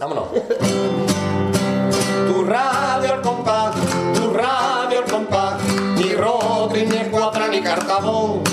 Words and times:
Vámonos. 0.00 0.28
Tu 2.28 2.44
radio 2.44 3.14
al 3.14 3.20
compás, 3.20 3.74
tu 4.14 4.32
radio 4.32 4.98
al 5.00 5.10
compás, 5.10 5.60
ni 5.96 6.14
Rodri, 6.14 6.86
ni 6.86 6.98
Escuadra, 6.98 7.48
ni 7.48 7.60
Cartabón. 7.60 8.47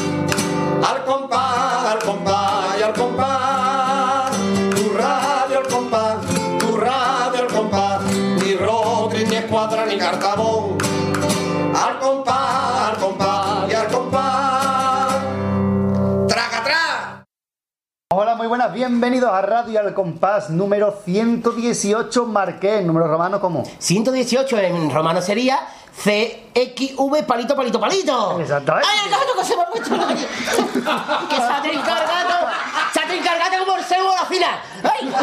Buenas, 18.66 18.74
bienvenidos 18.74 19.32
a 19.32 19.42
Radio 19.42 19.80
Al 19.80 19.94
Compás 19.94 20.50
número 20.50 21.00
118 21.06 22.26
Marqués, 22.26 22.84
número 22.84 23.08
romano 23.08 23.40
como 23.40 23.64
118 23.80 24.58
en 24.60 24.92
romano 24.92 25.22
sería 25.22 25.60
CXV 26.04 27.26
palito 27.26 27.56
palito 27.56 27.80
palito. 27.80 28.40
Exactamente. 28.40 28.88
¡Ay, 28.92 29.00
el 29.06 29.12
gato 29.12 29.34
que 29.38 29.46
se 29.46 29.56
me 29.56 29.64
ha 29.64 29.68
puesto! 29.68 29.96
¡Que 31.30 31.36
se 31.36 31.42
ha 31.42 31.62
trincado 31.62 32.02
el 32.02 32.08
gato! 32.08 32.48
¡Se 32.94 33.00
ha 33.00 33.08
trincado 33.08 33.36
el 33.36 33.44
gato 33.44 33.66
como 33.66 33.78
el 33.78 33.84
cebo 33.84 34.12
a 34.12 34.16
la 34.16 34.26
fila! 34.26 34.60
¡Ay! 34.84 35.14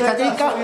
Trincado. 0.00 0.54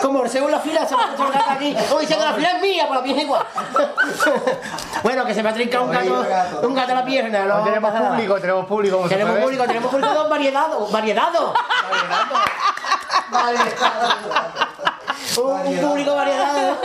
Como, 0.00 0.24
en 0.24 0.50
la 0.50 0.58
fila, 0.60 0.86
se 0.86 0.96
me 0.96 1.02
ha 1.02 1.06
gato 1.08 1.50
aquí. 1.50 1.76
Como 1.88 2.00
diciendo, 2.00 2.24
la 2.24 2.34
fila 2.34 2.50
es 2.56 2.62
mía, 2.62 2.86
por 2.86 2.96
la 2.96 3.02
pierna 3.02 3.22
igual. 3.22 3.46
Bueno, 5.02 5.24
que 5.24 5.34
se 5.34 5.42
me 5.42 5.48
ha 5.48 5.54
trincado 5.54 5.84
un 5.84 5.90
gato, 5.90 6.60
un 6.62 6.74
gato 6.74 6.92
a 6.92 6.94
la 6.96 7.04
pierna. 7.04 7.44
No 7.44 7.64
tenemos 7.64 7.92
público, 7.92 8.40
tenemos 8.40 8.66
público. 8.66 9.06
Tenemos 9.08 9.38
público, 9.38 9.64
tenemos 9.64 9.90
público 9.90 10.22
de 10.22 10.28
variedad, 10.28 10.68
variedado. 10.90 11.54
Un 15.36 15.80
público 15.80 16.14
variedado. 16.14 16.78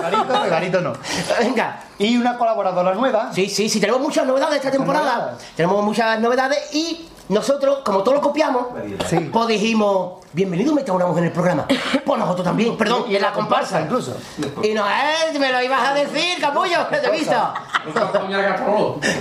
Garito, 0.00 0.50
garito 0.50 0.80
no. 0.80 0.92
Venga. 1.38 1.80
Y 1.98 2.16
una 2.16 2.36
colaboradora 2.36 2.94
nueva. 2.94 3.32
Sí, 3.32 3.48
sí, 3.48 3.68
sí, 3.68 3.80
tenemos 3.80 4.00
muchas 4.00 4.26
novedades 4.26 4.56
esta 4.56 4.70
temporada. 4.70 5.36
Tenemos 5.56 5.84
muchas 5.84 6.18
novedades 6.20 6.74
y 6.74 7.08
nosotros, 7.28 7.78
como 7.84 8.02
todo 8.02 8.14
lo 8.14 8.20
copiamos, 8.20 8.66
Sí. 9.08 9.30
pues 9.32 9.46
dijimos, 9.48 10.24
bienvenido 10.32 10.74
meta 10.74 10.92
una 10.92 11.06
mujer 11.06 11.22
en 11.24 11.28
el 11.28 11.32
programa. 11.32 11.66
Pues 12.04 12.18
nosotros 12.18 12.44
también, 12.44 12.76
perdón, 12.76 13.04
y 13.08 13.16
en 13.16 13.22
la 13.22 13.32
comparsa 13.32 13.80
incluso. 13.80 14.16
Y 14.62 14.74
no, 14.74 14.84
eh, 14.86 15.38
me 15.38 15.50
lo 15.52 15.62
ibas 15.62 15.88
a 15.88 15.94
decir, 15.94 16.38
capullo, 16.40 16.88
que 16.88 16.96
te 16.96 17.06
he 17.08 17.10
visto. 17.10 17.54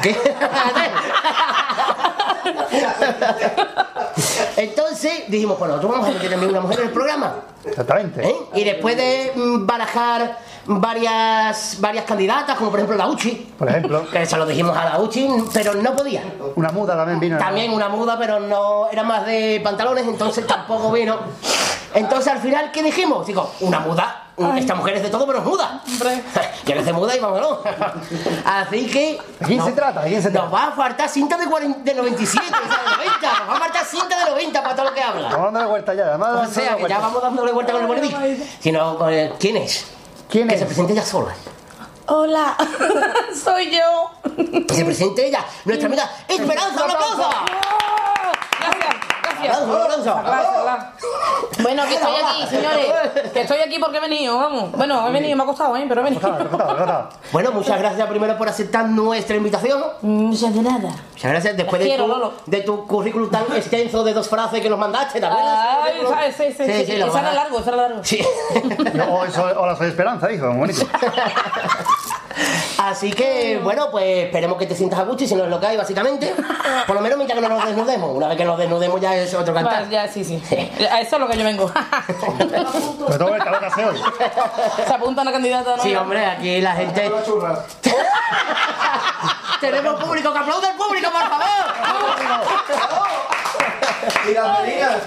¿Qué? 0.02 0.18
Entonces 4.58 5.24
dijimos, 5.28 5.58
pues 5.58 5.70
nosotros 5.70 5.92
vamos 5.92 6.08
a 6.08 6.12
meter 6.12 6.30
también 6.30 6.52
una 6.52 6.62
mujer 6.62 6.80
en 6.80 6.86
el 6.88 6.92
programa. 6.92 7.36
Exactamente. 7.66 8.28
¿eh? 8.28 8.36
Y 8.56 8.64
después 8.64 8.98
de 8.98 9.32
mm, 9.36 9.66
barajar 9.66 10.38
varias, 10.66 11.78
varias 11.80 12.06
candidatas, 12.06 12.58
como 12.58 12.70
por 12.70 12.80
ejemplo 12.80 12.98
la 12.98 13.08
Uchi, 13.08 13.54
Por 13.58 13.70
ejemplo, 13.70 14.10
que 14.10 14.26
se 14.26 14.38
lo 14.38 14.46
dijimos 14.46 14.78
a 14.78 14.86
la 14.86 15.00
Uchi, 15.00 15.28
pero 15.54 15.74
no 15.76 15.96
podía. 15.96 16.24
una 16.56 16.70
muda 16.70 16.96
también 16.96 17.20
vino. 17.20 17.38
También 17.38 17.72
una 17.72 17.90
muda, 17.90 18.18
pero 18.18 18.40
no 18.40 18.90
era 18.92 19.04
más 19.04 19.26
de 19.26 19.60
pantalones, 19.64 20.06
entonces 20.08 20.46
tampoco 20.48 20.92
vino. 20.92 21.18
Entonces 21.94 22.32
al 22.32 22.40
final, 22.40 22.72
¿qué 22.72 22.82
dijimos? 22.84 23.26
Digo, 23.28 23.52
una 23.62 23.80
muda. 23.80 24.23
Esta 24.58 24.74
mujer 24.76 24.96
es 24.96 25.04
de 25.04 25.10
todo 25.10 25.28
menos 25.28 25.46
muda. 25.46 25.82
Ya 26.66 26.76
que 26.76 26.84
se 26.86 26.94
muda 26.94 27.14
y 27.16 27.20
vámonos. 27.20 27.60
Así 28.46 28.88
que. 28.88 29.20
¿De 29.40 29.46
quién 29.46 29.62
se 29.64 29.74
trata? 29.74 30.02
¿De 30.02 30.10
quién 30.10 30.22
se 30.24 30.30
Nos 30.32 30.50
trata? 30.50 30.50
va 30.50 30.68
a 30.68 30.72
faltar 30.72 31.10
cinta 31.10 31.36
de, 31.38 31.46
40 31.46 31.80
de 31.84 31.94
97, 31.94 32.46
o 32.48 32.50
sea, 32.50 32.98
de 32.98 33.06
90. 33.06 33.40
Nos 33.40 33.50
va 33.50 33.54
a 33.56 33.60
faltar 33.60 33.86
cinta 33.86 34.24
de 34.26 34.32
90 34.32 34.64
para 34.64 34.76
todo 34.76 34.86
lo 34.86 34.94
que 34.94 35.02
habla. 35.04 35.30
Vamos 35.30 35.46
dándole 35.46 35.66
vuelta 35.68 35.94
ya. 35.94 36.06
Además, 36.06 36.50
O 36.50 36.54
sea, 36.54 36.78
que 36.78 36.88
ya 36.88 37.00
vamos 37.00 37.22
dándole 37.22 37.52
vuelta 37.52 37.74
con 37.74 37.82
el 37.82 37.88
bolivic. 37.88 38.16
Sino, 38.62 39.10
eh, 39.10 39.34
¿quién 39.40 39.58
es? 39.58 39.88
¿Quién 40.30 40.48
Que 40.48 40.54
es? 40.56 40.60
se 40.62 40.66
presente 40.68 40.94
ella 40.94 41.04
sola. 41.06 41.34
Hola, 42.08 42.56
soy 43.44 43.72
yo. 43.72 44.12
Que 44.68 44.74
se 44.74 44.86
presente 44.86 45.28
ella, 45.28 45.44
nuestra 45.66 45.88
amiga 45.88 46.10
Esperanza, 46.30 46.86
un 46.86 46.92
aplauso. 46.92 47.30
Gracias, 48.60 48.96
gracias. 49.44 49.62
Aplauso, 49.70 50.12
aplauso. 50.12 50.24
Gracias, 50.24 50.64
gracias. 50.64 50.94
Bueno, 51.64 51.84
que 51.86 51.94
estoy 51.96 52.14
aquí, 52.16 52.48
señores. 52.50 52.86
Que 53.34 53.42
estoy 53.42 53.58
aquí 53.60 53.80
porque 53.80 53.98
he 53.98 54.02
venido, 54.02 54.38
vamos. 54.38 54.72
Bueno, 54.72 55.08
he 55.08 55.12
venido, 55.12 55.36
me 55.38 55.44
ha 55.44 55.46
costado, 55.46 55.78
¿eh? 55.78 55.86
Pero 55.88 56.02
he 56.02 56.04
venido. 56.04 56.22
Claro, 56.22 56.50
claro, 56.50 56.76
claro. 56.76 57.10
Bueno, 57.32 57.52
muchas 57.52 57.80
gracias 57.80 58.08
primero 58.08 58.38
por 58.38 58.48
aceptar 58.50 58.86
nuestra 58.86 59.36
invitación. 59.36 59.82
Muchas 60.02 60.54
de 60.54 60.62
nada. 60.62 60.90
Muchas 61.14 61.32
gracias 61.32 61.58
después 61.58 61.82
de 61.82 61.88
quiero, 61.88 62.06
tu, 62.06 62.52
de 62.52 62.62
tu 62.62 62.88
currículum 62.88 63.30
tan 63.30 63.44
extenso 63.56 64.04
de 64.04 64.14
dos 64.14 64.28
frases 64.30 64.62
que 64.62 64.70
nos 64.70 64.80
mandaste, 64.80 65.20
¿te 65.20 65.26
acuerdas? 65.26 65.60
Ay, 65.84 65.94
¿sabes? 66.08 66.36
Sí, 66.36 66.44
sí, 66.58 66.72
sí. 66.72 66.86
sí, 66.86 66.98
lo 66.98 67.08
Esa 67.08 67.20
era 67.22 67.34
largo, 67.34 67.60
esa 67.60 67.70
era 67.70 67.78
largo. 67.84 68.04
Sí. 68.04 68.24
Soy- 69.34 69.54
hola, 69.58 69.76
soy 69.76 69.88
Esperanza, 69.88 70.32
hijo. 70.32 70.52
Bonito. 70.54 70.86
Así 72.78 73.12
que, 73.12 73.60
bueno, 73.64 73.90
pues 73.92 74.26
esperemos 74.26 74.58
que 74.58 74.66
te 74.66 74.76
sientas 74.76 75.00
a 75.00 75.04
gusto 75.04 75.24
y 75.24 75.28
si 75.28 75.36
no 75.36 75.44
es 75.44 75.50
lo 75.50 75.60
que 75.60 75.68
hay, 75.68 75.78
básicamente. 75.78 76.34
Por 76.86 76.96
lo 76.96 77.02
menos 77.02 77.18
mientras 77.18 77.40
que 77.40 77.48
no 77.48 77.56
nos 77.56 77.66
desnudemos. 77.66 78.16
Una 78.16 78.28
vez 78.28 78.38
que 78.38 78.46
nos 78.46 78.58
desnudemos 78.58 79.00
ya 79.00 79.16
es 79.16 79.34
otro 79.34 79.54
cantar. 79.54 79.84
Vale, 79.84 79.90
ya, 79.90 80.08
sí, 80.08 80.24
sí. 80.24 80.42
A 80.92 81.02
eso 81.02 81.16
es 81.16 81.22
lo 81.22 81.28
que 81.28 81.38
yo 81.38 81.44
vengo. 81.44 81.72
Todo. 83.18 83.38
Se 84.86 84.94
apunta 84.94 85.22
una 85.22 85.32
candidata, 85.32 85.78
¿no? 85.78 85.84
Sí, 85.84 85.96
hombre, 85.96 86.26
aquí 86.26 86.62
la 86.62 86.74
gente. 86.74 87.12
Tenemos 89.62 90.04
público, 90.04 90.34
que 90.34 90.40
aplaude 90.40 90.68
el 90.68 90.76
público, 90.76 91.10
por 91.10 91.22
favor. 91.22 91.48
Y 94.30 94.34
las 94.34 94.60
meninas. 94.60 94.98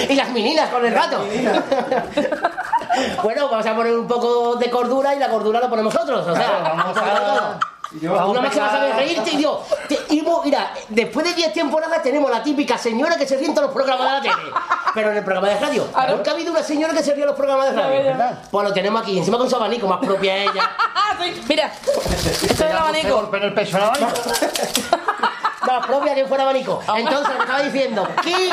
Y 0.08 0.14
las 0.14 0.30
meninas 0.30 0.70
con 0.70 0.86
el 0.86 0.94
gato. 0.94 1.24
Bueno, 3.22 3.48
vamos 3.48 3.66
a 3.66 3.74
poner 3.76 3.96
un 3.96 4.06
poco 4.08 4.56
de 4.56 4.70
cordura 4.70 5.14
y 5.14 5.18
la 5.18 5.28
cordura 5.28 5.60
lo 5.60 5.68
ponemos 5.70 5.92
nosotros. 5.94 6.26
O 6.26 6.34
sea, 6.34 6.44
Claro, 6.60 6.76
vamos 6.76 6.96
a- 6.96 7.00
todo. 7.00 7.58
Vamos 7.92 8.30
Una 8.30 8.38
a 8.38 8.42
más 8.42 8.52
que 8.54 8.60
vas 8.60 8.72
a 8.72 8.78
ver 8.84 8.94
reírte 8.94 9.30
y 9.32 9.36
Dios. 9.38 9.58
Te, 9.88 9.98
y 10.10 10.20
vos, 10.20 10.44
mira, 10.44 10.72
después 10.90 11.26
de 11.26 11.34
10 11.34 11.52
temporadas 11.52 12.00
tenemos 12.04 12.30
la 12.30 12.40
típica 12.40 12.78
señora 12.78 13.16
que 13.16 13.26
se 13.26 13.36
ríe 13.36 13.46
en 13.48 13.54
todos 13.54 13.66
los 13.66 13.74
programas 13.74 14.06
de 14.06 14.12
la 14.12 14.20
tele. 14.36 14.50
Pero 14.94 15.10
en 15.10 15.16
el 15.16 15.24
programa 15.24 15.48
de 15.48 15.58
radio. 15.58 15.88
Nunca 16.08 16.30
ha 16.30 16.34
habido 16.34 16.52
una 16.52 16.62
señora 16.62 16.92
que 16.94 17.02
se 17.02 17.12
ríe 17.14 17.22
en 17.22 17.26
los 17.28 17.36
programas 17.36 17.66
de 17.66 17.72
radio. 17.82 18.04
¿Verdad? 18.04 18.42
Pues 18.48 18.68
lo 18.68 18.72
tenemos 18.72 19.02
aquí, 19.02 19.18
encima 19.18 19.38
con 19.38 19.50
su 19.50 19.56
abanico, 19.56 19.88
más 19.88 19.98
propia 19.98 20.36
ella. 20.36 20.70
Ah, 20.94 21.16
sí. 21.20 21.42
Mira, 21.48 21.66
esto 21.66 22.00
es 22.48 22.60
el 22.60 22.76
abanico. 22.76 23.12
golpeo 23.16 23.38
en 23.40 23.46
el 23.46 23.54
pecho 23.54 23.76
en 23.78 23.82
la 25.66 25.80
propia 25.80 26.14
que 26.14 26.26
fuera 26.26 26.44
abanico. 26.44 26.80
Entonces, 26.96 27.28
lo 27.28 27.34
que 27.36 27.40
estaba 27.40 27.62
diciendo, 27.62 28.08
que 28.22 28.50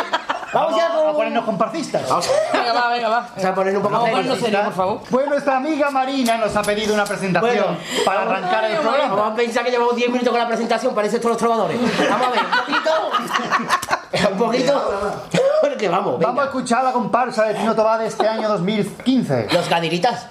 vamos 0.54 0.76
ya 0.76 0.88
Vamos 0.90 1.02
a 1.04 1.06
con. 1.08 1.16
ponernos 1.16 1.46
comparsistas. 1.46 2.08
Vamos 2.10 2.28
a- 2.30 2.58
Venga, 2.58 2.74
va, 2.74 2.90
venga, 2.90 3.10
va. 3.10 3.20
vamos 3.30 3.46
a 3.46 3.56
poner 3.56 3.76
un 3.78 3.84
poco 3.84 3.94
Vamos 3.94 4.10
a 4.10 4.16
serio. 4.24 4.36
serios, 4.36 4.64
por 4.66 4.74
favor. 4.74 5.02
Pues 5.10 5.28
nuestra 5.28 5.58
amiga 5.58 5.90
Marina 5.92 6.38
nos 6.38 6.56
ha 6.56 6.62
pedido 6.62 6.94
una 6.94 7.06
presentación 7.06 7.66
Bueno, 7.66 7.78
para 8.06 8.22
arrancar 8.24 8.64
el 8.66 8.78
programa. 8.78 9.16
Vamos 9.16 9.34
a 9.34 9.36
pensar 9.36 9.64
que 9.64 9.72
llevamos 9.72 9.96
10 9.96 10.10
minutos 10.10 10.30
con 10.32 10.40
la 10.40 10.48
presentación, 10.48 10.94
parece 10.96 11.16
esto 11.18 11.30
los 11.30 11.38
trovadores. 11.38 11.78
Vamos 12.10 12.28
a 12.28 12.32
ver, 12.32 12.40
un 12.40 12.52
poquito. 12.52 13.97
Un 14.32 14.38
poquito. 14.38 14.74
Porque 15.62 15.90
vamos, 15.90 16.14
venga. 16.20 16.28
Vamos 16.28 16.44
a 16.44 16.46
escuchar 16.48 16.84
la 16.84 16.92
comparsa 16.94 17.46
de 17.46 17.56
Tino 17.56 17.76
Tobá 17.76 17.98
de 17.98 18.08
este 18.08 18.28
año 18.28 18.48
2015, 18.50 19.48
Los 19.52 19.68
gadiritas. 19.70 20.28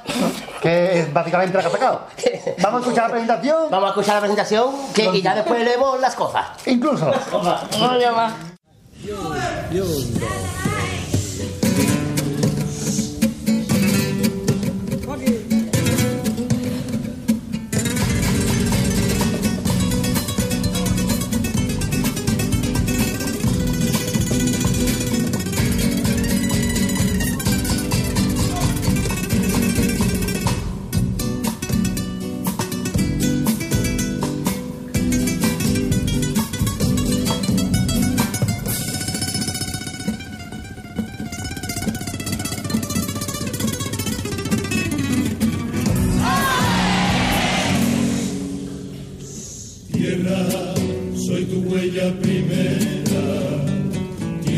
que 0.62 1.00
es 1.00 1.12
básicamente 1.12 1.54
la 1.56 1.62
que 1.62 1.68
ha 1.68 1.72
sacado. 1.72 2.00
Vamos 2.62 2.78
a 2.78 2.84
escuchar 2.84 3.04
la 3.04 3.10
presentación, 3.10 3.56
Vamos 3.70 3.86
a 3.86 3.88
escuchar 3.90 4.14
la 4.14 4.20
presentación 4.20 4.74
que, 4.94 5.04
y 5.06 5.22
ya 5.22 5.34
después 5.34 5.62
leemos 5.64 6.00
las 6.00 6.14
cosas. 6.14 6.46
incluso. 6.66 7.10
No, 7.78 7.98
ya 7.98 8.12
va. 8.12 8.32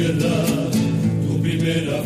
Tierra, 0.09 0.43
tu 1.27 1.39
primera 1.43 2.03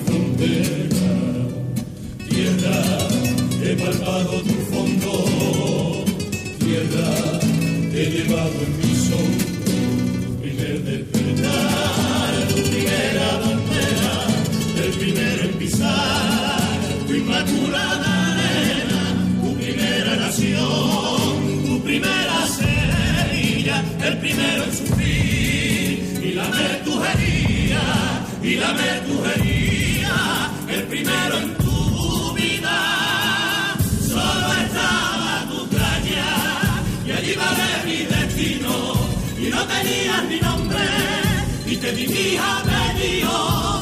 di 41.90 42.06
mi 42.06 42.36
apellido, 42.36 43.81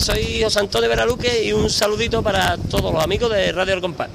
Hola, 0.00 0.14
soy 0.14 0.42
José 0.42 0.60
Antonio 0.60 0.88
Veraluque 0.88 1.44
y 1.44 1.52
un 1.52 1.68
saludito 1.68 2.22
para 2.22 2.56
todos 2.56 2.90
los 2.90 3.04
amigos 3.04 3.30
de 3.30 3.52
Radio 3.52 3.74
El 3.74 3.82
Compás. 3.82 4.08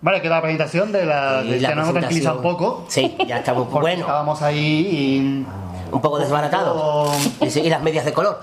Vale, 0.00 0.22
queda 0.22 0.36
la 0.36 0.42
presentación 0.42 0.92
de 0.92 1.06
la. 1.06 1.42
De 1.42 1.60
la 1.60 1.70
ya 1.70 1.74
nos 1.74 1.88
hemos 1.88 1.98
tranquilizado 1.98 2.36
un 2.36 2.42
poco. 2.42 2.84
Sí, 2.88 3.16
ya 3.26 3.38
estamos 3.38 3.68
bueno, 3.70 4.02
Estábamos 4.02 4.40
ahí 4.42 5.44
un 5.90 6.00
poco 6.00 6.20
desbaratados. 6.20 7.10
Y, 7.40 7.58
y 7.58 7.68
las 7.68 7.82
medias 7.82 8.04
de 8.04 8.12
color. 8.12 8.40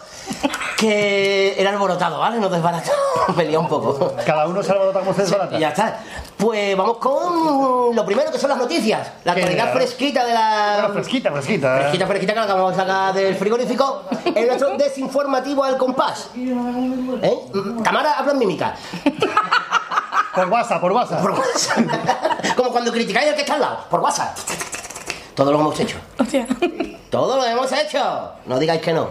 Que 0.78 1.60
era 1.60 1.72
alborotado, 1.72 2.20
¿vale? 2.20 2.40
No 2.40 2.50
desbaratado. 2.50 2.96
Me 3.36 3.46
lía 3.46 3.60
un 3.60 3.68
poco. 3.68 4.14
cada 4.24 4.48
uno 4.48 4.62
se 4.62 4.72
alborota 4.72 5.00
como 5.00 5.12
se 5.12 5.24
desbarata. 5.24 5.58
Ya 5.58 5.70
está. 5.70 6.02
Pues 6.38 6.78
vamos 6.78 6.98
con 6.98 7.96
lo 7.96 8.06
primero 8.06 8.32
que 8.32 8.38
son 8.38 8.52
las 8.52 8.60
noticias. 8.60 9.12
La 9.24 9.34
¿Qué 9.34 9.42
actualidad 9.42 9.74
fresquita 9.74 10.24
de 10.24 10.34
la. 10.34 10.76
Bueno, 10.82 10.94
fresquita, 10.94 11.32
fresquita. 11.32 11.76
¿eh? 11.76 11.80
Fresquita, 11.80 12.06
fresquita 12.06 12.34
que 12.34 12.40
la 12.40 12.46
acabamos 12.46 12.72
de 12.74 12.78
sacar 12.78 13.14
del 13.16 13.36
frigorífico. 13.36 14.04
Es 14.24 14.46
nuestro 14.46 14.78
desinformativo 14.78 15.64
al 15.64 15.78
compás. 15.78 16.30
¿Eh? 16.36 17.40
Tamara, 17.84 18.14
habla 18.20 18.34
en 18.34 18.38
mímica. 18.38 18.76
Por 20.36 20.48
WhatsApp, 20.50 20.80
por 20.80 20.92
WhatsApp. 20.92 21.22
Por 21.24 21.32
WhatsApp. 21.32 22.56
Como 22.56 22.70
cuando 22.70 22.92
criticáis 22.92 23.30
al 23.30 23.36
que 23.36 23.42
está 23.42 23.56
al 23.56 23.62
lado. 23.62 23.78
Por 23.90 24.00
WhatsApp. 24.02 24.38
Todo 25.34 25.52
lo 25.52 25.60
hemos 25.60 25.80
hecho. 25.80 25.98
Hostia. 26.20 26.46
Todo 27.10 27.38
lo 27.38 27.46
hemos 27.46 27.72
hecho. 27.72 28.32
No 28.46 28.60
digáis 28.60 28.82
que 28.82 28.94
no. 28.94 29.10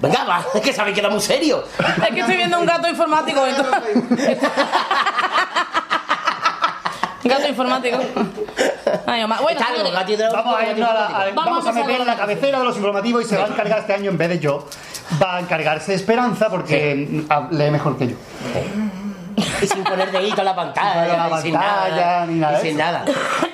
Venga, 0.00 0.24
va, 0.24 0.44
es 0.54 0.60
que 0.60 0.72
sabéis 0.72 0.94
que 0.94 1.00
era 1.00 1.10
muy 1.10 1.20
serio. 1.20 1.64
Es 1.78 2.14
que 2.14 2.20
estoy 2.20 2.36
viendo 2.36 2.58
un 2.60 2.66
gato 2.66 2.88
informático. 2.88 3.44
entonces- 3.46 4.38
gato 7.24 7.48
informático. 7.48 7.98
Ay. 9.06 9.24
Bueno, 9.24 9.50
Está 9.50 9.66
Vamos 10.32 10.56
a, 10.58 10.66
irnos 10.66 10.88
a, 10.90 10.94
la- 10.94 11.06
a- 11.06 11.10
Vamos 11.26 11.34
vamos 11.34 11.64
a 11.64 11.68
a 11.68 11.70
empezar 11.72 11.86
meter 11.90 12.06
la 12.06 12.16
cabecera 12.16 12.58
de 12.60 12.64
los 12.64 12.76
informativos 12.76 13.24
y 13.24 13.28
se 13.28 13.36
va 13.36 13.44
a 13.44 13.48
encargar 13.48 13.78
este 13.80 13.92
año 13.94 14.10
en 14.10 14.18
vez 14.18 14.28
de 14.30 14.38
yo. 14.38 14.66
Va 15.22 15.36
a 15.36 15.40
encargarse 15.40 15.94
Esperanza 15.94 16.48
porque 16.48 17.26
mm, 17.28 17.54
lee 17.54 17.70
mejor 17.70 17.98
que 17.98 18.08
yo. 18.08 18.16
Y 19.60 19.66
sin 19.66 19.84
poner 19.84 20.10
dedito 20.10 20.40
en 20.40 20.44
la 20.44 20.54
pantalla. 20.56 20.92
Sin 20.92 21.02
poner 21.02 21.30
la 21.30 21.38
y 21.38 21.42
sin 21.42 21.52
nada. 21.54 22.26
ni 22.26 22.38
nada 22.38 22.58
y 22.58 22.62
sin 22.62 22.76
nada. 22.78 23.04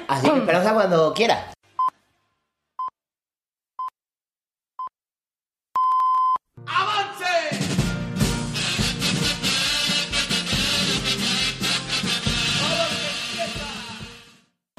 Así 0.09 0.29
que 0.31 0.39
esperanza 0.39 0.73
cuando 0.75 1.13
quiera. 1.15 1.54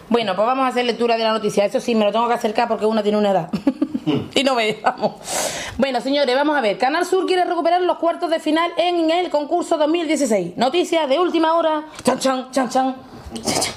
Bueno, 0.10 0.36
pues 0.36 0.46
vamos 0.46 0.66
a 0.66 0.68
hacer 0.68 0.86
lectura 0.86 1.18
de 1.18 1.24
la 1.24 1.32
noticia. 1.32 1.66
Eso 1.66 1.80
sí, 1.80 1.96
me 1.96 2.06
lo 2.06 2.12
tengo 2.12 2.28
que 2.28 2.34
acercar 2.34 2.68
porque 2.68 2.86
una 2.86 3.02
tiene 3.04 3.18
una 3.18 3.32
edad. 3.32 3.50
y 4.36 4.44
no 4.44 4.56
ve, 4.56 4.80
vamos. 4.84 5.14
Bueno, 5.78 6.00
señores, 6.02 6.36
vamos 6.36 6.56
a 6.56 6.62
ver. 6.62 6.78
Canal 6.78 7.06
Sur 7.06 7.26
quiere 7.26 7.44
recuperar 7.46 7.82
los 7.82 7.98
cuartos 7.98 8.30
de 8.30 8.40
final 8.40 8.72
en 8.78 9.10
el 9.10 9.30
concurso 9.30 9.78
2016. 9.78 10.58
Noticia 10.58 11.08
de 11.08 11.20
última 11.20 11.54
hora. 11.56 11.86
Chan, 12.04 12.20
chan, 12.20 12.52
chan, 12.52 12.70
chan. 12.70 12.96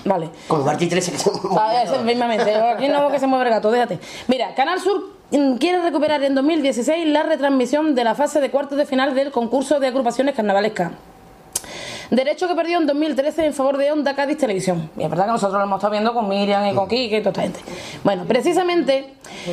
Vale. 0.05 0.31
Como 0.47 0.65
Martí 0.65 0.87
13 0.87 1.13
que 1.13 1.19
se 1.19 1.31
eso, 1.31 2.03
mismamente. 2.05 2.55
Aquí 2.55 2.89
no 2.89 3.01
veo 3.01 3.11
que 3.11 3.19
se 3.19 3.27
mueve 3.27 3.47
el 3.47 3.51
gato, 3.51 3.71
déjate. 3.71 3.99
Mira, 4.29 4.55
Canal 4.55 4.81
Sur 4.81 5.15
mm, 5.31 5.55
quiere 5.57 5.83
recuperar 5.83 6.23
en 6.23 6.35
2016 6.35 7.09
la 7.09 7.23
retransmisión 7.23 7.95
de 7.95 8.05
la 8.05 8.15
fase 8.15 8.41
de 8.41 8.51
cuartos 8.51 8.79
de 8.79 8.87
final 8.87 9.15
del 9.15 9.33
concurso 9.33 9.81
de 9.81 9.89
agrupaciones 9.89 10.35
carnavalescas. 10.35 10.93
Derecho 12.11 12.49
que 12.49 12.55
perdió 12.55 12.79
en 12.79 12.87
2013 12.87 13.47
en 13.47 13.53
favor 13.55 13.77
de 13.77 13.93
Onda 13.93 14.15
Cádiz 14.15 14.39
Televisión. 14.39 14.91
Y 14.97 15.03
es 15.03 15.11
verdad 15.11 15.27
que 15.27 15.33
nosotros 15.33 15.59
lo 15.59 15.65
hemos 15.65 15.77
estado 15.79 15.91
viendo 15.93 16.15
con 16.15 16.29
Miriam 16.29 16.67
y 16.67 16.75
con 16.75 16.89
Kike 16.89 17.19
y 17.19 17.23
toda 17.23 17.31
esta 17.31 17.43
gente. 17.43 17.61
Bueno, 18.03 18.25
precisamente 18.27 19.13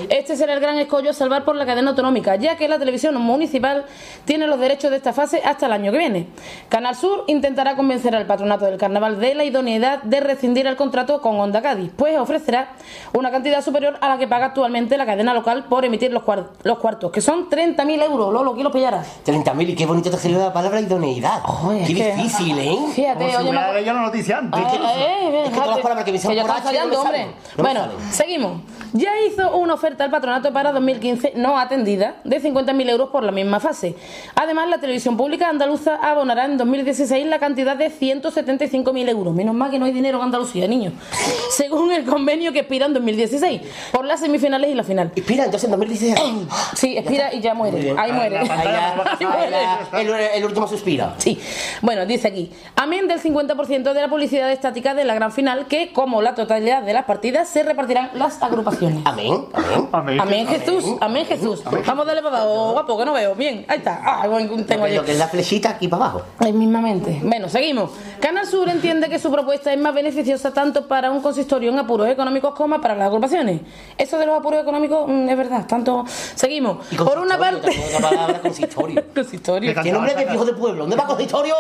este 0.10 0.38
será 0.38 0.54
el 0.54 0.60
gran 0.62 0.78
escollo 0.78 1.10
a 1.10 1.14
salvar 1.14 1.44
por 1.44 1.56
la 1.56 1.66
cadena 1.66 1.90
autonómica, 1.90 2.36
ya 2.38 2.56
que 2.56 2.68
la 2.70 2.80
televisión 2.80 3.16
municipal 3.22 3.86
tiene 4.24 4.48
los 4.48 4.58
derechos 4.60 4.90
de 4.92 4.98
esta 4.98 5.12
fase 5.12 5.42
hasta 5.44 5.66
el 5.66 5.74
año 5.74 5.92
que 5.92 5.98
viene. 5.98 6.28
Canal 6.70 6.96
Sur 6.96 7.26
intentará 7.28 7.76
convencer 7.76 8.16
al 8.16 8.26
patronato 8.26 8.66
del 8.66 8.78
carnaval 8.78 9.20
de 9.20 9.36
la 9.36 9.44
idoneidad 9.44 10.02
de 10.04 10.22
rescindir 10.22 10.66
el 10.68 10.76
contrato 10.78 11.22
con 11.22 11.38
Onda 11.40 11.62
Cádiz, 11.62 11.92
pues 11.96 12.18
ofrecerá 12.18 12.70
una 13.14 13.32
cantidad 13.32 13.62
superior 13.62 13.98
a 14.00 14.08
la 14.08 14.18
que 14.18 14.28
paga 14.28 14.46
actualmente 14.48 14.98
la 14.98 15.06
cadena 15.06 15.34
local 15.34 15.66
por 15.66 15.84
emitir 15.84 16.12
los, 16.14 16.24
cuar- 16.24 16.48
los 16.64 16.80
cuartos, 16.80 17.12
que 17.12 17.20
son 17.22 17.50
30.000 17.50 18.02
euros. 18.04 18.32
Lolo, 18.34 18.54
¿quién 18.54 18.64
lo 18.64 18.72
pillará? 18.72 19.04
30.000 19.26 19.70
y 19.70 19.76
qué 19.76 19.86
bonito 19.86 20.10
te 20.10 20.18
salió 20.18 20.40
la 20.40 20.54
palabra 20.54 20.80
idoneidad. 20.80 21.42
Joder, 21.44 21.86
qué 21.88 22.16
difícil, 22.16 22.45
Fíjate, 22.54 23.26
Como 23.26 23.30
si 23.30 23.38
hubiera 23.44 23.70
acu- 23.70 23.74
leído 23.74 23.94
la 23.94 24.02
noticia 24.02 24.38
antes. 24.38 24.62
Ah, 24.64 24.94
eh, 24.98 25.42
Es 25.46 25.50
que 25.50 25.56
todas 25.56 25.68
las 25.70 25.80
palabras 25.80 26.06
que 26.06 26.12
me 26.12 26.20
salen 26.20 26.38
yo 26.38 26.42
por 26.48 26.56
estaba 26.58 26.70
H 26.70 26.80
no 26.80 26.86
me 26.88 26.96
ensayando, 26.96 27.02
hombre. 27.02 27.36
No 27.58 27.64
bueno, 27.64 27.88
seguimos. 28.12 28.62
Ya 28.94 29.12
hizo 29.28 29.58
una 29.58 29.74
oferta 29.74 30.04
al 30.06 30.12
patronato 30.12 30.54
para 30.54 30.72
2015 30.72 31.34
no 31.36 31.58
atendida 31.60 32.16
de 32.24 32.42
50.000 32.42 32.90
euros 32.90 33.10
por 33.10 33.24
la 33.24 33.32
misma 33.32 33.60
fase. 33.60 33.96
Además, 34.36 34.70
la 34.70 34.78
televisión 34.80 35.18
pública 35.18 35.50
andaluza 35.50 35.96
abonará 35.96 36.46
en 36.46 36.58
2016 36.58 37.26
la 37.28 37.40
cantidad 37.40 37.76
de 37.76 37.90
175.000 37.90 39.10
euros. 39.10 39.34
Menos 39.34 39.54
mal 39.56 39.70
que 39.72 39.80
no 39.80 39.86
hay 39.86 39.92
dinero 39.92 40.18
en 40.20 40.24
Andalucía, 40.26 40.68
niños. 40.68 40.94
Según 41.52 41.92
el 41.92 42.06
convenio 42.06 42.54
que 42.54 42.60
expira 42.60 42.86
en 42.86 42.94
2016 42.94 43.62
por 43.92 44.06
las 44.06 44.20
semifinales 44.22 44.70
y 44.72 44.76
la 44.76 44.84
final. 44.84 45.12
Inspira, 45.16 45.46
entonces 45.46 45.66
en 45.66 45.72
2016. 45.72 46.16
Sí, 46.76 46.98
expira 46.98 47.34
y 47.34 47.42
ya 47.42 47.54
muere. 47.54 47.80
bien. 47.80 47.98
Ahí 48.00 48.12
muere. 48.12 48.38
Ahí 48.38 48.48
ya- 48.48 48.56
Ahí 48.56 49.06
ahí 49.20 49.26
muere. 49.26 49.52
ya- 49.52 50.00
el, 50.02 50.10
el 50.38 50.46
último 50.46 50.68
suspiro. 50.68 51.12
Sí, 51.18 51.40
bueno, 51.82 52.06
dice 52.06 52.32
aquí, 52.36 52.52
amén 52.76 53.08
del 53.08 53.22
50% 53.22 53.94
de 53.94 54.02
la 54.02 54.10
publicidad 54.10 54.52
estática 54.52 54.94
de 54.94 55.06
la 55.06 55.16
gran 55.16 55.32
final, 55.32 55.68
que 55.68 55.94
como 55.94 56.22
la 56.22 56.36
totalidad 56.36 56.84
de 56.84 56.94
las 56.94 57.06
partidas 57.06 57.48
se 57.48 57.64
repartirán 57.64 58.12
las 58.14 58.42
agrupaciones. 58.44 59.00
Amén, 59.06 59.46
amén. 59.54 59.90
Amén. 59.92 60.20
Amén 60.22 60.48
Jesús, 60.48 60.84
amén 61.00 61.26
Jesús. 61.26 61.64
Vamos 61.64 62.04
a 62.04 62.08
darle 62.08 62.22
para 62.22 62.42
abajo, 62.42 62.74
guapo, 62.74 62.98
que 62.98 63.06
no 63.06 63.14
veo. 63.14 63.36
Bien, 63.36 63.66
ahí 63.68 63.78
está. 63.78 64.02
Ah, 64.04 64.28
bueno, 64.28 64.50
tengo 64.66 64.88
Lo 64.88 65.04
que 65.04 65.12
es 65.12 65.18
la 65.18 65.28
flechita 65.28 65.70
aquí 65.70 65.88
para 65.88 66.06
abajo. 66.06 66.24
Ay, 66.40 66.52
mismamente. 66.54 67.22
Bueno, 67.24 67.48
seguimos. 67.50 67.92
Canal 68.20 68.46
Sur 68.46 68.70
entiende 68.70 69.10
que 69.10 69.20
su 69.20 69.32
propuesta 69.32 69.72
es 69.72 69.80
más 69.80 69.94
beneficiosa 69.94 70.52
tanto 70.54 70.88
para 70.88 71.12
un 71.12 71.22
consistorio 71.22 71.72
en 71.72 71.80
apuros 71.80 72.08
económicos 72.10 72.54
como 72.56 72.80
para 72.82 72.96
las 72.96 73.08
agrupaciones. 73.08 73.62
Eso 73.98 74.18
de 74.18 74.26
los 74.26 74.38
apuros 74.38 74.62
económicos 74.62 75.08
mm, 75.08 75.30
es 75.30 75.38
verdad. 75.38 75.66
Tanto. 75.68 76.06
Seguimos. 76.36 76.86
Y 76.92 76.96
Por 76.96 77.18
una 77.20 77.38
parte. 77.38 77.72
palabra, 78.02 78.42
consistorio. 78.42 79.04
consistorio. 79.16 79.74
¿Qué 79.82 79.92
nombre 79.92 80.14
de 80.14 80.26
viejo 80.26 80.46
de 80.46 80.54
pueblo? 80.54 80.82
¿Dónde 80.84 80.96
va 80.96 81.06
consistorio? 81.06 81.56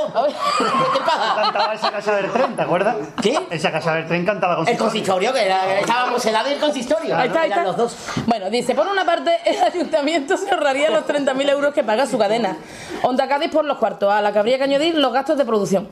¿Qué 0.93 1.00
pasa? 1.00 1.36
Cantaba 1.36 1.74
esa 1.74 1.91
casa 1.91 2.15
del 2.15 2.31
tren, 2.31 2.55
¿te 2.55 2.62
acuerdas? 2.62 2.95
¿Qué? 3.22 3.39
Esa 3.50 3.72
casa 3.72 3.93
del 3.95 4.07
tren 4.07 4.25
cantaba 4.25 4.55
con 4.57 4.67
El 4.67 4.77
consistorio, 4.77 5.34
que 5.34 5.45
era, 5.45 5.79
estábamos 5.79 6.25
en 6.25 6.34
la 6.34 6.43
del 6.43 6.60
consistorio. 6.60 7.15
Ahí 7.15 7.27
está, 7.27 7.41
ahí 7.41 7.50
está. 7.50 7.63
los 7.63 7.77
dos. 7.77 7.95
Bueno, 8.25 8.50
dice, 8.50 8.75
por 8.75 8.88
una 8.88 9.05
parte, 9.05 9.31
el 9.45 9.62
ayuntamiento 9.62 10.38
se 10.38 10.50
ahorraría 10.51 10.89
los 10.89 11.05
30.000 11.05 11.50
euros 11.50 11.74
que 11.74 11.84
paga 11.84 12.05
su 12.05 12.17
cadena. 12.17 12.57
Onda 13.03 13.27
Cádiz 13.27 13.51
por 13.51 13.65
los 13.65 13.77
cuartos, 13.77 14.12
a 14.12 14.22
la 14.22 14.31
que 14.31 14.39
habría 14.39 14.57
que 14.57 14.63
añadir 14.63 14.95
los 14.95 15.13
gastos 15.13 15.38
de 15.38 15.45
producción. 15.45 15.89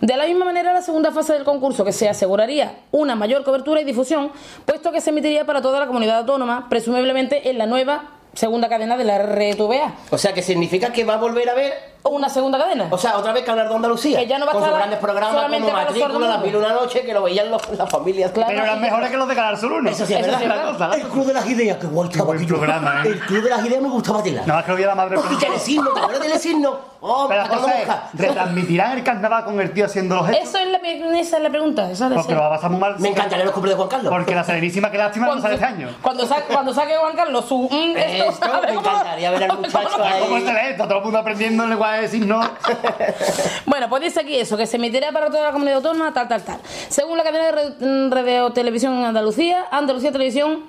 De 0.00 0.16
la 0.16 0.26
misma 0.26 0.44
manera, 0.44 0.72
la 0.72 0.82
segunda 0.82 1.12
fase 1.12 1.32
del 1.32 1.44
concurso, 1.44 1.84
que 1.84 1.92
se 1.92 2.08
aseguraría 2.08 2.78
una 2.90 3.14
mayor 3.14 3.44
cobertura 3.44 3.80
y 3.80 3.84
difusión, 3.84 4.32
puesto 4.64 4.92
que 4.92 5.00
se 5.00 5.10
emitiría 5.10 5.44
para 5.44 5.62
toda 5.62 5.78
la 5.80 5.86
comunidad 5.86 6.18
autónoma, 6.18 6.68
presumiblemente 6.68 7.50
en 7.50 7.58
la 7.58 7.66
nueva 7.66 8.04
segunda 8.34 8.68
cadena 8.68 8.96
de 8.96 9.04
la 9.04 9.18
RTVA. 9.18 9.94
O 10.10 10.18
sea, 10.18 10.32
que 10.32 10.42
significa 10.42 10.92
que 10.92 11.04
va 11.04 11.14
a 11.14 11.18
volver 11.18 11.48
a 11.50 11.54
ver, 11.54 11.72
¿O 11.72 11.91
una 12.04 12.28
segunda 12.28 12.58
cadena? 12.58 12.88
o 12.90 12.98
sea, 12.98 13.16
otra 13.16 13.32
vez 13.32 13.44
Canal 13.44 13.68
de 13.68 13.74
Andalucía. 13.74 14.18
Que 14.18 14.26
ya 14.26 14.38
no 14.38 14.46
va 14.46 14.52
a 14.52 14.54
con 14.54 14.64
sus 14.64 14.74
grandes 14.74 14.98
programas 14.98 15.30
solamente 15.32 15.58
como 15.68 15.72
para 15.72 15.90
los 15.90 15.98
Matrícula, 15.98 16.28
La. 16.28 16.38
Mil 16.38 16.56
una 16.56 16.72
noche, 16.72 17.02
que 17.04 17.12
lo 17.14 17.22
veían 17.22 17.50
los- 17.50 17.68
las 17.70 17.88
familias. 17.90 18.30
Claro. 18.32 18.48
Pero 18.50 18.64
eran 18.64 18.80
mejores 18.80 19.10
que 19.10 19.16
los 19.16 19.28
de 19.28 19.34
Canal 19.34 19.56
Sur 19.58 19.72
1. 19.72 19.90
Eso 19.90 20.06
sí, 20.06 20.14
es 20.14 20.18
Eso 20.20 20.26
verdad. 20.26 20.38
sí, 20.38 20.44
es 20.44 20.50
verdad. 20.50 20.72
Cosa, 20.72 20.94
El 20.96 21.02
Club 21.08 21.26
de 21.26 21.32
las 21.34 21.46
Ideas, 21.48 21.76
qué 21.78 21.86
guay 21.86 22.08
estaba 22.08 22.24
buen 22.24 22.38
aquello. 22.38 22.56
programa, 22.56 23.02
¿eh? 23.04 23.08
El 23.08 23.18
Club 23.20 23.42
de 23.44 23.50
las 23.50 23.64
Ideas 23.64 23.82
me 23.82 23.88
gustaba 23.88 24.22
tela. 24.22 24.40
Nada 24.42 24.54
más 24.54 24.64
que 24.64 24.70
lo 24.72 24.76
vi 24.76 24.82
a 24.84 24.86
la 24.88 24.94
madre 24.94 25.16
Y 25.30 25.36
Telesigno, 25.38 25.90
¿te 25.90 26.00
acuerdas 26.00 26.20
de 26.22 26.28
Telesigno? 26.28 26.92
Oh, 27.04 27.26
Pero 27.28 27.42
la 27.42 27.48
cosa 27.48 27.80
es. 27.82 27.88
¿retransmitirán 28.14 28.92
el 28.98 29.02
carnaval 29.04 29.44
con 29.44 29.60
el 29.60 29.72
tío 29.72 29.86
haciendo 29.86 30.14
los 30.16 30.26
gestos? 30.28 30.48
Eso 30.48 30.58
es 30.58 30.68
la, 30.68 30.78
esa 31.18 31.36
es 31.38 31.42
la 31.42 31.50
pregunta. 31.50 31.90
Esa 31.90 32.06
es 32.06 32.12
Porque 32.14 32.32
lo 32.34 32.40
va 32.40 32.46
a 32.46 32.50
pasar 32.50 32.70
muy 32.70 32.78
mal. 32.80 32.94
Me 32.98 33.08
encantaría 33.08 33.44
los 33.44 33.52
cumpleaños 33.52 33.78
de 33.78 33.88
Juan 33.88 33.88
Carlos. 34.02 34.12
Porque 34.12 34.34
la 34.36 34.44
Serenísima, 34.44 34.90
qué 34.90 34.98
lástima, 34.98 35.26
no 35.26 35.40
sale 35.40 35.54
este 35.54 35.66
año. 35.66 35.88
cuando, 36.00 36.26
saque, 36.26 36.52
cuando 36.52 36.72
saque 36.72 36.96
Juan 36.96 37.16
Carlos 37.16 37.44
su... 37.46 37.68
mm, 37.68 37.96
esto, 37.96 38.30
Esto, 38.30 38.44
a 38.46 38.60
ver 38.60 38.70
me 38.70 38.76
cómo 38.76 38.88
encantaría 38.90 39.30
ver 39.32 39.42
al 39.50 39.58
muchacho 39.58 39.88
cómo 39.90 40.04
ahí. 40.04 40.20
¿Cómo 40.20 40.38
se 40.38 40.44
lee 40.52 40.58
esto? 40.70 40.84
Todo 40.84 40.98
el 40.98 41.04
mundo 41.04 41.18
aprendiendo 41.18 41.64
el 41.64 41.70
lenguaje 41.70 41.91
de 42.00 42.08
signos. 42.08 42.46
Bueno, 43.66 43.88
pues 43.88 44.02
dice 44.02 44.20
aquí 44.20 44.36
eso, 44.36 44.56
que 44.56 44.66
se 44.66 44.76
emitirá 44.76 45.12
para 45.12 45.26
toda 45.26 45.44
la 45.44 45.52
comunidad 45.52 45.76
autónoma, 45.76 46.12
tal, 46.12 46.28
tal, 46.28 46.42
tal. 46.42 46.58
Según 46.88 47.16
la 47.16 47.22
cadena 47.24 47.44
de 47.46 47.52
Re- 47.52 47.86
mm, 47.86 48.10
Radio 48.12 48.50
Televisión 48.52 48.92
en 48.94 49.04
Andalucía, 49.04 49.66
Andalucía 49.70 50.12
Televisión, 50.12 50.64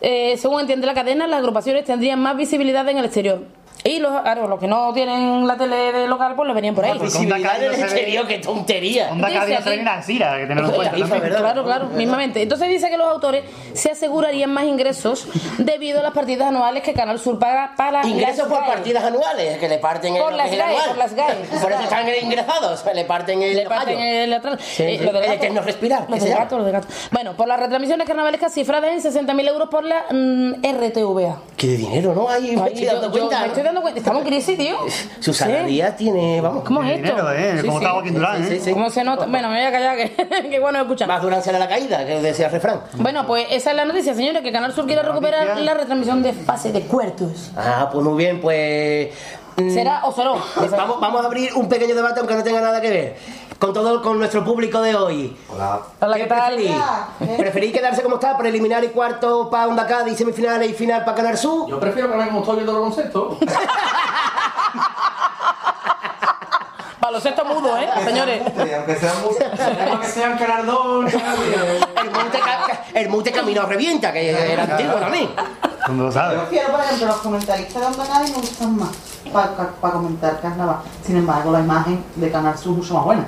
eh, 0.00 0.36
según 0.38 0.60
entiende 0.60 0.86
la 0.86 0.94
cadena, 0.94 1.26
las 1.26 1.40
agrupaciones 1.40 1.84
tendrían 1.84 2.20
más 2.20 2.36
visibilidad 2.36 2.88
en 2.88 2.98
el 2.98 3.04
exterior. 3.06 3.42
Y 3.86 3.98
los, 3.98 4.22
claro, 4.22 4.48
los 4.48 4.58
que 4.58 4.66
no 4.66 4.94
tienen 4.94 5.46
la 5.46 5.58
tele 5.58 5.92
de 5.92 6.08
local, 6.08 6.32
pues 6.34 6.46
los 6.46 6.54
venían 6.54 6.74
por 6.74 6.86
ahí. 6.86 6.92
Ah, 6.94 6.96
pues 6.98 7.14
Onda 7.16 7.36
Cádiz 7.38 7.68
no 7.78 7.86
se 7.88 7.94
ve. 7.94 8.24
qué 8.26 8.38
tontería. 8.38 9.10
Onda 9.12 9.28
Dice 9.28 9.40
Cádiz 9.40 9.54
aquí- 9.56 9.64
se 9.64 9.70
ven 9.76 9.88
a 9.88 10.02
Sira, 10.02 10.36
que 10.38 10.46
tenerlo 10.46 10.70
en 10.70 10.74
cuenta. 10.74 11.20
Claro, 11.36 11.64
claro, 11.64 11.86
mismamente. 11.88 12.40
Entonces 12.40 12.68
dice 12.70 12.88
que 12.88 12.96
los 12.96 13.06
autores 13.08 13.44
se 13.74 13.90
asegurarían 13.90 14.50
más 14.50 14.64
ingresos 14.64 15.28
debido 15.58 16.00
a 16.00 16.02
las 16.02 16.12
partidas 16.14 16.48
anuales 16.48 16.82
que 16.82 16.94
Canal 16.94 17.18
Sur 17.18 17.38
paga 17.38 17.72
para 17.76 18.06
Ingresos 18.06 18.38
las 18.38 18.46
por 18.48 18.60
GAE. 18.60 18.68
partidas 18.74 19.04
anuales, 19.04 19.58
que 19.58 19.68
le 19.68 19.76
parten 19.78 20.16
el, 20.16 20.22
Por 20.22 20.30
lo 20.30 20.36
las 20.38 20.48
que 20.48 20.54
es 20.56 20.60
el 20.60 20.66
GAE, 20.66 20.74
anual. 20.76 20.88
por 20.88 20.98
las 20.98 21.14
GAE. 21.14 21.34
Por 21.60 21.72
eso 21.72 21.82
están 21.82 22.06
ingresados, 22.22 22.84
le 22.94 23.04
parten 23.04 23.42
el 23.42 23.54
Le 23.54 23.62
el 24.24 24.32
atrás. 24.32 24.58
Sí, 24.60 24.82
Eh, 24.82 24.96
sí. 24.98 25.04
lo 25.04 25.10
El 25.20 25.30
eterno 25.32 25.60
respirar, 25.60 26.00
Los 26.08 26.14
que 26.14 26.20
se 26.20 26.24
del 26.24 26.28
llama. 26.30 26.44
gato, 26.44 26.56
los 26.56 26.64
del 26.64 26.72
gato. 26.72 26.88
Bueno, 27.10 27.34
por 27.36 27.46
las 27.48 27.60
retransmisiones 27.60 28.06
carnavalescas 28.06 28.50
cifradas 28.54 28.90
en 28.92 29.02
60.000 29.02 29.46
euros 29.46 29.68
por 29.68 29.84
la 29.84 30.06
mm, 30.10 30.54
RTVA. 30.64 31.36
Qué 31.58 31.66
de 31.66 31.76
dinero, 31.76 32.14
¿no? 32.14 32.28
Ahí 32.30 32.56
me 32.56 32.62
Ay, 32.62 32.68
estoy 32.72 32.84
yo- 32.86 32.92
dando 32.92 33.06
yo 33.08 33.12
cuenta. 33.12 33.40
me 33.40 33.46
estoy 33.48 33.62
dando 33.62 33.73
cuenta. 33.80 34.00
Estamos 34.00 34.22
en 34.22 34.28
crisis, 34.28 34.58
tío. 34.58 34.76
Su 35.20 35.32
¿Sí? 35.32 35.38
salaría 35.40 35.94
tiene, 35.96 36.40
vamos. 36.40 36.64
¿Cómo 36.64 36.82
es 36.82 36.90
esto? 37.00 37.02
Dinero, 37.16 37.32
¿eh? 37.32 37.52
Sí, 37.60 37.66
Como 37.66 37.78
sí. 37.78 37.84
está 37.84 37.94
Joaquín 37.94 38.14
Durán, 38.14 38.36
Sí, 38.42 38.48
sí, 38.48 38.54
¿eh? 38.54 38.60
sí. 38.64 38.72
¿Cómo 38.72 38.90
se 38.90 39.04
nota? 39.04 39.26
Bueno, 39.26 39.48
me 39.48 39.56
voy 39.56 39.64
a 39.66 39.72
callar, 39.72 39.96
que, 39.96 40.48
que 40.50 40.60
bueno 40.60 40.80
escuchar. 40.80 41.08
Más 41.08 41.22
Durán 41.22 41.42
será 41.42 41.58
la 41.58 41.68
caída, 41.68 42.04
que 42.06 42.20
decía 42.20 42.46
el 42.46 42.52
refrán. 42.52 42.80
Bueno, 42.94 43.26
pues 43.26 43.46
esa 43.50 43.70
es 43.70 43.76
la 43.76 43.84
noticia, 43.84 44.14
señores, 44.14 44.42
que 44.42 44.52
Canal 44.52 44.72
Sur 44.72 44.86
quiere 44.86 45.02
recuperar 45.02 45.46
noticia. 45.46 45.64
la 45.64 45.74
retransmisión 45.74 46.22
de 46.22 46.32
fase 46.32 46.72
de 46.72 46.82
cuartos. 46.82 47.50
Ah, 47.56 47.88
pues 47.92 48.04
muy 48.04 48.16
bien, 48.16 48.40
pues. 48.40 49.10
Mm, 49.56 49.70
¿Será 49.74 50.02
o 50.04 50.12
será? 50.12 50.30
Vamos, 50.76 51.00
vamos 51.00 51.22
a 51.22 51.26
abrir 51.26 51.52
un 51.54 51.68
pequeño 51.68 51.94
debate, 51.94 52.20
aunque 52.20 52.34
no 52.34 52.42
tenga 52.42 52.60
nada 52.60 52.80
que 52.80 52.90
ver. 52.90 53.16
Con 53.58 53.72
todo, 53.72 54.02
con 54.02 54.18
nuestro 54.18 54.44
público 54.44 54.80
de 54.82 54.94
hoy. 54.94 55.36
Hola, 56.00 56.16
¿qué 56.16 56.26
tal? 56.26 56.54
preferís? 56.56 56.76
¿Preferís 57.38 57.72
quedarse 57.72 58.02
como 58.02 58.16
está, 58.16 58.36
preliminar 58.36 58.82
y 58.84 58.88
cuarto 58.88 59.48
para 59.48 59.68
Onda 59.68 59.86
Cádiz, 59.86 60.18
semifinales 60.18 60.70
y 60.70 60.74
final 60.74 61.04
para 61.04 61.16
Canal 61.16 61.38
Sur? 61.38 61.68
Yo 61.70 61.78
prefiero 61.80 62.10
que 62.10 62.16
me 62.16 62.26
como 62.26 62.40
estoy 62.40 62.56
viendo 62.56 62.72
los 62.72 62.82
conceptos. 62.82 63.38
Baloncesto 67.00 67.44
mudo, 67.44 67.76
¿eh, 67.78 67.88
señores? 68.04 68.42
Aunque 68.76 68.96
sean 68.96 69.14
muchos. 69.22 69.44
Tengo 69.78 70.00
que 70.00 70.06
sean 70.08 70.38
Canardón, 70.38 71.06
El 71.08 72.10
monte, 72.10 72.38
ca- 72.38 72.84
el 72.94 73.08
monte 73.10 73.30
Camino 73.32 73.62
revienta, 73.66 74.10
que 74.12 74.30
era 74.30 74.62
antiguo 74.62 74.94
también. 74.94 75.28
Cuando 75.84 76.04
lo 76.04 76.08
Yo 76.10 76.14
sabes. 76.14 76.38
prefiero, 76.40 76.70
por 76.70 76.80
ejemplo, 76.80 77.06
los 77.06 77.16
comentaristas 77.16 77.80
de 77.80 77.86
Onda 77.86 78.04
Cádiz 78.06 78.30
me 78.30 78.36
gustan 78.38 78.76
más 78.76 78.90
para 79.80 79.92
comentar 79.94 80.40
carnaval. 80.40 80.76
Sin 81.04 81.16
embargo, 81.16 81.52
la 81.52 81.60
imagen 81.60 82.04
de 82.16 82.30
Canal 82.30 82.56
Sur 82.56 82.72
es 82.72 82.78
mucho 82.78 82.94
más 82.94 83.04
buena. 83.04 83.24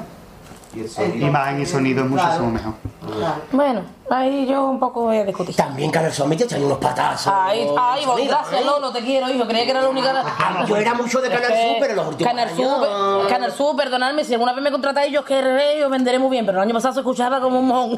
Y 0.75 0.81
el 0.81 0.91
sonido. 0.91 1.27
Imagen 1.29 1.63
y 1.63 1.67
sonido 1.67 2.05
es 2.05 2.11
muchísimo 2.11 2.35
Claro. 2.37 2.51
mejor. 2.51 2.73
Claro. 3.17 3.35
Bueno, 3.53 3.81
ahí 4.11 4.47
yo 4.47 4.65
un 4.67 4.79
poco 4.79 5.03
voy 5.03 5.17
a 5.17 5.25
discutir. 5.25 5.57
También 5.57 5.91
Canal 5.91 6.13
Sur 6.13 6.27
me 6.29 6.35
echan 6.35 6.63
unos 6.63 6.77
patazos. 6.79 7.33
Ay, 7.35 7.67
ay, 7.79 8.05
vos, 8.05 8.15
Sonido, 8.17 8.35
gracias 8.37 8.61
¿eh? 8.61 8.65
Lolo, 8.65 8.93
te 8.93 9.01
quiero, 9.01 9.31
hijo. 9.31 9.47
Creía 9.47 9.65
que 9.65 9.71
era 9.71 9.81
la 9.83 9.89
única. 9.89 10.23
Ah, 10.39 10.65
Yo 10.69 10.77
era 10.77 10.93
mucho 10.93 11.21
de 11.23 11.29
Canal 11.31 11.49
que 11.53 11.69
Sur, 11.69 11.77
pero 11.81 11.95
los 11.95 12.09
últimos 12.09 12.31
Canal 12.33 12.49
años... 12.49 12.59
Sur, 12.79 13.29
Canal 13.29 13.53
Sur, 13.53 13.77
perdonadme, 13.77 14.23
si 14.25 14.35
alguna 14.35 14.53
vez 14.53 14.63
me 14.63 14.71
contratáis, 14.71 15.11
yo 15.13 15.25
querré, 15.25 15.79
yo 15.81 15.89
venderé 15.89 16.19
muy 16.19 16.31
bien, 16.31 16.45
pero 16.45 16.59
el 16.59 16.65
año 16.65 16.75
pasado 16.75 16.93
se 16.95 17.01
escuchaba 17.01 17.41
como 17.41 17.59
un 17.61 17.69
mojón. 17.69 17.97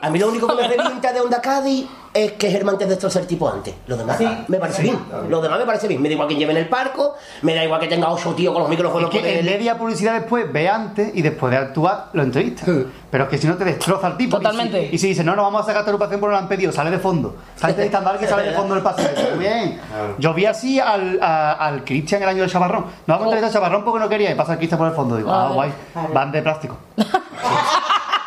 A 0.00 0.08
mí 0.08 0.18
lo 0.18 0.28
único 0.28 0.46
que 0.46 0.54
me 0.54 0.68
revienta 0.68 1.12
de 1.12 1.20
Onda 1.20 1.42
Cádiz 1.42 1.86
es 2.24 2.32
que 2.32 2.50
Germán 2.50 2.76
te 2.78 2.86
destrozó 2.86 3.18
el 3.18 3.26
tipo 3.26 3.48
antes. 3.48 3.74
Lo 3.86 3.96
demás 3.96 4.18
me 4.48 4.58
parece 4.58 4.82
bien. 4.82 4.98
Lo 5.28 5.40
demás 5.40 5.58
me 5.58 5.66
parece 5.66 5.88
bien. 5.88 6.00
Me 6.02 6.08
da 6.08 6.14
igual 6.14 6.28
que 6.28 6.34
lleve 6.36 6.52
en 6.52 6.58
el 6.58 6.68
parco, 6.68 7.14
me 7.42 7.54
da 7.54 7.64
igual 7.64 7.80
que 7.80 7.88
tenga 7.88 8.10
ocho 8.10 8.34
tíos 8.34 8.52
con 8.52 8.62
los 8.62 8.70
micrófonos 8.70 9.14
Es 9.14 9.20
que 9.22 9.38
el... 9.40 9.44
media 9.46 9.76
publicidad 9.78 10.14
después 10.14 10.50
ve 10.52 10.68
antes 10.68 11.10
y 11.14 11.22
después 11.22 11.50
de 11.50 11.58
actuar 11.58 12.08
lo 12.12 12.22
entrevista. 12.22 12.66
Pero 13.10 13.24
es 13.24 13.30
que 13.30 13.38
si 13.38 13.46
no 13.46 13.56
te 13.56 13.64
destroza 13.64 14.08
el 14.08 14.16
tipo. 14.16 14.36
Totalmente. 14.36 14.82
Y 14.82 14.88
si, 14.90 14.94
y 14.94 14.98
si 14.98 15.08
dice, 15.08 15.24
no, 15.24 15.34
no 15.34 15.42
vamos 15.42 15.62
a 15.62 15.64
sacar 15.64 15.80
esta 15.80 15.90
agrupación 15.90 16.20
porque 16.20 16.32
lo 16.32 16.38
han 16.38 16.48
pedido, 16.48 16.70
sale 16.72 16.90
de 16.90 16.98
fondo. 16.98 17.36
Está 17.54 17.70
entrevistando 17.70 18.08
a 18.10 18.12
alguien 18.12 18.28
que 18.28 18.34
sale 18.34 18.48
de 18.50 18.54
fondo 18.56 18.74
del. 18.74 18.84
Muy 19.30 19.38
bien. 19.38 19.80
Yo 20.18 20.34
vi 20.34 20.44
así 20.44 20.78
al, 20.78 21.18
a- 21.22 21.52
al 21.54 21.84
Cristian 21.84 22.22
el 22.22 22.28
año 22.28 22.42
del 22.42 22.50
chavarrón. 22.50 22.84
No 23.06 23.14
vamos 23.14 23.22
a 23.22 23.24
entrevistar 23.26 23.48
al 23.48 23.52
chavarrón 23.54 23.84
porque 23.84 24.00
no 24.00 24.08
quería 24.08 24.30
y 24.30 24.34
pasa 24.34 24.52
el 24.52 24.58
Cristian 24.58 24.78
por 24.78 24.88
el 24.88 24.94
fondo. 24.94 25.16
Digo, 25.16 25.30
ah, 25.32 25.48
Ah, 25.48 25.52
guay. 25.54 25.72
Van 26.12 26.30
de 26.32 26.42
plástico. 26.42 26.76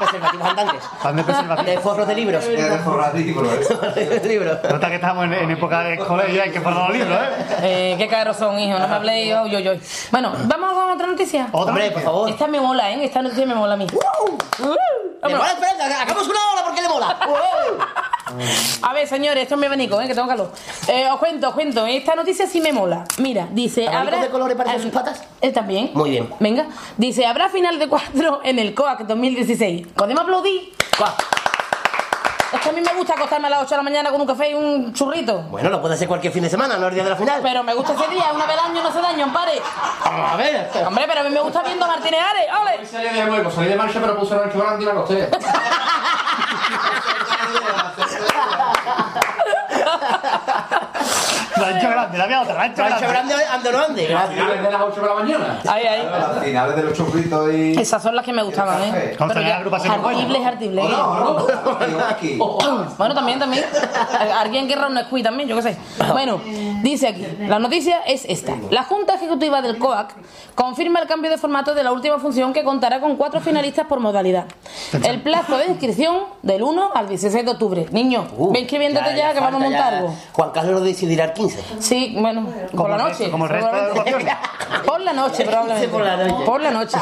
preservativos 0.01 0.48
andantes. 0.48 0.84
Van 1.03 1.15
de 1.15 1.22
De 1.22 1.25
preservativo. 1.25 1.81
forros 1.81 2.08
de 2.08 2.15
libros. 2.15 2.46
Eres 2.46 2.81
forradísimo, 2.81 3.41
¿eh? 3.43 4.20
de 4.22 4.27
libros. 4.29 4.58
Nota 4.70 4.89
que 4.89 4.96
estamos 4.96 5.25
en, 5.25 5.34
en 5.34 5.51
época 5.51 5.84
de 5.84 5.98
colegio, 5.98 6.41
hay 6.43 6.51
que 6.51 6.62
poner 6.62 6.79
los 6.79 6.93
libros, 6.93 7.17
¿eh? 7.17 7.55
Eh, 7.62 7.96
qué 7.98 8.08
caros 8.08 8.38
son, 8.38 8.60
hijo, 8.60 8.77
no 8.79 8.88
me 8.88 8.96
habléis, 8.96 9.29
yo, 9.29 9.48
yo, 9.48 9.60
yo. 9.60 9.74
Bueno, 10.12 10.34
vamos 10.46 10.74
con 10.74 10.89
otra 10.91 11.08
noticia. 11.08 11.48
Otra 11.51 11.72
Hombre, 11.72 11.91
por 11.91 12.01
favor. 12.01 12.29
Esta 12.29 12.48
me 12.48 12.60
mola, 12.60 12.91
¿eh? 12.91 13.05
Esta 13.05 13.22
noticia 13.22 13.46
me 13.46 13.55
mola 13.55 13.74
a 13.75 13.77
mí. 13.77 13.88
Uh, 14.60 15.21
Le 15.28 15.94
hagamos 15.94 16.28
una 16.28 16.40
ola 16.54 16.63
porque 16.66 16.82
le 16.82 16.88
mola. 16.90 17.18
A 18.84 18.94
ver, 18.94 19.08
señores, 19.08 19.44
esto 19.44 19.56
es 19.56 19.60
mi 19.60 19.68
abanico, 19.68 20.00
¿eh? 20.01 20.08
Que 20.08 20.16
tengo 20.16 20.28
calor. 20.28 20.51
Eh, 20.88 21.08
os 21.12 21.20
cuento, 21.20 21.50
os 21.50 21.54
cuento. 21.54 21.86
Esta 21.86 22.16
noticia 22.16 22.48
sí 22.48 22.62
me 22.62 22.72
mola. 22.72 23.04
Mira, 23.18 23.48
dice... 23.51 23.88
¿Abanicos 23.88 24.08
habrá... 24.13 24.22
de 24.25 24.30
colores 24.32 24.58
Ah, 24.66 24.80
sus 24.80 24.92
patas? 24.92 25.22
Él 25.42 25.51
también. 25.54 25.92
Muy 25.94 26.12
bien. 26.12 26.30
Venga. 26.40 26.68
Dice, 26.98 27.25
habrá 27.25 27.50
final 27.50 27.78
de 27.78 27.90
cuatro 27.90 28.40
en 28.44 28.58
el 28.60 28.74
COAC 28.74 29.01
2016. 29.01 29.88
¿Podemos 29.96 30.24
aplaudir? 30.24 30.74
Buah. 30.98 31.12
Es 32.53 32.60
que 32.60 32.70
a 32.70 32.72
mí 32.74 32.81
me 32.81 32.93
gusta 32.93 33.13
acostarme 33.13 33.48
a 33.48 33.51
las 33.51 33.62
8 33.62 33.70
de 33.70 33.77
la 33.77 33.84
mañana 33.84 34.12
con 34.12 34.20
un 34.20 34.27
café 34.27 34.51
y 34.51 34.53
un 34.53 34.93
churrito. 34.93 35.43
Bueno, 35.43 35.70
lo 35.70 35.81
puede 35.81 35.96
hacer 35.96 36.08
cualquier 36.08 36.34
fin 36.34 36.43
de 36.43 36.50
semana, 36.50 36.77
no 36.77 36.88
el 36.88 36.93
día 36.93 37.03
de 37.03 37.10
la 37.10 37.15
final. 37.15 37.39
Pero 37.41 37.63
me 37.63 37.74
gusta 37.74 37.93
ese 37.93 38.10
día, 38.10 38.25
una 38.34 38.46
vez 38.46 38.58
al 38.58 38.72
año 38.72 38.84
no 38.84 38.89
hace 38.89 39.01
daño, 39.01 39.24
ampare. 39.24 39.62
A 40.03 40.36
ver. 40.36 40.70
Hombre, 40.86 41.05
pero 41.08 41.22
a 41.22 41.24
mí 41.24 41.29
me 41.29 41.39
gusta 41.39 41.63
viendo 41.63 41.86
a 41.86 41.88
Martínez 41.88 42.20
Ares, 42.20 42.48
¡ole! 42.62 42.86
salí 42.86 43.08
de 43.08 43.25
nuevo, 43.25 43.50
salí 43.50 43.70
de 43.70 43.75
marcha, 43.75 44.00
pero 44.01 44.20
puse 44.20 44.34
el 44.34 44.41
ancho 44.41 44.60
grande 44.60 44.84
y 44.84 44.86
me 44.86 44.91
acosté. 44.91 45.29
La 51.58 51.67
ancho 51.67 51.89
grande, 51.89 52.17
la 52.17 52.24
había 52.24 52.41
otra, 52.41 52.53
la 52.55 52.62
ancho 52.63 52.81
Rancho 52.81 53.08
grande. 53.08 53.34
grande, 53.34 53.46
ande 53.51 53.72
no 53.72 53.79
ande. 53.79 54.15
A 54.15 54.27
finales 54.27 54.63
de 54.63 54.72
las 54.72 54.81
8 54.81 55.01
de 55.01 55.08
la 55.08 55.13
mañana. 55.15 55.60
Ahí, 55.70 55.86
ahí. 55.86 56.03
Las 56.05 56.43
finales 56.43 56.75
de 56.75 56.84
los 56.84 56.93
churritos 56.93 57.53
y. 57.53 57.72
Esas 57.79 58.01
son 58.03 58.15
las 58.15 58.25
que 58.25 58.34
me 58.34 58.43
gustaban, 58.43 58.81
¿eh? 58.84 59.15
Pero 59.17 59.41
ya, 59.41 59.48
la 59.50 59.58
agrupación 59.58 60.01
buena. 60.01 60.20
Artibles, 60.20 60.46
artibles. 60.46 60.86
No, 60.89 61.34
no, 61.39 61.48
aquí. 62.10 62.39
Bueno, 62.98 63.15
también, 63.15 63.39
también. 63.39 63.63
Alguien 64.39 64.67
querrá 64.67 64.88
un 64.88 64.93
Nesquik 64.93 65.24
también, 65.24 65.50
yo 65.50 65.55
qué 65.55 65.62
sé. 65.63 65.77
Bueno, 66.12 66.39
dice 66.84 67.08
aquí, 67.08 67.25
la 67.48 67.60
noticia 67.60 68.00
es 68.05 68.25
esta. 68.25 68.53
La 68.70 68.84
Junta 68.84 69.15
Ejecutiva 69.15 69.62
del 69.62 69.77
COAC 69.77 70.13
confirma 70.55 71.00
el 71.00 71.08
cambio 71.08 71.31
de 71.31 71.38
formato 71.38 71.74
de 71.74 71.84
la 71.84 71.91
última 71.91 72.20
función 72.20 72.53
que 72.53 72.63
contará 72.63 73.00
con 73.00 73.15
cuatro 73.15 73.39
finalistas 73.41 73.88
por 73.88 74.00
modalidad. 74.00 74.46
El 75.03 75.22
plazo 75.22 75.58
de 75.58 75.67
inscripción 75.67 76.17
del 76.41 76.63
1 76.63 76.91
al 76.93 77.08
16 77.10 77.46
de 77.46 77.51
octubre. 77.51 77.88
Niño, 77.91 78.27
Uh, 78.38 78.51
ve 78.51 78.60
inscribiéndote 78.62 79.15
ya, 79.15 79.34
que 79.34 79.39
vamos 79.39 79.62
a 79.62 79.65
montar 79.65 79.93
algo. 79.93 80.15
Juan 80.34 80.51
Carlos 80.51 80.74
lo 80.75 80.81
decidirá 80.81 81.25
el 81.25 81.34
15. 81.50 81.64
Sí, 81.80 82.16
bueno, 82.18 82.48
por 82.76 82.90
la 82.90 82.98
noche. 82.98 83.30
como 83.32 83.46
el 83.46 83.50
resto 83.52 83.72
de 83.72 83.80
agrupaciones. 83.82 84.34
Por 84.86 85.02
la 85.02 85.14
noche, 85.14 85.44
probablemente. 85.46 85.88
por 85.90 86.02
la 86.02 86.18
noche. 86.18 86.46
Por 86.46 86.62
la 86.62 86.72
noche. 86.72 86.98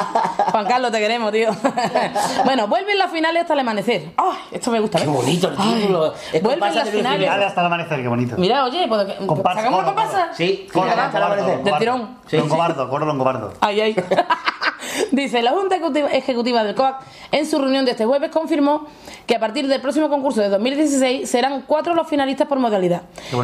Juan 0.52 0.66
Carlos, 0.66 0.92
te 0.92 1.00
queremos, 1.00 1.32
tío. 1.32 1.50
bueno, 2.46 2.68
vuelven 2.68 2.98
las 2.98 3.12
finales 3.12 3.42
hasta 3.42 3.54
el 3.54 3.60
amanecer. 3.60 4.12
¡Ay! 4.18 4.38
Esto 4.52 4.72
me 4.72 4.80
gusta. 4.80 5.00
Qué 5.00 5.06
¿ves? 5.06 5.16
bonito 5.16 5.48
el 5.50 5.56
título. 5.58 6.14
Vuelven 6.42 6.76
las 6.76 6.90
finales. 6.90 7.30
Hasta 7.30 7.62
el 7.62 7.68
amanecer, 7.68 8.02
qué 8.02 8.08
bonito. 8.08 8.36
Mira, 8.38 8.66
oye, 8.66 8.88
pues, 8.88 9.08
¿sacamos 9.08 9.70
coro, 9.70 9.86
comparsa? 9.86 10.30
Sí, 10.34 10.68
hasta 10.74 11.18
el 11.18 11.24
amanecer. 11.24 11.64
Del 11.64 11.78
tirón. 11.78 12.18
Sí, 12.28 12.38
Longobardo, 12.38 12.90
coro 12.90 13.06
longobardo. 13.06 13.54
Ay, 13.62 13.82
ay. 13.82 13.96
Dice, 15.12 15.42
la 15.42 15.52
Junta 15.52 15.76
Ejecutiva- 15.78 16.64
del 16.64 16.76
COAC 16.76 17.02
en 17.32 17.46
su 17.46 17.60
reunión 17.60 17.86
de 17.86 17.92
este 17.92 18.06
jueves 18.06 18.32
confirmó 18.32 18.88
que 19.26 19.36
a 19.36 19.40
partir 19.40 19.68
del 19.68 19.82
próximo 19.82 20.10
concurso 20.10 20.42
de 20.42 20.50
2016 20.50 21.30
serán 21.30 21.64
cuatro 21.68 21.94
los 21.94 22.08
finalistas 22.08 22.48
por 22.48 22.60
modalidad, 22.60 23.04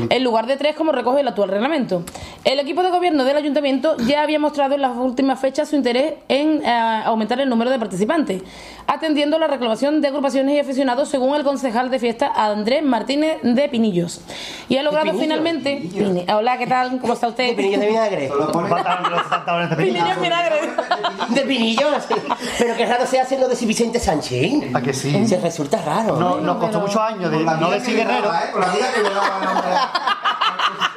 en 0.10 0.24
lugar 0.24 0.48
de 0.48 0.58
tres 0.58 0.76
como 0.76 0.85
recoge 0.92 1.22
el 1.22 1.28
actual 1.28 1.50
reglamento. 1.50 2.04
El 2.44 2.60
equipo 2.60 2.84
de 2.84 2.92
gobierno 2.92 3.24
del 3.24 3.38
ayuntamiento 3.38 3.96
ya 3.98 4.22
había 4.22 4.40
mostrado 4.40 4.76
en 4.76 4.82
las 4.82 4.96
últimas 4.98 5.40
fechas 5.40 5.70
su 5.70 5.76
interés 5.76 6.16
en 6.28 6.64
eh, 6.64 7.02
aumentar 7.06 7.40
el 7.40 7.50
número 7.50 7.72
de 7.72 7.80
participantes, 7.80 8.42
atendiendo 8.88 9.40
la 9.40 9.48
reclamación 9.48 10.00
de 10.02 10.08
agrupaciones 10.10 10.56
y 10.56 10.60
aficionados 10.60 11.10
según 11.10 11.36
el 11.36 11.44
concejal 11.44 11.90
de 11.90 12.00
fiesta 12.00 12.32
Andrés 12.36 12.84
Martínez 12.84 13.40
de 13.44 13.68
Pinillos. 13.70 14.22
Y 14.70 14.78
ha 14.78 14.84
logrado 14.84 15.06
Pinillos? 15.06 15.24
finalmente... 15.24 15.82
Pini- 15.84 16.26
Hola, 16.34 16.58
¿qué 16.58 16.68
tal? 16.68 17.00
¿Cómo 17.00 17.14
está 17.14 17.28
usted? 17.28 17.48
De 17.48 17.54
pinillos 17.54 17.80
de 17.82 17.88
vinagre. 17.88 18.22
De 18.30 19.76
Pinillos 19.76 19.76
pinillos. 19.78 20.22
vinagre. 20.22 20.56
De 21.30 21.42
pinillos. 21.42 22.04
Pero 22.60 22.76
qué 22.76 22.86
raro 22.86 23.06
se 23.06 23.20
hace 23.20 23.38
lo 23.40 23.48
de 23.48 23.56
si 23.56 23.66
Vicente 23.66 24.00
Sánchez. 24.00 24.76
¿A 24.76 24.82
que 24.82 24.94
sí? 24.94 25.26
Se 25.28 25.38
resulta 25.40 25.82
raro. 25.82 26.16
No, 26.18 26.38
¿eh? 26.38 26.42
nos 26.42 26.58
costó 26.58 26.80
muchos 26.80 26.98
años 27.02 27.32
de 27.32 27.40
la 27.42 27.56
no 27.56 27.70
de 27.72 27.80
Guerrero. 27.80 28.22
daba, 28.28 28.44
¿eh? 28.44 28.52
La 28.60 28.68
vida 28.68 28.86
que. 28.94 29.02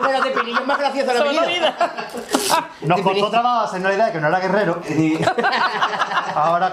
Bueno, 0.01 0.21
de 0.23 0.31
pinillos 0.31 0.65
más 0.67 0.79
gracioso 0.79 1.13
la 1.13 1.45
vida. 1.47 1.77
Nos 2.83 3.01
costó 3.01 3.31
trabajo 3.31 3.65
hacer 3.65 3.81
una 3.81 3.93
idea 3.93 4.07
de 4.07 4.13
que 4.13 4.21
no 4.21 4.29
era 4.29 4.39
guerrero. 4.41 4.81
Y- 4.89 5.19
Ahora 6.35 6.69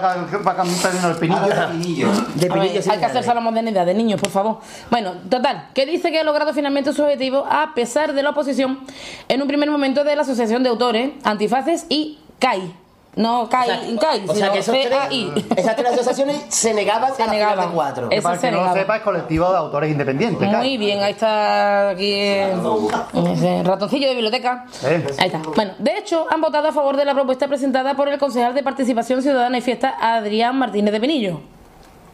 va 0.46 0.52
a 0.52 0.56
cambiar 0.56 0.78
el 1.10 1.16
pinillo. 1.16 1.68
Pinillo. 1.70 2.08
De 2.34 2.48
ver, 2.48 2.60
pinillos. 2.60 2.88
hay 2.88 2.98
que 2.98 3.04
hacerse 3.04 3.30
a 3.30 3.34
la 3.34 3.40
modernidad 3.40 3.86
de 3.86 3.94
niños, 3.94 4.20
por 4.20 4.30
favor. 4.30 4.60
Bueno, 4.90 5.12
total, 5.28 5.68
que 5.74 5.86
dice 5.86 6.10
que 6.10 6.20
ha 6.20 6.24
logrado 6.24 6.52
finalmente 6.52 6.92
su 6.92 7.02
objetivo 7.02 7.46
a 7.48 7.74
pesar 7.74 8.12
de 8.12 8.22
la 8.22 8.30
oposición 8.30 8.80
en 9.28 9.42
un 9.42 9.48
primer 9.48 9.70
momento 9.70 10.04
de 10.04 10.16
la 10.16 10.22
Asociación 10.22 10.62
de 10.62 10.70
Autores, 10.70 11.12
Antifaces 11.24 11.86
y 11.88 12.18
CAI. 12.38 12.85
No 13.16 13.48
CAI, 13.48 13.96
CAI, 13.98 14.24
o 14.28 14.34
sea 14.34 14.52
que 14.52 14.58
esos 14.58 14.74
CAI. 14.76 15.32
tres, 15.34 15.44
esas 15.56 15.74
tres 15.74 15.92
asociaciones 15.92 16.44
se 16.48 16.74
negaban 16.74 17.14
Se 17.14 17.22
a 17.22 17.26
negaban. 17.28 17.68
de 17.68 17.74
cuatro. 17.74 18.08
Esa 18.10 18.22
Para 18.22 18.34
el 18.34 18.40
que 18.42 18.50
no 18.50 18.64
lo 18.64 18.72
sepa, 18.74 18.96
es 18.96 19.02
colectivo 19.02 19.50
de 19.50 19.56
autores 19.56 19.90
independientes. 19.90 20.48
Muy 20.52 20.76
bien, 20.76 21.02
ahí 21.02 21.12
está 21.12 21.88
aquí 21.90 22.12
ese 22.12 23.62
ratoncillo 23.64 24.08
de 24.08 24.14
biblioteca. 24.14 24.66
Eh. 24.84 25.06
Ahí 25.18 25.26
está. 25.28 25.38
Bueno, 25.54 25.72
de 25.78 25.96
hecho, 25.98 26.26
han 26.30 26.40
votado 26.42 26.68
a 26.68 26.72
favor 26.72 26.96
de 26.96 27.04
la 27.06 27.14
propuesta 27.14 27.48
presentada 27.48 27.94
por 27.94 28.08
el 28.08 28.18
concejal 28.18 28.54
de 28.54 28.62
Participación 28.62 29.22
Ciudadana 29.22 29.56
y 29.56 29.62
Fiesta, 29.62 29.96
Adrián 29.98 30.58
Martínez 30.58 30.92
de 30.92 31.00
Pinillo. 31.00 31.40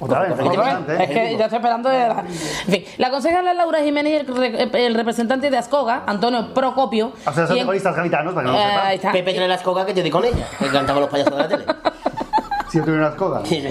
Otra 0.02 0.20
vez, 0.20 0.32
Otra 0.32 0.44
vez. 0.44 0.54
importante, 0.54 0.94
Es 1.04 1.10
¿eh? 1.10 1.12
que 1.12 1.36
yo 1.38 1.42
estoy 1.44 1.56
esperando. 1.58 1.88
de 1.88 1.98
la... 2.08 2.20
En 2.20 2.72
fin, 2.72 2.84
la 2.98 3.10
concejala 3.10 3.54
Laura 3.54 3.80
Jiménez 3.80 4.12
y 4.12 4.16
el, 4.16 4.26
re- 4.70 4.86
el 4.86 4.94
representante 4.94 5.48
de 5.50 5.56
Ascoga, 5.56 6.02
Antonio 6.06 6.52
Procopio. 6.52 7.12
Asociación 7.24 7.50
y 7.50 7.54
de 7.54 7.60
en- 7.60 7.66
Colistas 7.66 7.94
Gaditanos, 7.96 8.34
para 8.34 8.46
que 8.46 8.52
no 8.52 8.58
lo 8.58 8.62
Eh, 8.62 8.64
ahí 8.64 8.72
sepa. 8.72 8.92
está. 9.08 9.12
Pepe 9.12 9.34
trae 9.34 9.48
las 9.48 9.62
cocas 9.62 9.86
que 9.86 9.94
yo 9.94 10.02
di 10.02 10.10
con 10.10 10.24
ella, 10.24 10.46
que 10.58 10.66
cantaban 10.68 11.02
los 11.02 11.10
payasos 11.10 11.34
de 11.36 11.38
la 11.42 11.48
tele. 11.48 11.64
Si 12.70 12.78
yo 12.78 12.84
tuviera 12.84 13.06
unas 13.06 13.16
cogas. 13.16 13.46
Sí. 13.48 13.62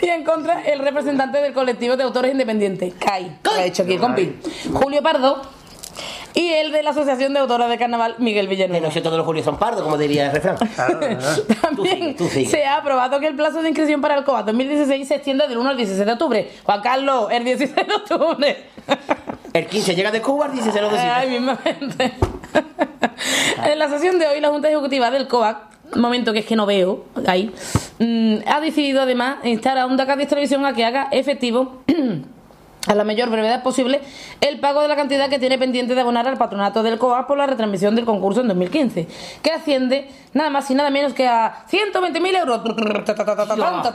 Y 0.00 0.08
en 0.08 0.24
contra, 0.24 0.62
el 0.62 0.78
representante 0.78 1.38
del 1.40 1.52
colectivo 1.52 1.96
de 1.96 2.02
autores 2.02 2.32
independientes, 2.32 2.94
CAI, 2.98 3.38
que 3.42 3.50
ha 3.50 3.64
hecho 3.64 3.82
aquí 3.82 3.98
compi, 3.98 4.38
Julio 4.72 5.02
Pardo. 5.02 5.42
Y 6.34 6.48
el 6.48 6.72
de 6.72 6.82
la 6.82 6.90
Asociación 6.90 7.34
de 7.34 7.40
Autoras 7.40 7.68
de 7.68 7.76
Carnaval, 7.78 8.14
Miguel 8.18 8.48
Villanueva. 8.48 8.86
no 8.86 8.92
sé 8.92 9.00
todos 9.02 9.16
los 9.18 9.26
Julios 9.26 9.44
son 9.44 9.58
pardos, 9.58 9.82
como 9.82 9.98
diría 9.98 10.26
el 10.26 10.32
refrán. 10.32 10.56
También 10.76 11.18
Tú 11.76 11.84
sigue, 11.84 12.14
tú 12.14 12.28
sigue. 12.28 12.48
se 12.50 12.64
ha 12.64 12.76
aprobado 12.78 13.20
que 13.20 13.26
el 13.26 13.36
plazo 13.36 13.62
de 13.62 13.68
inscripción 13.68 14.00
para 14.00 14.14
el 14.14 14.24
COA 14.24 14.42
2016 14.44 15.06
se 15.08 15.14
extienda 15.16 15.46
del 15.46 15.58
1 15.58 15.68
al 15.70 15.76
16 15.76 16.06
de 16.06 16.12
octubre. 16.12 16.50
Juan 16.64 16.80
Carlos, 16.80 17.28
el 17.30 17.44
16 17.44 17.86
de 17.86 17.94
octubre. 17.94 18.56
El 19.52 19.66
15 19.66 19.94
llega 19.94 20.10
de 20.10 20.22
Cuba, 20.22 20.46
el 20.46 20.52
16 20.52 20.80
lo 20.82 20.88
Ay, 20.98 21.28
decide. 21.28 21.40
mismamente. 21.40 22.12
en 23.66 23.78
la 23.78 23.88
sesión 23.90 24.18
de 24.18 24.26
hoy, 24.26 24.40
la 24.40 24.48
Junta 24.48 24.70
Ejecutiva 24.70 25.10
del 25.10 25.28
COAC, 25.28 25.94
momento 25.96 26.32
que 26.32 26.38
es 26.38 26.46
que 26.46 26.56
no 26.56 26.64
veo 26.64 27.04
ahí, 27.26 27.52
mm, 27.98 28.36
ha 28.46 28.60
decidido 28.62 29.02
además 29.02 29.36
instar 29.44 29.76
a 29.76 29.84
Onda 29.84 30.06
Cádiz 30.06 30.28
Televisión 30.28 30.64
a 30.64 30.72
que 30.72 30.86
haga 30.86 31.08
efectivo. 31.12 31.82
A 32.88 32.96
la 32.96 33.04
mayor 33.04 33.30
brevedad 33.30 33.62
posible, 33.62 34.00
el 34.40 34.58
pago 34.58 34.80
de 34.82 34.88
la 34.88 34.96
cantidad 34.96 35.28
que 35.28 35.38
tiene 35.38 35.56
pendiente 35.56 35.94
de 35.94 36.00
abonar 36.00 36.26
al 36.26 36.36
patronato 36.36 36.82
del 36.82 36.98
COAC 36.98 37.28
por 37.28 37.38
la 37.38 37.46
retransmisión 37.46 37.94
del 37.94 38.04
concurso 38.04 38.40
en 38.40 38.48
2015, 38.48 39.06
que 39.40 39.52
asciende 39.52 40.10
nada 40.34 40.50
más 40.50 40.68
y 40.68 40.74
nada 40.74 40.90
menos 40.90 41.14
que 41.14 41.28
a 41.28 41.64
120.000 41.70 42.36
euros. 42.40 42.60
Vamos, 43.56 43.86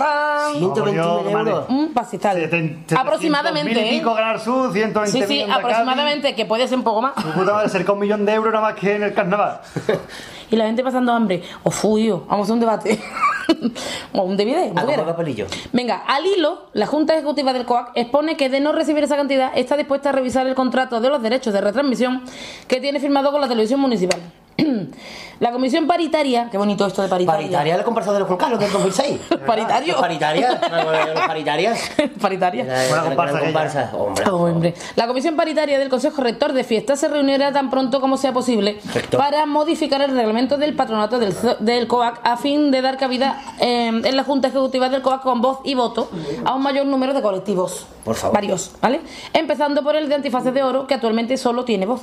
yo, 0.57 0.73
120.000 0.75 1.31
madre. 1.33 1.51
euros. 1.51 1.65
Un 1.69 1.93
pastizal. 1.93 2.37
Seten- 2.37 2.85
700.000 2.87 2.97
Aproximadamente, 2.97 3.73
y 3.73 3.77
¿eh? 3.95 3.99
pico 3.99 4.13
ganar 4.13 4.39
su, 4.39 4.71
120 4.71 5.11
Sí, 5.11 5.23
sí, 5.27 5.41
aproximadamente, 5.51 6.33
que 6.33 6.45
puede 6.45 6.65
ser 6.67 6.77
un 6.77 6.83
poco 6.85 7.01
más. 7.01 7.15
Tu 7.15 7.29
puta 7.33 7.51
madre, 7.53 7.67
cerca 7.67 7.87
de 7.87 7.91
un 7.93 7.99
millón 7.99 8.25
de 8.25 8.33
euros 8.35 8.53
nada 8.53 8.69
más 8.71 8.75
que 8.79 8.95
en 8.95 9.03
el 9.03 9.13
carnaval. 9.13 9.59
Y 10.49 10.55
la 10.55 10.65
gente 10.65 10.83
pasando 10.83 11.11
hambre. 11.11 11.43
O 11.63 11.71
fuyo, 11.71 12.23
vamos 12.27 12.41
a 12.41 12.43
hacer 12.43 12.53
un 12.53 12.59
debate. 12.59 12.99
o 14.13 14.21
un 14.23 14.37
DVD. 14.37 14.71
Venga, 15.73 16.03
al 16.07 16.25
hilo, 16.25 16.67
la 16.73 16.87
Junta 16.87 17.13
Ejecutiva 17.13 17.53
del 17.53 17.65
COAC 17.65 17.91
expone 17.95 18.37
que 18.37 18.49
de 18.49 18.59
no 18.59 18.71
recibir 18.71 19.03
esa 19.03 19.15
cantidad 19.15 19.51
está 19.55 19.77
dispuesta 19.77 20.09
a 20.09 20.11
revisar 20.11 20.47
el 20.47 20.55
contrato 20.55 20.99
de 21.01 21.09
los 21.09 21.21
derechos 21.21 21.53
de 21.53 21.61
retransmisión 21.61 22.23
que 22.67 22.79
tiene 22.79 22.99
firmado 22.99 23.31
con 23.31 23.41
la 23.41 23.47
televisión 23.47 23.79
municipal. 23.79 24.19
la 25.39 25.51
comisión 25.51 25.87
paritaria, 25.87 26.49
qué 26.49 26.57
bonito 26.57 26.85
esto 26.85 27.01
de 27.01 27.07
paritaria. 27.07 27.39
Paritaria 27.39 27.77
la 27.77 27.83
comparsa 27.83 28.11
de 28.11 28.19
los 28.19 28.27
Juan 28.27 28.39
Carlos 28.39 28.59
del 28.59 28.71
2006. 28.71 29.19
Paritario. 29.45 29.93
Los 29.93 30.01
Paritarias. 30.01 30.59
Los 30.61 31.27
paritarias. 31.27 31.91
paritaria. 32.19 32.63
Buena 32.89 33.03
comparsa 33.03 33.39
comparsa. 33.39 33.91
Hombre. 33.93 34.25
Oh, 34.29 34.35
hombre. 34.43 34.73
La 34.95 35.07
comisión 35.07 35.35
paritaria 35.35 35.77
del 35.77 35.89
Consejo 35.89 36.21
Rector 36.21 36.53
de 36.53 36.63
Fiestas 36.63 36.99
se 36.99 37.07
reunirá 37.07 37.51
tan 37.51 37.69
pronto 37.69 38.01
como 38.01 38.17
sea 38.17 38.33
posible 38.33 38.79
Rector. 38.93 39.19
para 39.19 39.45
modificar 39.45 40.01
el 40.01 40.11
reglamento 40.11 40.57
del 40.57 40.75
patronato 40.75 41.19
del, 41.19 41.87
COAC 41.87 42.19
a 42.23 42.37
fin 42.37 42.71
de 42.71 42.81
dar 42.81 42.97
cabida 42.97 43.41
eh, 43.59 43.87
en 43.87 44.15
la 44.15 44.23
Junta 44.23 44.47
Ejecutiva 44.47 44.89
del 44.89 45.01
COAC 45.01 45.21
con 45.21 45.41
voz 45.41 45.59
y 45.63 45.75
voto 45.75 46.09
a 46.45 46.55
un 46.55 46.63
mayor 46.63 46.85
número 46.85 47.13
de 47.13 47.21
colectivos. 47.21 47.85
Por 48.03 48.15
favor. 48.15 48.35
Varios, 48.35 48.71
¿vale? 48.81 49.01
Empezando 49.33 49.83
por 49.83 49.95
el 49.95 50.09
de 50.09 50.15
Antifaces 50.15 50.53
de 50.53 50.63
Oro, 50.63 50.87
que 50.87 50.93
actualmente 50.93 51.37
solo 51.37 51.65
tiene 51.65 51.85
voz. 51.85 52.01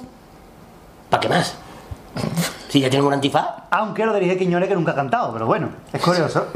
¿Para 1.10 1.20
qué 1.20 1.28
más? 1.28 1.56
Si 2.68 2.80
ya 2.80 2.90
tienen 2.90 3.06
un 3.06 3.12
antifaz. 3.12 3.46
Aunque 3.70 4.04
lo 4.04 4.14
dirige 4.14 4.36
Quiñones 4.36 4.68
que 4.68 4.74
nunca 4.74 4.92
ha 4.92 4.94
cantado, 4.94 5.32
pero 5.32 5.46
bueno, 5.46 5.68
es 5.92 6.00
curioso. 6.00 6.46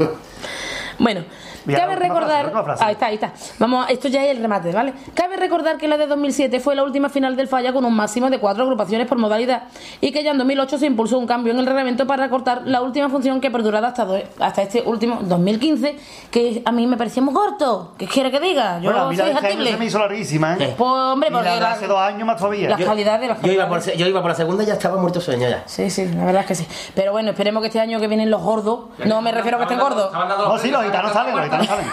Bueno, 0.97 1.23
cabe 1.67 1.93
la 1.93 1.99
recordar. 1.99 2.51
frase, 2.51 2.79
la. 2.81 2.87
Ahí 2.87 2.93
está, 2.93 3.05
ahí 3.07 3.15
está. 3.15 3.33
Vamos, 3.59 3.85
esto 3.89 4.07
ya 4.07 4.23
es 4.25 4.31
el 4.31 4.41
remate, 4.41 4.71
¿vale? 4.71 4.93
Cabe 5.13 5.37
recordar 5.37 5.77
que 5.77 5.87
la 5.87 5.97
de 5.97 6.07
2007 6.07 6.59
fue 6.59 6.75
la 6.75 6.83
última 6.83 7.09
final 7.09 7.35
del 7.35 7.47
falla 7.47 7.73
con 7.73 7.85
un 7.85 7.93
máximo 7.95 8.29
de 8.29 8.39
cuatro 8.39 8.63
agrupaciones 8.63 9.07
por 9.07 9.17
modalidad 9.17 9.63
y 10.01 10.11
que 10.11 10.23
ya 10.23 10.31
en 10.31 10.37
2008 10.37 10.77
se 10.77 10.85
impulsó 10.85 11.17
un 11.17 11.27
cambio 11.27 11.53
en 11.53 11.59
el 11.59 11.65
reglamento 11.65 12.05
para 12.07 12.23
recortar 12.23 12.61
la 12.65 12.81
última 12.81 13.09
función 13.09 13.41
que 13.41 13.51
perduraba 13.51 13.87
hasta, 13.89 14.05
do- 14.05 14.21
hasta 14.39 14.61
este 14.61 14.81
último 14.81 15.19
2015, 15.21 15.95
que 16.31 16.61
a 16.65 16.71
mí 16.71 16.87
me 16.87 16.97
parecía 16.97 17.21
muy 17.23 17.33
corto. 17.33 17.93
¿Qué 17.97 18.07
quiere 18.07 18.31
que 18.31 18.39
diga? 18.39 18.79
Yo 18.79 18.91
bueno, 18.91 18.99
la 18.99 19.03
soy 19.05 19.15
de 19.15 19.31
este 19.31 19.71
se 19.71 19.77
me 19.77 19.85
hizo 19.85 19.99
larguísima, 19.99 20.53
¿eh? 20.55 20.75
Pues, 20.77 20.89
hombre, 20.91 21.29
porque 21.31 21.49
la 21.49 21.55
la- 21.59 21.71
hace 21.71 21.87
dos 21.87 21.99
años 21.99 22.25
más 22.25 22.37
todavía. 22.37 22.69
las 22.69 22.79
calidades 22.81 23.21
de 23.21 23.27
las 23.27 23.41
Yo 23.41 23.51
iba, 23.51 23.67
por, 23.67 23.81
yo 23.83 24.07
iba 24.07 24.21
por 24.21 24.31
la 24.31 24.35
segunda 24.35 24.63
y 24.63 24.67
ya 24.67 24.73
estaba 24.73 24.97
muerto 24.97 25.19
sueño 25.21 25.47
ya. 25.49 25.63
Sí, 25.65 25.89
sí, 25.89 26.05
la 26.07 26.25
verdad 26.25 26.41
es 26.41 26.47
que 26.47 26.55
sí. 26.55 26.67
Pero 26.95 27.11
bueno, 27.11 27.31
esperemos 27.31 27.61
que 27.61 27.67
este 27.67 27.79
año 27.79 27.99
que 27.99 28.07
vienen 28.07 28.29
los 28.29 28.41
gordos, 28.41 28.85
no 29.05 29.21
me 29.21 29.31
refiero 29.31 29.57
a 29.57 29.59
que 29.59 29.63
estén 29.65 29.79
gordos. 29.79 30.11
No, 30.13 30.57
sí, 30.57 30.71
los 30.71 30.83
gitanos 30.83 31.11
salen, 31.13 31.35
los 31.35 31.45
salen. 31.65 31.87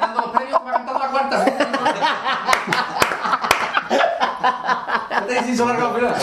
dando 0.00 0.20
los 0.20 0.30
premios 0.30 0.60
la 0.98 1.08
cuarta. 1.08 1.44
¿Te 5.26 5.50
hizo 5.50 5.66
larga 5.66 5.84
la 5.84 5.92
primera? 5.92 6.14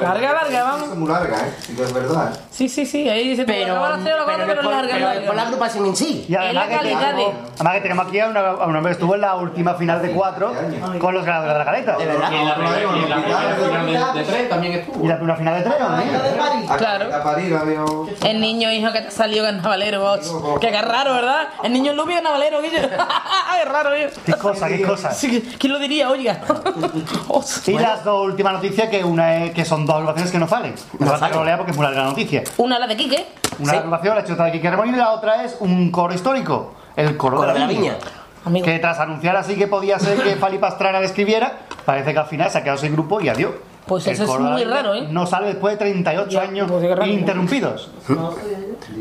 Larga, 0.00 0.32
larga, 0.32 0.62
vamos. 0.64 0.88
Es 0.90 0.96
muy 0.96 1.08
larga, 1.08 1.36
¿eh? 1.38 1.54
Sí 1.60 1.76
es 1.80 1.92
verdad. 1.92 2.40
Sí, 2.50 2.68
sí, 2.68 2.86
sí, 2.86 3.08
ahí 3.08 3.28
dice, 3.28 3.44
Pero, 3.44 3.74
pero, 4.02 4.26
pero, 4.26 4.26
no 4.46 4.52
es 4.52 4.58
por, 4.58 4.72
larga, 4.72 4.94
pero 5.14 5.26
por 5.26 5.34
la 5.36 5.42
agrupación 5.42 5.86
en 5.86 5.96
sí. 5.96 6.26
Y 6.28 6.34
además, 6.34 6.48
Es 6.48 6.54
la 6.54 6.68
que 6.68 6.76
calidad 6.76 7.10
tenemos, 7.14 7.32
de- 7.34 7.40
además 7.54 7.72
que 7.74 7.80
tenemos 7.80 8.06
aquí 8.08 8.20
a 8.20 8.28
una, 8.28 8.40
a 8.50 8.66
una 8.66 8.82
que 8.82 8.90
estuvo 8.90 9.14
en 9.14 9.20
la 9.20 9.36
última 9.36 9.74
final 9.74 10.02
de 10.02 10.10
cuatro 10.12 10.52
con 10.98 11.14
los 11.14 11.24
ganadores 11.24 11.52
de 11.54 11.58
la 11.58 11.64
caleta. 11.64 11.96
De 11.96 12.06
verdad. 12.06 12.30
Y 12.30 12.34
en 12.34 12.48
la 12.48 12.54
primera- 12.54 13.84
final 13.84 14.14
de, 14.14 14.24
tres 14.24 14.48
también 14.48 14.72
estuvo. 14.74 15.04
Y 15.04 15.08
la 15.08 15.16
primera 15.16 15.36
final 15.36 15.54
de 15.54 15.62
tres, 15.70 15.80
¿no? 15.80 16.72
A- 16.72 16.76
Claro. 16.76 17.14
A 17.14 17.22
París 17.22 17.50
la. 17.50 18.28
El 18.28 18.40
niño 18.40 18.70
hijo 18.72 18.92
que 18.92 19.02
te 19.02 19.10
salió 19.10 19.42
carnavalero, 19.44 20.00
vos. 20.00 20.58
Que 20.60 20.70
raro, 20.82 21.14
¿verdad? 21.14 21.48
El 21.62 21.72
niño 21.72 21.92
Lupi 21.92 22.14
carnavalero, 22.14 22.60
Guillo. 22.62 22.78
Qué 23.58 23.64
raro, 23.64 23.92
¿eh? 23.94 24.10
Qué 24.24 24.32
cosa, 24.34 24.68
qué 24.68 24.82
cosa. 24.82 25.10
¿Quién 25.58 25.72
lo 25.72 25.78
diría, 25.78 26.10
oiga? 26.10 26.40
Y 27.66 27.72
las 27.78 28.04
dos 28.04 28.24
últimas 28.26 28.47
noticias, 28.52 28.88
que 28.88 29.04
una 29.04 29.44
es 29.44 29.52
que 29.52 29.64
son 29.64 29.86
dos 29.86 29.96
agrupaciones 29.96 30.30
que 30.32 30.38
no 30.38 30.48
salen. 30.48 30.74
No 30.98 31.16
lo 31.16 31.44
lea 31.44 31.56
porque 31.56 31.72
es 31.72 31.78
una 31.78 31.90
gran 31.90 32.06
noticia. 32.06 32.42
Una 32.56 32.78
la 32.78 32.86
de 32.86 32.96
Quique. 32.96 33.26
Una 33.58 33.72
Sí. 33.72 33.76
agrupación, 33.78 34.14
la 34.16 34.24
chota 34.24 34.44
de 34.44 34.52
Quique 34.52 34.70
Remolino, 34.70 34.96
y 34.96 35.00
la 35.00 35.12
otra 35.12 35.44
es 35.44 35.56
un 35.60 35.90
coro 35.90 36.14
histórico, 36.14 36.74
el 36.96 37.16
coro, 37.16 37.38
Coro 37.38 37.52
de 37.52 37.58
la, 37.58 37.66
viña. 37.66 37.96
Amigo. 38.44 38.64
Que 38.64 38.78
tras 38.78 38.98
anunciar 39.00 39.36
así 39.36 39.56
que 39.56 39.66
podía 39.66 39.98
ser 39.98 40.22
que 40.22 40.36
Fali 40.36 40.58
Pastrana 40.58 41.00
le 41.00 41.06
escribiera, 41.06 41.52
parece 41.84 42.12
que 42.12 42.18
al 42.18 42.26
final 42.26 42.50
se 42.50 42.58
ha 42.58 42.62
quedado 42.62 42.78
sin 42.78 42.92
grupo 42.92 43.20
y 43.20 43.28
adiós. 43.28 43.52
Pues 43.88 44.06
El 44.06 44.12
eso 44.12 44.24
es 44.24 44.32
de 44.32 44.38
muy 44.38 44.64
raro, 44.64 44.94
¿eh? 44.94 45.06
No 45.10 45.26
sale 45.26 45.46
después 45.48 45.74
de 45.74 45.78
38 45.78 46.28
Ya, 46.30 46.42
años 46.42 46.70
pues 46.70 46.82
raro. 46.88 47.06
ininterrumpidos. 47.06 47.90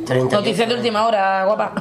38. 0.05 0.35
Noticias 0.37 0.67
de 0.69 0.75
última 0.75 1.05
hora, 1.05 1.45
guapa. 1.45 1.71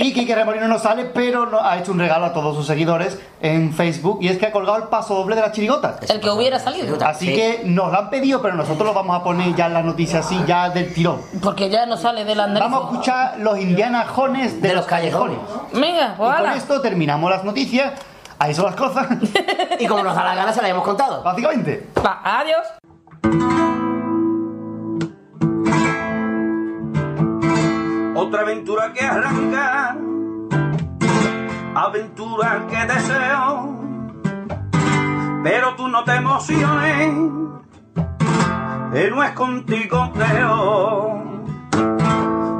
Y 0.00 0.12
Quique 0.14 0.32
Remolino 0.32 0.68
no 0.68 0.78
sale, 0.78 1.06
pero 1.06 1.46
no- 1.46 1.60
ha 1.60 1.76
hecho 1.76 1.90
un 1.90 1.98
regalo 1.98 2.26
a 2.26 2.32
todos 2.32 2.54
sus 2.54 2.64
seguidores 2.66 3.18
en 3.42 3.72
Facebook 3.72 4.18
y 4.22 4.28
es 4.28 4.38
que 4.38 4.46
ha 4.46 4.52
colgado 4.52 4.78
el 4.78 4.84
paso 4.84 5.16
doble 5.16 5.34
de 5.34 5.42
la 5.42 5.50
chirigota. 5.50 5.98
El 6.08 6.20
que 6.20 6.30
hubiera 6.30 6.60
salido. 6.60 6.96
Así 7.04 7.34
que 7.34 7.62
nos 7.64 7.90
lo 7.90 7.98
han 7.98 8.08
pedido, 8.08 8.40
pero 8.40 8.54
nosotros 8.54 8.86
lo 8.86 8.94
vamos 8.94 9.20
a 9.20 9.24
poner 9.24 9.56
ya 9.56 9.66
en 9.66 9.74
la 9.74 9.82
noticia 9.82 10.20
así, 10.20 10.38
ya 10.46 10.70
del 10.70 10.94
tirón. 10.94 11.20
Porque 11.42 11.68
ya 11.68 11.84
no 11.84 11.96
sale 11.96 12.24
del 12.24 12.38
andén. 12.38 12.62
Vamos 12.62 12.80
a 12.84 12.90
escuchar 12.92 13.38
los 13.40 13.58
indianajones 13.58 14.62
de, 14.62 14.72
los 14.74 14.86
callejones. 14.86 15.38
Venga, 15.72 16.14
pues 16.16 16.30
Y 16.38 16.42
con 16.44 16.52
esto 16.52 16.80
terminamos 16.80 17.28
las 17.30 17.42
noticias. 17.42 17.92
Ahí 18.38 18.54
son 18.54 18.66
las 18.66 18.76
cosas. 18.76 19.08
Y 19.80 19.86
como 19.86 20.02
nos 20.02 20.16
da 20.16 20.24
la 20.24 20.34
gana, 20.34 20.52
se 20.52 20.60
la 20.60 20.68
hemos 20.68 20.82
contado. 20.82 21.22
Básicamente. 21.22 21.88
Va, 22.04 22.20
adiós. 22.24 22.66
otra 28.28 28.42
aventura 28.42 28.92
que 28.92 29.04
arranca, 29.04 29.96
aventura 31.74 32.66
que 32.68 32.92
deseo, 32.92 33.74
pero 35.42 35.74
tú 35.76 35.88
no 35.88 36.04
te 36.04 36.16
emociones, 36.16 37.14
que 38.92 39.10
no 39.10 39.22
es 39.24 39.30
contigo 39.30 40.12
creo. 40.12 41.22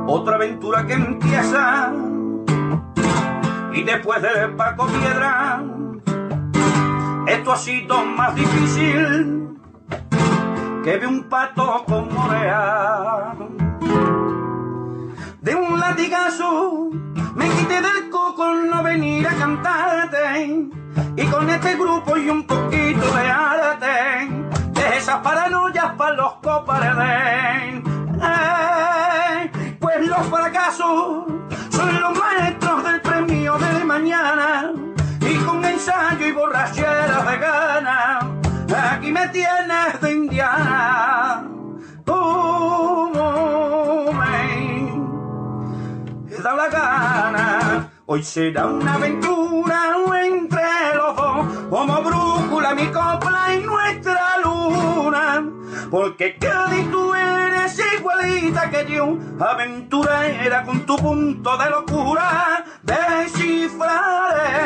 Otra 0.06 0.36
aventura 0.36 0.86
que 0.86 0.94
empieza 0.94 1.92
y 3.72 3.82
después 3.82 4.22
de 4.22 4.48
Paco 4.56 4.86
Piedra, 4.86 5.62
esto 7.26 7.52
ha 7.52 7.56
sido 7.56 8.04
más 8.04 8.34
difícil 8.34 9.58
que 10.82 10.98
de 10.98 11.06
un 11.06 11.24
pato 11.28 11.84
con 11.86 12.12
morea. 12.12 13.34
De 15.40 15.54
un 15.54 15.78
latigazo 15.78 16.90
me 17.34 17.48
quité 17.50 17.80
del 17.80 18.10
coco 18.10 18.52
no 18.54 18.82
venir 18.82 19.26
a 19.26 19.34
cantarte 19.34 20.68
y 21.16 21.26
con 21.26 21.48
este 21.48 21.76
grupo 21.76 22.16
y 22.16 22.28
un 22.28 22.44
poquito 22.46 23.14
de 23.14 23.30
arte 23.30 24.28
de 24.72 24.96
esas 24.96 25.16
paranoias 25.18 25.92
para 25.96 26.16
los 26.16 26.32
coparedes 26.42 27.88
Eh, 28.20 29.50
pues 29.78 30.06
los 30.08 30.26
fracasos 30.26 31.24
son 31.70 32.00
los 32.00 32.18
maestros 32.18 32.57
ensayo 35.88 36.26
y 36.26 36.32
borrachera 36.32 37.22
de 37.22 37.38
gana 37.38 38.20
aquí 38.92 39.10
me 39.10 39.28
tienes 39.28 40.00
de 40.00 40.12
indiana 40.12 41.44
como 42.04 43.22
me 44.12 44.88
da 46.42 46.54
la 46.54 46.68
gana. 46.68 47.90
Hoy 48.06 48.22
será 48.22 48.66
una 48.66 48.94
aventura 48.94 49.96
entre 50.24 50.94
los 50.94 51.16
dos, 51.16 51.46
como 51.70 52.02
brújula 52.02 52.74
mi 52.74 52.86
copla 52.86 53.54
y 53.54 53.62
luna. 53.62 53.87
Porque 55.90 56.36
Cádiz 56.36 56.90
tú 56.90 57.14
eres 57.14 57.80
igualita 57.96 58.68
que 58.70 58.92
yo, 58.92 59.16
aventurera 59.40 60.62
con 60.64 60.84
tu 60.84 60.96
punto 60.96 61.56
de 61.56 61.70
locura. 61.70 62.64
Descifraré 62.82 64.64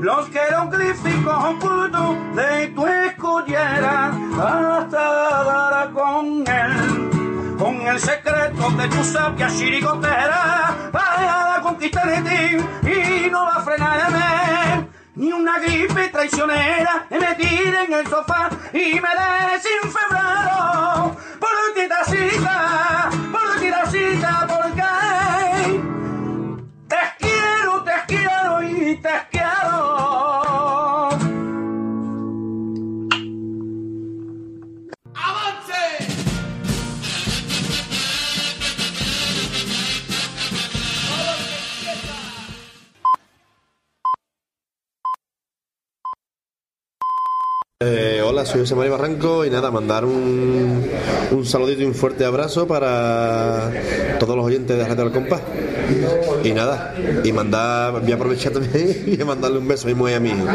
los 0.00 0.28
jeroglíficos 0.28 1.44
ocultos 1.44 2.16
de 2.36 2.68
tu 2.68 2.86
escollera 2.86 4.12
hasta 4.38 5.44
dar 5.44 5.90
con 5.92 6.44
él. 6.46 7.56
Con 7.58 7.80
el 7.80 7.98
secreto 7.98 8.70
de 8.70 8.88
tu 8.88 9.02
sabia 9.02 9.48
chirigotera 9.48 10.90
para 10.92 11.60
conquistar 11.62 12.22
de 12.22 12.30
ti 12.30 12.88
y 12.88 13.30
no 13.30 13.46
va 13.46 13.54
a 13.56 13.60
frenarme 13.62 14.85
ni 15.16 15.32
una 15.32 15.58
gripe 15.58 16.08
traicionera 16.08 17.06
me 17.10 17.34
tire 17.36 17.84
en 17.84 17.92
el 17.92 18.06
sofá 18.06 18.50
y 18.72 19.00
me 19.00 19.08
desenfebrado 19.52 21.16
por 21.40 21.74
ti 21.74 21.88
tacita, 21.88 23.10
por 23.32 23.58
ti 23.58 23.70
tacita, 23.70 24.46
porque 24.46 25.80
te 26.88 26.96
quiero, 27.18 27.82
te 27.82 27.92
quiero 28.06 28.62
y 28.62 28.96
te 28.96 29.10
quiero. 29.30 29.35
Eh, 47.82 48.22
hola, 48.24 48.46
soy 48.46 48.60
José 48.60 48.74
María 48.74 48.92
Barranco 48.92 49.44
y 49.44 49.50
nada, 49.50 49.70
mandar 49.70 50.06
un, 50.06 50.90
un 51.30 51.44
saludito 51.44 51.82
y 51.82 51.84
un 51.84 51.94
fuerte 51.94 52.24
abrazo 52.24 52.66
para 52.66 53.70
todos 54.18 54.34
los 54.34 54.46
oyentes 54.46 54.78
de 54.78 54.82
Radio 54.82 55.04
del 55.04 55.12
Compás. 55.12 55.42
Y 56.42 56.52
nada, 56.52 56.94
y 57.22 57.30
mandar, 57.32 58.00
voy 58.00 58.10
a 58.10 58.14
aprovechar 58.14 58.54
también 58.54 59.04
y 59.20 59.22
mandarle 59.24 59.58
un 59.58 59.68
beso 59.68 59.88
a 59.88 59.88
mi 59.88 59.94
mujer 59.94 60.14
y 60.14 60.16
a 60.16 60.20
mi 60.20 60.30
hijo, 60.30 60.46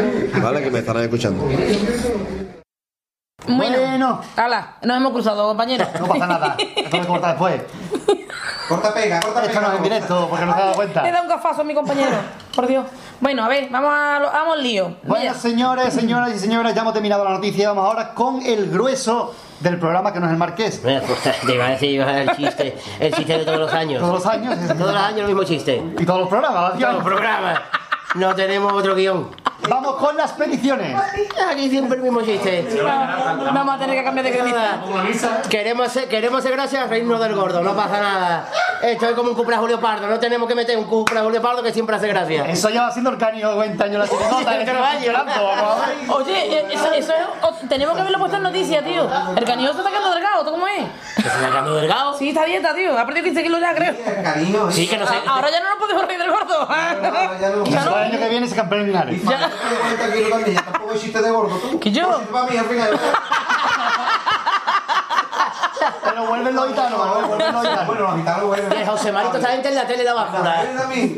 ¿vale? 0.42 0.64
Que 0.64 0.70
me 0.72 0.80
estarán 0.80 1.04
escuchando. 1.04 1.48
Bueno. 3.46 4.20
Hala, 4.34 4.78
nos 4.82 4.96
hemos 4.96 5.12
cruzado, 5.12 5.46
compañero. 5.46 5.86
No 6.00 6.08
pasa 6.08 6.26
nada. 6.26 6.56
Esto 6.76 6.98
me 6.98 7.06
corta 7.06 7.28
después. 7.28 7.62
Corta 8.68 8.94
pega, 8.94 9.20
corta 9.20 9.44
Esto 9.44 9.60
no 9.60 9.68
es 9.72 9.76
en 9.76 9.82
directo, 9.82 10.26
porque 10.30 10.46
no 10.46 10.52
se 10.54 10.58
ha 10.58 10.62
dado 10.62 10.74
cuenta. 10.74 11.02
Le 11.02 11.10
da 11.12 11.22
un 11.22 11.28
gafazo 11.28 11.60
a 11.60 11.64
mi 11.64 11.74
compañero. 11.74 12.16
Por 12.54 12.66
Dios. 12.66 12.86
Bueno, 13.20 13.44
a 13.44 13.48
ver, 13.48 13.68
vamos, 13.70 13.92
a, 13.94 14.18
lo- 14.20 14.30
vamos 14.30 14.54
al 14.56 14.62
lío. 14.62 14.96
Bueno, 15.04 15.34
señores, 15.34 15.92
señoras 15.94 16.34
y 16.34 16.38
señores, 16.38 16.74
ya 16.74 16.80
hemos 16.82 16.92
terminado 16.92 17.24
la 17.24 17.30
noticia. 17.30 17.68
Vamos 17.68 17.86
ahora 17.86 18.14
con 18.14 18.42
el 18.42 18.70
grueso 18.70 19.34
del 19.60 19.78
programa 19.78 20.12
que 20.12 20.20
no 20.20 20.26
es 20.26 20.32
el 20.32 20.38
Marqués. 20.38 20.80
Mira, 20.84 21.00
pues, 21.06 21.20
te 21.46 21.54
iba 21.54 21.66
a 21.66 21.70
decir 21.70 21.90
iba 21.90 22.04
a 22.06 22.12
decir 22.12 22.30
el 22.30 22.36
chiste, 22.36 22.78
el 23.00 23.14
chiste 23.14 23.38
de 23.38 23.44
todos 23.44 23.58
los 23.58 23.72
años. 23.72 24.00
Todos 24.00 24.14
los 24.14 24.26
años. 24.26 24.58
Todos 24.78 24.92
los 24.92 25.02
años 25.02 25.20
el 25.20 25.26
mismo 25.26 25.44
chiste. 25.44 25.82
Y 25.98 26.04
todos 26.04 26.20
los 26.20 26.28
programas, 26.28 26.78
Todos 26.78 26.94
los 26.94 27.04
programas. 27.04 27.60
No 28.14 28.34
tenemos 28.34 28.72
otro 28.72 28.94
guion. 28.94 29.30
Vamos 29.68 29.96
con 29.96 30.16
las 30.16 30.32
peticiones. 30.32 30.96
Aquí 31.50 31.70
siempre 31.70 31.96
el 31.96 32.02
mismo 32.02 32.22
chiste. 32.22 32.82
Vamos 32.84 33.74
a 33.74 33.78
tener 33.78 33.96
que 33.96 34.04
cambiar 34.04 34.26
de 34.26 34.36
camisa. 34.36 35.42
Queremos 35.48 35.92
ser, 35.92 36.08
queremos 36.08 36.42
ser 36.42 36.52
gracias 36.52 36.82
al 36.82 36.90
reino 36.90 37.18
del 37.18 37.34
gordo, 37.34 37.62
no 37.62 37.74
pasa 37.74 38.00
nada. 38.00 38.48
Esto 38.82 39.08
es 39.08 39.14
como 39.14 39.30
un 39.30 39.36
cupra 39.36 39.58
Julio 39.58 39.80
Pardo, 39.80 40.08
no 40.08 40.18
tenemos 40.18 40.48
que 40.48 40.56
meter 40.56 40.76
un 40.76 40.84
cupra 40.84 41.22
Julio 41.22 41.40
Pardo 41.40 41.62
que 41.62 41.72
siempre 41.72 41.94
hace 41.94 42.08
gracia. 42.08 42.46
Eso 42.48 42.68
lleva 42.68 42.88
haciendo 42.88 43.10
el 43.10 43.18
canio 43.18 43.56
20 43.56 43.84
años 43.84 43.98
la 44.00 44.06
tirenota, 44.06 44.64
que 44.64 44.72
va 44.72 44.98
llorando. 44.98 46.14
Oye, 46.14 46.58
eh, 46.58 46.66
eso, 46.72 46.92
es, 46.92 47.08
oh, 47.42 47.52
tenemos 47.68 47.94
que 47.94 48.00
haberlo 48.00 48.18
puesto 48.18 48.38
en 48.38 48.42
noticias, 48.42 48.84
tío. 48.84 49.08
El 49.36 49.44
canio 49.44 49.72
se 49.72 49.78
está 49.78 49.90
quedando 49.90 50.10
delgado, 50.12 50.44
¿tú 50.44 50.50
cómo 50.50 50.66
es? 50.66 50.84
Está 51.16 51.48
quedando 51.48 51.74
delgado? 51.76 52.18
Sí, 52.18 52.30
está 52.30 52.44
dieta, 52.44 52.74
tío. 52.74 52.98
Ha 52.98 53.06
perdido 53.06 53.24
15 53.24 53.42
kilos 53.42 53.60
ya, 53.60 53.74
creo. 53.74 53.94
Sí, 54.70 54.88
que 54.88 54.98
no 54.98 55.04
ah, 55.04 55.08
sé. 55.08 55.14
Ahora 55.26 55.50
ya 55.50 55.60
no 55.60 55.70
nos 55.70 55.78
podemos 55.78 56.06
reír 56.06 56.18
del 56.18 56.30
gordo. 56.30 56.68
Ya 57.70 57.84
no. 57.84 57.96
El 57.96 58.02
año 58.02 58.18
que 58.18 58.28
viene 58.28 58.46
es 58.46 58.54
campeón 58.54 58.86
de 58.86 58.92
50 59.52 60.12
kilos 60.12 60.30
también, 60.30 60.56
ya 60.56 60.64
tampoco 60.64 60.94
hiciste 60.94 61.22
de 61.22 61.30
gordo 61.30 61.56
tú. 61.56 61.80
¿Que 61.80 61.90
yo? 61.90 62.08
Tú 62.08 62.32
para 62.32 62.46
mí, 62.50 62.56
al 62.56 62.66
final. 62.66 63.00
Pero 66.04 66.26
vuelven 66.26 66.54
los 66.54 66.68
gitanos, 66.68 66.98
Manuel, 66.98 67.24
vuelven 67.26 67.52
los 67.52 67.62
gitanos. 67.62 67.86
Bueno, 67.86 68.02
los 68.02 68.16
gitanos 68.16 68.44
vuelven. 68.46 68.86
José 68.86 69.12
Marito 69.12 69.36
está 69.36 69.48
gente 69.50 69.68
en 69.68 69.74
la 69.74 69.86
tele 69.86 70.02
de 70.02 70.08
abajo. 70.10 70.36
a 70.36 70.86
mí, 70.88 71.16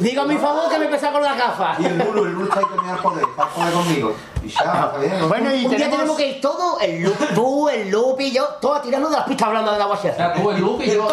Digo 0.00 0.22
a 0.22 0.24
mi 0.26 0.36
favor 0.36 0.68
que 0.68 0.78
me 0.78 0.84
empezá 0.86 1.12
con 1.12 1.22
la 1.22 1.34
gafa. 1.34 1.76
Y 1.78 1.86
el 1.86 1.98
Lulu, 1.98 2.24
el 2.24 2.32
Lulu 2.32 2.44
está 2.46 2.60
ahí 2.60 2.64
terminar 2.66 3.02
por 3.02 3.18
él, 3.18 3.24
está 3.28 3.46
por 3.46 3.72
conmigo. 3.72 4.14
Y 4.42 4.48
ya, 4.48 4.60
ah, 4.64 4.86
está 4.86 4.98
bien. 4.98 5.28
Bueno, 5.28 5.54
y 5.54 5.66
un 5.66 5.76
día 5.76 5.90
tenemos 5.90 6.16
que 6.16 6.26
ir 6.26 6.40
todos, 6.40 6.80
el 6.82 7.02
Lupi, 7.02 7.24
tú, 7.34 7.68
el 7.68 7.90
Lupi, 7.90 8.30
yo, 8.30 8.44
todos 8.60 8.82
tirando 8.82 9.10
de 9.10 9.16
las 9.16 9.26
pistas 9.26 9.48
hablando 9.48 9.72
de 9.72 9.78
la 9.78 9.84
guachera. 9.84 10.32
Tú, 10.34 10.50
el 10.50 10.60
Lupi, 10.60 10.90
yo. 10.90 11.08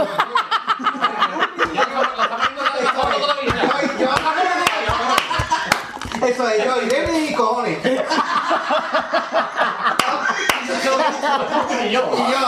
Eso 6.27 6.47
es, 6.49 6.65
yo, 6.65 6.81
Irene 6.81 7.19
y 7.19 7.33
cojones. 7.33 7.77
Y 11.85 11.89
yo. 11.91 12.01
Y 12.15 12.31
yo. 12.31 12.41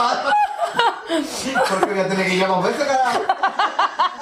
Porque 1.68 1.86
voy 1.86 2.00
a 2.00 2.08
tener 2.08 2.26
que 2.26 2.34
ir 2.34 2.44
a 2.44 2.48
dos 2.48 2.62
veces, 2.64 2.86
carajo. 2.86 3.20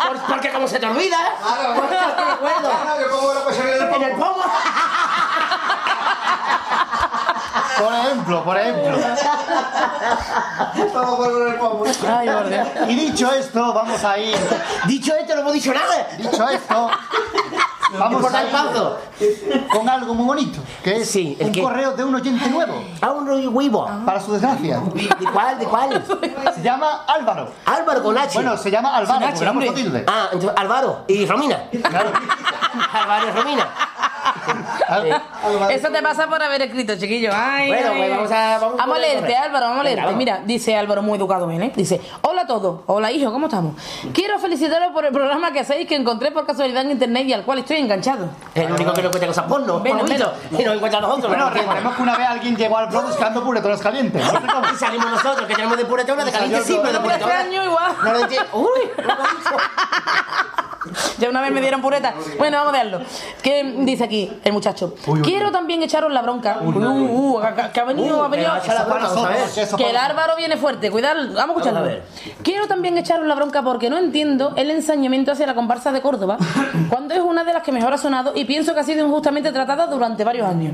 Por- 0.06 0.18
porque 0.26 0.52
como 0.52 0.66
se 0.68 0.78
te 0.78 0.86
olvida, 0.86 1.18
Claro, 1.42 1.74
porque 1.74 1.96
no 1.96 2.12
te 2.12 2.22
acuerdo. 2.22 2.70
Claro, 2.70 2.98
que 2.98 3.04
pongo 3.10 3.34
la 3.34 3.40
cuchara 3.40 3.68
en 3.68 3.74
el 3.74 3.82
En 3.94 4.02
el 4.02 4.12
pomo. 4.12 4.32
pomo. 4.32 4.44
Por 7.78 7.92
ejemplo, 7.94 8.44
por 8.44 8.58
ejemplo. 8.58 8.98
Todo 10.92 11.16
por 11.16 11.48
el 11.48 11.54
pomo. 11.56 11.84
Ay, 12.18 12.28
por 12.28 12.48
Dios. 12.48 12.68
Y 12.88 12.94
dicho 12.96 13.32
esto, 13.32 13.72
vamos 13.74 14.02
a 14.04 14.18
ir... 14.18 14.36
Dicho 14.86 15.14
esto, 15.14 15.34
no 15.34 15.40
hemos 15.42 15.52
dicho 15.52 15.72
nada. 15.74 16.08
Dicho 16.16 16.48
esto, 16.48 16.90
vamos 17.98 18.24
a 18.34 18.42
paso. 18.50 18.98
con 19.72 19.88
algo 19.88 20.14
muy 20.14 20.26
bonito. 20.26 20.58
que 20.82 20.96
es 20.96 21.08
Sí, 21.10 21.36
¿el 21.40 21.46
un 21.48 21.54
correo 21.62 21.92
de 21.92 22.04
un 22.04 22.14
oyente 22.14 22.48
nuevo, 22.50 22.82
Ah, 23.00 23.12
un 23.12 23.28
huevo. 23.54 23.88
para 24.04 24.20
su 24.20 24.32
desgracia. 24.32 24.80
¿De 25.18 25.26
cuál? 25.32 25.58
¿De 25.58 25.64
cuál? 25.66 26.04
Se 26.54 26.62
llama 26.62 27.04
Álvaro. 27.06 27.50
Álvaro 27.64 28.02
con 28.02 28.18
H. 28.18 28.34
Bueno, 28.34 28.56
se 28.56 28.70
llama 28.70 28.96
Álvaro, 28.96 29.26
H, 29.26 29.44
porque. 29.52 30.04
Ah, 30.06 30.28
entonces, 30.32 30.52
Álvaro 30.56 31.04
y 31.08 31.24
Romina. 31.26 31.64
Álvaro 32.92 33.28
y 33.28 33.30
Romina. 33.30 33.68
Eso 35.70 35.88
te 35.90 36.02
pasa 36.02 36.26
por 36.26 36.42
haber 36.42 36.62
escrito, 36.62 36.94
chiquillo. 36.96 37.30
Ay, 37.34 37.68
Bueno, 37.68 37.90
ay, 37.92 37.98
pues 37.98 38.10
vamos 38.10 38.32
a- 38.32 38.58
vamos 38.58 38.76
Vamos 38.78 38.96
a 38.96 39.00
leerte. 39.00 39.36
Álvaro, 39.36 39.66
vamos 39.66 39.80
a 39.80 39.82
Venga, 39.84 39.84
leerte. 39.84 40.04
vamos. 40.04 40.18
Mira, 40.18 40.40
dice 40.44 40.76
Álvaro, 40.76 41.02
muy 41.02 41.18
educado, 41.18 41.46
bien, 41.46 41.62
¿eh? 41.62 41.72
Dice, 41.74 42.00
hola 42.22 42.42
a 42.42 42.46
todos, 42.46 42.80
hola 42.86 43.10
hijo, 43.12 43.30
¿cómo 43.32 43.46
estamos? 43.46 43.74
Quiero 44.12 44.38
felicitaros 44.38 44.92
por 44.92 45.04
el 45.04 45.12
programa 45.12 45.52
que 45.52 45.60
hacéis 45.60 45.86
que 45.88 45.96
encontré 45.96 46.30
por 46.30 46.46
casualidad 46.46 46.82
en 46.84 46.92
internet 46.92 47.26
y 47.26 47.32
al 47.32 47.44
cual 47.44 47.58
estoy 47.60 47.77
enganchado. 47.78 48.28
El 48.54 48.72
único 48.72 48.92
que 48.92 49.02
no 49.02 49.08
encuentra 49.08 49.28
cosas 49.28 49.44
porno. 49.46 49.82
Lo 49.84 50.04
visto. 50.04 50.32
Y 50.50 50.64
nos 50.64 50.74
encuentra 50.76 51.00
nosotros. 51.00 51.28
Bueno, 51.28 51.44
¿no? 51.44 51.50
recordemos 51.50 51.94
que 51.94 52.02
una 52.02 52.16
vez 52.16 52.28
alguien 52.28 52.56
llegó 52.56 52.78
al 52.78 52.86
blog 52.88 53.06
buscando 53.06 53.42
puretones 53.42 53.80
calientes. 53.80 54.24
No 54.24 54.30
sé 54.40 54.46
cómo. 54.46 54.72
Y 54.72 54.76
salimos 54.76 55.10
nosotros, 55.10 55.46
que 55.46 55.54
tenemos 55.54 55.76
de 55.76 55.84
puretona, 55.84 56.24
de 56.24 56.32
caliente 56.32 56.64
sí, 56.64 56.78
pero 56.82 56.98
de 56.98 57.08
este 57.08 57.64
igual. 57.64 57.96
No 58.04 58.12
lo 58.12 58.20
entiendo. 58.20 58.48
Uy, 58.52 58.90
Ya 61.18 61.28
una 61.28 61.40
vez 61.40 61.50
me 61.52 61.60
dieron 61.60 61.80
pureta. 61.82 62.14
Bueno, 62.38 62.58
vamos 62.58 62.74
a 62.74 62.76
verlo. 62.84 63.00
¿Qué 63.42 63.74
dice 63.80 64.04
aquí 64.04 64.30
el 64.44 64.52
muchacho? 64.52 64.94
Quiero 65.22 65.50
también 65.50 65.82
echaros 65.82 66.12
la 66.12 66.22
bronca. 66.22 66.58
Uh, 66.60 66.68
uh, 66.68 67.40
que- 67.72 67.80
ha 67.80 67.84
venido, 67.84 68.18
Uh, 68.20 68.22
ha 68.22 68.28
venido. 68.28 68.52
eso 68.56 69.76
Que 69.76 69.90
el 69.90 69.96
Álvaro 69.96 70.36
viene 70.36 70.56
fuerte, 70.56 70.90
cuidado, 70.90 71.20
vamos 71.34 71.38
a 71.38 71.44
escucharlo. 71.60 71.80
Vamos 71.80 71.88
a 71.90 71.94
ver. 71.94 72.02
Quiero 72.42 72.66
también 72.68 72.96
echaros 72.98 73.26
la 73.26 73.34
bronca 73.34 73.62
porque 73.62 73.90
no 73.90 73.98
entiendo 73.98 74.52
el 74.56 74.70
ensañamiento 74.70 75.32
hacia 75.32 75.46
la 75.46 75.54
comparsa 75.54 75.92
de 75.92 76.00
Córdoba, 76.00 76.38
cuando 76.88 77.14
es 77.14 77.20
una 77.20 77.44
de 77.44 77.52
las 77.52 77.62
que 77.62 77.72
mejor 77.72 77.92
ha 77.92 77.98
sonado 77.98 78.32
y 78.34 78.44
pienso 78.44 78.74
que 78.74 78.80
ha 78.80 78.84
sido 78.84 79.04
injustamente 79.06 79.50
tratada 79.52 79.86
durante 79.86 80.24
varios 80.24 80.46
años. 80.48 80.72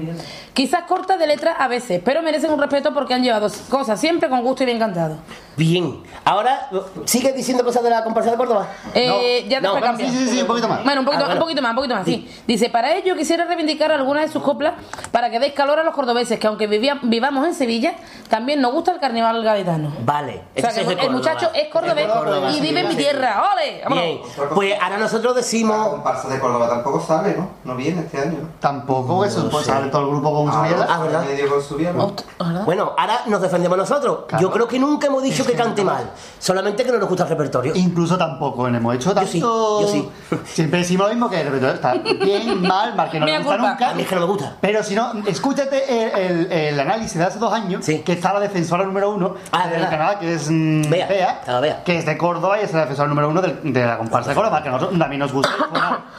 Quizás 0.53 0.83
corta 0.85 1.17
de 1.17 1.27
letra 1.27 1.53
a 1.53 1.69
veces, 1.69 2.01
pero 2.05 2.23
merecen 2.23 2.53
un 2.53 2.61
respeto 2.61 2.93
porque 2.93 3.15
han 3.15 3.23
llevado 3.23 3.49
cosas 3.71 4.01
siempre 4.01 4.29
con 4.29 4.43
gusto 4.43 4.63
y 4.63 4.67
bien 4.67 4.79
cantado. 4.79 5.17
Bien. 5.57 6.03
Ahora, 6.25 6.69
¿sigue 7.05 7.33
diciendo 7.33 7.65
cosas 7.65 7.83
de 7.83 7.91
la 7.91 8.03
comparsa 8.03 8.31
de 8.31 8.37
Córdoba? 8.37 8.67
Eh, 8.95 9.47
ya 9.49 9.61
no, 9.61 9.73
después 9.75 9.85
cambia. 9.85 10.09
Sí, 10.11 10.17
sí, 10.17 10.29
sí, 10.31 10.41
un 10.41 10.47
poquito 10.47 10.69
más. 10.69 10.83
Bueno, 10.85 11.01
un 11.01 11.05
poquito, 11.07 11.23
Ah, 11.25 11.27
bueno. 11.27 11.41
un 11.41 11.45
poquito 11.45 11.63
más, 11.63 11.71
un 11.71 11.77
poquito 11.77 11.95
más, 11.95 12.05
sí. 12.05 12.31
Dice, 12.47 12.71
para 12.71 12.95
ello 12.95 13.15
quisiera 13.17 13.45
reivindicar 13.45 13.93
algunas 13.93 14.27
de 14.27 14.33
sus 14.33 14.43
coplas 14.43 14.75
para 15.13 15.31
que 15.31 15.39
deis 15.39 15.53
calor 15.53 15.79
a 15.79 15.85
los 15.85 15.95
cordobeses, 15.95 16.39
que 16.39 16.47
aunque 16.47 16.67
vivía- 16.67 16.99
vivamos 17.03 17.47
en 17.47 17.55
Sevilla, 17.55 17.95
también 18.29 18.61
nos 18.61 18.73
gusta 18.73 18.93
el 18.93 19.01
carnaval 19.01 19.43
gaditano. 19.45 19.93
Vale. 20.05 20.43
O 20.57 20.61
sea, 20.61 20.71
que 20.73 20.81
el 20.81 20.87
Córdoba. 20.87 21.11
muchacho 21.13 21.51
es 21.55 21.69
cordobés 21.69 22.07
Córdoba, 22.07 22.51
y 22.51 22.55
sí, 22.55 22.61
vive 22.61 22.81
en 22.81 22.87
mi 22.89 22.93
sí. 22.95 22.99
tierra. 22.99 23.45
¡Ole! 23.53 23.81
Vámonos. 23.85 24.05
Bien. 24.05 24.21
Pues 24.55 24.75
ahora 24.81 24.97
nosotros 24.99 25.35
La 25.35 25.41
decimos. 25.41 25.89
comparsa 25.89 26.29
de 26.29 26.41
Córdoba 26.41 26.69
tampoco 26.69 27.01
sale, 27.01 27.37
¿no? 27.37 27.51
No 27.65 27.77
viene 27.77 28.01
este 28.03 28.19
año. 28.19 28.39
¿no? 28.43 28.49
Tampoco 28.61 29.25
eso, 29.25 29.49
pues 29.51 29.67
sale 29.67 29.89
todo 29.91 30.03
el 30.03 30.09
grupo 30.09 30.33
con 30.33 30.53
su 30.53 30.59
Ah, 30.59 30.63
mierda. 30.63 30.87
Ah, 30.89 30.99
¿verdad? 31.01 31.25
medio 31.27 31.49
con 31.51 31.63
su 31.63 31.77
mierda. 31.77 32.07
¿Verdad? 32.39 32.65
Bueno, 32.65 32.93
ahora 32.97 33.21
nos 33.27 33.41
defendemos 33.43 33.77
nosotros. 33.79 34.21
Claro. 34.29 34.43
Yo 34.43 34.51
creo 34.51 34.67
que 34.69 34.79
nunca 34.79 35.07
hemos 35.09 35.23
dicho 35.23 35.44
que 35.47 35.53
cante 35.55 35.85
mal. 35.85 36.11
Solamente 36.39 36.85
que 36.85 36.93
no 36.93 36.99
nos 36.99 37.09
gusta 37.09 37.25
el 37.25 37.31
repertorio. 37.31 37.73
Incluso 37.75 38.17
tampoco 38.19 38.67
hemos 38.69 38.95
hecho 38.95 39.15
tanto. 39.15 39.31
sí, 39.31 39.41
yo 39.41 39.87
sí. 39.89 40.09
Siempre 40.47 40.81
decimos 40.81 41.07
lo 41.09 41.15
mismo 41.15 41.31
que 41.31 41.41
el 41.41 41.47
repertorio 41.47 41.75
está 41.75 41.95
bien, 41.95 42.61
mal, 42.63 42.95
mal, 42.95 43.11
que 43.11 43.19
no 43.21 43.27
le 43.27 43.33
Mea 43.33 43.41
gusta 43.41 43.55
culpa. 43.57 43.71
nunca. 43.71 43.91
A 43.91 43.95
mí 43.95 44.03
es 44.03 44.09
que 44.09 44.15
no 44.15 44.21
me 44.23 44.27
gusta. 44.27 44.57
Pero 44.61 44.83
si 44.83 44.95
no, 44.95 45.13
escúchate 45.27 45.85
el, 46.17 46.21
el- 46.49 46.53
el 46.53 46.81
análisis 46.81 47.19
de 47.19 47.25
hace 47.25 47.39
dos 47.39 47.53
años, 47.53 47.85
Sí. 47.85 48.01
que 48.01 48.13
está 48.13 48.33
la 48.33 48.41
defensora 48.41 48.85
número 48.85 49.11
uno 49.11 49.35
Ah, 49.53 49.69
del 49.69 49.89
canal, 49.89 50.19
que 50.19 50.35
es 50.35 50.51
mm, 50.51 50.89
Bea, 50.91 51.07
Bea, 51.07 51.61
Bea. 51.61 51.83
que 51.85 51.99
es 51.99 52.07
de 52.07 52.17
Córdoba 52.19 52.61
y 52.61 52.65
es 52.65 52.73
la 52.73 52.81
defensora 52.81 53.09
número 53.09 53.29
uno 53.29 53.41
del- 53.41 53.61
de, 53.73 53.85
la 53.87 53.97
comparsa 53.99 54.31
de 54.31 54.37
Córdoba, 54.37 54.63
que 54.63 54.69
a 54.69 54.73
nosotros 54.73 54.99
también 54.99 55.21
nos 55.21 55.33
gusta, 55.33 55.51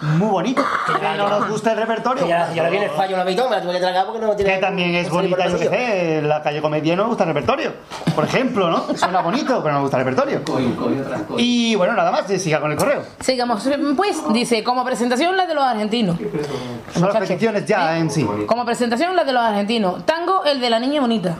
muy 0.01 0.27
bonito. 0.29 0.63
Que 0.87 1.17
no 1.17 1.29
nos 1.29 1.49
gusta 1.49 1.71
el 1.71 1.77
repertorio. 1.77 2.23
Que 2.23 2.29
ya, 2.29 2.51
ya 2.53 2.63
la 2.63 2.69
viene 2.69 2.85
el 2.85 2.91
fallo 2.91 3.17
la 3.17 3.25
mitad, 3.25 3.45
me 3.49 3.55
la 3.57 3.61
tuve 3.61 3.73
que 3.73 3.79
tragar 3.79 4.05
porque 4.05 4.21
no 4.21 4.35
tiene. 4.35 4.53
Que 4.55 4.57
también 4.59 4.95
es 4.95 5.09
bonita, 5.09 5.47
yo 5.47 5.57
que 5.57 5.67
sé, 5.69 6.21
la 6.23 6.41
calle 6.41 6.61
Comedia 6.61 6.95
no 6.95 7.03
me 7.03 7.09
gusta 7.09 7.23
el 7.23 7.29
repertorio. 7.29 7.73
Por 8.15 8.23
ejemplo, 8.25 8.69
¿no? 8.69 8.85
Suena 9.15 9.21
bonito, 9.21 9.63
pero 9.63 9.73
no 9.73 9.79
me 9.79 9.83
gusta 9.83 9.97
el 9.97 10.05
repertorio. 10.05 10.41
Y 11.37 11.75
bueno, 11.75 11.93
nada 11.93 12.11
más, 12.11 12.27
siga 12.27 12.59
con 12.59 12.71
el 12.71 12.77
correo. 12.77 13.03
Sigamos. 13.21 13.65
Pues, 13.95 14.21
dice, 14.33 14.61
como 14.63 14.83
presentación 14.83 15.37
la 15.37 15.45
de 15.45 15.53
los 15.53 15.63
argentinos. 15.63 16.17
Son 16.93 17.03
las 17.03 17.17
peticiones 17.17 17.65
ya 17.65 17.97
en 17.97 18.09
sí. 18.09 18.27
Como 18.45 18.65
presentación 18.65 19.15
la 19.15 19.23
de 19.23 19.31
los 19.31 19.41
argentinos. 19.41 20.05
Tango, 20.05 20.43
el 20.43 20.59
de 20.59 20.69
la 20.69 20.79
niña 20.79 20.99
bonita. 20.99 21.35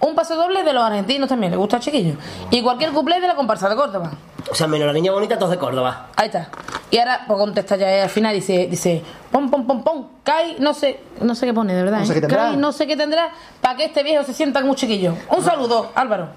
Un 0.00 0.14
paso 0.14 0.34
doble 0.34 0.64
de 0.64 0.72
los 0.72 0.82
argentinos 0.82 1.28
también, 1.28 1.52
le 1.52 1.56
gusta 1.56 1.76
al 1.76 1.82
chiquillo. 1.82 2.16
Y 2.50 2.60
cualquier 2.60 2.90
cuplé 2.90 3.20
de 3.20 3.28
la 3.28 3.34
comparsa 3.34 3.68
de 3.68 3.76
Córdoba. 3.76 4.10
O 4.50 4.54
sea, 4.54 4.66
menos 4.66 4.86
la 4.86 4.92
niña 4.92 5.12
bonita, 5.12 5.38
todos 5.38 5.52
de 5.52 5.58
Córdoba. 5.58 6.08
Ahí 6.16 6.26
está. 6.26 6.48
Y 6.90 6.98
ahora, 6.98 7.24
pues 7.26 7.38
contesta 7.38 7.76
ya 7.76 8.02
al 8.02 8.10
final, 8.10 8.34
dice, 8.34 8.66
dice, 8.68 9.02
pom, 9.30 9.50
pom, 9.50 9.66
pom, 9.66 9.82
pom, 9.82 10.06
cae, 10.22 10.56
no 10.58 10.74
sé, 10.74 11.00
no 11.20 11.34
sé 11.34 11.46
qué 11.46 11.54
pone, 11.54 11.74
de 11.74 11.82
verdad. 11.82 12.00
No 12.00 12.06
sé 12.06 12.12
¿eh? 12.12 12.14
qué 12.16 12.20
tendrá. 12.22 12.42
Cae, 12.42 12.56
no 12.56 12.72
sé 12.72 12.86
qué 12.86 12.96
tendrá, 12.96 13.30
para 13.60 13.76
que 13.76 13.84
este 13.84 14.02
viejo 14.02 14.22
se 14.24 14.34
sienta 14.34 14.60
como 14.60 14.72
un 14.72 14.76
chiquillo. 14.76 15.14
Un 15.30 15.42
saludo, 15.42 15.90
Álvaro. 15.94 16.28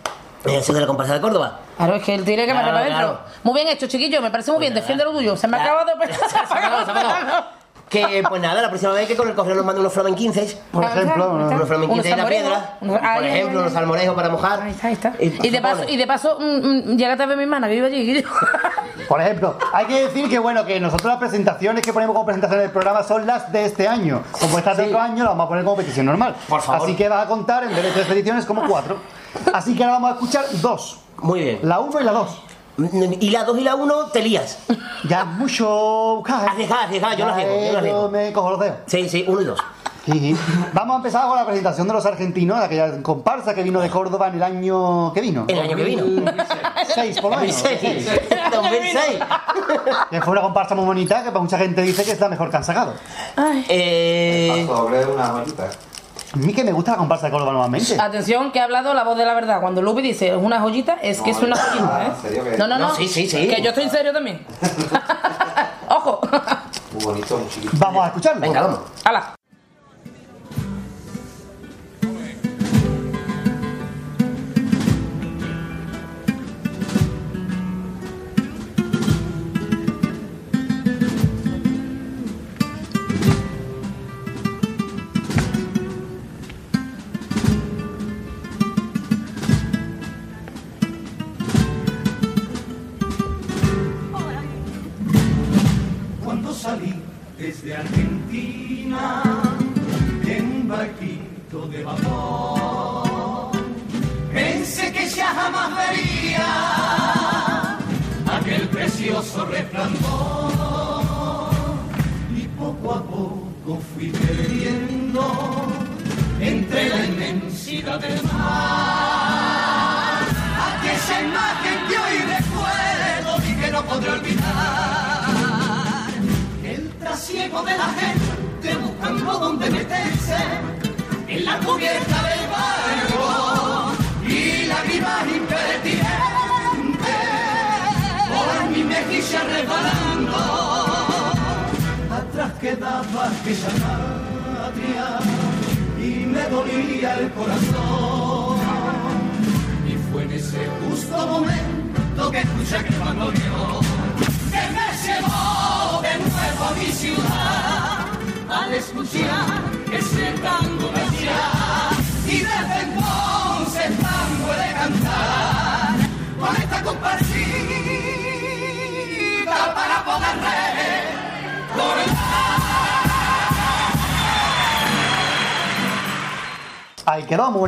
De 0.44 0.80
la 0.80 0.88
comparsa 0.88 1.14
de 1.16 1.22
Córdoba. 1.22 1.60
Claro, 1.76 1.96
es 1.96 2.04
que 2.04 2.16
él 2.16 2.24
tiene 2.24 2.46
que 2.46 2.52
Claro, 2.52 2.68
para 2.68 2.80
adentro. 2.80 2.98
claro. 3.00 3.20
Muy 3.44 3.54
bien 3.56 3.68
hecho, 3.68 3.88
chiquillo, 3.88 4.22
me 4.22 4.32
parece 4.32 4.52
muy 4.52 4.62
bien, 4.62 4.74
defiende 4.74 5.04
lo 5.04 5.12
tuyo. 5.12 5.36
Se 5.36 5.48
me 5.48 5.58
acaba 5.58 5.84
de... 6.08 6.14
Se 6.14 6.20
Se 6.30 6.38
ha 6.38 6.48
pegado. 6.94 7.59
Que 7.90 8.24
pues 8.30 8.40
nada, 8.42 8.62
la 8.62 8.70
próxima 8.70 8.92
vez 8.94 9.08
que 9.08 9.16
con 9.16 9.28
el 9.28 9.34
correo 9.34 9.56
nos 9.56 9.66
manden 9.66 9.82
unos 9.82 9.92
Flamen 9.94 10.14
15, 10.14 10.62
Por 10.72 10.84
ejemplo, 10.84 11.32
unos 11.32 11.50
15 11.90 12.10
de 12.10 12.16
la 12.16 12.28
piedra, 12.28 12.78
unos- 12.82 13.00
por 13.00 13.24
ejemplo, 13.26 13.50
ahí. 13.50 13.56
unos 13.64 13.74
salmorejos 13.74 14.16
para 14.16 14.30
mojar. 14.30 14.62
Ahí 14.62 14.72
está, 14.72 14.88
ahí 14.88 14.94
está. 14.94 15.14
Y, 15.20 15.48
Y 15.48 15.50
de 15.50 15.60
paso, 15.62 15.84
y 15.88 15.98
de 15.98 16.06
paso, 16.08 16.38
mm, 16.40 16.44
mm, 16.94 16.98
llégate 16.98 17.24
a 17.24 17.26
ver 17.26 17.38
mi 17.38 17.44
hermana 17.44 17.68
que 17.68 17.74
vive 17.74 17.88
allí. 17.88 18.24
Por 19.10 19.20
ejemplo, 19.22 19.58
hay 19.74 19.88
que 19.88 20.04
decir 20.06 20.30
que 20.30 20.38
bueno, 20.38 20.66
que 20.66 20.80
nosotros 20.80 21.10
las 21.10 21.18
presentaciones 21.20 21.84
que 21.84 21.92
ponemos 21.92 22.14
como 22.14 22.26
presentaciones 22.28 22.66
del 22.66 22.72
programa 22.72 23.02
son 23.02 23.26
las 23.26 23.52
de 23.52 23.66
este 23.66 23.88
año. 23.88 24.22
Como 24.40 24.60
estas 24.60 24.78
de 24.78 24.84
otro 24.86 25.00
año, 25.00 25.24
las 25.24 25.30
vamos 25.30 25.46
a 25.46 25.50
poner 25.50 25.64
como 25.64 25.78
petición 25.78 26.06
normal. 26.06 26.36
Por 26.48 26.62
favor. 26.62 26.84
Así 26.84 26.96
que 26.96 27.10
vas 27.10 27.26
a 27.26 27.28
contar 27.28 27.64
en 27.64 27.70
vez 27.70 27.84
de 27.84 27.92
tres 27.92 28.06
peticiones 28.06 28.46
como 28.46 28.68
cuatro. 28.68 28.98
Así 29.52 29.76
que 29.76 29.84
ahora 29.84 29.94
vamos 29.96 30.12
a 30.12 30.14
escuchar 30.14 30.46
dos. 30.62 31.00
Muy 31.18 31.40
bien. 31.40 31.60
La 31.64 31.80
uno 31.80 32.00
y 32.00 32.04
la 32.04 32.12
dos. 32.12 32.44
Y 33.20 33.30
la 33.30 33.44
2 33.44 33.60
y 33.60 33.64
la 33.64 33.76
1 33.76 34.06
te 34.08 34.22
lías. 34.22 34.58
Ya 35.08 35.22
es 35.22 35.28
mucho. 35.38 36.24
Arriesgada, 36.26 36.84
arriesgada, 36.84 37.14
yo 37.16 37.26
Ya, 37.28 37.34
arriesgo, 37.34 37.72
yo 37.72 37.78
arriesgo. 37.78 38.10
me 38.12 38.32
cojo 38.34 38.52
los 38.52 38.60
dedos. 38.60 38.78
Sí, 38.86 39.10
sí, 39.10 39.26
1 39.28 39.42
y 39.42 39.46
2. 39.46 39.60
Sí, 40.06 40.12
sí. 40.20 40.36
Vamos 40.74 40.94
a 40.96 40.98
empezar 40.98 41.28
con 41.28 41.36
la 41.38 41.46
presentación 41.46 41.86
de 41.88 41.94
los 41.94 42.06
argentinos, 42.06 42.58
de 42.60 42.66
aquella 42.66 43.04
comparsa 43.04 43.54
que 43.54 43.62
vino 43.62 43.80
de 43.80 43.90
Córdoba 43.90 44.30
en 44.30 44.36
el 44.36 44.44
año 44.44 45.14
que 45.14 45.22
vino. 45.22 45.46
El 45.48 45.60
año 45.60 45.76
que 45.76 45.84
vino. 45.84 46.04
2006, 46.04 47.22
por 47.22 47.32
lo 47.32 47.38
menos. 47.42 47.62
2006. 47.62 48.10
2006. 48.52 49.20
Que 50.10 50.22
fue 50.22 50.32
una 50.32 50.42
comparsa 50.42 50.74
muy 50.74 50.86
bonita 50.86 51.24
que 51.24 51.30
para 51.30 51.42
mucha 51.42 51.58
gente 51.60 51.82
dice 51.84 52.04
que 52.04 52.12
es 52.14 52.20
la 52.20 52.30
mejor 52.30 52.50
que 52.50 52.58
han 52.58 52.64
sacado. 52.64 52.94
Eh, 53.68 54.64
Sobre 54.68 55.06
una 55.06 55.28
joyita. 55.28 55.70
A 56.34 56.38
mí 56.38 56.54
que 56.54 56.64
me 56.64 56.72
gusta 56.72 56.92
la 56.92 56.98
comparsa 56.98 57.26
de 57.28 57.32
Córdoba 57.32 57.52
normalmente. 57.54 58.00
Atención, 58.00 58.52
que 58.52 58.60
ha 58.60 58.66
hablado 58.66 58.94
la 58.94 59.04
voz 59.04 59.18
de 59.18 59.26
la 59.26 59.34
verdad. 59.34 59.62
Cuando 59.62 59.82
Lupi 59.82 60.02
dice 60.02 60.28
es 60.30 60.36
una 60.38 60.60
joyita, 60.60 60.98
es 61.02 61.22
que 61.22 61.32
es 61.32 61.38
una 61.42 61.56
joyita, 61.56 62.06
¿En 62.06 62.22
serio 62.22 62.46
¿eh? 62.46 62.52
que- 62.52 62.58
No, 62.58 62.68
no, 62.68 62.78
no. 62.78 62.90
No, 62.90 62.96
sí, 62.96 63.08
sí, 63.08 63.28
sí. 63.28 63.48
Que 63.48 63.62
yo 63.62 63.70
estoy 63.70 63.86
en 63.86 63.90
serio 63.92 64.14
también. 64.14 64.46
Ojo. 65.90 66.22
Muy 66.94 67.04
bonito, 67.04 67.38
muy 67.38 67.50
chiquito. 67.50 67.72
Vamos 67.80 68.04
a 68.04 68.08
escucharlo. 68.08 68.42
venga, 68.42 68.62
vamos. 68.62 68.80
Hala. 69.04 69.39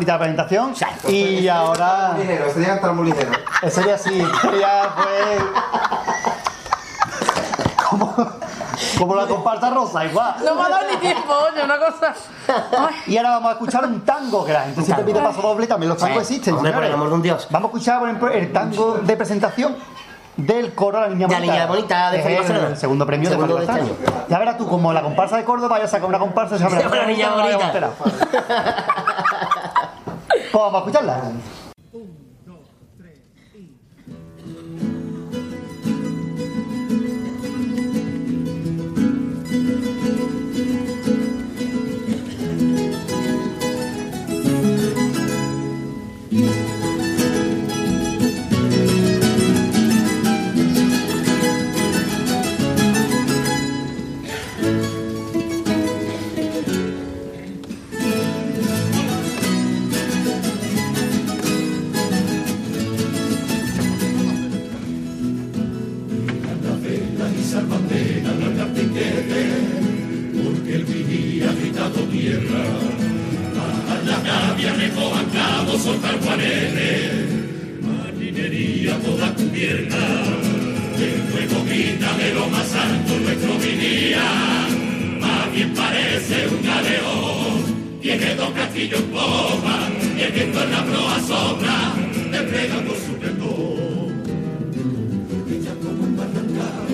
Bonita 0.01 0.13
la 0.13 0.19
presentación. 0.19 0.73
Y 1.07 1.47
ahora. 1.47 2.15
Día 2.55 2.67
cantar 2.67 2.93
muy 2.93 3.05
ligero. 3.05 3.31
Ese 3.61 3.83
día 3.83 3.97
sí, 3.97 4.19
ese 4.21 4.55
día 4.55 4.89
fue. 4.95 5.37
Como, 7.89 8.15
como 8.97 9.15
la 9.15 9.27
comparsa 9.27 9.69
rosa, 9.69 10.05
igual. 10.05 10.35
No 10.43 10.55
me 10.55 10.61
ha 10.61 10.69
dado 10.69 10.91
ni 10.91 10.97
tiempo, 10.97 11.33
oye, 11.51 11.63
una 11.63 11.77
cosa. 11.77 12.13
Y 13.05 13.17
ahora 13.17 13.31
vamos 13.31 13.49
a 13.49 13.53
escuchar 13.53 13.85
un 13.85 14.01
tango 14.01 14.45
que 14.45 14.53
la 14.53 14.61
gente 14.61 14.81
siempre 14.81 15.05
pide 15.05 15.19
paso 15.19 15.41
doble. 15.41 15.67
También 15.67 15.89
los 15.89 15.97
tangos 15.97 16.25
Sí. 16.25 16.35
existen. 16.35 16.55
Hombre, 16.55 16.71
por 16.71 16.83
el 16.83 16.93
amor 16.93 17.09
de 17.09 17.15
un 17.15 17.21
Dios. 17.21 17.47
Vamos 17.51 17.67
a 17.67 17.71
escuchar, 17.71 17.99
por 17.99 18.07
ejemplo, 18.09 18.29
el 18.31 18.51
tango 18.51 18.93
de 18.95 19.17
presentación 19.17 19.75
del 20.37 20.73
coro 20.73 21.01
La 21.01 21.09
Niña 21.09 21.27
De 21.27 21.33
la 21.33 21.39
Bonita. 21.39 21.53
Niña 21.53 21.67
Bonita 21.67 22.11
de 22.11 22.21
Felipe 22.21 22.53
el, 22.53 22.77
segundo 22.77 23.05
premio 23.05 23.29
Segundo 23.29 23.55
de 23.55 23.65
de 23.65 23.71
este 23.71 23.85
Barcelona. 23.85 24.25
Ya 24.29 24.39
verás 24.39 24.57
tú, 24.57 24.67
como 24.67 24.93
la 24.93 25.01
comparsa 25.01 25.37
de 25.37 25.43
Córdoba, 25.43 25.69
vaya 25.69 25.85
a 25.85 25.87
sacar 25.87 26.07
una 26.07 26.19
comparsa 26.19 26.55
y 26.55 26.59
se 26.59 26.69
La 26.69 27.05
Niña 27.05 27.29
Bonita. 27.31 27.91
Pues 30.51 30.61
vamos 30.61 30.75
a 30.75 30.77
escucharla. 30.79 31.31
y 31.33 31.70
soltar 75.81 76.15
guarenes, 76.19 77.11
marinería 77.81 78.97
toda 78.99 79.33
cubierta. 79.33 79.97
El 81.05 81.21
fuego 81.31 81.65
grita 81.65 82.17
de 82.17 82.33
lo 82.35 82.47
más 82.49 82.75
alto 82.75 83.19
nuestro 83.19 83.57
vinía, 83.57 84.67
más 85.19 85.51
bien 85.53 85.73
parece 85.73 86.47
un 86.47 86.61
galeón. 86.61 87.99
Tiene 87.99 88.35
dos 88.35 88.51
castillos 88.51 88.99
en 88.99 89.07
popa, 89.07 89.89
y 90.17 90.21
el 90.21 90.31
viento 90.31 90.63
en 90.63 90.71
la 90.71 90.83
proa 90.85 91.19
sombra, 91.27 91.93
desplegando 92.31 92.93
su 92.93 93.13
pendón. 93.21 94.21
Ella 95.49 95.73
como 95.81 96.03
un 96.03 96.15
barrancao, 96.15 96.85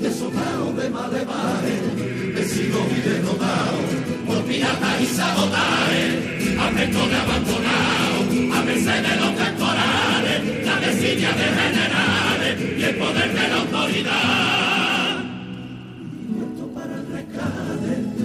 deshojado 0.00 0.72
de 0.78 0.90
malevares, 0.90 1.82
vencido 2.34 2.78
y 2.96 3.08
derrotado, 3.08 3.78
por 4.26 4.42
piratas 4.44 5.00
y 5.00 5.06
sabotajes, 5.06 6.41
al 6.66 6.74
de 6.76 7.16
abandonado, 7.16 8.18
a 8.54 8.62
merced 8.62 9.02
de 9.02 9.16
los 9.16 9.36
temporales, 9.36 10.66
la 10.66 10.76
desidia 10.80 11.30
de 11.32 11.46
generales 11.60 12.54
y 12.78 12.82
el 12.82 12.94
poder 12.96 13.32
de 13.32 13.48
la 13.48 13.56
autoridad. 13.56 15.24
Muerto 16.28 16.64
para 16.74 16.94
el 16.94 17.06
rescate 17.12 18.22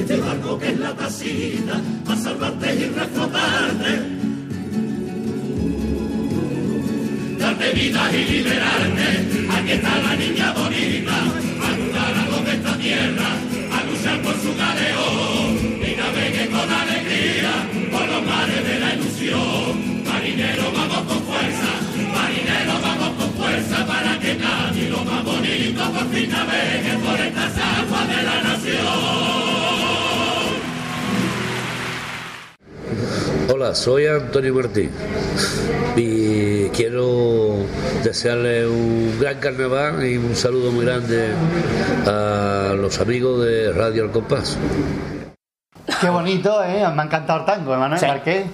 este 0.00 0.16
barco 0.16 0.58
que 0.58 0.68
es 0.68 0.78
la 0.78 0.92
tacita, 0.96 1.80
a 2.08 2.16
salvarte 2.16 2.74
y 2.74 2.84
reflotarte. 2.88 4.20
darte 7.38 7.72
vida 7.72 8.10
y 8.12 8.24
liberarte. 8.32 9.08
Aquí 9.56 9.72
está 9.72 10.02
la 10.02 10.16
niña 10.16 10.52
bonita, 10.52 11.16
a 11.62 11.68
ayudar 11.70 12.14
a 12.14 12.24
los 12.30 12.44
de 12.44 12.52
esta 12.52 12.76
tierra, 12.78 13.26
a 13.26 13.39
su 14.50 14.56
galeón. 14.56 15.80
Y 15.82 15.96
navegue 15.96 16.48
con 16.48 16.70
alegría 16.70 17.52
por 17.90 18.06
los 18.06 18.22
mares 18.24 18.64
de 18.64 18.80
la 18.80 18.94
ilusión. 18.94 20.04
Marinero, 20.04 20.72
vamos 20.72 21.02
con 21.08 21.22
fuerza, 21.24 21.70
marinero, 22.14 22.74
vamos 22.82 23.10
con 23.18 23.34
fuerza 23.34 23.86
para 23.86 24.18
que 24.18 24.34
nadie 24.34 24.90
lo 24.90 25.04
más 25.04 25.24
bonito 25.24 25.82
por 25.92 26.10
fin 26.12 26.30
navegue 26.30 26.94
por 27.04 27.20
estas 27.20 27.52
aguas 27.58 28.08
de 28.08 28.22
la 28.22 28.42
nación. 28.42 29.99
Hola, 33.52 33.74
soy 33.74 34.06
Antonio 34.06 34.54
Martín 34.54 34.90
y 35.96 36.68
quiero 36.68 37.56
desearle 38.04 38.66
un 38.66 39.18
gran 39.20 39.38
carnaval 39.38 40.04
y 40.06 40.16
un 40.16 40.36
saludo 40.36 40.70
muy 40.70 40.84
grande 40.84 41.30
a 42.06 42.74
los 42.76 43.00
amigos 43.00 43.44
de 43.44 43.72
Radio 43.72 44.04
Al 44.04 44.10
Compás. 44.12 44.56
Qué 46.00 46.08
bonito, 46.08 46.62
¿eh? 46.62 46.86
Me 46.94 47.02
ha 47.02 47.04
encantado 47.04 47.40
el 47.40 47.44
tango, 47.46 47.74
Emanuel 47.74 47.98
Sí. 48.00 48.06
Marqués. 48.06 48.46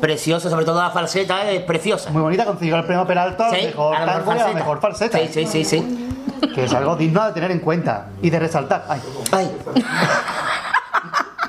Precioso, 0.00 0.50
sobre 0.50 0.64
todo 0.64 0.80
la 0.82 0.90
falseta 0.90 1.48
es 1.50 1.62
preciosa. 1.62 2.10
Muy 2.10 2.22
bonita, 2.22 2.44
consiguió 2.44 2.76
el 2.76 2.84
premio 2.84 3.06
Peralta 3.06 3.48
al 3.48 3.56
Sí, 3.56 3.66
mejor 3.66 3.96
a 3.96 4.00
la 4.00 4.06
mejor 4.06 4.24
tango 4.24 4.30
y 4.30 4.32
a 4.32 4.34
la 4.34 4.40
falseta. 4.44 4.58
mejor 4.58 4.80
falseta. 4.80 5.18
Sí, 5.18 5.28
sí, 5.32 5.46
sí, 5.46 5.64
sí. 5.64 6.08
Que 6.54 6.64
es 6.64 6.74
algo 6.74 6.96
digno 6.96 7.24
de 7.26 7.32
tener 7.32 7.50
en 7.52 7.60
cuenta 7.60 8.08
y 8.20 8.30
de 8.30 8.38
resaltar. 8.38 8.84
Ay. 8.88 9.00
Ay, 9.32 9.50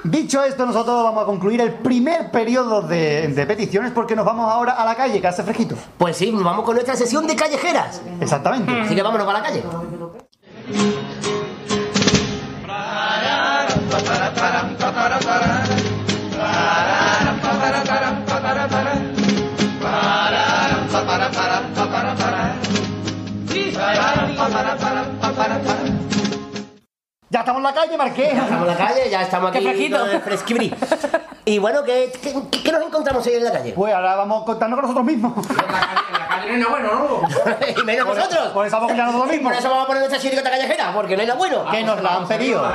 Dicho 0.03 0.43
esto, 0.43 0.65
nosotros 0.65 1.03
vamos 1.03 1.23
a 1.23 1.25
concluir 1.25 1.62
el 1.62 1.73
primer 1.73 2.31
periodo 2.31 2.81
de, 2.81 3.27
de 3.27 3.45
peticiones 3.45 3.91
porque 3.91 4.15
nos 4.15 4.25
vamos 4.25 4.51
ahora 4.51 4.73
a 4.73 4.85
la 4.85 4.95
calle, 4.95 5.19
que 5.19 5.27
hace 5.27 5.43
fresquito. 5.43 5.75
pues 5.97 6.17
sí, 6.17 6.31
vamos 6.31 6.63
con 6.63 6.75
nuestra 6.75 6.95
sesión 6.95 7.27
de 7.27 7.35
callejeras. 7.35 8.01
Exactamente. 8.21 8.71
Así 8.81 8.95
que 8.95 9.01
vámonos 9.01 9.25
para 9.25 9.39
la 9.39 9.45
calle. 9.45 9.63
Ya 27.31 27.41
estamos 27.41 27.59
en 27.59 27.63
la 27.63 27.73
calle, 27.73 27.95
Marqués. 27.95 28.33
Estamos 28.33 28.61
en 28.61 28.67
la 28.67 28.75
calle, 28.75 29.09
ya 29.09 29.21
estamos 29.21 29.49
aquí. 29.51 29.59
Qué 29.59 29.65
fresquito. 29.65 30.21
fresquibrí. 30.23 30.73
Y 31.45 31.59
bueno, 31.59 31.83
¿qué, 31.83 32.11
qué, 32.21 32.33
qué 32.63 32.71
nos 32.71 32.83
encontramos 32.83 33.25
hoy 33.27 33.33
en 33.33 33.43
la 33.43 33.51
calle? 33.51 33.71
Pues 33.73 33.93
ahora 33.93 34.15
vamos 34.15 34.41
a 34.41 34.45
contarnos 34.45 34.77
con 34.77 34.81
nosotros 34.89 35.05
mismos. 35.05 35.33
En 35.47 35.55
la 35.57 36.27
calle 36.27 36.57
no 36.57 36.65
es 36.65 36.69
bueno, 36.69 36.89
¿no? 36.93 37.81
y 37.81 37.85
menos 37.85 38.07
nosotros. 38.07 38.47
Por 38.49 38.65
eso 38.65 38.75
vamos 38.77 38.91
a 38.91 38.95
nosotros 38.95 39.21
Por 39.27 39.31
mismos. 39.31 39.57
eso 39.57 39.69
vamos 39.69 39.83
a 39.83 39.87
poner 39.87 40.01
nuestra 40.01 40.19
chiricota 40.19 40.49
callejera, 40.49 40.91
porque 40.93 41.15
no 41.15 41.21
es 41.21 41.27
lo 41.27 41.35
bueno. 41.35 41.65
Que 41.69 41.83
nos 41.83 42.01
la 42.01 42.15
han 42.15 42.27
pedido. 42.27 42.71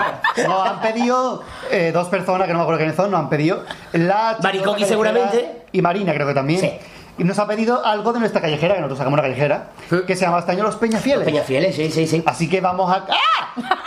Nos 0.46 0.68
han 0.68 0.80
pedido 0.80 1.42
eh, 1.72 1.90
dos 1.92 2.06
personas 2.08 2.46
que 2.46 2.52
no 2.52 2.60
me 2.60 2.62
acuerdo 2.62 2.78
quiénes 2.78 2.96
son, 2.96 3.10
nos 3.10 3.20
han 3.20 3.28
pedido 3.28 3.64
la 3.92 4.36
Maricoqui, 4.40 4.84
seguramente. 4.84 5.64
Y 5.72 5.82
Marina, 5.82 6.14
creo 6.14 6.28
que 6.28 6.34
también. 6.34 6.60
Sí. 6.60 6.72
Y 7.18 7.24
nos 7.24 7.38
ha 7.38 7.46
pedido 7.46 7.84
algo 7.84 8.12
de 8.12 8.20
nuestra 8.20 8.40
callejera, 8.40 8.74
que 8.74 8.80
nosotros 8.80 8.98
sacamos 8.98 9.18
una 9.18 9.22
callejera, 9.22 9.70
que 10.06 10.16
se 10.16 10.24
llama 10.24 10.40
este 10.40 10.52
año 10.52 10.64
Los 10.64 10.76
Peñafieles. 10.76 11.24
Peñafieles, 11.24 11.74
sí, 11.76 11.90
sí, 11.90 12.06
sí. 12.06 12.22
Así 12.26 12.48
que 12.48 12.60
vamos 12.60 12.90
a. 12.90 13.04
¡Ah! 13.08 13.82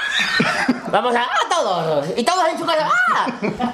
Vamos 0.97 1.15
a, 1.15 1.21
a 1.23 1.49
todos. 1.49 2.05
Y 2.15 2.23
todos 2.23 2.47
en 2.49 2.57
su 2.57 2.65
casa. 2.65 2.89
¡Ah! 3.13 3.27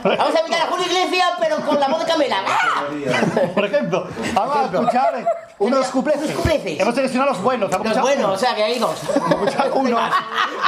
Vamos 0.03 0.35
a 0.35 0.39
invitar 0.39 0.61
a 0.63 0.65
Julio 0.69 0.85
Iglesias, 0.85 1.31
pero 1.39 1.55
con 1.61 1.79
la 1.79 1.87
voz 1.87 1.99
de 1.99 2.05
Camela. 2.11 2.37
¡Ah! 2.45 2.83
Por 3.55 3.63
ejemplo, 3.65 4.07
vamos 4.33 4.55
a 4.57 4.63
escuchar 4.65 5.25
unos 5.59 5.87
cupleces. 5.87 6.23
Unos 6.25 6.35
cupleces. 6.35 6.79
Hemos 6.81 6.95
seleccionado 6.95 7.31
los 7.31 7.41
buenos. 7.41 7.69
vamos 7.69 7.85
a 7.87 7.89
Los 7.89 7.97
escuchar 7.97 8.17
buenos, 8.17 8.25
uno. 8.25 8.33
o 8.33 8.37
sea 8.37 8.55
que 8.55 8.63
hay 8.65 8.77
dos. 8.79 8.99
No 9.15 9.75
uno. 9.75 9.95
más. 9.95 10.13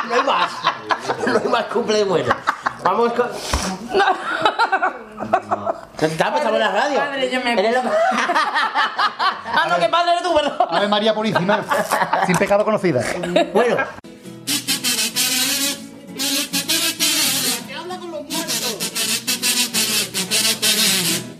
No 0.08 0.16
hay 0.16 0.24
más. 0.24 0.52
No 1.28 1.40
hay 1.40 1.48
más 1.50 1.66
cumple 1.66 2.04
buenos. 2.06 2.36
Vamos 2.84 3.12
con. 3.14 3.30
Estamos 6.00 6.42
en 6.42 6.60
la 6.60 6.72
radio. 6.72 7.00
Padre, 7.00 7.30
yo 7.32 7.42
me 7.42 7.54
Eres 7.54 7.84
lo- 7.84 7.90
Ah, 9.58 9.66
no, 9.70 9.78
que 9.78 9.90
padre 9.90 10.12
eres 10.12 10.24
tú, 10.24 10.34
perdón. 10.34 10.68
Ave 10.70 10.88
María 10.88 11.14
Purísima, 11.14 11.62
sin 12.26 12.36
pecado 12.38 12.64
conocida. 12.66 13.02
Bueno, 13.54 13.78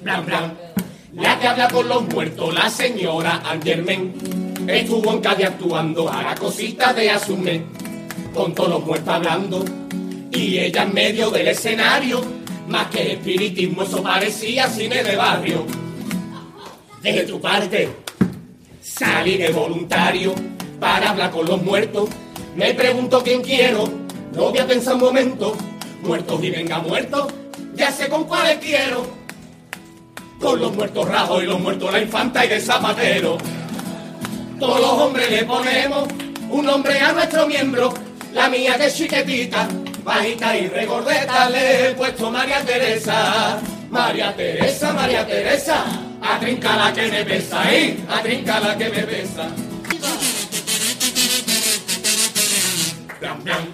Blan, 0.06 0.24
blan. 0.24 0.54
La 1.14 1.40
que 1.40 1.48
habla 1.48 1.68
con 1.68 1.90
los 1.90 2.04
muertos, 2.04 2.54
la 2.54 2.70
señora 2.70 3.42
Angermen. 3.44 4.14
Estuvo 4.68 5.12
en 5.12 5.20
Cádiz 5.20 5.48
actuando 5.48 6.08
a 6.08 6.22
la 6.22 6.36
cosita 6.36 6.94
de 6.94 7.10
Asumen. 7.10 7.66
Con 8.32 8.54
todos 8.54 8.70
los 8.70 8.86
muertos 8.86 9.10
hablando. 9.12 9.66
Y 10.32 10.60
ella 10.60 10.84
en 10.84 10.94
medio 10.94 11.32
del 11.32 11.48
escenario. 11.48 12.22
Más 12.68 12.86
que 12.92 13.14
espiritismo, 13.14 13.82
eso 13.82 14.04
parecía 14.04 14.68
cine 14.68 15.04
de 15.04 15.16
barrio. 15.16 15.66
De 17.02 17.24
tu 17.24 17.42
parte, 17.42 17.90
salí 18.84 19.38
de 19.38 19.50
voluntario 19.50 20.36
para 20.80 21.10
hablar 21.10 21.32
con 21.32 21.48
los 21.48 21.64
muertos. 21.64 22.12
Me 22.56 22.76
pregunto 22.76 23.24
quién 23.24 23.42
quiero, 23.42 23.90
no 24.36 24.52
voy 24.52 24.60
a 24.60 24.68
pensar 24.68 24.94
un 24.94 25.02
momento. 25.02 25.58
Muertos 26.04 26.44
y 26.44 26.52
venga 26.52 26.78
muertos, 26.78 27.34
ya 27.74 27.92
sé 27.92 28.08
con 28.08 28.26
cuáles 28.26 28.60
quiero. 28.60 29.25
Con 30.46 30.60
los 30.60 30.76
muertos 30.76 31.10
rajos 31.10 31.42
y 31.42 31.48
los 31.48 31.60
muertos 31.60 31.92
la 31.92 32.00
infanta 32.00 32.46
y 32.46 32.50
de 32.50 32.62
zapatero. 32.62 33.36
Todos 34.60 34.80
los 34.80 34.92
hombres 34.92 35.32
le 35.32 35.44
ponemos 35.44 36.08
un 36.52 36.66
nombre 36.68 37.00
a 37.00 37.14
nuestro 37.14 37.48
miembro. 37.48 37.92
La 38.32 38.48
mía 38.48 38.78
que 38.78 38.86
es 38.86 38.96
chiquitita, 38.96 39.68
bajita 40.04 40.56
y 40.56 40.68
regordeta, 40.68 41.50
le 41.50 41.90
he 41.90 41.94
puesto 41.96 42.30
María 42.30 42.62
Teresa. 42.62 43.58
María 43.90 44.36
Teresa, 44.36 44.94
María 44.94 45.26
Teresa, 45.26 45.84
a 46.22 46.40
trinca 46.40 46.78
la 46.78 46.94
que 46.94 47.08
me 47.08 47.24
besa, 47.24 47.74
¿eh? 47.74 47.98
A 48.08 48.22
trinca 48.22 48.60
la 48.60 48.78
que 48.78 48.90
me 48.90 49.02
blan. 53.42 53.74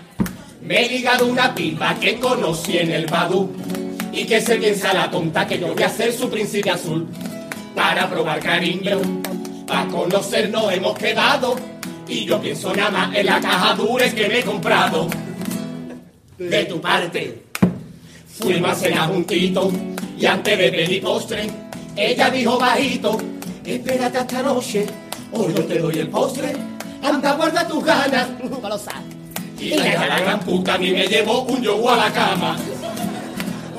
Me 0.62 0.86
he 0.86 0.90
ligado 0.90 1.28
una 1.28 1.54
pipa 1.54 1.96
que 2.00 2.18
conocí 2.18 2.78
en 2.78 2.92
el 2.92 3.08
Badú 3.08 3.54
y 4.12 4.26
que 4.26 4.42
se 4.42 4.58
piensa 4.58 4.94
la 4.94 5.10
tonta 5.10 5.48
que 5.48 5.60
yo 5.60 5.74
voy 5.74 5.84
a 5.84 5.90
ser 5.90 6.12
su 6.14 6.30
príncipe 6.30 6.70
azul 6.70 7.08
para 7.76 8.10
probar 8.10 8.40
cariño. 8.40 9.00
Para 9.66 9.88
conocernos 9.88 10.72
hemos 10.74 10.98
quedado 10.98 11.56
y 12.08 12.26
yo 12.26 12.42
pienso 12.42 12.74
nada 12.74 12.92
más 12.92 13.16
en 13.16 13.26
la 13.26 13.40
caja 13.40 13.74
dura 13.76 14.10
que 14.10 14.28
me 14.28 14.40
he 14.40 14.44
comprado. 14.44 15.08
De 16.38 16.66
tu 16.66 16.82
parte, 16.82 17.44
fuimos 18.28 18.72
a 18.72 18.76
cenar 18.76 19.10
juntito 19.10 19.72
y 20.18 20.26
antes 20.26 20.58
de 20.58 20.72
pedir 20.72 21.02
postre, 21.02 21.48
ella 21.96 22.30
dijo 22.30 22.58
bajito, 22.58 23.18
espérate 23.64 24.18
hasta 24.18 24.42
noche, 24.42 24.88
hoy 25.32 25.54
yo 25.56 25.64
te 25.66 25.78
doy 25.80 26.00
el 26.00 26.10
postre, 26.10 26.54
anda 27.04 27.34
guarda 27.34 27.68
tus 27.68 27.84
ganas. 27.86 28.28
Y 29.60 29.70
la 29.76 30.20
gran 30.20 30.40
puta 30.40 30.74
a 30.74 30.78
mí 30.80 30.92
me 30.92 31.08
llevó 31.08 31.44
un 31.44 31.62
yogur 31.62 31.94
a 31.94 31.98
la 31.98 32.12
cama. 32.12 32.58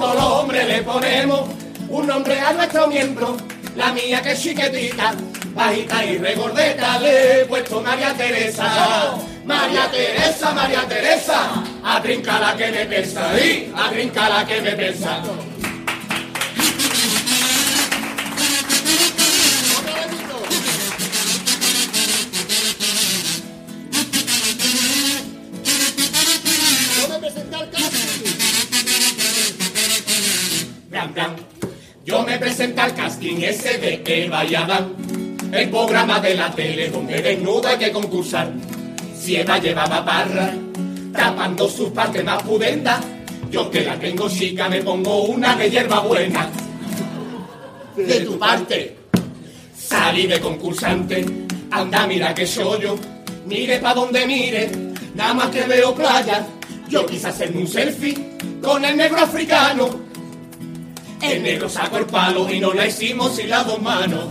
Los 0.02 0.24
hombres 0.24 0.66
le 0.66 0.82
ponemos 0.82 1.48
un 1.88 2.06
nombre 2.08 2.38
a 2.40 2.52
nuestro 2.52 2.88
miembro. 2.88 3.36
La 3.76 3.92
mía 3.92 4.20
que 4.20 4.32
es 4.32 4.42
chiquitita, 4.42 5.14
bajita 5.54 6.04
y 6.04 6.18
regordeta, 6.18 6.98
le 6.98 7.42
he 7.42 7.44
puesto 7.44 7.80
María 7.80 8.12
Teresa. 8.12 9.14
María 9.44 9.88
Teresa, 9.90 10.52
María 10.52 10.82
Teresa, 10.88 11.62
a 11.84 12.02
trinca 12.02 12.40
la 12.40 12.56
que 12.56 12.70
me 12.72 12.84
pesa, 12.86 13.40
y 13.40 13.72
a 13.74 13.90
trinca 13.90 14.28
la 14.28 14.44
que 14.44 14.60
me 14.60 14.72
pesa. 14.72 15.22
Al 32.62 32.94
casting 32.94 33.42
ese 33.42 33.76
de 33.78 34.02
Eva 34.06 34.44
y 34.44 34.54
Adán, 34.54 34.94
el 35.50 35.68
programa 35.68 36.20
de 36.20 36.36
la 36.36 36.48
tele 36.52 36.90
donde 36.90 37.20
desnudo 37.20 37.66
hay 37.66 37.76
que 37.76 37.90
concursar. 37.90 38.52
Si 39.20 39.34
Eva 39.34 39.58
llevaba 39.58 40.00
barra, 40.02 40.54
tapando 41.12 41.68
sus 41.68 41.90
partes 41.90 42.24
más 42.24 42.40
pudendas, 42.44 43.00
yo 43.50 43.68
que 43.68 43.80
la 43.80 43.98
tengo 43.98 44.28
chica 44.30 44.68
me 44.68 44.80
pongo 44.80 45.24
una 45.24 45.56
de 45.56 45.70
hierba 45.70 46.00
buena. 46.02 46.48
De 47.96 48.20
tu 48.20 48.38
parte, 48.38 48.96
salí 49.76 50.28
de 50.28 50.38
concursante, 50.38 51.26
anda 51.68 52.06
mira 52.06 52.32
que 52.32 52.46
soy 52.46 52.80
yo, 52.80 52.94
mire 53.44 53.80
pa' 53.80 53.92
donde 53.92 54.24
mire, 54.24 54.70
nada 55.16 55.34
más 55.34 55.48
que 55.48 55.62
veo 55.62 55.92
playa, 55.96 56.46
yo 56.88 57.04
quise 57.06 57.26
hacerme 57.26 57.62
un 57.62 57.66
selfie 57.66 58.36
con 58.62 58.84
el 58.84 58.96
negro 58.96 59.18
africano. 59.18 60.01
El 61.22 61.42
negro 61.42 61.68
sacó 61.68 61.98
el 61.98 62.06
palo 62.06 62.50
y 62.52 62.58
no 62.58 62.72
la 62.72 62.86
hicimos 62.86 63.36
sin 63.36 63.48
las 63.48 63.64
dos 63.64 63.80
manos. 63.80 64.24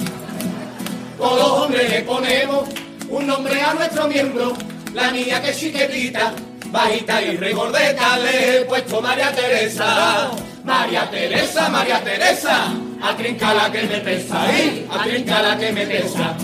Todos 1.17 1.39
los 1.39 1.49
hombres 1.63 1.89
le 1.89 2.01
ponemos 2.01 2.67
un 3.09 3.27
nombre 3.27 3.61
a 3.61 3.73
nuestro 3.73 4.07
miembro. 4.09 4.53
La 4.93 5.09
niña 5.09 5.41
que 5.41 5.51
es 5.51 5.57
chiquitita, 5.57 6.33
bajita 6.67 7.21
y 7.21 7.37
regordeta, 7.37 8.17
le 8.17 8.57
he 8.57 8.65
puesto 8.65 9.01
María 9.01 9.31
Teresa. 9.31 10.31
María 10.65 11.09
Teresa, 11.09 11.69
María 11.69 12.03
Teresa, 12.03 12.73
a 13.01 13.15
trinca 13.15 13.53
la 13.53 13.71
que 13.71 13.83
me 13.83 13.99
pesa, 13.99 14.57
¿eh? 14.57 14.85
A 14.91 15.03
trinca 15.03 15.41
la 15.41 15.57
que 15.57 15.71
me 15.71 15.87
pesa. 15.87 16.35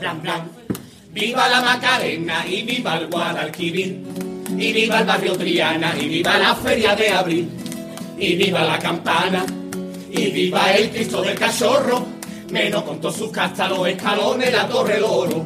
Blan, 0.00 0.22
blan. 0.22 0.59
Viva 1.12 1.48
la 1.48 1.60
Macarena 1.60 2.46
y 2.46 2.62
viva 2.62 2.96
el 2.96 3.08
Guadalquivir. 3.08 4.04
Y 4.56 4.72
viva 4.72 5.00
el 5.00 5.06
barrio 5.06 5.36
Triana 5.36 5.94
y 5.98 6.08
viva 6.08 6.38
la 6.38 6.54
feria 6.54 6.94
de 6.94 7.08
abril. 7.08 7.48
Y 8.18 8.36
viva 8.36 8.62
la 8.62 8.78
campana 8.78 9.44
y 10.12 10.30
viva 10.30 10.72
el 10.72 10.90
Cristo 10.90 11.22
del 11.22 11.38
Cachorro. 11.38 12.06
Menos 12.50 12.82
con 12.82 13.00
todos 13.00 13.16
sus 13.16 13.30
castas, 13.30 13.70
los 13.70 13.86
escalones, 13.88 14.52
la 14.52 14.68
torre 14.68 14.94
del 14.94 15.04
oro. 15.04 15.44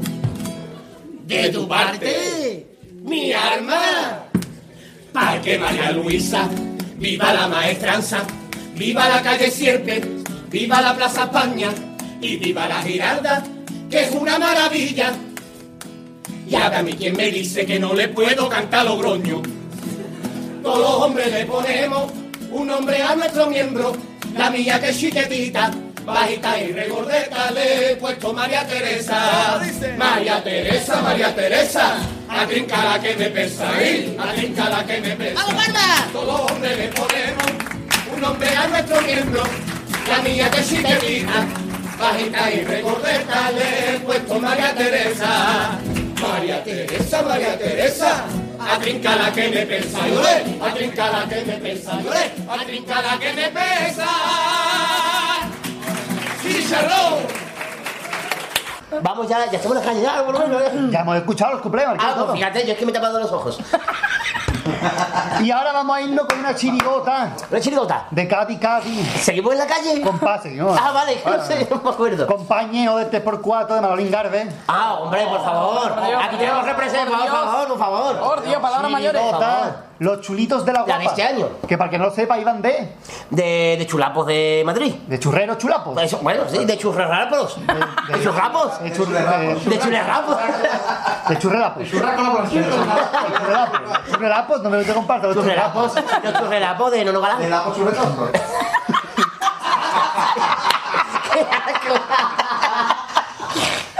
De 1.27 1.49
tu 1.51 1.69
parte, 1.69 2.67
mi 3.03 3.33
arma. 3.33 4.25
Parque 5.13 5.59
María 5.59 5.93
Luisa, 5.93 6.49
viva 6.97 7.33
la 7.33 7.47
maestranza, 7.47 8.25
viva 8.75 9.09
la 9.09 9.23
calle 9.23 9.49
Sierpe, 9.51 10.03
viva 10.51 10.81
la 10.81 10.97
Plaza 10.97 11.25
España 11.25 11.71
y 12.21 12.37
viva 12.37 12.67
la 12.67 12.83
Giralda, 12.83 13.45
que 13.89 14.03
es 14.03 14.11
una 14.11 14.39
maravilla. 14.39 15.15
Y 16.47 16.83
mí 16.83 16.93
quien 16.95 17.17
me 17.17 17.31
dice 17.31 17.65
que 17.65 17.79
no 17.79 17.95
le 17.95 18.09
puedo 18.09 18.49
cantar 18.49 18.85
Logroño. 18.85 19.41
Todos 20.63 20.79
los 20.79 20.91
hombres 21.03 21.33
le 21.33 21.47
ponemos 21.47 22.13
un 22.51 22.67
nombre 22.67 23.03
a 23.03 23.15
nuestro 23.15 23.47
miembro. 23.47 23.97
La 24.37 24.51
mía 24.51 24.81
que 24.81 24.91
es 24.91 24.99
chiquitita, 24.99 25.71
bajita 26.05 26.61
y 26.61 26.73
regordeta, 26.73 27.51
le 27.53 27.93
he 27.93 27.97
puesto 27.97 28.33
María 28.33 28.67
Teresa. 28.67 29.61
María 29.97 30.43
Teresa, 30.43 31.01
María 31.01 31.35
Teresa, 31.35 31.97
a 32.29 32.47
trinca 32.47 32.85
la 32.85 33.01
que 33.01 33.15
me 33.17 33.31
pesa, 33.31 33.71
¿eh? 33.81 34.17
a 34.19 34.33
trinca 34.33 34.69
la 34.69 34.85
que 34.85 35.01
me 35.01 35.17
pesa. 35.17 35.45
Todos 36.13 36.27
los 36.27 36.53
hombres 36.53 36.77
le 36.77 36.89
ponemos 36.89 37.45
un 38.15 38.21
nombre 38.21 38.49
a 38.57 38.69
nuestro 38.69 39.01
miembro. 39.03 39.43
La 40.09 40.19
mía 40.23 40.51
que 40.51 40.61
es 40.61 40.69
chiquitita, 40.69 41.47
bajita 41.99 42.53
y 42.53 42.65
regordeta, 42.65 43.51
le 43.53 43.97
he 43.97 44.01
puesto 44.01 44.39
María 44.41 44.75
Teresa. 44.75 45.79
María 46.35 46.65
Teresa, 46.65 47.23
María 47.23 47.57
Teresa, 47.57 48.25
a 48.59 48.79
trinca 48.81 49.15
la 49.15 49.33
que 49.33 49.49
me 49.51 49.67
pesa, 49.67 50.09
lloré, 50.09 50.59
a 50.61 50.75
trinca 50.75 51.11
la 51.13 51.29
que 51.29 51.45
me 51.45 51.53
pesa, 51.59 52.01
lloré, 52.03 52.33
a 52.49 52.65
trinca 52.67 53.03
la 53.03 53.19
que 53.21 53.33
me 53.35 53.49
pesa. 53.51 54.09
¡Chicharrón! 56.43 57.45
Vamos 59.01 59.29
ya, 59.29 59.49
ya 59.49 59.59
estamos 59.59 59.79
en 59.79 59.85
la 59.85 59.89
calle, 59.89 60.03
ya, 60.03 60.25
por 60.25 60.35
lo 60.35 60.41
menos. 60.41 60.91
Ya 60.91 61.01
hemos 61.01 61.17
escuchado 61.19 61.53
los 61.53 61.63
cumpleaños. 61.63 61.99
Ah, 62.01 62.15
pues 62.19 62.33
fíjate, 62.33 62.67
yo 62.67 62.73
es 62.73 62.79
que 62.79 62.85
me 62.85 62.91
he 62.91 62.95
tapado 62.95 63.21
los 63.21 63.31
ojos. 63.31 63.61
Y 65.41 65.51
ahora 65.51 65.73
vamos 65.73 65.97
a 65.97 66.01
irnos 66.01 66.27
con 66.27 66.39
una 66.39 66.55
chirigota. 66.55 67.31
¿Una 67.51 67.61
chirigota? 67.61 68.07
De 68.11 68.27
Cati 68.29 68.57
Cati. 68.57 69.05
¿Seguimos 69.21 69.53
en 69.53 69.59
la 69.59 69.67
calle? 69.67 70.01
Compás, 70.01 70.43
seguimos. 70.43 70.79
Ah, 70.81 70.93
vale, 70.93 71.21
no 71.25 71.45
sé, 71.45 71.67
no 71.71 71.81
me 71.83 71.91
acuerdo. 71.91 72.27
Compañero 72.27 72.97
de 72.97 73.11
3x4 73.11 73.75
de 73.75 73.81
Manolín 73.81 74.11
Garbe. 74.11 74.51
Ah, 74.69 74.95
hombre, 74.95 75.27
por 75.27 75.45
favor. 75.45 75.93
Aquí 76.23 76.37
tenemos 76.37 76.65
representación, 76.65 77.19
por 77.29 77.29
favor, 77.45 77.69
por 77.69 77.79
favor. 77.79 78.19
Por 78.19 78.43
Dios, 78.45 78.61
palabras 78.63 78.91
mayores. 78.91 79.23
Los 80.01 80.21
chulitos 80.23 80.65
de 80.65 80.73
la 80.73 80.83
guapa. 80.83 80.99
de 80.99 81.05
este 81.05 81.23
año. 81.23 81.49
Que 81.69 81.79
para 81.79 81.89
que 81.89 81.99
no 81.99 82.07
lo 82.07 82.11
sepa, 82.11 82.37
iban 82.37 82.61
de. 82.61 82.97
De, 83.31 83.77
de 83.79 83.87
chulapos 83.87 84.27
de 84.27 84.63
Madrid. 84.67 84.93
De 85.07 85.21
churreros 85.21 85.57
chulapos. 85.59 85.97
Eso, 86.03 86.19
bueno, 86.19 86.43
sí, 86.51 86.65
de 86.65 86.77
churrerapos. 86.77 87.57
De 88.09 88.23
churrapos. 88.23 88.81
De 88.83 88.93
churre- 88.93 89.61
De 89.65 89.79
churrerapos. 89.79 90.37
De 91.29 91.39
churrelapos. 91.39 91.89
Churra 91.89 92.15
con 92.17 92.25
la 92.25 92.33
población 92.33 92.65
relapos, 94.55 94.63
no 94.63 94.71
me 94.71 94.79
meto 94.79 94.95
con 94.95 95.07
parto. 95.07 95.35
Tus 95.35 95.45
relapos, 95.45 95.95
los 96.23 96.33
tus 96.35 96.49
relapos 96.49 96.91
de 96.93 97.05
Nono 97.05 97.21
Galán. 97.21 97.41
Le 97.41 97.49
damos 97.49 97.79
un 97.79 97.87
retorno. 97.87 98.29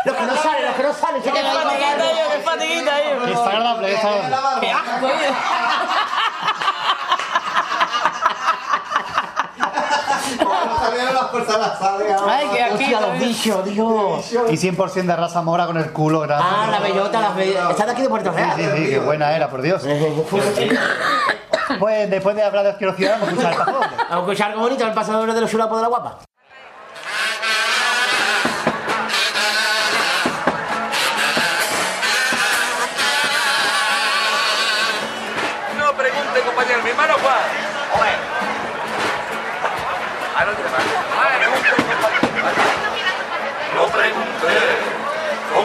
Los 0.05 0.15
que 0.17 0.27
no 0.27 0.37
salen, 0.37 0.67
los 0.67 0.75
que 0.75 0.83
no 0.83 0.93
salen. 0.93 1.23
Que 1.23 1.33
me 1.33 1.39
qué 1.41 2.43
fatiguita, 2.45 2.93
Qué 4.61 4.71
asco, 4.71 5.09
Ay, 12.27 12.47
que 12.55 12.63
aquí 12.63 12.95
a 12.95 13.01
los 13.01 13.19
bichos, 13.19 13.65
Dios. 13.65 14.33
Y 14.51 14.57
100% 14.57 15.07
de 15.07 15.17
raza 15.17 15.43
mora 15.43 15.67
con 15.67 15.77
el 15.77 15.93
culo 15.93 16.21
grande. 16.21 16.45
Ah, 16.49 16.67
la 16.71 16.81
bellota, 16.81 17.21
la 17.21 17.31
bellota. 17.31 17.71
Está 17.71 17.87
de 17.87 17.93
aquí 17.93 18.03
de 18.03 18.09
Puerto 18.09 18.31
Sí, 18.31 18.37
Real. 18.37 18.53
sí, 18.57 18.63
sí, 18.77 18.91
qué 18.91 18.99
buena 18.99 19.35
era, 19.37 19.49
por 19.49 19.63
Dios. 19.63 19.83
Pues 21.79 22.09
después 22.11 22.37
de 22.37 22.43
hablar 22.43 22.63
de 22.65 22.71
asquerosidad, 22.71 23.19
vamos 23.19 23.29
a 23.29 23.33
escuchar 23.33 23.53
el 23.53 23.59
pasador. 23.59 23.81
Vamos 23.81 24.11
a 24.11 24.19
escuchar 24.19 24.51
algo 24.51 24.63
bonito, 24.63 24.85
el 24.87 24.93
pasador 24.93 25.33
de 25.33 25.41
los 25.41 25.51
chulapos 25.51 25.79
de 25.79 25.83
la 25.83 25.89
guapa. 25.89 26.19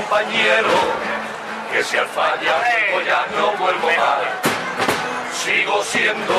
Compañero, 0.10 0.74
que 1.72 1.84
si 1.84 1.96
al 1.96 2.08
fallar 2.08 2.64
ya 3.06 3.28
no 3.38 3.52
vuelvo 3.58 3.88
más. 3.88 4.26
Sigo 5.38 5.84
siendo 5.84 6.36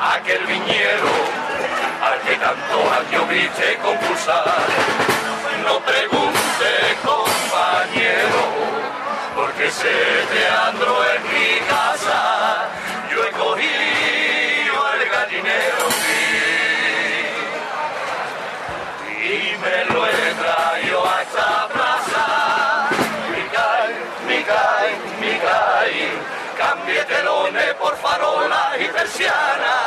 aquel 0.00 0.46
viñero 0.46 1.10
al 2.00 2.20
que 2.20 2.36
tantos 2.36 2.92
años 2.98 3.28
viste 3.28 3.76
compulsar. 3.82 4.44
No 5.66 5.80
pregunte, 5.80 6.70
compañero, 7.02 8.42
porque 9.34 9.70
se 9.70 9.90
teatro 10.32 11.04
en 11.14 11.22
mi 11.24 11.58
casa. 11.68 11.91
Y 28.78 28.88
persianas. 28.88 29.81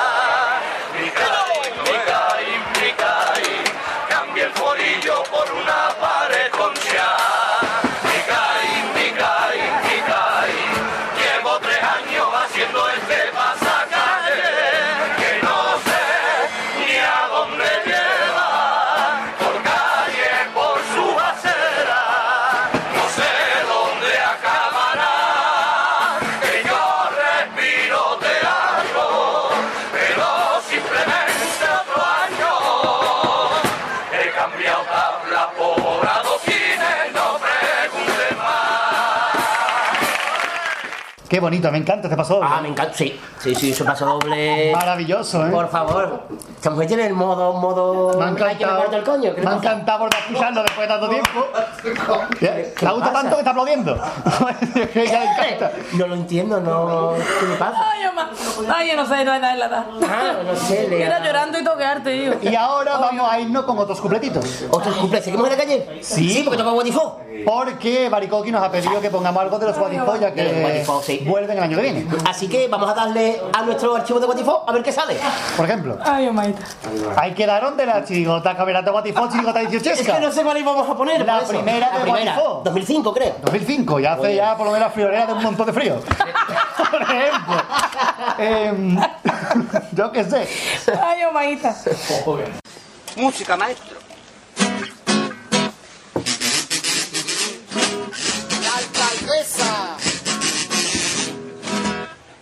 Qué 41.35 41.41
bonito, 41.41 41.69
me 41.69 41.79
encanta 41.79 42.07
este 42.07 42.15
pasador. 42.15 42.45
Ah, 42.47 42.61
me 42.61 42.69
encanta, 42.69 42.93
sí. 42.93 43.19
Sí, 43.39 43.53
sí, 43.53 43.73
su 43.73 43.83
paso 43.83 44.05
doble. 44.05 44.71
Maravilloso, 44.71 45.45
¿eh? 45.45 45.49
Por 45.49 45.67
favor. 45.67 46.21
Esta 46.55 46.69
mujer 46.69 46.87
tiene 46.87 47.07
el 47.07 47.13
modo, 47.13 47.51
modo. 47.51 48.17
Me 48.17 48.23
ha 48.23 48.27
Ay, 48.29 48.35
que 48.35 48.43
me 48.43 48.51
encantado. 48.53 48.95
el 48.95 49.03
coño. 49.03 49.35
¿qué 49.35 49.41
le 49.41 49.45
Me 49.45 49.51
ha 49.51 49.55
encantado 49.57 49.99
volver 49.99 50.15
a 50.15 50.19
escucharlo 50.19 50.63
después 50.63 50.87
de 50.87 50.93
tanto 50.93 51.09
tiempo. 51.09 51.47
¿Qué? 52.39 52.47
¿Te 52.47 52.63
gustado 52.71 52.99
pasa? 53.01 53.11
tanto 53.11 53.35
que 53.35 53.39
está 53.39 53.51
aplaudiendo? 53.51 53.95
encanta. 54.95 55.71
No 55.91 56.07
lo 56.07 56.15
entiendo, 56.15 56.61
no. 56.61 57.15
¿Qué 57.15 57.45
le 57.47 57.55
pasa? 57.55 57.83
Ay, 57.83 58.05
mamá. 58.05 58.31
Ay, 58.73 58.89
yo 58.91 58.95
no 58.95 59.05
sé, 59.05 59.25
no 59.25 59.31
hay 59.33 59.41
nada 59.41 59.53
en 59.53 59.59
la 59.59 59.65
edad. 59.65 59.85
Ah, 60.07 60.33
no 60.45 60.55
sé, 60.55 60.87
le 60.87 60.95
Mira, 60.99 61.21
llorando 61.21 61.59
y 61.59 61.63
toquearte, 61.65 62.15
hijo. 62.15 62.35
Y 62.41 62.55
ahora 62.55 62.97
vamos 62.97 63.29
a 63.29 63.41
irnos 63.41 63.65
con 63.65 63.77
otros 63.77 63.99
cupletitos. 63.99 64.63
¿Otros 64.71 64.95
cumples? 64.95 65.21
¿Seguimos 65.21 65.47
en 65.47 65.57
la 65.57 65.61
calle? 65.61 65.99
Sí. 66.01 66.29
Sí, 66.29 66.43
porque 66.43 66.59
toca 66.59 66.71
Guatifó. 66.71 67.19
Porque 67.43 68.07
Baricoqui 68.07 68.51
nos 68.51 68.63
ha 68.63 68.71
pedido 68.71 69.01
que 69.01 69.09
pongamos 69.09 69.43
algo 69.43 69.59
de 69.59 69.65
los 69.67 69.77
Guatifó 69.77 70.15
ya 70.15 70.33
que. 70.33 70.85
Vuelven 71.25 71.57
el 71.57 71.63
año 71.63 71.77
que 71.77 71.83
viene. 71.83 72.07
Así 72.27 72.47
que 72.47 72.67
vamos 72.67 72.89
a 72.89 72.93
darle 72.93 73.41
a 73.53 73.61
nuestro 73.63 73.95
archivo 73.95 74.19
de 74.19 74.25
Guatifó 74.25 74.63
a 74.67 74.71
ver 74.71 74.83
qué 74.83 74.91
sale. 74.91 75.17
Por 75.55 75.65
ejemplo, 75.65 75.97
Ay, 76.03 76.29
maita. 76.31 76.61
ahí 77.17 77.33
quedaron 77.33 77.75
de 77.77 77.85
la 77.85 78.03
chirigota 78.03 78.55
Camerata 78.55 78.91
Guatifó, 78.91 79.29
chirigota 79.29 79.61
Es 79.61 79.69
que 79.69 79.79
18 79.79 80.19
no 80.19 80.31
sé 80.31 80.43
cuál 80.43 80.57
íbamos 80.57 80.89
a 80.89 80.95
poner. 80.95 81.25
La 81.25 81.35
por 81.35 81.43
eso. 81.43 81.51
primera 81.53 81.89
de 81.91 81.97
La 81.97 82.01
primera. 82.03 82.33
Guatifó. 82.35 82.61
2005, 82.63 83.13
creo. 83.13 83.35
2005, 83.41 83.99
ya 83.99 84.13
hace 84.13 84.35
ya 84.35 84.55
por 84.57 84.67
lo 84.67 84.71
menos 84.73 84.87
la 84.87 84.93
friolera 84.93 85.25
de 85.25 85.33
un 85.33 85.43
montón 85.43 85.65
de 85.65 85.73
frío. 85.73 85.99
Por 86.91 87.01
ejemplo. 87.01 87.55
Em, 88.37 88.97
yo 89.93 90.11
qué 90.11 90.23
sé. 90.23 90.47
Ay, 91.01 91.21
maita. 91.33 91.75
Música, 93.15 93.57
maestro. 93.57 94.04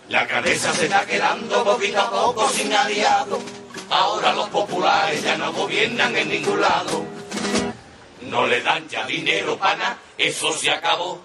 La 0.08 0.26
cabeza 0.26 0.72
se 0.74 0.84
está 0.84 1.06
quedando 1.06 1.64
poquito 1.64 1.98
a 1.98 2.10
poco 2.10 2.48
sin 2.50 2.72
aliado. 2.72 3.38
Ahora 3.88 4.32
los 4.34 4.48
populares 4.50 5.22
ya 5.22 5.36
no 5.38 5.52
gobiernan 5.52 6.14
en 6.14 6.28
ningún 6.28 6.60
lado. 6.60 7.04
No 8.22 8.46
le 8.46 8.60
dan 8.62 8.86
ya 8.88 9.06
dinero 9.06 9.56
para 9.56 9.76
nada, 9.76 9.98
eso 10.18 10.52
se 10.52 10.70
acabó. 10.70 11.22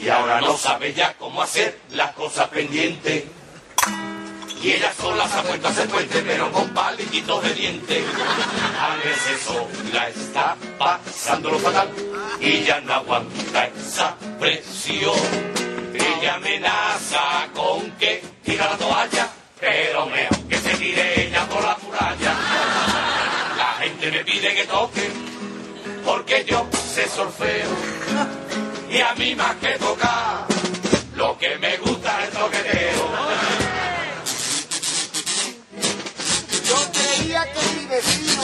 Y 0.00 0.08
ahora 0.08 0.40
no 0.40 0.56
sabe 0.56 0.94
ya 0.94 1.14
cómo 1.18 1.42
hacer 1.42 1.80
las 1.90 2.12
cosas 2.12 2.48
pendientes. 2.48 3.24
Y 4.62 4.72
ella 4.72 4.92
sola 4.92 5.26
se 5.26 5.38
ha 5.38 5.42
puesto 5.42 5.66
a 5.68 5.70
hacer 5.70 5.88
puente, 5.88 6.22
pero 6.22 6.52
con 6.52 6.68
palititos 6.70 7.42
de 7.42 7.54
dientes. 7.54 8.04
A 8.78 8.94
veces 8.96 9.40
sola 9.42 10.08
está 10.08 10.56
pasando 10.78 11.50
lo 11.50 11.58
fatal 11.58 11.90
y 12.40 12.62
ya 12.62 12.80
no 12.80 12.94
aguanta 12.94 13.66
esa 13.66 14.16
presión. 14.38 15.59
Ella 15.94 16.34
amenaza 16.34 17.48
con 17.54 17.90
que 17.92 18.22
tira 18.44 18.70
la 18.70 18.76
toalla, 18.76 19.28
pero 19.58 20.06
mejor 20.06 20.48
que 20.48 20.56
se 20.56 20.70
tire 20.76 21.26
ella 21.26 21.46
por 21.48 21.62
la 21.62 21.76
muralla. 21.82 22.34
La 23.56 23.74
gente 23.80 24.10
me 24.10 24.24
pide 24.24 24.54
que 24.54 24.64
toque, 24.64 25.10
porque 26.04 26.44
yo 26.46 26.66
sé 26.94 27.08
solfeo. 27.08 27.70
Y 28.90 29.00
a 29.00 29.14
mí 29.14 29.34
más 29.34 29.56
que 29.56 29.78
tocar, 29.78 30.46
lo 31.14 31.38
que 31.38 31.56
me 31.58 31.76
gusta 31.78 32.24
es 32.24 32.30
toqueteo. 32.30 33.10
Yo 36.68 36.76
creía 36.92 37.44
que 37.52 37.80
mi 37.80 37.86
vecino 37.86 38.42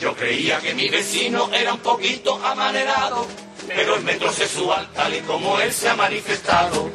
Yo 0.00 0.14
creía 0.14 0.58
que 0.60 0.74
mi 0.74 0.88
vecino 0.88 1.50
era 1.52 1.72
un 1.74 1.80
poquito 1.80 2.38
amanerado, 2.44 3.26
pero 3.68 3.96
es 3.96 4.02
metrosexual 4.02 4.88
tal 4.92 5.14
y 5.14 5.20
como 5.20 5.60
él 5.60 5.72
se 5.72 5.88
ha 5.88 5.94
manifestado. 5.94 6.90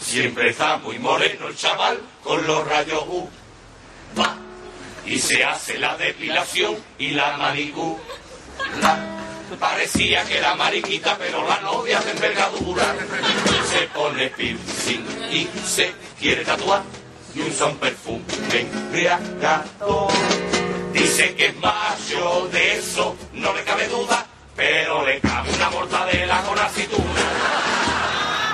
Siempre 0.00 0.50
está 0.50 0.76
muy 0.78 0.98
moreno 0.98 1.48
el 1.48 1.56
chaval 1.56 2.00
con 2.22 2.46
los 2.46 2.66
rayos 2.66 3.04
U. 3.08 3.28
Va, 4.18 4.36
Y 5.06 5.18
se 5.18 5.44
hace 5.44 5.78
la 5.78 5.96
depilación 5.96 6.76
y 6.98 7.10
la 7.10 7.36
manicura. 7.36 8.00
Parecía 9.58 10.24
que 10.24 10.38
era 10.38 10.54
mariquita, 10.54 11.16
pero 11.18 11.46
la 11.46 11.60
novia 11.60 12.00
de 12.00 12.10
envergadura. 12.12 12.94
Se 13.70 13.86
pone 13.88 14.28
piercing 14.28 15.06
y 15.30 15.48
se 15.66 15.92
quiere 16.18 16.44
tatuar. 16.44 16.82
Y 17.34 17.42
usa 17.42 17.66
un 17.66 17.76
perfume 17.78 18.24
embriagador. 18.52 20.12
Dice 20.92 21.34
que 21.34 21.46
es 21.46 21.56
macho, 21.56 22.48
de 22.52 22.78
eso 22.78 23.16
no 23.32 23.52
le 23.52 23.64
cabe 23.64 23.88
duda, 23.88 24.26
pero 24.56 25.04
le 25.04 25.20
cabe 25.20 25.52
una 25.52 25.70
mortadela 25.70 26.42
con 26.42 26.58
aceituna. 26.58 27.20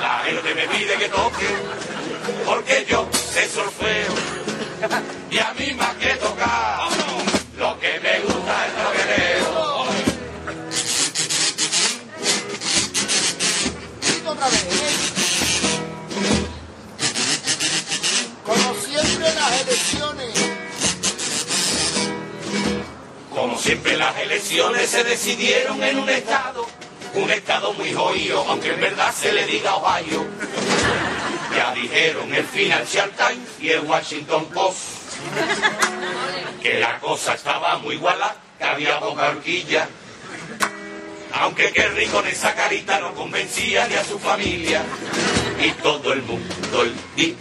La 0.00 0.18
gente 0.24 0.54
me 0.54 0.68
pide 0.68 0.96
que 0.96 1.08
toque, 1.08 1.48
porque 2.46 2.86
yo 2.88 3.08
sé 3.12 3.48
solfeo, 3.48 4.14
y 5.30 5.38
a 5.38 5.52
mí 5.54 5.72
más 5.74 5.94
que 5.96 6.14
tocar, 6.16 6.99
siempre 23.70 23.96
las 23.96 24.18
elecciones 24.18 24.90
se 24.90 25.04
decidieron 25.04 25.80
en 25.80 26.00
un 26.00 26.10
estado, 26.10 26.66
un 27.14 27.30
estado 27.30 27.72
muy 27.74 27.92
jodido, 27.92 28.44
aunque 28.48 28.72
en 28.72 28.80
verdad 28.80 29.14
se 29.14 29.32
le 29.32 29.46
diga 29.46 29.76
Ohio. 29.76 30.26
Ya 31.54 31.72
dijeron 31.72 32.34
el 32.34 32.44
Financial 32.46 33.08
Times 33.10 33.48
y 33.60 33.68
el 33.68 33.82
Washington 33.82 34.46
Post 34.46 34.78
Que 36.60 36.80
la 36.80 36.98
cosa 36.98 37.34
estaba 37.34 37.78
muy 37.78 37.96
guala, 37.96 38.34
que 38.58 38.64
había 38.64 38.98
poca 38.98 39.28
horquilla. 39.28 39.88
Aunque 41.34 41.70
qué 41.70 41.86
rico 41.90 42.18
en 42.24 42.26
esa 42.26 42.52
carita 42.56 42.98
no 42.98 43.14
convencía 43.14 43.86
ni 43.86 43.94
a 43.94 44.02
su 44.02 44.18
familia. 44.18 44.82
Y 45.64 45.70
todo 45.80 46.12
el 46.12 46.22
mundo 46.22 46.82
el 46.82 46.92
día 47.14 47.36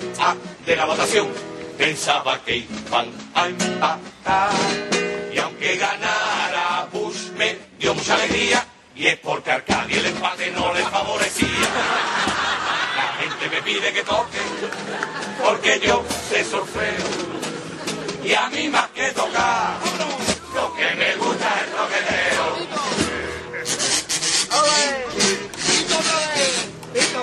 de 0.64 0.76
la 0.76 0.86
votación 0.86 1.28
pensaba 1.76 2.40
que 2.44 2.58
iban 2.58 3.10
a 3.34 3.48
empatar. 3.48 4.99
Y 5.34 5.38
aunque 5.40 5.78
ganara 5.78 6.88
Bush 6.92 7.30
me 7.38 7.58
dio 7.78 7.94
mucha 7.94 8.16
alegría. 8.16 8.66
Y 8.96 9.08
es 9.08 9.18
porque 9.20 9.52
Arcadia 9.52 9.98
el 9.98 10.06
empate 10.08 10.52
no 10.52 10.74
le 10.74 10.84
favorecía. 10.84 11.70
La 12.98 13.14
gente 13.22 13.50
me 13.56 13.62
pide 13.62 13.94
que 13.94 14.04
toque, 14.04 14.40
porque 15.44 15.80
yo 15.80 16.04
sé 16.30 16.44
solfeo. 16.44 17.06
Y 18.24 18.34
a 18.34 18.50
mí 18.50 18.68
más 18.68 18.90
que 18.90 19.10
tocar, 19.12 19.78
lo 20.54 20.74
que 20.76 20.96
me 20.96 21.16
gusta 21.16 21.62
es 21.62 21.70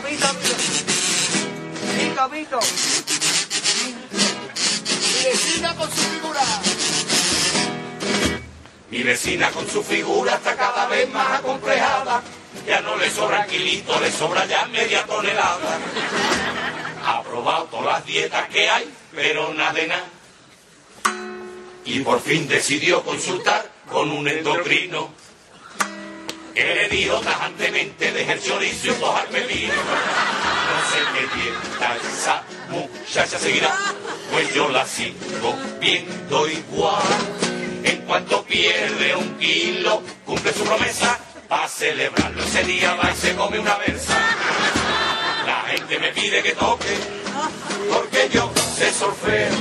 pito. 0.07 0.29
Pito, 1.97 2.29
pito. 2.31 2.61
Mi 5.19 5.25
vecina 5.25 5.75
con 5.75 5.91
su 5.91 5.97
figura. 5.97 6.86
Mi 8.97 9.03
vecina 9.03 9.51
con 9.51 9.69
su 9.69 9.85
figura 9.85 10.37
está 10.37 10.57
cada 10.57 10.87
vez 10.87 11.07
más 11.11 11.41
acomplejada. 11.41 12.23
Ya 12.67 12.81
no 12.81 12.97
le 12.97 13.11
sobra 13.11 13.47
kilito, 13.47 14.01
le 14.01 14.11
sobra 14.11 14.47
ya 14.47 14.65
media 14.69 15.05
tonelada. 15.05 15.79
Ha 17.05 17.23
probado 17.23 17.65
todas 17.65 17.85
las 17.85 18.07
dietas 18.07 18.49
que 18.49 18.71
hay, 18.71 18.91
pero 19.15 19.53
nada 19.53 19.75
de 19.75 19.87
nada. 19.89 20.05
Y 21.85 22.01
por 22.01 22.23
fin 22.23 22.49
decidió 22.49 23.03
consultar 23.03 23.71
con 23.87 24.11
un 24.11 24.27
endocrino. 24.29 25.11
Que 26.55 26.65
le 26.65 26.89
dijo 26.89 27.21
tajantemente 27.21 28.13
deje 28.13 28.33
el 28.33 28.43
chorizo 28.43 28.87
y 28.87 28.93
el 28.93 29.29
pepino. 29.31 29.75
No 29.75 30.91
sé 30.91 30.99
qué 31.13 31.37
dieta 31.37 31.97
esa 31.97 32.43
muchacha 32.71 33.39
seguirá, 33.39 33.77
pues 34.33 34.55
yo 34.55 34.71
la 34.71 34.87
sigo 34.87 35.55
viendo 35.81 36.49
igual. 36.49 37.46
En 37.85 37.99
cuanto 38.03 38.43
pierde 38.45 39.17
un 39.17 39.39
kilo, 39.39 40.03
cumple 40.25 40.53
su 40.53 40.65
promesa, 40.65 41.19
para 41.49 41.69
celebrarlo 41.69 42.43
ese 42.43 42.65
día 42.65 42.95
va 42.95 43.11
y 43.11 43.17
se 43.17 43.35
come 43.35 43.59
una 43.59 43.77
versa. 43.77 44.17
La 45.47 45.63
gente 45.71 45.99
me 45.99 46.13
pide 46.13 46.43
que 46.43 46.53
toque, 46.53 46.97
porque 47.93 48.29
yo 48.33 48.53
sé 48.77 48.93
solfeo. 48.93 49.55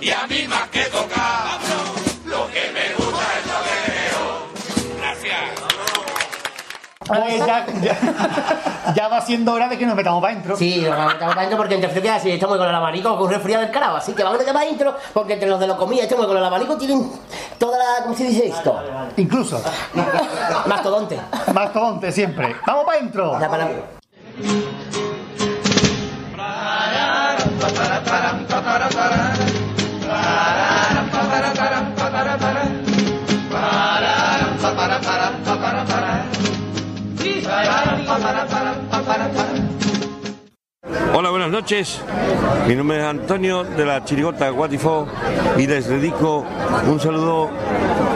Y 0.00 0.10
a 0.10 0.26
mí 0.26 0.46
más 0.48 0.68
que 0.68 0.84
tocar, 0.84 1.58
Pues 7.06 7.38
ya, 7.46 7.66
ya, 7.82 8.92
ya 8.94 9.08
va 9.08 9.20
siendo 9.20 9.52
hora 9.52 9.68
de 9.68 9.78
que 9.78 9.86
nos 9.86 9.94
metamos 9.94 10.20
para 10.20 10.32
adentro. 10.32 10.56
Sí, 10.56 10.80
nos 10.82 10.98
meter 11.06 11.18
para 11.20 11.32
adentro 11.32 11.56
porque 11.56 11.74
entre 11.74 11.90
frío 11.90 12.02
queda 12.02 12.16
así, 12.16 12.30
estamos 12.30 12.58
con 12.58 12.68
el 12.68 12.74
abanico 12.74 13.14
con 13.16 13.26
un 13.26 13.30
resfriado 13.32 13.62
del 13.62 13.70
carajo, 13.72 13.96
así 13.96 14.12
que 14.12 14.22
vamos 14.22 14.36
a 14.36 14.40
meter 14.40 14.52
para 14.52 14.66
adentro 14.66 14.96
porque 15.12 15.34
entre 15.34 15.48
los 15.48 15.60
de 15.60 15.66
los 15.66 15.76
comida 15.76 16.02
estamos 16.02 16.26
con 16.26 16.36
el 16.36 16.44
abanico 16.44 16.76
tienen 16.76 17.10
toda 17.58 17.78
la, 17.78 18.02
¿cómo 18.02 18.14
se 18.16 18.24
dice 18.24 18.48
esto? 18.48 18.76
Incluso. 19.16 19.62
Mastodonte. 20.66 21.20
Mastodonte 21.52 22.10
siempre. 22.12 22.56
¡Vamos 22.66 22.84
para 22.84 22.98
adentro! 22.98 23.40
Ya 23.40 23.48
para- 23.48 23.68
Hola, 41.14 41.30
buenas 41.30 41.50
noches. 41.50 42.00
Mi 42.66 42.74
nombre 42.74 42.98
es 42.98 43.04
Antonio 43.04 43.64
de 43.64 43.84
la 43.84 44.04
Chirigota 44.04 44.50
Guatifó 44.50 45.06
y 45.56 45.66
les 45.66 45.86
dedico 45.86 46.44
un 46.86 47.00
saludo 47.00 47.48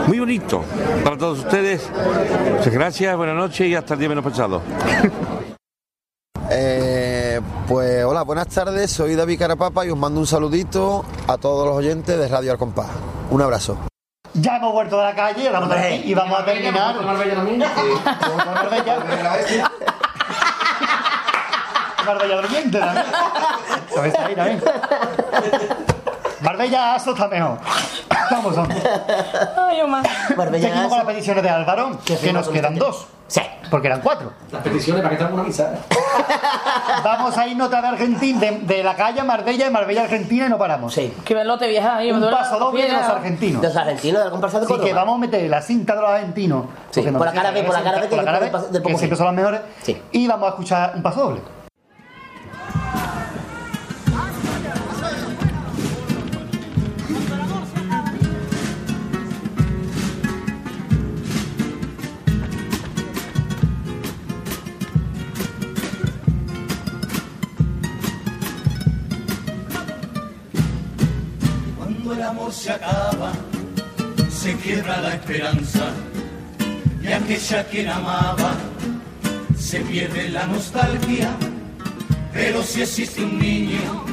muy 0.06 0.18
bonito 0.18 0.64
para 1.04 1.16
todos 1.16 1.38
ustedes. 1.38 1.88
Muchas 2.56 2.72
gracias, 2.72 3.16
buenas 3.16 3.36
noches 3.36 3.68
y 3.68 3.74
hasta 3.74 3.94
el 3.94 4.00
día 4.00 4.08
menos 4.08 4.24
pensado. 4.24 4.62
Eh, 6.52 7.40
pues 7.68 8.04
hola, 8.04 8.22
buenas 8.22 8.48
tardes, 8.48 8.90
soy 8.90 9.14
David 9.14 9.38
Carapapa 9.38 9.86
y 9.86 9.90
os 9.90 9.96
mando 9.96 10.18
un 10.18 10.26
saludito 10.26 11.04
a 11.28 11.38
todos 11.38 11.64
los 11.64 11.76
oyentes 11.76 12.18
de 12.18 12.26
Radio 12.26 12.50
Al 12.50 12.58
Compás. 12.58 12.88
Un 13.30 13.40
abrazo. 13.40 13.89
Ya 14.34 14.56
hemos 14.56 14.72
vuelto 14.72 14.96
de 14.98 15.04
la 15.04 15.14
calle, 15.14 15.46
ahora 15.46 15.60
vamos 15.60 15.76
a 15.76 15.80
aquí 15.80 16.02
y 16.04 16.14
vamos 16.14 16.38
a 16.38 16.44
terminar. 16.44 16.94
Marbella 17.04 17.34
también. 17.34 17.58
Marbella. 17.58 18.98
Marbella 22.06 22.36
durmiente 22.36 22.78
también. 22.78 23.06
¿Sabes 23.94 24.14
ahí 24.18 24.34
también? 24.34 24.62
Marbella 26.40 26.94
Aso 26.94 27.10
está 27.12 27.28
mejor. 27.28 27.58
Vamos, 28.30 28.56
hombre. 28.56 28.82
Ay, 29.56 29.80
Omar. 29.80 30.04
Seguimos 30.52 30.88
con 30.88 30.98
las 30.98 31.06
peticiones 31.06 31.42
de 31.42 31.50
Álvaro, 31.50 31.98
que 32.04 32.32
nos 32.32 32.48
quedan 32.48 32.76
dos. 32.76 33.06
Sí. 33.26 33.42
Porque 33.70 33.86
eran 33.86 34.00
cuatro. 34.00 34.32
Las 34.50 34.62
peticiones 34.62 35.02
para 35.02 35.10
que 35.10 35.22
estamos 35.22 35.34
una 35.34 35.44
misa. 35.44 35.72
Vamos 37.02 37.36
a 37.38 37.46
irnos 37.46 37.68
otra 37.68 37.82
de 37.82 37.88
Argentina, 37.88 38.40
de, 38.40 38.58
de 38.60 38.82
la 38.82 38.94
calle 38.94 39.20
a 39.20 39.24
Marbella, 39.24 39.64
de 39.64 39.70
Marbella 39.70 40.02
a 40.02 40.04
Argentina 40.04 40.46
y 40.46 40.48
no 40.48 40.58
paramos. 40.58 40.92
Sí. 40.94 41.12
Que 41.24 41.34
velote 41.34 41.68
vieja 41.68 41.96
ahí. 41.96 42.10
Un 42.10 42.20
paso 42.30 42.58
doble 42.58 42.82
de 42.86 42.92
los 42.92 43.02
argentinos. 43.02 43.62
De 43.62 43.68
los 43.68 43.76
argentinos, 43.76 44.24
de 44.24 44.30
comparsa 44.30 44.60
de 44.60 44.66
Así 44.66 44.78
que 44.78 44.92
vamos 44.92 45.16
a 45.16 45.18
meter 45.18 45.50
la 45.50 45.62
cinta 45.62 45.94
de 45.94 46.00
los 46.00 46.10
argentinos. 46.10 46.66
Sí, 46.90 47.02
por 47.02 47.26
la 47.26 47.32
cara 47.32 47.50
B, 47.50 47.60
que 47.60 47.66
por 47.66 47.74
la 47.74 47.82
cara 47.82 47.96
la 47.96 48.08
que 48.08 48.16
del 48.16 48.72
que 48.72 48.80
poco 48.80 48.98
siempre 48.98 49.16
son 49.16 49.26
las 49.26 49.34
mejores. 49.34 49.60
Sí. 49.82 50.00
Y 50.12 50.26
vamos 50.26 50.46
a 50.46 50.50
escuchar 50.50 50.92
un 50.94 51.02
paso 51.02 51.20
doble. 51.20 51.40
Se 72.50 72.72
acaba, 72.72 73.32
se 74.28 74.56
quiebra 74.56 75.00
la 75.00 75.14
esperanza. 75.14 75.92
Y 77.00 77.06
aquella 77.06 77.64
quien 77.68 77.88
amaba, 77.88 78.54
se 79.56 79.80
pierde 79.80 80.30
la 80.30 80.46
nostalgia. 80.46 81.30
Pero 82.32 82.62
si 82.64 82.82
existe 82.82 83.22
un 83.22 83.38
niño 83.38 84.04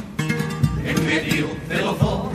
en 0.84 1.06
medio 1.06 1.48
de 1.68 1.82
los 1.82 1.98
dos, 1.98 2.28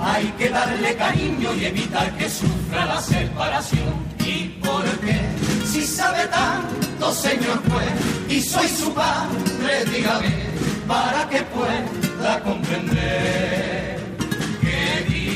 hay 0.00 0.26
que 0.38 0.48
darle 0.48 0.96
cariño 0.96 1.54
y 1.54 1.66
evitar 1.66 2.16
que 2.16 2.30
sufra 2.30 2.86
la 2.86 3.00
separación. 3.02 3.94
¿Y 4.24 4.48
por 4.62 4.84
qué? 5.00 5.20
Si 5.66 5.86
sabe 5.86 6.26
tanto, 6.28 7.12
señor 7.12 7.60
juez, 7.70 7.92
y 8.30 8.40
soy 8.40 8.68
su 8.68 8.92
padre, 8.94 9.84
dígame, 9.92 10.46
para 10.88 11.28
que 11.28 11.42
pueda 11.42 12.40
comprender. 12.42 13.89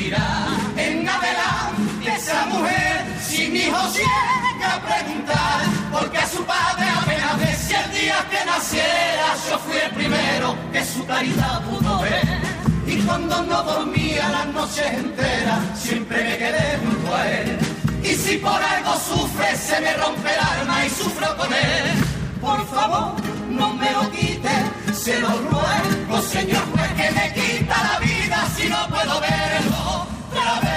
¿Qué 0.05 0.11
dirá 0.11 0.45
en 0.77 1.09
adelante 1.09 2.15
esa 2.15 2.45
mujer 2.45 3.05
si 3.27 3.47
mi 3.47 3.61
hijo 3.61 3.81
llega 3.91 4.75
a 4.75 4.81
preguntar? 4.81 5.61
Porque 5.91 6.17
a 6.19 6.27
su 6.27 6.45
padre 6.45 6.85
apenas 6.89 7.39
decía 7.39 7.85
el 7.85 7.91
día 7.91 8.27
que 8.29 8.45
naciera, 8.45 9.27
yo 9.49 9.57
fui 9.57 9.77
el 9.77 9.91
primero 9.95 10.55
que 10.71 10.85
su 10.85 11.03
caridad 11.07 11.59
pudo 11.63 12.01
ver. 12.01 12.39
Y 12.85 13.01
cuando 13.01 13.41
no 13.45 13.63
dormía 13.63 14.29
las 14.29 14.45
noches 14.47 14.85
enteras, 14.93 15.59
siempre 15.73 16.23
me 16.23 16.37
quedé 16.37 16.77
junto 16.85 17.15
a 17.15 17.27
él. 17.27 17.57
Y 18.03 18.13
si 18.13 18.37
por 18.37 18.61
algo 18.61 18.93
sufre, 18.99 19.55
se 19.55 19.81
me 19.81 19.91
rompe 19.93 20.29
el 20.31 20.59
alma 20.59 20.85
y 20.85 20.89
sufro 20.91 21.35
con 21.35 21.51
él. 21.51 22.05
Por 22.39 22.63
favor, 22.67 23.15
no 23.49 23.73
me 23.73 23.91
lo 23.91 24.11
quite, 24.11 24.51
se 24.93 25.19
lo 25.19 25.29
ruego, 25.29 26.21
señor 26.21 26.63
juez, 26.73 26.91
que 26.93 27.11
me 27.11 27.33
quita 27.33 27.75
la 27.83 27.99
vida 28.05 28.14
si 28.55 28.69
no 28.69 28.77
puedo 28.89 29.19
verlo 29.21 30.05
otra 30.31 30.59
vez. 30.61 30.71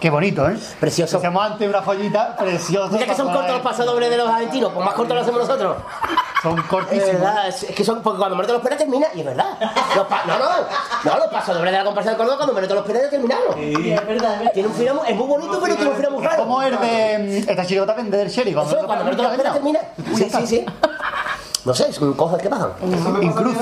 Qué 0.00 0.10
bonito, 0.10 0.46
¿eh? 0.48 0.56
Precioso. 0.80 1.16
Hacemos 1.16 1.44
antes 1.50 1.66
una 1.66 1.80
joyita 1.80 2.36
preciosa. 2.36 2.92
Mira 2.92 3.06
que 3.06 3.14
son 3.14 3.32
cortos 3.32 3.52
los 3.52 3.62
pasodobles 3.62 4.10
de 4.10 4.18
los 4.18 4.28
argentinos, 4.28 4.70
pues 4.72 4.84
más 4.84 4.94
cortos 4.94 5.14
lo 5.16 5.22
hacemos 5.22 5.40
nosotros. 5.40 5.76
Son 6.42 6.58
Es 6.58 6.64
cortísimos. 6.66 7.06
verdad, 7.14 7.48
es 7.48 7.62
es 7.62 7.74
que 7.74 7.84
son, 7.84 8.02
porque 8.02 8.18
cuando 8.18 8.36
menos 8.36 8.46
te 8.48 8.52
lo 8.52 8.58
esperas 8.58 8.78
termina, 8.78 9.06
y 9.14 9.20
es 9.20 9.24
verdad. 9.26 9.56
Los 9.96 10.06
pa- 10.06 10.24
no, 10.26 10.38
no, 10.38 10.44
no, 11.04 11.18
los 11.18 11.28
pasodobles 11.28 11.72
de 11.72 11.78
la 11.78 11.84
comparsa 11.84 12.10
de 12.10 12.16
Córdoba, 12.18 12.36
cuando 12.36 12.52
menos 12.52 12.68
te 12.68 12.74
lo 12.74 12.80
esperas 12.80 13.02
ya 13.04 13.10
terminaron. 13.10 13.58
es 13.58 14.06
verdad. 14.06 14.42
Tiene 14.52 14.68
un 14.68 14.74
final, 14.74 15.00
es 15.08 15.16
muy 15.16 15.26
bonito, 15.26 15.58
pero 15.62 15.74
tiene 15.74 15.90
un 15.90 15.96
final 15.96 16.12
muy 16.12 16.22
raro. 16.22 16.42
¿Cómo 16.42 16.62
es 16.62 16.78
de 16.80 17.18
mm, 17.46 17.48
esta 17.50 17.64
chirigota 17.66 17.94
vende 17.94 18.18
del 18.18 18.28
Sherry? 18.28 18.50
Eso, 18.50 18.78
cuando 18.86 19.04
menos 19.06 19.16
te 19.16 19.22
lo 19.22 19.30
esperas 19.30 19.52
termina. 19.54 19.80
Sí, 20.16 20.28
sí, 20.30 20.46
sí. 20.46 20.66
No 21.64 21.72
sé, 21.74 21.90
son 21.94 22.12
cosas 22.12 22.42
que 22.42 22.50
pasan. 22.50 22.72
Incluso. 23.22 23.60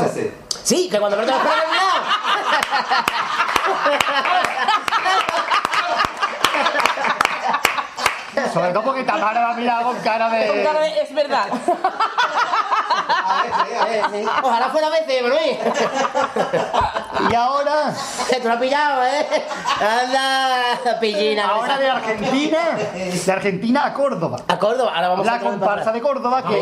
Sí, 0.65 0.89
que 0.89 0.99
cuando 0.99 1.17
no 1.17 1.25
te 1.25 1.31
lo 1.33 1.37
esperas 1.39 1.65
lado. 1.77 2.03
Sobre 8.53 8.71
todo 8.73 8.85
porque 8.85 9.05
Tamara 9.05 9.47
me 9.47 9.53
ha 9.53 9.57
mirado 9.57 9.85
con 9.85 9.97
cara 10.01 10.29
de... 10.31 10.47
Con 10.47 10.63
cara 10.63 10.81
de, 10.81 11.03
es 11.03 11.15
verdad. 11.15 11.47
Ojalá 14.43 14.69
fuera 14.71 14.89
veces, 14.91 15.23
Manuel. 15.23 15.59
Y 17.31 17.35
ahora... 17.35 17.95
Te 18.29 18.41
lo 18.43 18.53
has 18.53 18.59
pillado, 18.59 19.03
¿eh? 19.05 19.27
Anda, 19.81 20.99
pillina. 21.01 21.49
Ahora 21.49 21.79
de 21.79 21.91
Argentina, 21.91 22.59
de 22.95 23.33
Argentina 23.33 23.87
a 23.87 23.93
Córdoba. 23.93 24.39
A 24.49 24.59
Córdoba, 24.59 24.93
ahora 24.95 25.09
vamos 25.09 25.27
La 25.27 25.35
a 25.35 25.41
comparsa 25.41 25.93
de 25.93 26.01
Córdoba 26.01 26.43
que... 26.43 26.61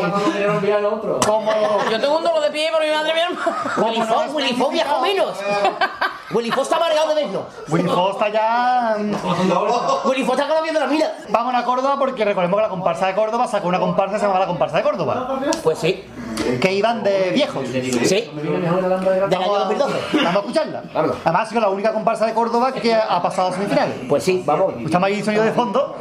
Como... 1.25 1.51
Yo 1.89 1.99
tengo 1.99 2.17
un 2.17 2.23
dolor 2.23 2.43
de 2.43 2.51
pie 2.51 2.69
por 2.71 2.83
mi 2.83 2.91
madre 2.91 3.13
mía. 3.13 3.29
Willy 3.77 4.01
Fox, 4.01 4.33
Willy 4.33 4.53
Fox 4.53 4.73
viajó 4.73 5.01
menos. 5.01 5.37
Willy 6.31 6.51
Fox 6.51 6.63
está 6.63 6.77
amargado 6.77 7.09
de 7.09 7.15
vernos. 7.15 7.43
Willy 7.69 7.89
Fox 7.89 8.11
está 8.13 8.29
ya... 8.29 8.95
Willy 10.05 10.23
Fox 10.23 10.39
está 10.39 10.47
con 10.47 10.55
la 10.57 10.61
viendo 10.61 10.79
la 10.79 10.87
mina. 10.87 11.05
Vamos 11.29 11.55
a 11.55 11.63
Córdoba 11.63 11.95
porque 11.97 12.25
recordemos 12.25 12.57
que 12.57 12.63
la 12.63 12.69
comparsa 12.69 13.07
de 13.07 13.15
Córdoba 13.15 13.47
sacó 13.47 13.67
una 13.67 13.79
comparsa 13.79 14.13
que 14.13 14.19
se 14.19 14.25
llamaba 14.25 14.41
la 14.41 14.47
comparsa 14.47 14.77
de 14.77 14.83
Córdoba. 14.83 15.39
Pues 15.63 15.79
sí. 15.79 16.05
Que 16.59 16.73
iban 16.73 17.03
de 17.03 17.31
viejos. 17.31 17.67
Sí. 17.67 18.29
Del 18.35 18.65
año 18.65 18.89
2012. 18.89 19.99
Vamos 20.23 20.35
a 20.35 20.39
escucharla. 20.39 20.83
Además, 20.93 21.41
ha 21.41 21.45
sido 21.45 21.61
la 21.61 21.69
única 21.69 21.93
comparsa 21.93 22.25
de 22.25 22.33
Córdoba 22.33 22.73
que 22.73 22.93
ha 22.93 23.21
pasado 23.21 23.49
a 23.49 23.53
semifinales. 23.53 23.95
Pues 24.07 24.23
sí, 24.23 24.43
vamos. 24.45 24.73
Escuchamos 24.77 25.07
ahí 25.07 25.23
sonido 25.23 25.43
de 25.43 25.51
fondo. 25.51 25.95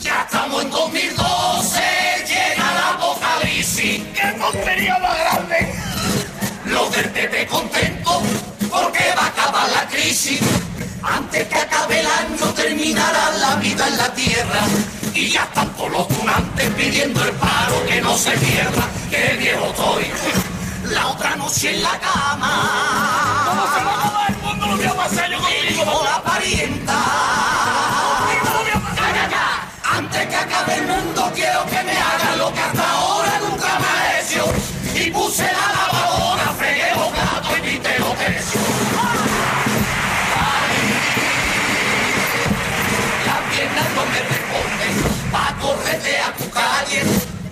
Ya 0.00 0.22
estamos 0.22 0.64
en 0.64 0.70
2012, 0.70 1.80
llega 2.26 2.90
apocalipsis. 2.94 4.02
¡Qué 4.14 4.32
tontería 4.38 4.98
más 4.98 5.18
grande! 5.18 5.74
Los 6.66 6.92
del 6.92 7.46
contento 7.46 7.91
la 9.50 9.88
crisis. 9.88 10.40
Antes 11.02 11.48
que 11.48 11.56
acabe 11.56 12.00
el 12.00 12.06
año 12.06 12.46
terminará 12.54 13.30
la 13.38 13.56
vida 13.56 13.88
en 13.88 13.96
la 13.96 14.14
tierra. 14.14 14.60
Y 15.14 15.28
ya 15.28 15.42
están 15.44 15.68
todos 15.74 15.90
los 15.90 16.08
tunantes 16.08 16.70
pidiendo 16.70 17.22
el 17.24 17.32
paro 17.32 17.84
que 17.86 18.00
no 18.00 18.16
se 18.16 18.30
pierda. 18.32 18.88
¡Qué 19.10 19.36
viejo 19.38 19.66
estoy! 19.66 20.10
La 20.90 21.08
otra 21.08 21.36
noche 21.36 21.74
en 21.74 21.82
la 21.82 21.98
cama. 21.98 23.44
¿Cómo 23.46 23.62
se 23.74 23.84
va 23.84 23.92
a 23.92 23.98
acabar 24.00 24.30
el 24.30 24.36
mundo? 24.38 24.66
Lo 24.66 24.76
voy 24.76 24.86
a 24.86 24.94
pasar 24.94 25.30
yo 25.30 25.38
contigo. 25.38 26.02
la 26.04 26.22
parienta. 26.22 26.98
Ya. 29.30 29.68
Antes 29.96 30.26
que 30.26 30.36
acabe 30.36 30.74
el 30.74 30.86
mundo 30.86 31.32
quiero 31.34 31.64
que 31.66 31.82
me 31.82 31.92
hagan 31.92 32.38
lo 32.38 32.52
que 32.52 32.60
hasta 32.60 32.90
ahora 32.92 33.40
nunca 33.40 33.78
me 33.78 33.86
ha 33.86 34.20
hecho. 34.20 34.44
Y 34.94 35.10
puse 35.10 35.44
la 35.44 35.71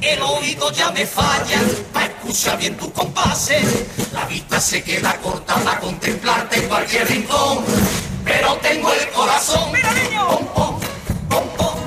El 0.00 0.22
oído 0.22 0.72
ya 0.72 0.90
me 0.90 1.06
falla, 1.06 1.60
pa' 1.92 2.04
escuchar 2.06 2.58
bien 2.58 2.76
tus 2.76 2.90
compases. 2.90 3.62
La 4.12 4.24
vista 4.24 4.58
se 4.60 4.82
queda 4.82 5.14
corta 5.16 5.54
para 5.56 5.78
contemplarte 5.78 6.56
en 6.56 6.68
cualquier 6.68 7.06
rincón. 7.06 7.64
Pero 8.24 8.54
tengo 8.56 8.92
el 8.92 9.08
corazón, 9.10 9.72
pom, 10.26 10.46
pom, 10.54 10.80
pom, 11.28 11.48
pom, 11.56 11.78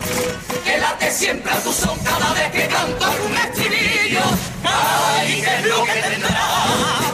que 0.64 0.78
late 0.78 1.12
siempre 1.12 1.52
a 1.52 1.60
tu 1.62 1.74
son 1.74 1.98
cada 2.00 2.34
vez 2.34 2.52
que 2.52 2.68
canto 2.68 3.06
algún 3.06 3.36
estribillo. 3.36 4.22
Ay, 4.64 5.42
qué 5.42 5.56
es 5.56 5.66
lo 5.66 5.84
que 5.84 5.94
tendrá, 5.94 6.50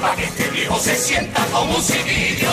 para 0.01 0.15
que 0.15 0.25
este 0.25 0.47
viejo 0.49 0.79
se 0.79 0.95
sienta 0.95 1.45
como 1.45 1.75
un 1.75 1.83
civillo. 1.83 2.51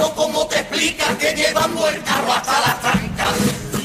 Si 0.00 0.06
no, 0.06 0.14
¿cómo 0.14 0.46
te 0.46 0.60
explicas 0.60 1.14
que 1.18 1.34
llevando 1.34 1.86
el 1.86 2.02
carro 2.02 2.32
hasta 2.32 2.58
la 2.60 2.80
tranca? 2.80 3.26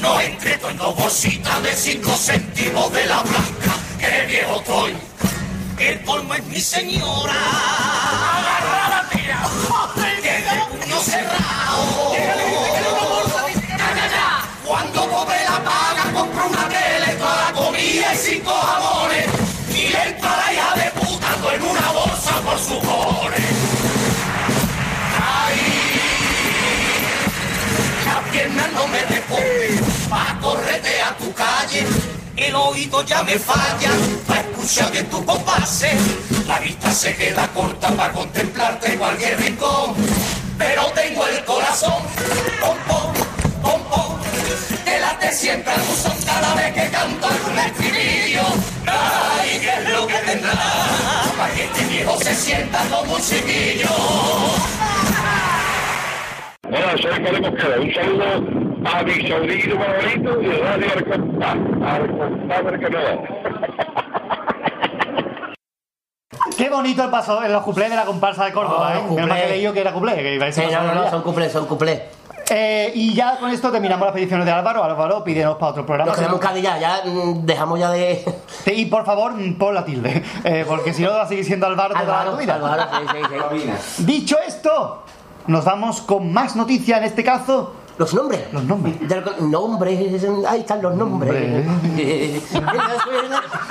No 0.00 0.18
entre 0.18 0.54
en 0.54 0.78
dos 0.78 0.96
bolsitas 0.96 1.62
de 1.62 1.76
cinco 1.76 2.16
céntimos 2.16 2.90
de 2.90 3.04
la 3.04 3.20
blanca. 3.20 3.76
¡Qué 3.98 4.24
viejo 4.26 4.56
estoy! 4.60 4.96
El 5.78 5.98
polvo 6.00 6.32
es 6.32 6.44
mi 6.44 6.58
señora. 6.58 7.34
Agarrada, 8.32 9.08
tira. 9.12 9.46
Tiene 10.22 10.52
el 10.52 10.60
puño 10.68 11.00
cerrado. 11.02 12.14
Cuando 14.64 15.10
cobre 15.10 15.44
la 15.44 15.62
paga, 15.62 16.12
compro 16.14 16.46
una 16.46 16.66
tele, 16.68 17.12
toda 17.18 17.44
la 17.44 17.52
comida 17.52 18.14
y 18.14 18.16
cinco 18.16 18.52
jamones. 18.52 19.26
Y 19.68 19.86
entra 19.94 20.34
la 20.34 20.52
hija 20.54 20.74
de 20.76 20.90
puta 20.98 21.54
en 21.54 21.62
una 21.62 21.90
bolsa 21.92 22.40
por 22.40 22.58
sus 22.58 22.78
cojones. 22.82 23.45
No 28.72 28.86
me 28.88 29.00
responden, 29.04 29.84
pa' 30.08 30.38
correrte 30.40 31.00
a 31.02 31.16
tu 31.16 31.32
calle. 31.32 31.86
El 32.36 32.54
oído 32.54 33.02
ya 33.04 33.22
me 33.22 33.38
falla, 33.38 33.90
pa' 34.26 34.40
escuchar 34.40 34.90
bien 34.92 35.06
tu 35.06 35.24
compase. 35.24 35.90
La 36.46 36.58
vista 36.58 36.92
se 36.92 37.14
queda 37.16 37.48
corta 37.48 37.88
pa' 37.90 38.12
contemplarte 38.12 38.92
en 38.92 38.98
cualquier 38.98 39.38
rincón. 39.40 39.94
Pero 40.58 40.86
tengo 40.94 41.26
el 41.26 41.44
corazón, 41.44 42.02
pom, 42.60 42.76
pom, 42.88 43.12
pom, 43.62 43.82
pom, 43.90 44.18
que 44.84 45.00
late 45.00 45.32
siempre 45.32 45.72
al 45.72 45.82
buzón 45.82 46.16
cada 46.24 46.54
vez 46.54 46.72
que 46.72 46.88
canto 46.90 47.26
algún 47.26 47.58
estribillo. 47.58 48.42
Ay, 48.86 49.58
¿qué 49.60 49.72
es 49.82 49.88
lo 49.90 50.06
que 50.06 50.14
tendrá? 50.14 50.52
Pa' 51.36 51.50
que 51.54 51.64
este 51.64 51.84
viejo 51.84 52.18
se 52.22 52.34
sienta 52.34 52.84
como 52.90 53.14
un 53.14 53.22
chiquillo. 53.22 53.88
Hola, 56.76 56.96
soy 57.00 57.20
Podemos 57.20 57.50
Queda. 57.50 57.80
Un 57.80 57.94
saludo 57.94 58.24
a 58.92 59.02
mi 59.02 59.28
sobrino 59.28 59.76
favorito 59.78 60.42
y 60.42 60.46
a 60.50 60.64
Radio 60.64 60.86
Arcontá. 60.96 61.52
Arcontá 61.94 62.62
del 62.62 62.80
Canadá. 62.80 63.18
Qué 66.56 66.70
bonito 66.70 67.04
el 67.04 67.10
paso 67.10 67.42
en 67.44 67.52
los 67.52 67.62
cuplés 67.62 67.90
de 67.90 67.96
la 67.96 68.04
comparsa 68.04 68.44
de 68.46 68.52
Córdoba, 68.52 68.92
Oh, 68.94 68.98
¿eh? 68.98 69.14
Menos 69.14 69.28
mal 69.28 69.40
que 69.42 69.48
leí 69.48 69.62
yo 69.62 69.72
que 69.72 69.80
era 69.80 69.92
cuplé. 69.92 70.14
Que 70.16 70.34
iba 70.34 70.44
a 70.44 70.46
decir 70.46 70.64
Sí, 70.66 70.72
no, 70.72 70.82
no, 70.82 70.94
no, 70.94 71.10
son 71.10 71.22
cuplés, 71.22 71.52
son 71.52 71.66
cuplés. 71.66 72.00
Eh, 72.48 72.92
y 72.94 73.12
ya 73.12 73.38
con 73.38 73.50
esto 73.50 73.72
terminamos 73.72 74.06
las 74.06 74.14
peticiones 74.14 74.46
de 74.46 74.52
Álvaro. 74.52 74.82
Álvaro, 74.84 75.24
pídenos 75.24 75.56
para 75.56 75.72
otro 75.72 75.84
programa. 75.84 76.10
Nos 76.10 76.18
quedamos 76.18 76.40
casi 76.40 76.62
ya, 76.62 76.78
ya 76.78 77.02
mm, 77.04 77.44
dejamos 77.44 77.78
ya 77.80 77.90
de. 77.90 78.24
Y 78.66 78.86
por 78.86 79.04
favor, 79.04 79.32
mm, 79.34 79.58
pon 79.58 79.74
la 79.74 79.84
tilde. 79.84 80.22
eh, 80.44 80.64
porque 80.66 80.92
si 80.94 81.02
no, 81.02 81.10
va 81.10 81.22
a 81.22 81.28
seguir 81.28 81.44
siendo 81.44 81.66
Álvaro 81.66 81.94
toda 81.94 82.24
tu 82.30 82.36
vida. 82.36 82.54
Álvaro, 82.54 82.84
sí, 83.10 83.18
sí, 83.58 83.66
sí. 83.96 84.04
Dicho 84.04 84.36
esto, 84.46 85.02
nos 85.48 85.64
vamos 85.64 86.00
con 86.02 86.32
más 86.32 86.56
noticia 86.56 86.98
en 86.98 87.04
este 87.04 87.22
caso. 87.24 87.74
Los 87.98 88.12
nombres. 88.12 88.52
Los 88.52 88.62
nombres. 88.64 89.08
Del- 89.08 89.24
nombres, 89.50 89.98
ahí 90.46 90.60
están 90.60 90.82
los 90.82 90.94
nombres. 90.94 91.64
que 91.96 92.42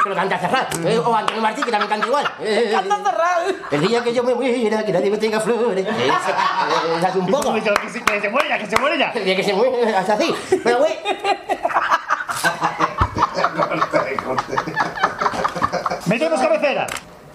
lo 0.10 0.16
canta 0.16 0.40
Cerrar. 0.40 0.68
Eh, 0.84 0.98
O 0.98 1.14
Antonio 1.16 1.42
Martí, 1.44 1.62
que 1.62 1.70
también 1.70 1.90
canta 1.90 2.08
igual. 2.08 2.26
Canta 2.72 2.96
Cerrar. 3.04 3.56
El 3.70 3.88
día 3.88 4.04
que 4.04 4.14
yo 4.16 4.24
me 4.24 4.34
muera, 4.34 4.84
que 4.84 4.92
nadie 4.92 5.12
me 5.12 5.18
tenga 5.20 5.40
flores. 5.40 5.86
Hace 7.06 7.20
un 7.20 7.28
poco. 7.28 7.54
Que 7.54 7.62
se, 7.62 8.02
que 8.04 8.20
se 8.22 8.30
muere 8.30 8.50
ya, 8.50 8.58
que 8.58 8.66
se 8.66 8.78
muere 8.80 8.98
ya. 8.98 9.12
El 9.12 9.26
día 9.26 9.36
que 9.36 9.44
se 9.44 9.54
muere, 9.54 9.96
hasta 9.96 10.14
así. 10.14 10.34
Pero, 10.64 10.80
güey. 10.80 10.94
Metemos 16.08 16.40
cabecera. 16.40 16.88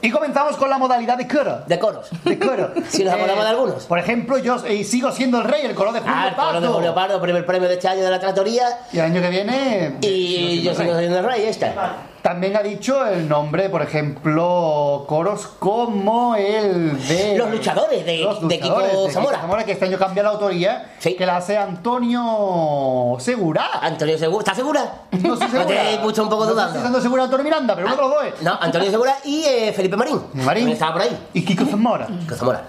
Y 0.03 0.11
comenzamos 0.11 0.57
con 0.57 0.71
la 0.71 0.79
modalidad 0.79 1.19
de 1.19 1.29
coro. 1.29 1.63
De 1.67 1.79
coros. 1.79 2.09
De 2.25 2.39
coro. 2.39 2.73
Si 2.89 3.05
nos 3.05 3.15
acordamos 3.15 3.45
de 3.45 3.51
algunos. 3.51 3.85
Por 3.85 3.99
ejemplo, 3.99 4.39
yo 4.39 4.57
eh, 4.65 4.83
sigo 4.85 5.13
siendo 5.13 5.39
el 5.39 5.45
rey, 5.45 5.63
el 5.65 5.75
coro 5.75 5.93
de 5.93 6.01
Julio 6.01 6.15
Ah, 6.17 6.29
el 6.29 6.35
coro 6.35 6.61
de. 6.61 6.67
Julio 6.69 6.95
Pardo, 6.95 7.21
primer 7.21 7.45
premio 7.45 7.69
de 7.69 7.75
este 7.75 7.89
año 7.89 8.03
de 8.03 8.11
la 8.11 8.19
tractoría. 8.19 8.67
Y 8.93 8.99
el 8.99 9.05
año 9.05 9.21
que 9.21 9.31
viene. 9.31 9.97
Y 10.01 10.63
yo 10.63 10.75
sigo 10.75 10.99
siendo 10.99 11.19
el 11.19 11.25
rey, 11.25 11.45
esta. 11.45 11.97
También 12.23 12.55
ha 12.57 12.63
dicho 12.63 13.07
el 13.07 13.29
nombre, 13.29 13.71
por 13.71 13.81
ejemplo, 13.83 15.05
coros 15.09 15.47
como 15.59 16.35
el 16.37 17.07
de. 17.09 17.37
Los 17.39 17.51
luchadores 17.51 18.05
de- 18.05 18.19
Los 18.19 18.47
de 18.47 18.61
Kiko 18.61 18.75
luchadores 18.81 19.07
de 19.07 19.13
Zamora. 19.39 19.65
que 19.65 19.73
este 19.73 19.87
año 19.87 19.99
cambia 19.99 20.23
la 20.23 20.29
autoría, 20.31 20.93
que 21.01 21.27
la 21.27 21.39
hace 21.39 21.57
Antonio 21.57 23.17
Segura. 23.19 23.67
Antonio 23.81 24.19
Segura. 24.19 24.41
¿Estás 24.41 24.57
segura? 24.57 24.93
No 25.13 25.35
estoy 25.35 25.49
segura. 25.51 25.67
te 25.67 25.99
puesto 26.03 26.23
un 26.23 26.29
poco 26.29 26.43
No 26.45 26.49
sé 26.49 26.53
dudando. 26.55 26.77
estando 26.79 27.01
segura 27.01 27.25
Antonio 27.25 27.45
Miranda, 27.45 27.75
pero 27.75 27.87
uno 27.87 27.97
de 27.97 28.03
los 28.03 28.11
dos 28.11 28.25
es. 28.25 28.43
No, 28.43 28.59
Antonio 28.61 28.91
Segura 28.91 29.17
y 29.25 29.43
eh, 29.45 29.73
Felipe 29.75 29.97
Marín. 29.97 30.21
Marín. 30.35 30.69
Estaba 30.69 30.93
por 30.95 31.03
ahí. 31.03 31.19
Y 31.33 31.45
Kiko 31.45 31.65
Zamora. 31.65 32.07
Kiko 32.07 32.35
Zamora. 32.35 32.63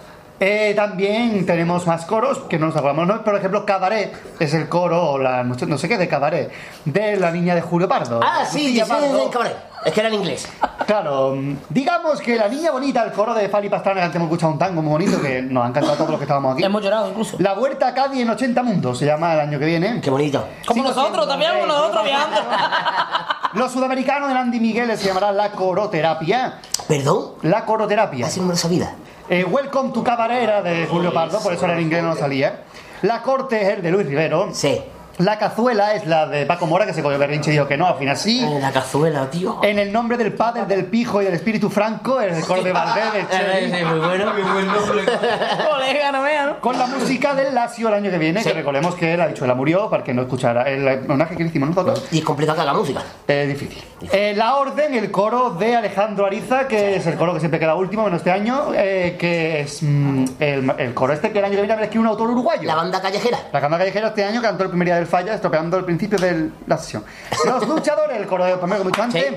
Eh, 0.44 0.74
también 0.76 1.46
tenemos 1.46 1.86
más 1.86 2.04
coros 2.06 2.40
que 2.50 2.58
no 2.58 2.66
nos 2.66 2.76
acordamos. 2.76 3.06
¿no? 3.06 3.24
Por 3.24 3.36
ejemplo, 3.36 3.64
Cabaret 3.64 4.12
es 4.40 4.52
el 4.56 4.68
coro, 4.68 5.12
o 5.12 5.18
la, 5.20 5.44
no 5.44 5.54
sé- 5.58 5.68
no 5.68 5.78
sé 5.78 5.88
qué, 5.88 6.00
de 6.00 6.08
Cabaret, 6.08 6.52
de 6.84 7.18
la 7.18 7.30
niña 7.30 7.54
de 7.54 7.62
Julio 7.62 7.88
Pardo. 7.88 8.20
Ah, 8.24 8.44
sí, 8.44 8.74
sí, 8.74 8.80
sí, 8.82 8.90
Pardo. 8.90 9.06
sí, 9.24 9.30
cabrón. 9.32 9.52
Es 9.86 9.94
que 9.94 10.00
era 10.00 10.10
en 10.10 10.16
inglés. 10.16 10.48
Claro, 10.88 11.36
digamos 11.70 12.20
que 12.22 12.36
la 12.38 12.48
niña 12.48 12.72
bonita, 12.72 13.04
el 13.04 13.12
coro 13.12 13.36
de 13.36 13.50
Fali 13.50 13.70
Pastrana, 13.70 14.00
que 14.00 14.06
antes 14.06 14.16
hemos 14.16 14.28
escuchado 14.30 14.52
un 14.54 14.58
tango 14.58 14.82
muy 14.82 14.92
bonito 14.92 15.22
que 15.22 15.44
nos 15.44 15.64
ha 15.64 15.68
encantado 15.68 15.94
a 15.94 15.98
todos 15.98 16.10
los 16.10 16.20
que 16.20 16.24
estábamos 16.26 16.54
aquí. 16.56 16.64
Hemos 16.64 16.82
llorado 16.84 17.10
incluso. 17.10 17.38
La 17.40 17.54
Vuelta 17.54 17.88
a 17.90 17.94
Cádiz 17.94 18.22
en 18.22 18.30
80 18.32 18.64
mundos 18.64 18.98
se 18.98 19.06
llama 19.06 19.34
el 19.36 19.42
año 19.42 19.60
que 19.60 19.66
viene. 19.66 20.02
Qué 20.02 20.10
bonito. 20.10 20.44
Como 20.68 20.82
nosotros, 20.84 21.28
también 21.28 21.52
como 21.54 21.68
nosotros 21.68 22.04
viajando. 22.04 22.42
Los 23.54 23.72
sudamericanos 23.72 24.30
de 24.30 24.36
Andy 24.40 24.60
Miguel 24.60 24.98
se 24.98 25.08
llamará 25.08 25.32
la 25.32 25.52
coroterapia. 25.52 26.60
¿Perdón? 26.88 27.34
La 27.44 27.64
coroterapia. 27.66 28.26
Así 28.26 28.40
no 28.40 28.48
me 28.48 28.54
lo 28.54 28.58
sabía. 28.58 28.96
Eh, 29.30 29.46
Welcome 29.46 29.94
to 29.94 30.04
Cabarera 30.04 30.62
de 30.62 30.88
Julio 30.88 31.14
Pardo, 31.14 31.40
por 31.42 31.54
eso 31.54 31.66
era 31.66 31.76
en 31.76 31.82
inglés 31.82 32.04
no 32.04 32.16
salía. 32.16 32.64
La 33.04 33.22
corte 33.22 33.62
es 33.62 33.70
el 33.70 33.82
de 33.82 33.92
Luis 33.92 34.08
Rivero. 34.08 34.50
Sí. 34.54 34.82
La 35.18 35.38
cazuela 35.38 35.94
es 35.94 36.06
la 36.08 36.26
de 36.26 36.46
Paco 36.46 36.66
Mora, 36.66 36.86
que 36.86 36.94
se 36.94 37.04
cogió 37.04 37.20
berrinche 37.20 37.50
y 37.52 37.54
dijo 37.54 37.68
que 37.68 37.78
no, 37.78 37.86
al 37.88 37.96
final 37.96 38.18
sí. 38.18 38.44
Eh, 38.44 38.60
La 38.60 38.72
cazuela, 38.72 39.30
tío. 39.30 39.60
En 39.64 39.78
el 39.78 39.92
nombre 39.92 40.18
del 40.18 40.34
padre, 40.34 40.66
del 40.66 40.86
pijo 40.86 41.22
y 41.22 41.26
del 41.26 41.34
espíritu 41.36 41.70
franco, 41.70 42.20
el 42.22 42.44
coro 42.46 42.64
de 42.64 42.72
Valdés, 42.72 43.14
de 43.14 43.20
Eh, 43.22 43.26
Cheli. 43.30 43.78
sí, 43.78 43.86
muy 43.86 44.00
bueno. 44.00 44.32
Colega, 45.72 46.12
no 46.12 46.22
vea, 46.24 46.46
¿no? 46.48 46.60
Con 46.60 46.78
la 46.78 46.88
música 46.88 47.36
del 47.36 47.54
Lazio 47.54 47.88
el 47.90 47.94
año 47.96 48.10
que 48.12 48.18
viene, 48.18 48.42
que 48.44 48.54
recordemos 48.54 48.96
que 48.96 49.16
la 49.18 49.28
dichuela 49.28 49.54
murió 49.54 49.90
para 49.90 50.04
que 50.04 50.14
no 50.14 50.24
escuchara 50.24 50.64
el 50.64 50.88
homenaje 51.10 51.36
que 51.36 51.44
le 51.44 51.50
hicimos 51.50 51.70
nosotros. 51.70 52.06
Y 52.12 52.20
es 52.20 52.24
complicado 52.26 52.56
que 52.58 52.62
haga 52.64 52.74
música. 52.74 53.02
Es 53.28 53.48
difícil. 53.48 53.84
Eh, 54.12 54.34
la 54.36 54.56
Orden, 54.56 54.94
el 54.94 55.12
coro 55.12 55.52
de 55.52 55.76
Alejandro 55.76 56.26
Ariza, 56.26 56.68
que 56.68 56.96
es 56.96 57.06
el 57.08 57.16
coro 57.16 57.34
que 57.34 57.40
siempre 57.40 57.60
queda 57.60 57.76
último, 57.76 58.04
menos 58.04 58.20
este 58.20 58.32
año, 58.32 58.72
eh, 58.76 59.16
que 59.20 59.62
es 59.62 59.84
mm, 59.84 60.26
el, 60.40 60.74
el 60.78 60.94
coro 60.94 61.14
este 61.14 61.32
que 61.32 61.40
el 61.40 61.46
año 61.46 61.52
que 61.56 61.62
viene 61.62 61.74
habrá 61.74 61.86
escrito 61.86 62.02
un 62.02 62.08
autor 62.08 62.30
uruguayo. 62.32 62.64
La 62.64 62.76
banda 62.76 63.02
callejera. 63.02 63.38
La 63.52 63.60
banda 63.60 63.78
callejera 63.78 64.08
este 64.10 64.24
año 64.24 64.42
cantó 64.42 64.64
el 64.64 64.70
primer 64.70 64.88
día 64.88 65.01
del 65.02 65.08
falla, 65.08 65.34
estropeando 65.34 65.78
el 65.78 65.86
principio 65.86 66.18
de 66.20 66.52
la 66.68 66.78
sesión. 66.78 67.04
Los 67.46 67.68
luchadores, 67.68 68.18
el 68.18 68.28
coro 68.28 68.46
de 68.46 68.56
primero 68.58 68.84
dicho 68.84 69.02
antes. 69.02 69.34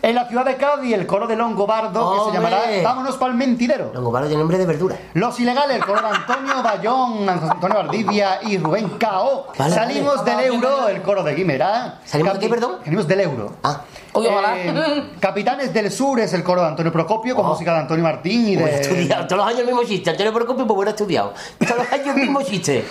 En 0.00 0.14
la 0.14 0.26
ciudad 0.28 0.44
de 0.44 0.56
Cádiz, 0.56 0.94
el 0.94 1.06
coro 1.06 1.26
de 1.26 1.36
Longobardo, 1.36 2.12
que 2.12 2.16
se 2.32 2.38
¡Hombre! 2.38 2.50
llamará 2.50 2.82
Vámonos 2.82 3.16
pa'l 3.16 3.34
mentidero. 3.34 3.90
Longobardo 3.92 4.28
tiene 4.28 4.40
nombre 4.40 4.58
de 4.58 4.66
verdura. 4.66 4.96
Los 5.14 5.38
ilegales, 5.40 5.76
el 5.76 5.84
coro 5.84 6.00
de 6.00 6.08
Antonio 6.08 6.62
Bayón, 6.62 7.28
Antonio 7.28 7.76
Valdivia 7.76 8.40
y 8.42 8.58
Rubén 8.58 8.90
Cao. 8.98 9.48
Vale, 9.58 9.74
Salimos 9.74 10.16
vale. 10.24 10.30
del 10.36 10.54
euro, 10.54 10.88
el 10.88 11.02
coro 11.02 11.22
de 11.22 11.34
Guimerá. 11.34 11.98
¿Salimos 12.04 12.34
de 12.34 12.38
qué, 12.40 12.48
perdón? 12.48 12.76
Salimos 12.84 13.06
del 13.08 13.20
euro. 13.20 13.52
Ah. 13.62 13.80
Ojalá. 14.14 14.58
Eh, 14.58 15.04
Capitanes 15.18 15.72
del 15.72 15.90
Sur 15.90 16.20
es 16.20 16.34
el 16.34 16.42
coro 16.44 16.60
de 16.60 16.68
Antonio 16.68 16.92
Procopio, 16.92 17.34
con 17.34 17.46
música 17.46 17.72
de 17.72 17.78
Antonio 17.80 18.04
Martín 18.04 18.48
y 18.48 18.56
de. 18.56 18.80
estudiado. 18.80 19.26
Todos 19.26 19.38
los 19.38 19.46
años 19.46 19.60
el 19.60 19.66
mismo 19.66 19.82
chiste. 19.84 20.10
Antonio 20.10 20.32
Procopio, 20.34 20.66
pues 20.66 20.74
bueno 20.76 20.90
estudiado. 20.90 21.32
Todos 21.58 21.76
los 21.78 21.92
años 21.92 22.08
el 22.08 22.22
mismo 22.22 22.42
chiste. 22.42 22.84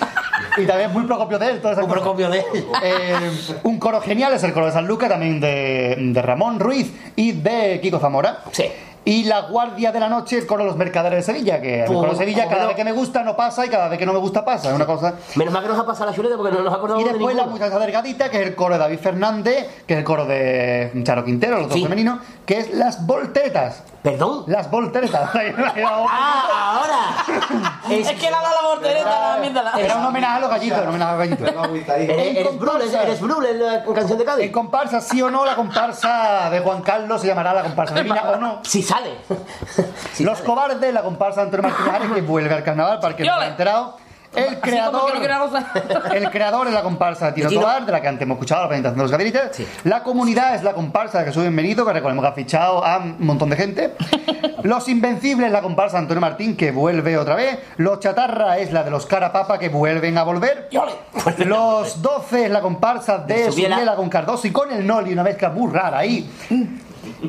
Y 0.58 0.66
también 0.66 0.92
muy 0.92 1.04
Procopio 1.04 1.38
de 1.38 1.46
él, 1.52 1.56
Un 1.58 1.62
cosas. 1.62 1.86
Procopio 1.86 2.30
de 2.30 2.39
él. 2.39 2.66
Eh, 2.84 3.32
un 3.64 3.78
coro 3.80 4.02
genial 4.02 4.34
es 4.34 4.44
el 4.44 4.52
coro 4.52 4.66
de 4.66 4.72
San 4.72 4.88
Lucas, 4.88 5.10
también 5.10 5.39
de, 5.39 5.96
de 6.00 6.22
Ramón 6.24 6.60
Ruiz 6.60 6.81
y 7.16 7.32
de 7.34 7.80
Kiko 7.82 8.00
Zamora. 8.00 8.40
Sí. 8.52 8.66
Y 9.04 9.24
la 9.24 9.42
Guardia 9.42 9.92
de 9.92 10.00
la 10.00 10.10
Noche, 10.10 10.38
el 10.38 10.46
coro 10.46 10.62
de 10.64 10.70
los 10.70 10.78
Mercaderes 10.78 11.26
de 11.26 11.34
Sevilla, 11.34 11.60
que 11.60 11.80
el 11.80 11.86
Pues, 11.88 11.98
coro 11.98 12.12
de 12.12 12.18
Sevilla 12.20 12.48
cada 12.48 12.68
vez 12.68 12.76
que 12.76 12.84
me 12.84 12.92
gusta 12.92 13.24
no 13.24 13.36
pasa 13.36 13.66
y 13.66 13.70
cada 13.70 13.88
vez 13.90 13.98
que 13.98 14.06
no 14.06 14.14
me 14.14 14.20
gusta 14.20 14.46
pasa, 14.46 14.70
es 14.70 14.76
una 14.76 14.86
cosa. 14.86 15.16
Menos 15.38 15.52
mal 15.52 15.64
que 15.64 15.70
nos 15.70 15.80
ha 15.80 15.86
pasado 15.88 16.12
la 16.12 16.16
chuleta 16.16 16.38
porque 16.38 16.56
no 16.56 16.62
nos 16.64 16.72
acordamos 16.72 17.02
Y 17.02 17.06
de 17.08 17.14
después 17.14 17.36
la 17.36 17.42
ninguno. 17.46 17.60
muchacha 17.66 17.80
delgadita, 17.80 18.30
que 18.30 18.40
es 18.42 18.48
el 18.48 18.54
coro 18.56 18.76
de 18.76 18.80
David 18.80 19.00
Fernández, 19.00 19.68
que 19.88 19.94
es 19.96 19.98
el 19.98 20.06
coro 20.06 20.26
de 20.28 20.92
Charo 21.04 21.26
Quintero, 21.26 21.58
los 21.58 21.70
dos 21.70 21.78
Sí. 21.78 21.84
femeninos, 21.84 22.20
que 22.46 22.60
es 22.60 22.76
Las 22.76 23.04
Volteretas. 23.08 23.84
¿Perdón? 24.02 24.45
Las 24.47 24.70
Volteretas. 24.72 25.30
¡Ah, 26.10 26.82
ahora! 26.82 27.95
Es 27.95 28.12
que 28.14 28.32
la 28.32 28.41
da 28.41 28.49
la 28.62 28.68
voltereta, 28.74 29.36
la 29.36 29.38
mierda. 29.41 29.74
Era 29.80 29.95
un 29.97 30.06
homenaje 30.06 30.38
a 30.38 30.39
los 30.39 30.49
gallitos, 30.49 30.80
un 30.82 30.88
homenaje 30.88 31.12
a 31.12 31.16
los 31.18 31.20
gallitos. 31.20 31.95
Eres, 31.97 32.38
eres 32.38 32.60
Brul, 32.60 32.82
eres, 32.82 33.22
Brul 33.22 33.45
en 33.45 33.60
la 33.64 33.84
canción 33.84 34.18
de 34.18 34.24
En 34.24 34.30
Cádiz. 34.30 34.52
comparsa, 34.52 35.02
sí 35.02 35.22
o 35.22 35.30
no, 35.30 35.45
la 35.45 35.56
comparsa 35.56 36.49
de 36.49 36.60
Juan 36.62 36.82
Carlos 36.82 37.22
se 37.22 37.28
llamará 37.28 37.54
la 37.54 37.62
comparsa 37.62 37.93
femenina 37.93 38.24
o 38.24 38.38
no. 38.38 38.60
Si 38.64 38.82
sale. 38.82 39.18
Si 40.14 40.24
Los 40.24 40.39
sale. 40.39 40.49
cobardes, 40.49 40.93
la 40.93 41.04
comparsa 41.04 41.41
de 41.41 41.45
Antonio 41.47 41.70
Martínez 41.70 41.93
Ares, 41.93 42.12
que 42.12 42.22
vuelve 42.22 42.56
al 42.56 42.64
carnaval, 42.64 42.99
para 42.99 43.16
que 43.16 43.24
no 43.24 43.28
se 43.30 43.32
Yole. 43.34 43.41
haya 43.43 43.52
enterado. 43.52 43.97
El 44.36 44.60
creador, 44.62 45.12
el 46.16 46.30
creador 46.30 46.68
es 46.68 46.74
la 46.74 46.84
comparsa 46.84 47.28
de 47.28 47.34
Tino 47.34 47.50
¿De 47.50 47.50
Tino? 47.50 47.62
Tobar, 47.62 47.86
de 47.86 47.92
la 47.92 48.02
que 48.02 48.08
antes 48.08 48.22
hemos 48.24 48.36
escuchado 48.36 48.62
la 48.62 48.68
presentación 48.70 48.98
de 48.98 49.04
los 49.04 49.12
gabinetes. 49.12 49.50
Sí. 49.52 49.68
La 49.84 50.04
comunidad 50.04 50.56
es 50.56 50.64
la 50.64 50.74
comparsa 50.74 51.20
de 51.20 51.26
Jesús 51.26 51.44
Bienvenido, 51.44 51.86
que 51.86 51.92
recordemos 51.92 52.24
que 52.24 52.30
ha 52.30 52.34
fichado 52.34 52.86
a 52.86 52.98
un 52.98 53.18
montón 53.20 53.50
de 53.50 53.58
gente. 53.58 53.94
Los 54.64 54.88
Invencibles, 54.88 55.52
la 55.52 55.62
comparsa 55.62 55.98
de 55.98 56.04
Antonio 56.04 56.22
Martín, 56.22 56.56
que 56.56 56.72
vuelve 56.72 57.18
otra 57.18 57.36
vez. 57.36 57.60
Los 57.78 58.00
Chatarra 58.00 58.60
es 58.60 58.72
la 58.72 58.84
de 58.84 58.92
los 58.92 59.08
Carapapa, 59.08 59.58
que 59.58 59.70
vuelven 59.70 60.18
a 60.20 60.24
volver. 60.24 60.70
Los 61.46 62.02
12 62.02 62.46
es 62.46 62.52
la 62.52 62.62
comparsa 62.62 63.18
de 63.18 63.34
De 63.34 63.52
Subiela. 63.52 63.76
Subiela 63.76 63.96
con 63.96 64.08
Cardoso 64.08 64.48
y 64.48 64.52
con 64.52 64.72
el 64.72 64.86
Noli, 64.86 65.14
una 65.14 65.24
mezcla 65.24 65.50
muy 65.50 65.72
rara 65.72 65.98
ahí. 65.98 66.30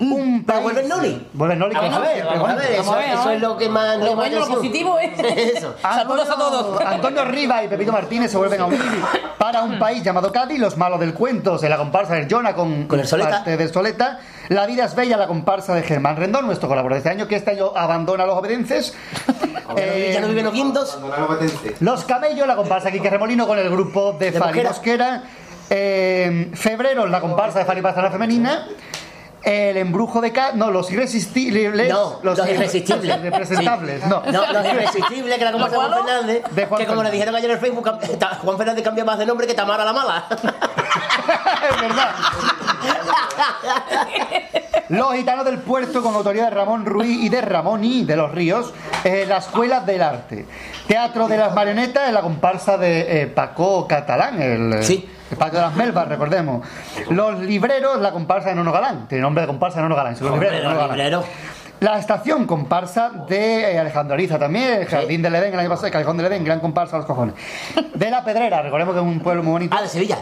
Un 0.00 0.44
Pero 0.44 0.58
país- 0.58 0.62
vuelve 0.62 0.80
el 0.82 0.88
Noli. 0.88 1.28
Vuelve 1.32 1.54
el 1.54 1.60
Noli, 1.60 1.74
que 1.74 1.80
Vamos 1.80 1.96
a 1.96 2.00
ver, 2.00 2.24
vamos 2.24 2.50
a 2.50 2.54
ver. 2.54 2.70
vamos 2.70 2.80
Eso, 2.80 2.92
a 2.92 2.96
ver, 2.98 3.10
eso 3.10 3.30
es 3.30 3.40
lo 3.40 3.56
que 3.56 3.68
más 3.68 3.98
Lo 3.98 4.14
bueno, 4.16 4.38
lo 4.40 4.46
positivo 4.48 4.98
es. 4.98 5.18
Eso. 5.56 5.74
Saludos 5.80 6.28
a 6.30 6.34
todos. 6.36 6.80
Antonio 6.82 7.24
Riva 7.24 7.62
y 7.64 7.68
Pepito 7.68 7.92
Martínez 7.92 8.30
se 8.30 8.36
vuelven 8.36 8.60
a 8.60 8.66
unir 8.66 8.80
para 9.38 9.62
un 9.62 9.78
país 9.78 10.02
llamado 10.02 10.30
Cádiz. 10.32 10.58
Los 10.58 10.76
malos 10.76 11.00
del 11.00 11.14
cuento 11.14 11.58
se 11.58 11.68
la 11.68 11.76
comparsa 11.76 12.14
del 12.14 12.28
Jonah 12.30 12.54
con, 12.54 12.86
Con 12.86 13.00
el 13.00 13.06
Soleta. 13.06 13.30
parte 13.30 13.56
del 13.56 13.72
Soleta. 13.72 14.20
La 14.48 14.66
vida 14.66 14.84
es 14.84 14.94
bella, 14.94 15.16
la 15.16 15.26
comparsa 15.26 15.74
de 15.74 15.82
Germán 15.82 16.16
Rendón, 16.16 16.46
nuestro 16.46 16.68
colaborador 16.68 16.94
de 17.02 17.08
este 17.08 17.10
año, 17.10 17.28
que 17.28 17.36
este 17.36 17.52
año 17.52 17.72
abandona 17.74 18.24
a 18.24 18.26
los 18.26 18.36
obedenses. 18.36 18.94
Eh, 19.74 20.10
Ya 20.12 20.20
no 20.20 20.28
viven 20.28 20.44
los 20.44 20.52
vientos. 20.52 20.98
los 21.80 22.04
camellos, 22.04 22.46
la 22.46 22.56
comparsa 22.56 22.90
Quique 22.90 23.08
Remolino 23.08 23.46
con 23.46 23.58
el 23.58 23.70
grupo 23.70 24.12
de, 24.12 24.30
De 24.30 24.38
Fali 24.38 24.62
Mosquera. 24.62 24.68
Mosquera. 24.68 25.22
Eh, 25.70 26.50
febrero, 26.52 27.06
la 27.06 27.20
comparsa 27.22 27.60
de 27.60 27.64
Fali 27.64 27.80
Pastrana 27.80 28.10
Femenina. 28.10 28.66
El 29.42 29.76
embrujo 29.76 30.20
de 30.20 30.32
Cádiz. 30.32 30.54
No, 30.56 30.70
los 30.70 30.90
irresistibles. 30.90 31.90
No, 31.90 32.20
los, 32.22 32.38
irresistibles. 32.38 33.08
Los 33.08 33.20
representables. 33.22 34.02
Sí. 34.02 34.08
No. 34.08 34.22
No, 34.30 34.52
los 34.52 34.64
irresistibles, 34.66 35.36
que 35.36 35.42
era 35.42 35.52
como 35.52 35.66
¿Los 35.66 35.74
Juan? 35.74 35.92
Fernández. 35.92 36.44
De 36.50 36.66
Juan 36.66 36.80
que 36.80 36.86
como 36.86 37.02
le 37.02 37.10
dijeron 37.10 37.34
ayer 37.34 37.50
en 37.50 37.56
el 37.56 37.60
Facebook, 37.60 37.90
Juan 38.42 38.58
Fernández 38.58 38.84
cambia 38.84 39.04
más 39.04 39.18
de 39.18 39.26
nombre 39.26 39.46
que 39.46 39.54
Tamara 39.54 39.84
la 39.84 39.92
mala. 39.92 40.26
es 41.70 41.80
verdad. 41.80 42.10
Los 44.88 45.14
gitanos 45.14 45.44
del 45.44 45.58
puerto 45.58 46.02
con 46.02 46.14
autoría 46.14 46.44
de 46.44 46.50
Ramón 46.50 46.84
Ruiz 46.84 47.24
y 47.24 47.28
de 47.28 47.40
Ramoni 47.40 48.04
de 48.04 48.16
los 48.16 48.30
Ríos, 48.32 48.72
eh, 49.04 49.24
la 49.26 49.38
Escuela 49.38 49.80
del 49.80 50.02
Arte. 50.02 50.46
Teatro 50.86 51.28
de 51.28 51.38
las 51.38 51.54
Marionetas 51.54 52.08
en 52.08 52.14
la 52.14 52.20
comparsa 52.20 52.76
de 52.76 53.22
eh, 53.22 53.26
Paco 53.28 53.86
Catalán, 53.88 54.42
el, 54.42 54.72
eh, 54.74 54.82
Sí. 54.82 55.08
el 55.30 55.36
Paco 55.38 55.56
de 55.56 55.62
las 55.62 55.74
Melvas, 55.74 56.08
recordemos. 56.08 56.66
Los 57.08 57.38
Libreros, 57.38 58.00
la 58.00 58.10
comparsa 58.12 58.50
de 58.50 58.56
Nono 58.56 58.72
Galán. 58.72 59.08
Tiene 59.08 59.22
nombre 59.22 59.42
de 59.42 59.46
comparsa 59.46 59.76
de 59.78 59.82
Nono 59.84 59.96
Galán. 59.96 60.12
los 60.12 60.22
Hombre, 60.30 60.50
libreros, 60.50 60.74
Nono 60.74 60.88
Galán. 60.88 61.22
La 61.80 61.98
estación 61.98 62.46
comparsa 62.46 63.10
de 63.28 63.72
eh, 63.72 63.78
Alejandro 63.78 64.14
Ariza 64.14 64.38
también, 64.38 64.82
el 64.82 64.86
Jardín 64.86 65.22
del 65.22 65.34
Edén, 65.34 65.54
el 65.54 65.60
año 65.60 65.68
pasado, 65.70 65.86
el 65.86 65.92
Callejón 65.92 66.16
del 66.16 66.26
Edén, 66.26 66.44
gran 66.44 66.60
comparsa 66.60 66.96
a 66.96 66.98
los 66.98 67.06
cojones. 67.06 67.34
De 67.94 68.10
La 68.10 68.22
Pedrera, 68.22 68.62
recordemos 68.62 68.94
que 68.94 69.00
es 69.00 69.06
un 69.06 69.20
pueblo 69.20 69.42
muy 69.42 69.52
bonito. 69.52 69.76
Ah, 69.76 69.82
de 69.82 69.88
Sevilla. 69.88 70.18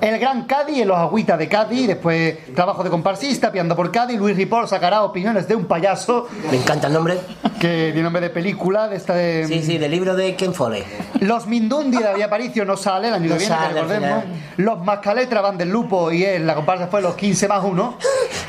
El 0.00 0.18
Gran 0.18 0.44
Cádiz, 0.44 0.78
en 0.82 0.88
los 0.88 0.96
agüitas 0.98 1.38
de 1.38 1.48
Cádiz, 1.48 1.86
después 1.88 2.54
trabajo 2.54 2.82
de 2.84 2.90
comparsista, 2.90 3.50
piando 3.52 3.74
por 3.76 3.90
Cádiz, 3.90 4.18
Luis 4.18 4.36
Ripoll 4.36 4.68
sacará 4.68 5.02
opiniones 5.02 5.46
de 5.48 5.54
un 5.56 5.66
payaso, 5.66 6.28
Me 6.50 6.56
encanta 6.58 6.86
el 6.88 6.92
nombre. 6.92 7.18
que 7.60 7.90
tiene 7.92 8.02
nombre 8.02 8.20
de 8.22 8.30
película, 8.30 8.88
de 8.88 8.96
esta 8.96 9.14
de... 9.14 9.46
Sí, 9.46 9.62
sí, 9.62 9.78
del 9.78 9.90
libro 9.90 10.14
de 10.16 10.34
Ken 10.36 10.52
Foley. 10.54 10.82
Los 11.20 11.46
Mindundi 11.46 11.98
de 11.98 12.04
David 12.04 12.22
Aparicio 12.22 12.64
no 12.64 12.76
sale 12.76 13.08
el 13.08 13.14
año 13.14 13.28
No 13.28 13.32
que 13.34 13.38
viene, 13.38 13.54
sale 13.54 13.74
recordemos. 13.74 14.24
Los 14.56 14.84
Mascaletra 14.84 15.40
van 15.40 15.56
del 15.58 15.70
Lupo 15.70 16.10
y 16.12 16.24
él, 16.24 16.46
la 16.46 16.54
comparsa 16.54 16.88
fue 16.88 17.00
los 17.02 17.14
15 17.14 17.48
más 17.48 17.62
1. 17.64 17.98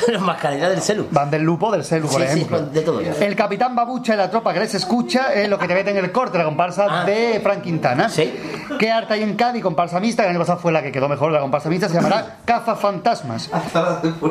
Los 0.10 0.22
mascaretas 0.22 0.70
del 0.70 0.82
celu. 0.82 1.08
Van 1.12 1.32
del 1.32 1.44
Lupo, 1.44 1.72
del 1.72 1.86
Celu, 1.86 2.10
por 2.10 2.20
Sí, 2.20 2.28
sí, 2.28 2.34
ejemplo. 2.40 2.60
de 2.66 2.82
todo. 2.82 3.00
El 3.00 3.36
Capitán 3.38 3.74
Babucha 3.74 4.16
y 4.16 4.18
la 4.18 4.30
tropa 4.30 4.52
que 4.54 4.60
les 4.60 4.74
escucha 4.76 5.34
es 5.34 5.48
lo 5.48 5.58
que 5.58 5.66
te 5.66 5.74
meten 5.74 5.96
en 5.96 6.04
el 6.04 6.12
corte, 6.12 6.38
la 6.38 6.44
comparsa 6.44 6.88
Ah. 6.90 7.06
de 7.06 7.40
Frank 7.42 7.62
Quintana. 7.62 8.10
Sí. 8.10 8.34
¿Qué 8.78 8.92
arte 8.92 9.14
hay 9.14 9.24
en 9.24 9.36
Cádiz? 9.36 9.64
Comparsa 9.64 10.02
mixta, 10.02 10.24
que 10.24 10.30
el 10.30 10.36
año 10.36 10.40
pasado 10.44 10.60
fue 10.60 10.74
la 10.74 10.84
que 10.84 10.92
quedó 10.92 11.08
mejor, 11.08 11.23
la 11.32 11.40
comparsa 11.40 11.70
mixta, 11.70 11.88
se 11.90 11.96
llamará 11.96 12.38
Caza 12.46 12.76
Fantasmas. 12.76 13.50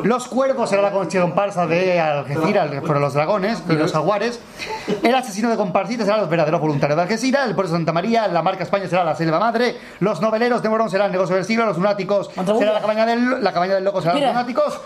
Los 0.03 0.27
cuervos 0.27 0.69
será 0.69 0.81
la 0.81 0.91
comparsa 0.91 1.65
de 1.67 1.99
Algeciras, 1.99 2.69
por 2.85 2.99
los 2.99 3.13
dragones 3.13 3.61
y 3.69 3.73
los 3.73 3.91
jaguares. 3.91 4.39
El 5.01 5.15
asesino 5.15 5.49
de 5.49 5.57
comparsita 5.57 6.03
será 6.05 6.17
los 6.17 6.29
verdaderos 6.29 6.59
voluntarios 6.61 6.97
de 6.97 7.03
Algeciras. 7.03 7.47
El 7.47 7.55
puerto 7.55 7.71
de 7.73 7.79
Santa 7.79 7.93
María, 7.93 8.27
la 8.27 8.41
marca 8.41 8.63
España 8.63 8.87
será 8.87 9.03
la 9.03 9.15
Selva 9.15 9.39
Madre. 9.39 9.77
Los 9.99 10.21
noveleros 10.21 10.61
de 10.61 10.69
Morón 10.69 10.89
será 10.89 11.05
el 11.05 11.11
negocio 11.11 11.35
del 11.35 11.45
siglo. 11.45 11.65
Los 11.65 11.77
lunáticos 11.77 12.29
será 12.33 12.73
la 12.73 12.81
cabaña 12.81 13.05
del, 13.05 13.43
la 13.43 13.53
cabaña 13.53 13.75
del 13.75 13.83
loco 13.83 14.01
será 14.01 14.13
Mira. 14.13 14.27
los 14.27 14.35
lunáticos. 14.35 14.81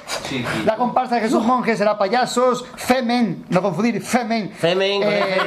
La 0.66 0.76
comparsa 0.76 1.16
de 1.16 1.22
Jesús 1.22 1.44
Monje 1.44 1.76
será 1.76 1.98
payasos. 1.98 2.66
Femen, 2.76 3.46
no 3.50 3.62
confundir, 3.62 4.02
Femen. 4.02 4.52
Femen. 4.52 5.04
Eh, 5.04 5.38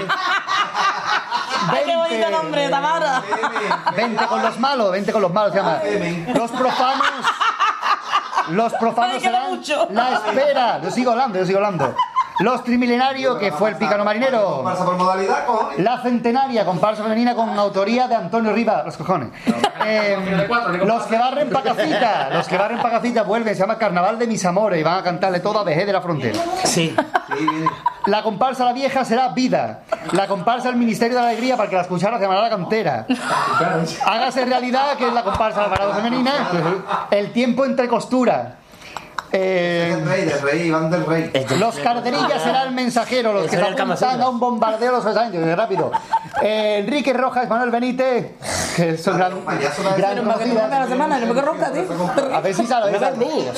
¡Ay, 1.68 1.82
qué 1.84 1.96
bonito 1.96 2.30
nombre, 2.30 2.68
Tamara! 2.68 3.22
Vente 3.96 4.26
con 4.26 4.42
los 4.42 4.58
malos, 4.58 4.90
vente 4.92 5.12
con 5.12 5.22
los 5.22 5.32
malos, 5.32 5.52
se 5.52 5.58
llama. 5.58 5.80
Los 6.34 6.49
profanos. 6.50 7.06
Los 8.48 8.72
profanos 8.74 9.14
Ay, 9.16 9.20
queda 9.20 9.30
serán 9.32 9.50
mucho. 9.50 9.88
la 9.90 10.14
espera. 10.14 10.80
Yo 10.82 10.90
sigo 10.90 11.10
hablando, 11.12 11.38
yo 11.38 11.46
sigo 11.46 11.58
hablando. 11.58 11.94
Los 12.40 12.64
trimilenarios, 12.64 13.36
que 13.36 13.52
fue 13.52 13.70
el 13.70 13.76
pícaro 13.76 14.04
marinero. 14.04 14.56
Comparsa 14.56 14.84
por 14.84 14.96
modalidad, 14.96 15.46
cojones. 15.46 15.78
La 15.78 16.02
centenaria, 16.02 16.64
comparsa 16.64 17.02
femenina 17.02 17.34
con 17.34 17.58
autoría 17.58 18.08
de 18.08 18.14
Antonio 18.14 18.52
Riva, 18.52 18.82
los 18.84 18.96
cojones. 18.96 19.28
Eh, 19.86 20.48
los 20.84 21.02
que 21.04 21.18
barren 21.18 21.50
Pacacita, 21.50 22.30
los 22.30 22.48
que 22.48 22.56
barren 22.56 22.78
Pacacita 22.80 23.22
vuelven, 23.22 23.54
se 23.54 23.60
llama 23.60 23.76
Carnaval 23.76 24.18
de 24.18 24.26
mis 24.26 24.44
amores 24.44 24.80
y 24.80 24.82
van 24.82 24.98
a 24.98 25.02
cantarle 25.02 25.40
todo 25.40 25.58
a 25.58 25.64
Vejez 25.64 25.86
de 25.86 25.92
la 25.92 26.00
Frontera. 26.00 26.38
Sí. 26.64 26.94
La 28.06 28.22
comparsa 28.22 28.64
La 28.64 28.72
Vieja 28.72 29.04
será 29.04 29.28
Vida. 29.28 29.80
La 30.12 30.26
comparsa 30.26 30.70
El 30.70 30.76
Ministerio 30.76 31.16
de 31.16 31.22
la 31.22 31.28
Alegría, 31.28 31.56
para 31.56 31.68
que 31.68 31.76
la 31.76 31.82
escuchara, 31.82 32.16
se 32.16 32.22
llamará 32.22 32.42
La 32.42 32.50
Cantera. 32.50 33.06
Hágase 34.06 34.46
realidad, 34.46 34.96
que 34.96 35.06
es 35.06 35.12
la 35.12 35.22
comparsa 35.22 35.60
de 35.60 35.68
la 35.68 35.74
parada 35.74 35.94
femenina. 35.94 36.32
El 37.10 37.32
tiempo 37.32 37.64
entre 37.64 37.86
costura. 37.88 38.56
Eh, 39.32 39.92
Del 39.96 40.06
rey, 40.08 40.24
del 40.24 40.40
rey, 40.42 40.62
Iván 40.66 40.90
del 40.90 41.06
rey. 41.06 41.30
los 41.58 41.76
carterillas 41.78 42.42
será 42.42 42.64
el 42.64 42.72
mensajero, 42.72 43.32
los 43.32 43.44
que 43.44 43.50
se 43.50 43.56
el 43.56 43.74
apuntan 43.80 44.20
a 44.20 44.28
un 44.28 44.40
bombardeo 44.40 44.92
los 44.92 45.06
años, 45.16 45.56
rápido. 45.56 45.92
Eh, 46.42 46.78
Enrique 46.84 47.12
Rojas, 47.12 47.48
Manuel 47.48 47.70
Benítez, 47.70 48.32
que 48.76 48.96
son 48.98 49.16
gran, 49.18 49.32
gran 49.96 50.38
tío. 50.38 50.60
A 52.32 52.40
ver 52.40 52.54
si 52.54 52.66
sabe. 52.66 52.92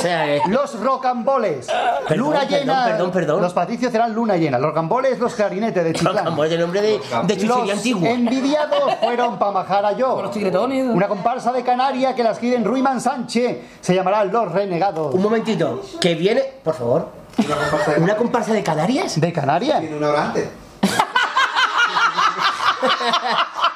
Eh, 0.05 0.41
Los 0.49 0.79
rocamboles. 0.81 1.68
Luna 2.11 2.45
llena. 2.45 2.85
perdón, 2.87 3.11
perdón. 3.12 3.41
Los 3.43 3.53
patricios 3.53 3.93
serán 3.93 4.12
luna 4.14 4.37
llena. 4.37 4.59
Los 4.59 4.68
rocamboles, 4.70 5.18
los 5.18 5.35
clarinetes 5.35 5.85
de 5.85 5.93
Chiclán. 5.93 6.16
Rocambole 6.18 6.49
es 6.49 6.55
el 6.55 6.61
nombre 6.61 6.83
de, 6.83 7.01
de 7.25 7.73
antigua. 7.73 8.09
envidiados 8.09 8.95
fueron 9.01 9.39
para 9.39 9.53
Majara 9.53 9.93
yo. 9.93 10.20
Los 10.23 10.31
tigretones. 10.33 10.87
Una 10.89 11.09
comparsa 11.09 11.53
de 11.53 11.62
Canaria 11.62 12.14
que 12.14 12.23
la 12.23 12.33
escriben 12.33 12.64
Ruiman 12.64 13.01
Sánchez. 13.01 13.59
Se 13.81 13.95
llamará 13.95 14.25
Los 14.25 14.51
Renegados. 14.53 15.14
Un 15.14 15.23
momentito, 15.23 15.62
que 16.01 16.15
viene, 16.15 16.43
por 16.65 16.75
favor. 16.75 17.09
Una 17.39 17.57
comparsa 17.57 17.91
de 17.93 18.01
¿Una 18.01 18.17
comparsa 18.17 18.53
de 18.53 18.63
Canarias? 18.63 19.21
¿De 19.21 19.33
Canarias? 19.33 19.81
Viene 19.81 19.97
una 19.97 20.09
hora 20.11 20.25
antes. 20.27 20.49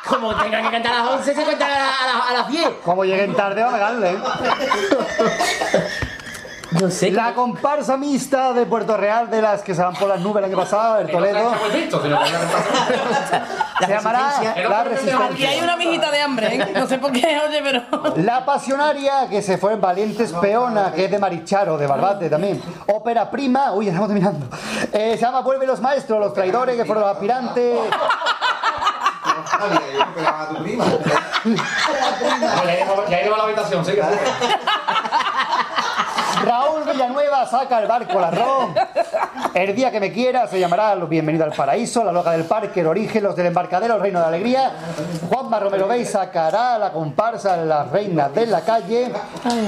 Como 0.08 0.34
tenga 0.36 0.62
que 0.62 0.70
cantar 0.70 0.92
a 0.94 1.02
las 1.04 1.08
11, 1.14 1.34
se 1.34 1.42
cuenta 1.44 1.66
a, 1.66 2.06
la- 2.06 2.28
a 2.28 2.32
las 2.32 2.48
10. 2.48 2.68
Como 2.84 3.04
lleguen 3.04 3.34
tarde, 3.34 3.62
va 3.62 3.70
a 3.70 3.72
pegarle. 3.72 4.18
La 7.12 7.32
comparsa 7.34 7.96
mixta 7.96 8.52
de 8.52 8.66
Puerto 8.66 8.96
Real, 8.96 9.30
de 9.30 9.40
las 9.40 9.62
que 9.62 9.74
se 9.74 9.82
van 9.82 9.94
por 9.94 10.08
las 10.08 10.20
nubes 10.20 10.38
el 10.38 10.44
año 10.50 10.56
pasado, 10.56 10.98
el 10.98 11.10
Toledo, 11.10 11.52
se 13.80 13.88
llamará 13.88 14.32
La 14.42 14.50
Aquí 14.50 14.60
hay 14.60 14.84
Resistencia. 14.84 15.62
una 15.64 15.76
mijita 15.76 16.10
de 16.10 16.20
hambre, 16.20 16.54
¿eh? 16.54 16.72
No 16.74 16.86
sé 16.86 16.98
por 16.98 17.12
qué, 17.12 17.40
oye, 17.46 17.60
pero. 17.62 17.82
La 18.16 18.44
Pasionaria, 18.44 19.28
que 19.28 19.42
se 19.42 19.58
fue 19.58 19.72
en 19.74 19.80
Valientes 19.80 20.32
Peona, 20.32 20.92
que 20.92 21.06
es 21.06 21.10
de 21.10 21.18
Maricharo, 21.18 21.78
de 21.78 21.86
Barbate 21.86 22.28
también. 22.28 22.62
Ópera 22.86 23.30
Prima, 23.30 23.72
uy, 23.72 23.88
estamos 23.88 24.08
terminando. 24.08 24.46
Eh, 24.92 25.12
se 25.16 25.22
llama 25.24 25.40
Vuelve 25.40 25.66
los 25.66 25.80
Maestros, 25.80 26.18
los 26.20 26.34
traidores, 26.34 26.76
que 26.76 26.84
fueron 26.84 27.04
los 27.04 27.12
aspirantes. 27.12 27.78
A 30.26 30.48
tu 30.48 30.62
prima. 30.62 30.84
Ya 33.08 33.22
iba 33.24 33.34
a 33.34 33.38
la 33.38 33.44
habitación, 33.44 33.84
sí. 33.84 33.92
Villanueva 36.96 37.44
saca 37.44 37.78
el 37.82 37.86
barco 37.86 38.18
Larrón. 38.18 38.74
El 39.52 39.76
día 39.76 39.90
que 39.90 40.00
me 40.00 40.10
quiera 40.10 40.46
se 40.46 40.58
llamará 40.58 40.94
Los 40.94 41.10
Bienvenidos 41.10 41.46
al 41.48 41.54
Paraíso, 41.54 42.02
La 42.02 42.10
Loca 42.10 42.30
del 42.30 42.44
Parque, 42.44 42.80
El 42.80 42.86
Origen, 42.86 43.22
Los 43.22 43.36
del 43.36 43.46
Embarcadero, 43.46 43.96
El 43.96 44.00
Reino 44.00 44.18
de 44.18 44.24
Alegría. 44.24 44.72
Juanma 45.28 45.60
Romero 45.60 45.88
Bey 45.88 46.06
sacará 46.06 46.78
la 46.78 46.92
comparsa 46.92 47.58
Las 47.58 47.90
Reinas 47.90 48.34
de 48.34 48.46
la 48.46 48.62
Calle. 48.62 49.12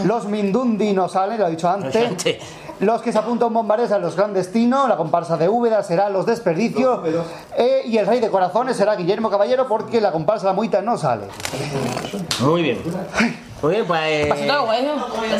Los 0.07 0.24
Mindundi 0.24 0.95
no 0.95 1.07
salen, 1.07 1.39
lo 1.39 1.49
he 1.49 1.51
dicho 1.51 1.68
antes. 1.68 2.39
Los 2.81 3.03
que 3.03 3.12
se 3.12 3.18
apuntan 3.18 3.45
a 3.45 3.49
un 3.49 3.55
bombardeo 3.55 3.87
serán 3.87 4.03
los 4.03 4.14
clandestinos, 4.14 4.89
la 4.89 4.97
comparsa 4.97 5.37
de 5.37 5.51
Úbeda 5.51 5.83
será 5.83 6.09
los 6.09 6.24
desperdicios 6.24 7.01
eh, 7.57 7.83
y 7.85 7.99
el 7.99 8.07
rey 8.07 8.20
de 8.20 8.31
corazones 8.31 8.76
será 8.76 8.95
Guillermo 8.95 9.29
Caballero 9.29 9.66
porque 9.66 10.01
la 10.01 10.12
comparsa 10.12 10.47
La 10.47 10.53
Muita 10.55 10.81
no 10.81 10.97
sale. 10.97 11.26
Muy 12.41 12.62
bien. 12.62 12.79
Muy 13.63 13.73
bien, 13.75 13.87
pues. 13.87 14.01
eh, 14.05 14.27
Pasito, 14.29 14.67
güey. 14.67 14.87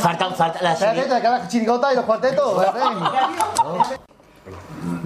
Falta, 0.01 0.31
falta 0.31 0.63
la 0.63 0.73
Espérate, 0.73 1.03
te 1.03 1.09
quedan 1.21 1.33
las 1.39 1.49
chirigotas 1.49 1.93
y 1.93 1.97
los 1.97 2.05
cuartetos. 2.05 2.65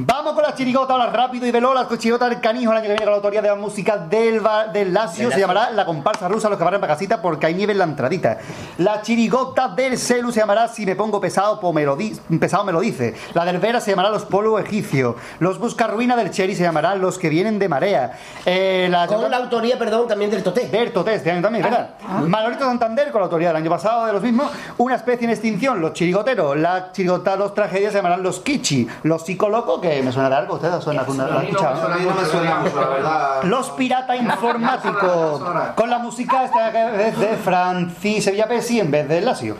Vamos 0.04 0.32
con 0.32 0.42
las 0.42 0.56
chirigotas 0.56 0.90
ahora 0.90 1.10
rápido 1.12 1.46
y 1.46 1.52
veloz. 1.52 1.74
Las 1.74 1.86
chirigotas 1.98 2.30
del 2.30 2.40
canijo 2.40 2.72
el 2.72 2.78
año 2.78 2.82
que 2.82 2.88
viene 2.88 3.04
con 3.04 3.10
la 3.12 3.16
autoría 3.16 3.40
de 3.40 3.48
la 3.48 3.54
música 3.54 3.96
del, 3.98 4.42
del 4.72 4.92
Lazio. 4.92 5.30
Se 5.30 5.38
llamará 5.38 5.70
la 5.70 5.84
comparsa 5.84 6.26
rusa 6.28 6.48
los 6.48 6.58
que 6.58 6.64
van 6.64 6.74
para 6.74 6.88
casita 6.88 7.22
porque 7.22 7.46
hay 7.46 7.54
nieve 7.54 7.72
en 7.72 7.78
la 7.78 7.84
entradita. 7.84 8.38
La 8.78 9.00
chirigota 9.02 9.68
del 9.68 9.96
Celu 9.96 10.32
se 10.32 10.40
llamará 10.40 10.66
Si 10.66 10.84
me 10.84 10.96
pongo 10.96 11.20
pesado, 11.20 11.60
pues 11.60 11.72
me 11.74 11.84
lo 11.84 11.94
di- 11.94 12.18
pesado 12.40 12.64
me 12.64 12.72
lo 12.72 12.80
dice. 12.80 13.14
La 13.34 13.44
del 13.44 13.58
Vera 13.58 13.80
se 13.80 13.90
llamará 13.92 14.10
Los 14.10 14.24
Polvo 14.24 14.58
Egipcio. 14.58 15.14
Los 15.38 15.58
Buscarruina 15.60 16.16
del 16.16 16.30
Cheri 16.32 16.56
se 16.56 16.64
llamarán 16.64 17.00
Los 17.00 17.18
que 17.18 17.28
vienen 17.28 17.60
de 17.60 17.68
marea. 17.68 18.18
Eh, 18.44 18.88
la 18.90 19.06
Con 19.06 19.30
la 19.30 19.36
autoría, 19.36 19.78
perdón, 19.78 20.08
también 20.08 20.30
del 20.32 20.42
Toté. 20.42 20.66
del 20.68 20.92
Toté 20.92 21.14
este 21.14 21.30
año 21.30 21.42
también, 21.42 21.62
¿verdad? 21.64 21.90
Manolito 22.26 22.64
Santander, 22.64 23.12
con 23.12 23.20
la 23.20 23.26
autoridad 23.26 23.50
del 23.50 23.58
año 23.62 23.70
pasado 23.70 24.06
de 24.06 24.12
los 24.12 24.22
mismos, 24.22 24.50
una 24.78 24.96
especie 24.96 25.24
en 25.26 25.30
extinción, 25.30 25.80
los 25.80 25.92
chirigoteros, 25.92 26.56
la 26.56 26.90
chirigota, 26.92 27.36
los 27.36 27.54
tragedias 27.54 27.92
se 27.92 27.98
llamarán 27.98 28.22
los 28.22 28.40
kichi, 28.40 28.88
los 29.04 29.22
psicolocos, 29.24 29.80
que 29.80 29.91
me 30.02 30.12
suena 30.12 30.30
de 30.30 30.36
algo, 30.36 30.54
ustedes 30.54 30.82
suena, 30.82 31.02
¿lo 31.02 31.38
han 31.38 31.44
escuchado? 31.44 31.92
A 31.92 31.96
mí 31.96 32.04
no 32.06 32.14
me 32.14 32.24
suena 32.24 32.54
mucho, 32.60 32.80
la 32.80 32.88
verdad. 32.88 33.42
Los 33.42 33.70
pirata 33.70 34.16
informáticos, 34.16 35.42
con 35.74 35.90
la 35.90 35.98
música 35.98 36.44
esta 36.44 36.70
vez 36.70 37.18
de 37.18 37.36
Francis 37.36 38.24
Sevilla 38.24 38.46
Pesci 38.46 38.80
en 38.80 38.90
vez 38.90 39.08
de 39.08 39.20
Lazio. 39.20 39.56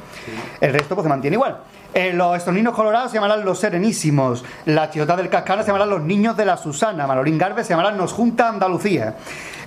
El 0.61 0.72
resto 0.72 0.95
pues 0.95 1.05
se 1.05 1.09
mantiene 1.09 1.35
igual. 1.35 1.59
Eh, 1.95 2.12
los 2.14 2.36
estorninos 2.36 2.74
colorados 2.74 3.11
se 3.11 3.16
llamarán 3.18 3.45
los 3.45 3.59
serenísimos. 3.59 4.45
La 4.64 4.90
chirota 4.90 5.14
del 5.16 5.28
cascana 5.28 5.62
se 5.62 5.66
llamarán 5.68 5.90
los 5.90 6.01
niños 6.03 6.36
de 6.36 6.45
la 6.47 6.57
Susana. 6.57 7.07
Manolín 7.07 7.36
Garbe 7.36 7.62
se 7.64 7.70
llamarán 7.70 7.97
Nos 7.99 8.12
Junta 8.12 8.49
Andalucía. 8.49 9.16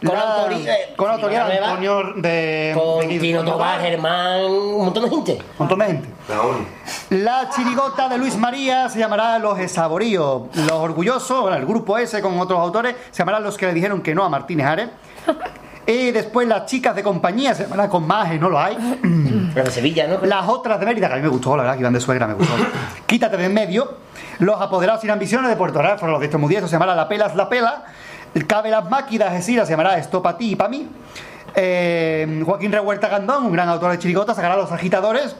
Con 0.03 0.13
La- 0.15 0.21
autoría- 0.43 0.73
eh, 0.75 0.93
con 0.95 1.09
autoría 1.11 1.45
de. 1.45 1.57
Antonio 1.59 2.03
de. 2.17 2.71
Con 2.75 3.07
Tino 3.07 3.43
Tobar, 3.43 3.79
Germán, 3.79 4.43
un 4.43 4.85
montón 4.85 5.03
de 5.03 5.09
gente. 5.09 5.31
Un 5.33 5.55
montón 5.59 5.79
de 5.79 5.85
gente. 5.85 6.09
La 7.11 7.49
chirigota 7.49 8.09
de 8.09 8.17
Luis 8.17 8.35
María 8.37 8.89
se 8.89 8.99
llamará 8.99 9.37
Los 9.39 9.59
Esaboríos. 9.59 10.43
Los 10.55 10.71
Orgullosos, 10.71 11.41
bueno, 11.41 11.57
el 11.57 11.65
grupo 11.65 11.97
ese 11.97 12.21
con 12.21 12.39
otros 12.39 12.59
autores, 12.59 12.95
se 13.11 13.19
llamarán 13.19 13.43
Los 13.43 13.57
que 13.57 13.67
le 13.67 13.73
dijeron 13.73 14.01
que 14.01 14.15
no 14.15 14.23
a 14.25 14.29
Martínez 14.29 14.65
Ares. 14.65 14.89
Y 15.87 16.11
después 16.11 16.47
las 16.47 16.65
chicas 16.65 16.95
de 16.95 17.03
compañía 17.03 17.53
se 17.53 17.67
con 17.89 18.07
más, 18.07 18.33
no 18.39 18.49
lo 18.49 18.59
hay. 18.59 18.75
Las 19.53 19.65
de 19.65 19.71
Sevilla, 19.71 20.07
¿no? 20.07 20.25
Las 20.25 20.47
otras 20.47 20.79
de 20.79 20.85
Mérida, 20.85 21.07
que 21.07 21.13
a 21.13 21.17
mí 21.17 21.21
me 21.21 21.27
gustó, 21.29 21.55
la 21.55 21.63
verdad, 21.63 21.75
que 21.75 21.81
iban 21.81 21.93
de 21.93 21.99
suegra, 21.99 22.27
me 22.27 22.33
gustó. 22.33 22.53
Quítate 23.05 23.37
de 23.37 23.45
en 23.45 23.53
medio. 23.53 23.97
Los 24.39 24.59
apoderados 24.59 25.01
sin 25.01 25.11
ambiciones 25.11 25.49
de 25.49 25.55
Puerto 25.55 25.81
Real 25.81 25.99
fueron 25.99 26.13
los 26.13 26.19
de 26.19 26.25
estos 26.25 26.41
mudiesos, 26.41 26.69
se 26.69 26.75
llamará 26.75 26.95
La 26.95 27.07
Pelas 27.07 27.35
La 27.35 27.49
Pela. 27.49 27.83
El 28.33 28.47
Cabe 28.47 28.69
las 28.69 28.89
Máquinas, 28.89 29.31
Gesira, 29.31 29.65
se 29.65 29.71
llamará 29.71 29.97
Esto 29.97 30.21
pa' 30.21 30.37
ti 30.37 30.51
y 30.51 30.55
pa' 30.55 30.67
mí. 30.67 30.89
Eh, 31.55 32.41
Joaquín 32.45 32.71
Rehuerta 32.71 33.07
Gandón, 33.07 33.45
un 33.45 33.51
gran 33.53 33.69
autor 33.69 33.91
de 33.91 33.99
chirigota, 33.99 34.33
sacará 34.33 34.55
Los 34.57 34.71
Agitadores. 34.71 35.35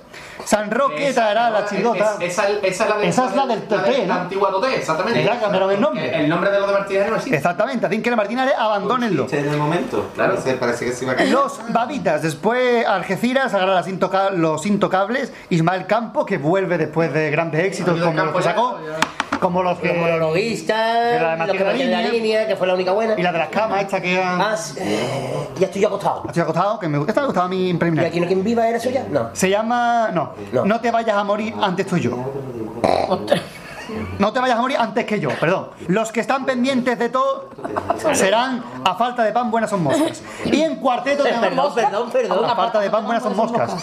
San 0.45 0.70
Roque 0.72 1.07
Esa- 1.07 1.22
traerá 1.22 1.49
la 1.49 1.59
es- 1.61 1.70
chirigota. 1.70 2.16
Esa, 2.22 2.47
esa 2.61 2.84
es 2.84 2.89
la 2.89 2.97
de- 2.97 3.07
Esa 3.07 3.26
es 3.26 3.36
la 3.36 3.45
del 3.47 3.49
la 3.49 3.55
de- 3.55 3.61
Toté, 3.84 4.07
La 4.07 4.16
¿no? 4.16 4.22
antigua 4.22 4.51
Toté, 4.51 4.76
exactamente. 4.76 5.24
Ya 5.24 5.39
cambiaron 5.39 5.72
el 5.72 5.82
nombre. 5.82 6.20
El, 6.20 6.30
nombre 6.30 6.51
de 6.51 6.59
los 6.59 6.68
de 6.68 6.74
Martínez 6.74 7.09
no 7.09 7.16
existe. 7.16 7.36
Exactamente, 7.38 7.86
hacen 7.86 8.01
que 8.03 8.09
la 8.11 8.16
Martínez 8.16 8.53
abandónenlo. 8.57 9.28
En 9.32 9.49
el 9.49 9.57
momento. 9.57 10.09
Claro. 10.16 10.36
Parece, 10.36 10.53
parece 10.55 10.86
que 10.86 10.91
se 10.93 11.03
iba 11.05 11.13
a 11.13 11.16
caer. 11.18 11.30
Los 11.30 11.59
babitas, 11.70 12.22
después 12.22 12.86
Algeciras 12.86 13.51
sacará 13.51 13.74
las 13.74 13.88
intoca- 13.88 14.30
los 14.30 14.66
intocables, 14.66 15.34
Ismael 15.49 15.86
Campo, 15.88 16.26
que 16.26 16.38
vuelve 16.38 16.78
después 16.78 17.11
de 17.13 17.32
grandes 17.32 17.63
éxitos 17.66 17.99
como 17.99 18.24
los 18.24 18.36
que 18.36 18.43
sacó, 18.43 18.78
como 19.38 19.63
los 19.63 19.77
que... 19.79 19.88
Los 19.88 19.97
monologuistas, 19.97 21.13
Era 21.13 21.31
de 21.36 21.47
los 21.47 21.57
que 21.57 21.63
meten 21.63 21.91
la 21.91 21.97
Línea. 22.01 22.11
línea, 22.11 22.47
que 22.47 22.55
fue 22.55 22.67
la 22.67 22.73
única 22.75 22.91
buena. 22.91 23.15
Y 23.17 23.21
la 23.21 23.31
de 23.31 23.38
las 23.39 23.49
camas, 23.49 23.81
esta 23.81 24.01
que... 24.01 24.19
Ah, 24.21 24.55
sí. 24.57 24.79
ya 25.59 25.65
estoy 25.67 25.81
yo 25.81 25.88
acostado. 25.88 26.23
Estoy 26.27 26.43
acostado, 26.43 26.79
que 26.79 26.88
me 26.88 26.97
gusta, 26.97 27.11
esta 27.11 27.21
me 27.21 27.27
gustaba 27.27 27.47
mí 27.47 27.69
en 27.69 27.75
¿Y 27.75 27.79
preliminar. 27.79 28.05
aquí 28.07 28.19
no 28.19 28.27
quien 28.27 28.43
viva 28.43 28.67
era 28.67 28.79
suya? 28.79 29.05
No. 29.09 29.29
Se 29.33 29.49
llama... 29.49 30.09
No, 30.13 30.31
No. 30.51 30.65
no 30.65 30.79
te 30.81 30.91
vayas 30.91 31.15
a 31.17 31.23
morir, 31.23 31.53
antes 31.61 31.86
estoy 31.86 32.01
yo. 32.01 32.17
No 34.20 34.32
te 34.32 34.39
vayas 34.39 34.57
a 34.57 34.61
morir 34.61 34.78
antes 34.80 35.05
que 35.05 35.20
yo, 35.20 35.30
perdón. 35.39 35.70
Los 35.88 36.11
que 36.11 36.20
están 36.22 36.45
pendientes 36.45 36.97
de 36.97 37.09
todo 37.09 37.49
serán 38.13 38.63
a 38.84 38.95
falta 38.95 39.24
de 39.24 39.32
pan 39.32 39.51
buenas 39.51 39.70
son 39.70 39.84
moscas. 39.84 40.24
Y 40.45 40.61
en 40.61 40.78
cuarteto 40.78 41.24
tenemos 41.24 41.74
Perdón, 41.74 41.74
perdón, 41.76 42.11
perdón. 42.11 42.45
A 42.49 42.55
falta 42.55 42.80
de 42.80 42.89
pan 42.89 43.03
buenas 43.05 43.24
son 43.24 43.36
moscas. 43.36 43.76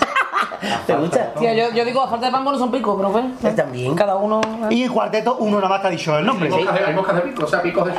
¿Te 0.87 0.95
gusta? 0.95 1.35
Tía, 1.35 1.55
yo, 1.55 1.75
yo 1.75 1.85
digo, 1.85 2.03
a 2.03 2.09
falta 2.09 2.27
de 2.27 2.33
pan, 2.33 2.45
no 2.45 2.57
son 2.59 2.71
picos, 2.71 2.97
pero 2.97 3.11
pues. 3.13 3.57
También. 3.57 3.95
Cada 3.97 4.17
uno. 4.17 4.41
Y 4.71 4.85
en 4.85 4.93
cuarteto 4.93 5.37
uno 5.41 5.57
nada 5.57 5.69
más 5.69 5.81
que 5.81 5.87
ha 5.89 5.91
dicho 5.91 6.17
el 6.19 6.25
nombre. 6.25 6.49
Hay 6.49 6.55
moscas 6.65 6.75
de- 6.79 6.85
hay 6.87 6.95
moscas 6.95 7.17
de 7.17 7.21
pico, 7.23 7.45
o 7.45 7.49
sea, 7.49 7.63
picos 7.63 7.87
de 7.87 7.93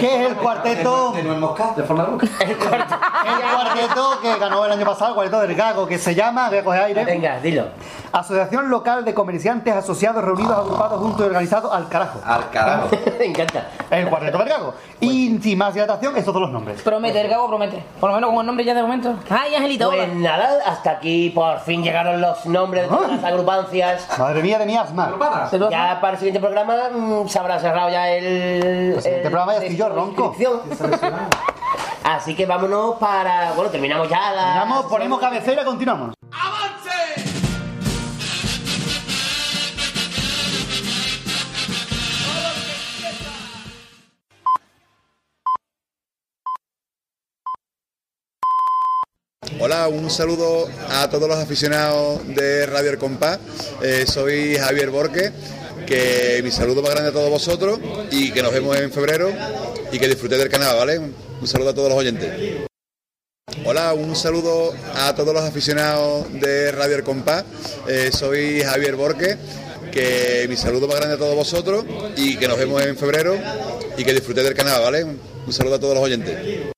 ¿Qué 0.00 0.22
es 0.24 0.30
el 0.30 0.36
cuarteto? 0.36 1.12
De 1.12 1.22
nuez 1.22 1.38
mosca. 1.38 1.72
De 1.76 1.82
forma 1.82 2.04
de 2.04 2.10
mosca. 2.12 2.26
El 2.44 2.56
cuarteto 2.56 4.20
que 4.22 4.38
ganó 4.38 4.64
el 4.64 4.72
año 4.72 4.86
pasado, 4.86 5.08
el 5.10 5.14
cuarteto 5.14 5.40
del 5.40 5.54
Gago, 5.54 5.86
que 5.86 5.98
se 5.98 6.14
llama, 6.14 6.48
voy 6.48 6.58
a 6.58 6.64
coger 6.64 6.82
aire. 6.84 7.04
Venga, 7.04 7.38
dilo. 7.40 7.64
Asociación 8.12 8.70
Local 8.70 9.04
de 9.04 9.12
Comerciantes 9.14 9.74
Asociados 9.74 10.22
Reunidos, 10.24 10.45
Agrupados, 10.54 11.00
Juntos 11.00 11.20
y 11.20 11.24
Organizados 11.24 11.72
al 11.72 11.88
carajo. 11.88 12.20
Al 12.24 12.50
carajo. 12.50 12.88
Me 13.18 13.26
encanta. 13.26 13.68
El 13.90 14.08
cuarteto 14.08 14.38
del 14.38 14.48
Gago. 14.48 14.74
Y 15.00 15.38
sin 15.42 15.58
más 15.58 15.74
dilatación, 15.74 16.16
estos 16.16 16.32
son 16.32 16.42
los 16.42 16.50
nombres. 16.50 16.82
Promete, 16.82 17.20
el 17.20 17.28
gago 17.28 17.48
promete. 17.48 17.82
Por 18.00 18.10
lo 18.10 18.16
menos 18.16 18.30
con 18.30 18.40
el 18.40 18.46
nombre 18.46 18.64
ya 18.64 18.74
de 18.74 18.82
momento. 18.82 19.14
Ay, 19.28 19.54
Angelito. 19.54 19.90
Pues 19.90 20.14
nada, 20.14 20.58
hasta 20.66 20.92
aquí 20.92 21.30
por 21.30 21.60
fin 21.60 21.82
llegaron 21.82 22.20
los 22.20 22.46
nombres 22.46 22.84
de 22.84 22.88
todas 22.88 23.10
las 23.10 23.24
agrupancias. 23.24 24.06
Madre 24.18 24.42
mía 24.42 24.58
de 24.58 24.66
mi 24.66 24.76
asma. 24.76 25.14
Ya 25.70 25.98
para 26.00 26.14
el 26.14 26.18
siguiente 26.18 26.40
programa 26.40 26.74
mm, 26.90 27.28
se 27.28 27.38
habrá 27.38 27.58
cerrado 27.58 27.90
ya 27.90 28.08
el. 28.10 28.24
El 28.94 29.02
siguiente 29.02 29.30
programa 29.30 29.52
ya 29.52 29.58
estoy 29.58 29.76
yo, 29.76 29.88
ronco. 29.88 30.34
Así 32.04 32.34
que 32.34 32.46
vámonos 32.46 32.96
para. 32.96 33.52
Bueno, 33.52 33.70
terminamos 33.70 34.08
ya 34.08 34.32
la. 34.32 34.42
Terminamos, 34.44 34.86
ponemos 34.86 35.20
cabecera 35.20 35.62
y 35.62 35.64
continuamos. 35.64 36.14
Hola, 49.58 49.88
un 49.88 50.10
saludo 50.10 50.68
a 50.90 51.08
todos 51.08 51.26
los 51.26 51.38
aficionados 51.38 52.20
de 52.28 52.66
Radio 52.66 52.90
El 52.90 52.98
Compás. 52.98 53.38
Eh, 53.82 54.04
soy 54.06 54.56
Javier 54.56 54.90
Borque, 54.90 55.32
que 55.86 56.40
mi 56.44 56.50
saludo 56.50 56.82
más 56.82 56.90
grande 56.90 57.08
a 57.08 57.12
todos 57.12 57.30
vosotros 57.30 57.80
y 58.10 58.32
que 58.32 58.42
nos 58.42 58.52
vemos 58.52 58.76
en 58.76 58.92
febrero 58.92 59.32
y 59.90 59.98
que 59.98 60.08
disfrutéis 60.08 60.42
del 60.42 60.50
canal, 60.50 60.76
¿vale? 60.76 60.98
Un 60.98 61.46
saludo 61.48 61.70
a 61.70 61.74
todos 61.74 61.88
los 61.88 61.98
oyentes. 61.98 62.66
Hola, 63.64 63.94
un 63.94 64.14
saludo 64.14 64.74
a 64.94 65.14
todos 65.14 65.32
los 65.32 65.42
aficionados 65.42 66.30
de 66.34 66.70
Radio 66.72 66.96
El 66.96 67.02
Compás. 67.02 67.44
Eh, 67.88 68.10
soy 68.12 68.60
Javier 68.60 68.94
Borque, 68.94 69.38
que 69.90 70.44
mi 70.50 70.56
saludo 70.56 70.86
más 70.86 70.96
grande 70.96 71.14
a 71.14 71.18
todos 71.18 71.34
vosotros 71.34 71.86
y 72.14 72.36
que 72.36 72.46
nos 72.46 72.58
vemos 72.58 72.82
en 72.82 72.94
febrero 72.98 73.38
y 73.96 74.04
que 74.04 74.12
disfrutéis 74.12 74.46
del 74.48 74.54
canal, 74.54 74.82
¿vale? 74.82 75.04
Un 75.04 75.52
saludo 75.52 75.76
a 75.76 75.80
todos 75.80 75.94
los 75.94 76.04
oyentes. 76.04 76.75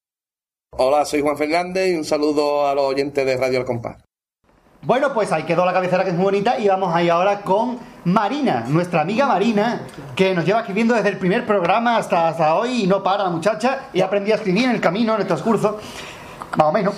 Hola, 0.80 1.04
soy 1.04 1.22
Juan 1.22 1.36
Fernández 1.36 1.90
y 1.92 1.96
un 1.96 2.04
saludo 2.04 2.66
a 2.66 2.74
los 2.74 2.84
oyentes 2.84 3.24
de 3.26 3.36
Radio 3.36 3.58
El 3.60 3.64
Compás. 3.64 3.96
Bueno, 4.82 5.12
pues 5.12 5.32
ahí 5.32 5.42
quedó 5.42 5.66
la 5.66 5.72
cabecera 5.72 6.04
que 6.04 6.10
es 6.10 6.14
muy 6.16 6.24
bonita 6.26 6.56
y 6.58 6.68
vamos 6.68 6.94
ahí 6.94 7.08
ahora 7.08 7.40
con 7.40 7.78
Marina, 8.04 8.64
nuestra 8.68 9.00
amiga 9.00 9.26
Marina, 9.26 9.80
que 10.14 10.34
nos 10.34 10.44
lleva 10.44 10.60
escribiendo 10.60 10.94
desde 10.94 11.08
el 11.08 11.18
primer 11.18 11.44
programa 11.44 11.96
hasta, 11.96 12.28
hasta 12.28 12.54
hoy 12.54 12.84
y 12.84 12.86
no 12.86 13.02
para 13.02 13.24
la 13.24 13.30
muchacha 13.30 13.86
y 13.92 14.00
aprendí 14.00 14.30
a 14.30 14.36
escribir 14.36 14.66
en 14.66 14.70
el 14.70 14.80
camino, 14.80 15.16
en 15.16 15.22
el 15.22 15.26
transcurso, 15.26 15.78
más 16.56 16.66
o 16.68 16.72
menos. 16.72 16.94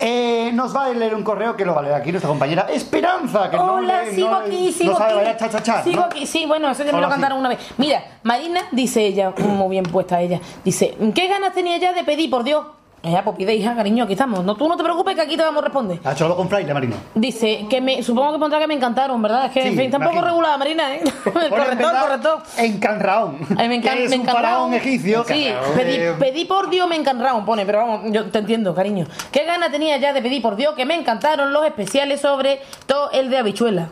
Eh, 0.00 0.50
nos 0.54 0.74
va 0.74 0.86
a 0.86 0.88
leer 0.88 1.14
un 1.14 1.22
correo 1.22 1.54
que 1.56 1.64
lo 1.66 1.74
va 1.74 1.80
a 1.80 1.84
leer 1.84 1.94
aquí 1.94 2.10
nuestra 2.10 2.28
compañera 2.28 2.66
Esperanza, 2.70 3.48
que 3.50 3.56
no, 3.56 3.74
Hola, 3.74 4.02
lee- 4.04 4.14
sigo 4.14 4.30
no- 4.30 4.36
aquí, 4.38 4.72
sigo 4.72 4.92
no 4.92 4.98
sabe 4.98 5.10
aquí. 5.10 5.16
bailar 5.18 5.36
cha 5.36 5.48
cha 5.50 5.62
cha. 5.62 5.82
Sigo 5.84 6.00
¿no? 6.00 6.06
aquí, 6.06 6.26
sí, 6.26 6.46
bueno, 6.46 6.70
eso 6.70 6.82
ya 6.84 6.90
me 6.92 6.98
Hola, 6.98 7.06
lo 7.06 7.12
cantaron 7.12 7.36
sí. 7.36 7.40
una 7.40 7.48
vez. 7.50 7.58
Mira, 7.76 8.02
Marina, 8.22 8.62
dice 8.72 9.02
ella, 9.06 9.32
muy 9.38 9.68
bien 9.68 9.84
puesta 9.84 10.20
ella, 10.22 10.40
dice, 10.64 10.96
¿qué 11.14 11.28
ganas 11.28 11.52
tenía 11.54 11.76
ya 11.76 11.92
de 11.92 12.02
pedir, 12.02 12.28
por 12.30 12.44
Dios? 12.44 12.64
Ya, 13.04 13.22
pues 13.22 13.36
pide, 13.36 13.54
hija, 13.54 13.76
cariño, 13.76 14.04
aquí 14.04 14.14
estamos. 14.14 14.42
No, 14.44 14.54
tú 14.56 14.66
no 14.66 14.76
te 14.78 14.82
preocupes 14.82 15.14
que 15.14 15.20
aquí 15.20 15.36
te 15.36 15.42
vamos 15.42 15.60
a 15.62 15.64
responder. 15.66 16.00
Ha 16.04 16.12
hecho 16.12 16.24
algo 16.24 16.36
con 16.38 16.48
Fraile, 16.48 16.72
Marina. 16.72 16.96
Dice 17.14 17.66
que 17.68 17.80
me, 17.82 18.02
supongo 18.02 18.32
que 18.32 18.38
pondrá 18.38 18.58
que 18.58 18.66
me 18.66 18.72
encantaron, 18.74 19.20
¿verdad? 19.20 19.44
Es 19.46 19.52
que, 19.52 19.60
en 19.66 19.72
Sí, 19.72 19.78
fin, 19.78 19.90
tampoco 19.90 20.12
imagino. 20.14 20.30
regulada, 20.30 20.56
Marina, 20.56 20.94
¿eh? 20.94 21.00
El 21.26 21.32
Pone 21.32 21.48
corrector, 21.50 21.70
empezar 21.72 22.00
corrector. 22.00 22.42
En 22.56 22.78
Canraón. 22.80 23.38
Ay, 23.58 23.68
me 23.68 23.76
es 23.76 23.84
me 23.84 23.90
un 24.06 24.12
encantaron. 24.12 24.42
faraón 24.42 24.74
egipcio. 24.74 25.24
Sí, 25.28 25.52
pedí, 25.76 25.94
Eh, 25.96 26.14
pedí 26.18 26.44
por 26.46 26.70
Dios, 26.70 26.88
me 26.88 26.96
encantaron, 26.96 27.44
pone, 27.44 27.66
pero 27.66 27.78
vamos, 27.78 28.00
yo 28.10 28.24
te 28.30 28.38
entiendo, 28.38 28.74
cariño. 28.74 29.06
¿Qué 29.30 29.44
gana 29.44 29.70
tenía 29.70 29.98
ya 29.98 30.14
de 30.14 30.22
pedir 30.22 30.40
por 30.40 30.56
Dios 30.56 30.74
que 30.74 30.86
me 30.86 30.94
encantaron 30.94 31.52
los 31.52 31.64
especiales 31.66 32.22
sobre 32.22 32.62
todo 32.86 33.10
el 33.10 33.28
de 33.28 33.36
habichuela? 33.38 33.88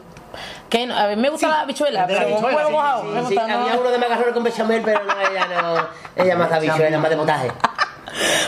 Que 0.71 0.87
no- 0.87 0.97
a 0.97 1.07
ver, 1.07 1.19
me 1.19 1.29
gusta 1.29 1.49
la 1.49 1.61
habichuela, 1.61 2.05
El 2.05 2.09
de 2.09 2.15
la 2.15 2.21
pero 2.25 2.37
un 2.39 2.45
huevo 2.45 2.71
mojado. 2.71 3.03
sí, 3.03 3.09
me 3.09 3.19
sí, 3.21 3.25
gusta, 3.35 3.47
¿no? 3.47 3.59
Había 3.61 3.79
uno 3.79 3.91
de 3.91 3.99
macarrones 3.99 4.33
con 4.33 4.43
bechamel, 4.43 4.81
pero 4.83 5.01
no, 5.05 5.13
ella 5.13 5.47
no. 5.61 6.23
Ella 6.25 6.37
más 6.37 6.49
de 6.49 6.57
habichuela, 6.57 6.99
más 6.99 7.11
de 7.11 7.17
potaje. 7.19 7.49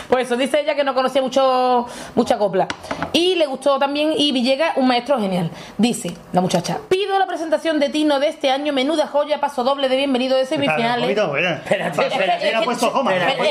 Pues 0.09 0.27
eso 0.27 0.35
dice 0.37 0.61
ella 0.61 0.75
que 0.75 0.83
no 0.83 0.93
conocía 0.93 1.21
mucho 1.21 1.85
mucha 2.15 2.37
copla. 2.37 2.67
Y 3.13 3.35
le 3.35 3.45
gustó 3.45 3.77
también 3.79 4.13
y 4.17 4.31
Villegas, 4.31 4.77
un 4.77 4.87
maestro 4.87 5.19
genial. 5.19 5.49
Dice 5.77 6.13
la 6.33 6.41
muchacha, 6.41 6.79
pido 6.89 7.17
la 7.19 7.25
presentación 7.27 7.79
de 7.79 7.89
Tino 7.89 8.19
de 8.19 8.27
este 8.29 8.51
año, 8.51 8.73
menuda 8.73 9.07
joya, 9.07 9.39
paso 9.39 9.63
doble 9.63 9.89
de 9.89 9.95
bienvenido 9.97 10.37
de 10.37 10.45
semifinales. 10.45 11.09
Es 11.09 11.15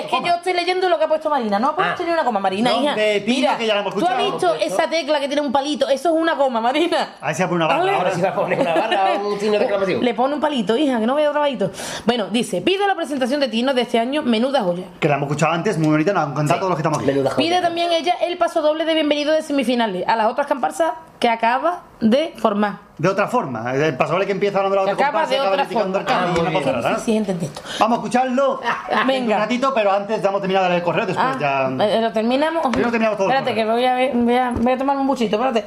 que- 0.07 0.23
yo 0.25 0.35
estoy 0.37 0.53
leyendo 0.53 0.89
lo 0.89 0.99
que 0.99 1.05
ha 1.05 1.09
puesto 1.09 1.31
Marina. 1.31 1.59
No 1.59 1.69
ha 1.71 1.77
puesto 1.77 2.05
ni 2.05 2.11
una 2.11 2.25
coma, 2.25 2.41
Marina, 2.41 2.71
No, 2.71 2.83
hija. 2.83 2.95
de 2.95 3.21
Tino, 3.21 3.37
Mira, 3.41 3.59
que 3.59 3.67
ya 3.67 3.75
la 3.75 3.81
hemos 3.81 3.95
tú 3.95 4.05
has 4.07 4.11
escuchado. 4.21 4.55
visto 4.55 4.75
esa 4.75 4.89
tecla 4.89 5.21
que 5.21 5.27
tiene 5.27 5.43
un 5.43 5.53
palito. 5.53 5.89
Eso 5.89 6.09
es 6.11 6.15
una 6.21 6.37
coma, 6.37 6.61
Marina. 6.61 7.15
Ahí 7.21 7.35
se 7.35 7.43
va 7.43 7.47
a 7.47 7.51
poner 7.51 7.67
una 7.67 7.77
Vale. 7.77 7.91
barra. 7.93 7.99
Ahora 8.05 8.15
sí 8.15 8.21
va 8.21 8.29
a 8.31 8.35
poner 8.35 8.61
una 8.61 8.75
barra 8.75 9.13
o 9.23 9.29
un 9.29 9.41
signo 9.41 9.53
de 9.59 9.65
exclamación. 9.65 10.05
Le 10.05 10.15
pone 10.15 10.35
un 10.35 10.41
palito, 10.41 10.77
hija, 10.77 10.99
que 11.01 11.07
no 11.07 11.15
vea 11.15 11.29
otro 11.31 11.41
palito. 11.41 11.71
Bueno, 12.07 12.27
dice, 12.31 12.61
pido 12.61 12.87
la 12.87 12.95
presentación 12.95 13.41
de 13.41 13.49
Tino 13.49 13.75
de 13.75 13.83
este 13.83 13.99
año, 13.99 14.23
menuda 14.23 14.63
joya. 14.63 14.85
Que 15.01 15.09
la 15.09 15.17
hemos 15.17 15.27
escuchado 15.29 15.53
antes, 15.53 15.79
muy 15.79 15.89
bonita, 15.89 16.04
nos 16.13 16.23
han 16.25 16.35
contado 16.35 16.61
todos 16.61 16.71
los 16.71 16.77
que 16.77 16.83
estamos 16.89 16.99
aquí. 17.31 17.37
Pide 17.37 17.61
también 17.61 17.93
ella 17.93 18.15
el 18.23 18.37
paso 18.39 18.61
doble 18.63 18.85
de 18.85 18.95
bienvenido 18.95 19.33
de 19.33 19.43
semifinales 19.43 20.07
a 20.07 20.17
las 20.17 20.27
otras 20.31 20.47
comparsas 20.47 20.93
que 21.19 21.29
acaba 21.29 21.83
de 22.01 22.35
formar. 22.37 22.79
De 22.99 23.09
otra 23.09 23.27
forma, 23.29 23.75
el 23.75 23.97
pasador 23.97 24.25
que 24.27 24.33
empieza 24.33 24.59
hablando 24.59 24.81
de 24.81 24.87
la 24.87 24.93
otra 24.93 25.07
acaba 25.09 25.27
de 25.27 25.37
acaba 25.37 25.51
otra 25.53 25.65
forma. 25.65 26.05
Ah, 26.09 26.27
una 26.39 26.51
muy 26.51 26.53
cosa 26.63 26.73
rara, 26.73 26.89
Sí, 26.91 26.93
¿no? 26.95 26.99
sí, 27.01 27.17
entendí 27.17 27.47
esto. 27.47 27.63
Vamos 27.81 27.97
a 27.97 28.01
escucharlo 28.01 28.61
Venga. 29.07 29.37
un 29.37 29.43
ratito, 29.43 29.73
pero 29.75 29.93
antes 29.93 30.23
damos 30.23 30.41
terminado 30.41 30.67
el 30.73 30.83
correo, 30.83 31.07
después 31.07 31.27
Ah, 31.27 31.37
ya... 31.41 31.85
eh, 31.87 32.01
¿Lo 32.01 32.13
terminamos? 32.13 32.63
Primero 32.69 32.91
terminamos 32.91 33.17
todo 33.19 33.29
Espérate, 33.29 33.55
que 33.55 33.65
voy 33.65 33.85
a, 33.85 33.95
ver- 33.95 34.13
voy, 34.15 34.37
a, 34.37 34.51
voy 34.51 34.73
a 34.73 34.79
tomar 34.79 34.97
un 34.97 35.07
buchito, 35.07 35.37
espérate. 35.37 35.65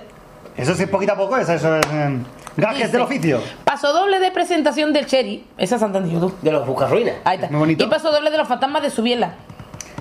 Eso 0.55 0.73
sí 0.73 0.83
es 0.83 0.89
poquito 0.89 1.13
a 1.13 1.15
poco, 1.17 1.37
eso, 1.37 1.51
eso 1.53 1.75
es... 1.75 1.85
eh, 1.91 2.17
gajes 2.55 2.77
Dice, 2.77 2.91
del 2.93 3.01
oficio. 3.01 3.41
Paso 3.63 3.91
doble 3.93 4.19
de 4.19 4.31
presentación 4.31 4.93
del 4.93 5.05
Cherry. 5.05 5.45
Esa 5.57 5.75
es 5.75 5.81
entendido 5.81 6.27
tú. 6.29 6.35
De 6.41 6.51
los 6.51 6.65
Buscarruinas. 6.65 7.15
Ahí 7.25 7.35
está. 7.35 7.49
Muy 7.49 7.59
bonito. 7.59 7.83
Y 7.83 7.87
paso 7.87 8.11
doble 8.11 8.31
de 8.31 8.37
los 8.37 8.47
fantasmas 8.47 8.81
de 8.81 8.89
Subiela. 8.89 9.33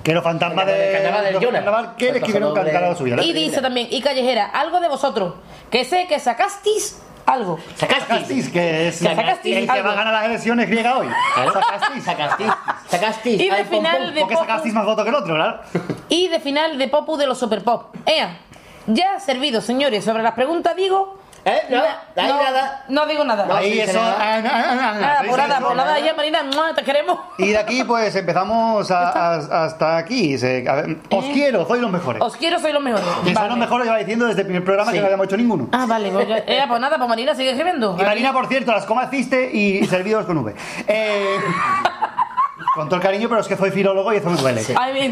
Que 0.07 0.13
los 0.13 0.23
fantasmas 0.23 0.65
Del 0.65 0.77
de... 0.77 0.91
carnaval 0.93 1.23
del 1.25 1.33
los 1.33 1.43
Jonas. 1.43 1.63
carnaval 1.65 1.95
que 1.97 2.05
le 2.05 2.09
El 2.11 2.15
escribieron 2.15 2.53
cantar 2.55 2.83
a 2.85 2.95
su 2.95 3.03
vida. 3.03 3.21
Y 3.21 3.33
dice 3.33 3.61
también, 3.61 3.89
y 3.91 4.01
callejera, 4.01 4.45
algo 4.45 4.79
de 4.79 4.87
vosotros. 4.87 5.33
Que 5.69 5.83
sé 5.83 6.05
que 6.07 6.17
sacasteis 6.17 7.01
algo. 7.25 7.59
Sacastis, 7.75 8.47
que 8.47 8.87
es 8.87 8.99
Sacastis, 8.99 9.57
el 9.57 9.65
que 9.65 9.71
algo. 9.71 9.87
va 9.89 9.91
a 9.91 9.95
ganar 9.97 10.13
las 10.13 10.25
elecciones 10.27 10.69
griegas 10.69 10.95
hoy. 10.95 11.07
Sacastis. 11.35 12.03
Sacastis. 12.05 12.47
Sacastis. 12.87 13.41
Y 13.41 13.49
de 13.49 13.51
Ay, 13.51 13.63
pom, 13.65 13.79
final 13.83 13.97
pom. 14.05 14.13
de 14.13 14.21
Porque 14.21 14.35
sacastis 14.37 14.73
más 14.73 14.85
votos 14.85 15.03
que 15.03 15.09
el 15.09 15.15
otro, 15.15 15.35
claro. 15.35 15.59
Y 16.07 16.29
de 16.29 16.39
final 16.39 16.77
de 16.77 16.87
Popu 16.87 17.17
de 17.17 17.27
los 17.27 17.37
Super 17.37 17.61
Pop. 17.65 17.93
Ea, 18.05 18.37
ya 18.85 19.19
servido, 19.19 19.59
señores. 19.59 20.05
Sobre 20.05 20.23
las 20.23 20.35
preguntas 20.35 20.73
digo. 20.77 21.16
¿Eh? 21.47 21.61
No, 21.69 21.77
no, 21.77 21.83
ahí 22.23 22.33
nada. 22.43 22.83
no 22.89 23.05
digo 23.05 23.23
nada. 23.23 23.47
Ahí 23.57 23.71
sí, 23.73 23.79
eso... 23.79 23.91
será. 23.93 24.15
ah, 24.19 24.41
Nada, 24.41 25.21
¿veis 25.21 25.29
por 25.31 25.39
nada, 25.39 25.59
por 25.61 25.75
nada, 25.75 25.99
ya 25.99 26.13
Marina, 26.13 26.43
¡mua! 26.43 26.73
te 26.75 26.83
queremos. 26.83 27.17
Y 27.37 27.49
de 27.49 27.57
aquí 27.57 27.83
pues 27.85 28.13
empezamos 28.15 28.91
a- 28.91 29.09
a- 29.09 29.63
hasta 29.65 29.97
aquí. 29.97 30.37
Se- 30.37 30.67
a 30.67 30.75
ver, 30.75 30.97
os 31.09 31.25
quiero, 31.25 31.65
sois 31.67 31.81
los 31.81 31.91
mejores. 31.91 32.21
Os 32.21 32.35
quiero, 32.35 32.59
soy 32.59 32.73
los 32.73 32.81
mejores. 32.83 33.05
Que 33.05 33.23
sois 33.25 33.35
Vale. 33.35 33.49
los 33.49 33.57
mejores 33.57 33.85
lleva 33.85 33.97
diciendo 33.99 34.25
desde 34.25 34.41
el 34.41 34.47
primer 34.47 34.63
programa 34.65 34.91
Sí. 34.91 34.95
que 34.97 35.01
no 35.01 35.05
habíamos 35.07 35.27
hecho 35.27 35.37
ninguno. 35.37 35.69
Ah, 35.71 35.85
vale, 35.87 36.09
pues, 36.11 36.27
ya- 36.27 36.37
eh, 36.45 36.65
pues 36.67 36.81
nada, 36.81 36.97
pues 36.97 37.07
Marina 37.09 37.33
sigue 37.35 37.51
escribiendo. 37.51 37.95
Y 37.99 38.03
Marina, 38.03 38.33
por 38.33 38.47
cierto, 38.47 38.71
las 38.73 38.85
comas 38.85 39.05
existe 39.07 39.49
y 39.53 39.85
servidos 39.85 40.25
con 40.25 40.37
V. 40.39 40.53
Eh, 40.87 41.37
con 42.77 42.87
todo 42.87 42.95
el 42.95 43.01
cariño, 43.01 43.27
pero 43.27 43.41
es 43.41 43.47
que 43.47 43.57
soy 43.57 43.71
filólogo 43.71 44.13
y 44.13 44.17
eso 44.17 44.29
me 44.29 44.37
duele. 44.37 44.61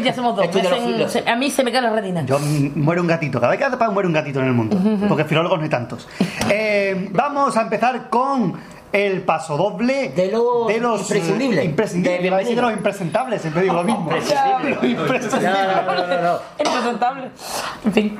Ya 0.02 0.14
somos 0.14 0.34
dos. 0.36 0.44
Estoy 0.46 0.62
Me 0.62 0.68
de 0.68 0.74
los 0.74 0.80
hacen- 0.82 0.94
filos. 0.94 1.12
se- 1.12 1.28
a 1.30 1.36
mí 1.36 1.50
se 1.50 1.62
me 1.64 1.70
cae 1.72 1.82
la 1.82 1.90
retina. 1.90 2.22
Yo 2.24 2.38
mm, 2.38 2.72
muero 2.76 3.02
un 3.02 3.08
gatito. 3.08 3.38
Cada 3.40 3.50
vez 3.50 3.58
que 3.58 3.64
hace 3.66 3.76
pan 3.76 3.92
muere 3.92 4.06
un 4.06 4.14
gatito 4.14 4.40
en 4.40 4.46
el 4.46 4.52
mundo. 4.54 4.78
Porque 5.08 5.24
filólogos 5.24 5.58
no 5.58 5.64
hay 5.64 5.70
tantos. 5.70 6.08
Eh, 6.48 7.08
vamos 7.12 7.56
a 7.56 7.62
empezar 7.62 8.08
con 8.08 8.54
el 8.92 9.22
paso 9.22 9.56
doble 9.56 10.10
De 10.10 10.30
los 10.30 10.68
de 10.68 10.78
los 10.78 11.00
imprescindibles. 11.02 11.64
imprescindibles. 11.64 12.20
De 12.20 12.26
Iba 12.28 12.36
a 12.36 12.38
decir 12.40 12.54
de 12.56 12.62
los 12.62 12.72
impresentables, 12.72 13.42
siempre 13.42 13.62
digo 13.62 13.74
lo 13.74 13.82
mismo. 13.84 14.02
Imprescindible. 14.10 14.74
Los 14.76 14.84
imprescindibles. 14.84 15.56
No, 15.86 15.92
no, 15.92 15.94
no, 15.94 16.06
no, 16.06 16.22
no. 16.22 16.38
Impresentable. 16.64 17.30
En 17.84 17.92
fin. 17.92 18.18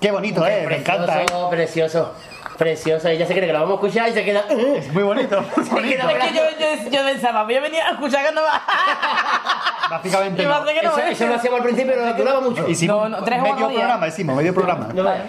Qué 0.00 0.10
bonito, 0.10 0.46
eh, 0.46 0.66
me 0.68 0.76
encanta, 0.78 1.22
eh. 1.22 1.26
Precioso, 1.26 1.50
precioso. 1.50 2.12
Precioso. 2.56 3.08
Ella 3.08 3.26
se 3.26 3.34
cree 3.34 3.46
que 3.46 3.52
lo 3.52 3.60
vamos 3.60 3.72
a 3.72 3.86
escuchar 3.86 4.08
y 4.08 4.12
se 4.12 4.24
queda. 4.24 4.44
Es 4.48 4.92
muy 4.92 5.02
bonito. 5.02 5.38
Es 5.56 5.68
que 5.68 6.34
yo, 6.34 6.42
yo, 6.58 6.90
yo 6.90 7.04
pensaba, 7.04 7.44
voy 7.44 7.54
a 7.54 7.60
venir 7.60 7.80
a 7.82 7.90
escuchar 7.90 8.24
carnaval. 8.24 8.60
Básicamente 9.90 10.42
Y 10.42 10.46
no. 10.46 10.50
me 10.50 10.56
hace 10.56 10.80
que 10.80 10.86
no, 10.86 10.90
Eso, 10.92 11.00
¿eh? 11.00 11.12
eso 11.12 11.26
lo 11.26 11.34
hacíamos 11.34 11.60
al 11.60 11.64
principio, 11.64 11.92
pero 11.94 12.14
duraba 12.14 12.40
mucho. 12.40 12.66
Hicimos 12.68 13.10
No, 13.10 13.18
no, 13.18 13.24
tres 13.24 13.40
medio 13.42 13.68
programa, 13.68 14.08
hicimos 14.08 14.36
medio 14.36 14.54
programa. 14.54 14.88
No 14.94 15.04
vaya. 15.04 15.26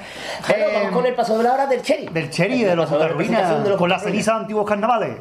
Bueno, 0.47 0.65
vamos 0.73 0.91
con 0.91 1.05
el 1.05 1.13
paso 1.15 1.37
de 1.37 1.43
la 1.43 1.53
hora 1.53 1.65
del 1.67 1.81
Cherry. 1.81 2.07
Del 2.07 2.29
Cherry, 2.29 2.63
de 2.63 2.75
los 2.75 2.89
de 2.89 2.97
la 2.97 3.07
presentación 3.15 3.63
de 3.63 3.69
los 3.71 3.77
con 3.77 3.89
las 3.89 4.01
Ruinas. 4.01 4.11
cenizas 4.13 4.35
de 4.35 4.41
antiguos 4.41 4.67
carnavales. 4.67 5.17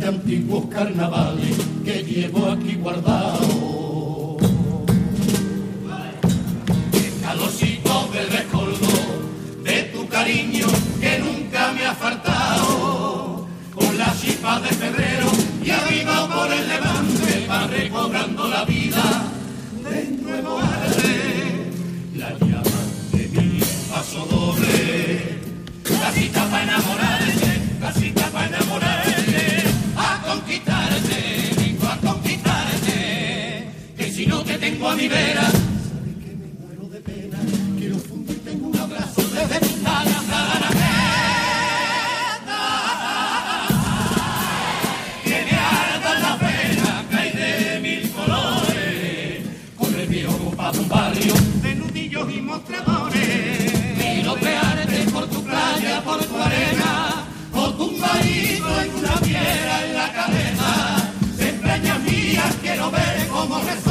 De 0.00 0.06
antiguos 0.06 0.64
carnavales 0.70 1.56
que 1.84 2.02
llevo 2.02 2.46
aquí 2.50 2.74
guardado. 2.76 4.38
El 6.94 7.20
calorcito 7.22 8.08
del 8.12 8.30
recuerdo 8.30 8.88
de 9.62 9.82
tu 9.92 10.08
cariño 10.08 10.66
que 11.00 11.18
nunca 11.18 11.72
me 11.72 11.84
ha 11.84 11.94
faltado. 11.94 13.46
Con 13.74 13.98
la 13.98 14.14
chispa 14.18 14.58
de 14.60 14.68
febrero 14.68 15.26
y 15.62 15.70
arriba 15.70 16.28
por 16.28 16.50
el 16.50 16.66
levante 16.66 17.46
va 17.48 17.66
recobrando 17.66 18.48
la 18.48 18.64
vida 18.64 19.04
de 19.84 20.10
nuevo 20.22 20.58
arde 20.58 21.70
la 22.16 22.30
llama 22.38 22.80
de 23.12 23.28
mi 23.28 23.60
paso 23.90 24.26
doble. 24.30 25.40
Casita 25.84 26.44
para 26.46 26.62
enamorarte, 26.62 27.62
casita 27.80 28.29
a 34.86 34.94
mi 34.96 35.08
vera, 35.08 35.42
sabes 35.42 36.16
que 36.24 36.34
me 36.36 36.46
muero 36.58 36.88
de 36.88 37.00
pena, 37.00 37.38
quiero 37.78 37.96
fundirte 37.98 38.50
en 38.50 38.64
un 38.64 38.76
abrazo 38.78 39.22
desde 39.22 39.60
Montana 39.60 40.18
hasta 40.18 40.60
la 40.60 40.70
que 45.22 45.44
me 45.44 45.56
ardan 45.58 46.22
las 46.22 46.40
venas, 46.40 47.06
que 47.10 47.16
hay 47.16 47.30
de 47.32 47.80
mil 47.80 48.10
colores, 48.10 49.44
con 49.76 49.94
el 49.94 50.06
viejo 50.08 50.38
compadre 50.38 50.80
un 50.80 50.88
barrio 50.88 51.34
de 51.62 51.74
nudillos 51.74 52.34
y 52.34 52.40
mostradores, 52.40 53.72
quiero 53.98 54.34
crearte 54.36 55.10
por 55.12 55.26
tu 55.28 55.44
playa, 55.44 56.02
por 56.02 56.24
tu 56.24 56.36
arena, 56.36 57.26
o 57.52 57.70
tumbadito 57.74 58.80
en 58.80 58.94
una 58.94 59.14
piedra 59.20 59.86
en 59.86 59.94
la 59.94 60.12
cadena, 60.12 61.12
de 61.36 61.98
mías 62.10 62.56
quiero 62.62 62.90
ver 62.90 63.28
cómo 63.28 63.58
resopla, 63.60 63.89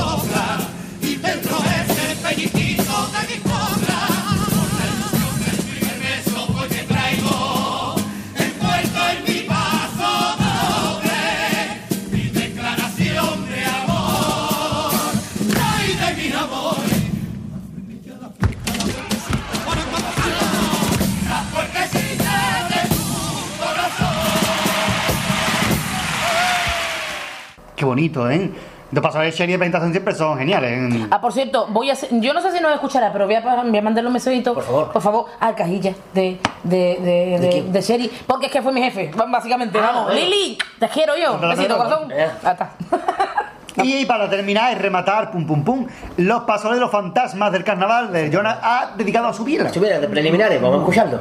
Qué 27.80 27.85
bonito, 27.85 28.30
¿eh? 28.30 28.51
De 28.91 29.01
paso, 29.01 29.22
el 29.22 29.31
Cherry 29.31 29.53
de 29.53 29.57
presentación 29.57 29.91
siempre 29.93 30.14
son 30.14 30.38
geniales. 30.38 30.93
¿eh? 30.93 31.07
Ah, 31.11 31.22
por 31.22 31.31
cierto, 31.31 31.68
voy 31.69 31.89
a 31.89 31.93
hacer- 31.93 32.10
yo 32.19 32.34
no 32.34 32.41
sé 32.41 32.51
si 32.51 32.60
nos 32.61 32.73
escuchará, 32.73 33.14
pero 33.14 33.26
voy 33.26 33.35
a, 33.35 33.39
voy 33.39 33.77
a 33.77 33.81
mandarle 33.81 34.07
un 34.07 34.14
mensajito, 34.14 34.53
por 34.53 34.64
favor, 34.64 34.91
por 34.91 35.01
favor 35.01 35.26
al 35.39 35.56
cajilla 35.56 35.93
de, 36.14 36.39
de, 36.64 36.97
de, 36.99 37.39
de, 37.39 37.64
de 37.72 37.81
Sherry, 37.81 38.11
porque 38.27 38.47
es 38.47 38.51
que 38.51 38.61
fue 38.61 38.73
mi 38.73 38.81
jefe, 38.81 39.11
básicamente, 39.30 39.77
Ah, 39.80 39.91
vamos. 39.93 40.06
bueno. 40.07 40.19
Lili, 40.19 40.57
te 40.77 40.89
quiero 40.89 41.14
yo, 41.15 41.38
besito, 41.39 41.77
corazón. 41.77 42.11
Eh. 42.11 42.27
Ya 42.43 42.51
está. 42.51 42.72
Y 43.81 44.06
para 44.06 44.30
terminar 44.30 44.73
y 44.73 44.76
rematar, 44.76 45.31
pum 45.31 45.45
pum 45.47 45.64
pum, 45.64 45.88
los 46.18 46.41
pasoleros 46.41 46.91
fantasmas 46.91 47.49
del 47.53 47.64
carnaval 47.64 48.11
de 48.11 48.30
Jonas 48.30 48.57
ha 48.61 48.91
dedicado 48.97 49.27
a 49.27 49.34
su 49.34 49.45
vida. 49.45 49.72
Subida 49.72 49.99
de 49.99 50.07
preliminares, 50.10 50.61
vamos 50.61 50.80
a 50.80 50.81
escucharlo. 50.81 51.19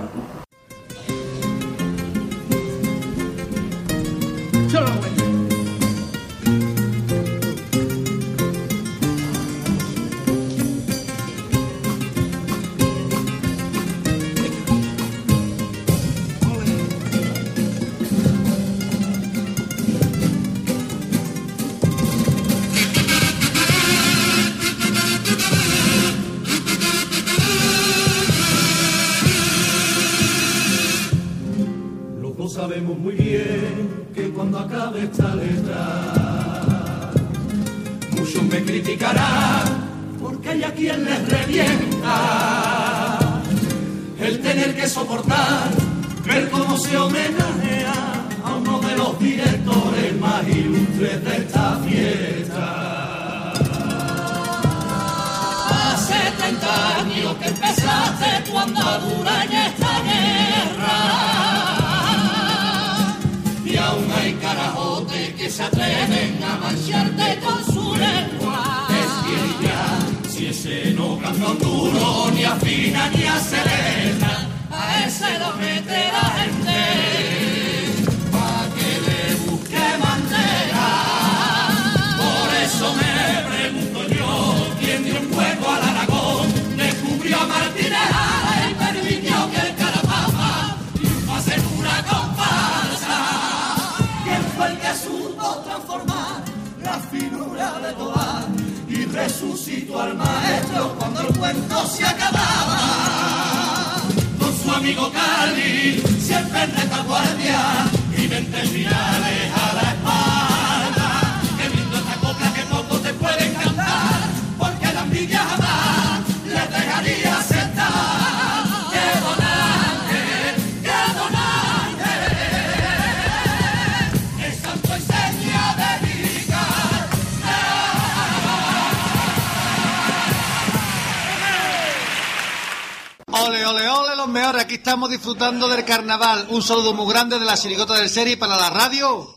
Estamos 134.79 135.11
disfrutando 135.11 135.69
del 135.69 135.85
carnaval. 135.85 136.47
Un 136.51 136.63
saludo 136.63 136.95
muy 136.95 137.13
grande 137.13 137.39
de 137.39 137.45
la 137.45 137.57
chirigota 137.57 137.95
del 137.95 138.09
serie 138.09 138.37
para 138.37 138.57
la 138.57 138.71
radio. 138.71 139.27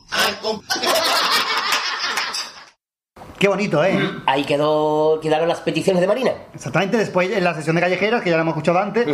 Qué 3.40 3.48
bonito, 3.48 3.84
¿eh? 3.84 4.00
Ahí 4.28 4.44
quedó, 4.44 5.20
quedaron 5.20 5.48
las 5.48 5.62
peticiones 5.62 6.00
de 6.00 6.06
Marina. 6.08 6.32
Exactamente, 6.54 6.96
después 6.98 7.32
en 7.32 7.44
la 7.44 7.56
sesión 7.56 7.76
de 7.76 7.82
callejeros, 7.82 8.22
que 8.22 8.30
ya 8.30 8.36
lo 8.36 8.44
hemos 8.44 8.52
escuchado 8.52 8.78
antes, 8.78 9.08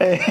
eh, 0.00 0.18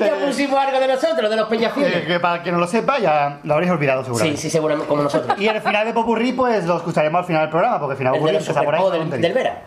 Ya 0.00 0.14
pusimos 0.26 0.58
algo 0.58 0.80
de 0.80 0.88
nosotros, 0.88 1.30
de 1.30 1.36
los 1.36 1.48
peñafieles. 1.48 2.04
que 2.04 2.18
para 2.18 2.42
quien 2.42 2.52
no 2.56 2.60
lo 2.60 2.66
sepa, 2.66 2.98
ya 2.98 3.38
lo 3.44 3.54
habréis 3.54 3.70
olvidado 3.70 4.02
seguramente. 4.04 4.36
Sí, 4.38 4.42
sí, 4.42 4.50
seguramente, 4.50 4.88
como 4.88 5.04
nosotros. 5.04 5.38
Y 5.38 5.46
el 5.46 5.62
final 5.62 5.86
de 5.86 5.92
Popurrí, 5.92 6.32
pues 6.32 6.64
lo 6.64 6.78
escucharemos 6.78 7.20
al 7.20 7.26
final 7.26 7.42
del 7.42 7.50
programa, 7.50 7.78
porque 7.78 7.92
el 7.92 7.98
final 7.98 8.12
de 8.14 8.18
El 8.18 8.24
de 8.24 8.32
Popurrí 8.32 8.54
los 8.54 8.64
por 8.64 8.74
ahí. 8.74 8.82
Con 8.82 8.92
del, 8.92 9.00
tonterías. 9.02 9.22
del 9.22 9.32
Vera. 9.32 9.62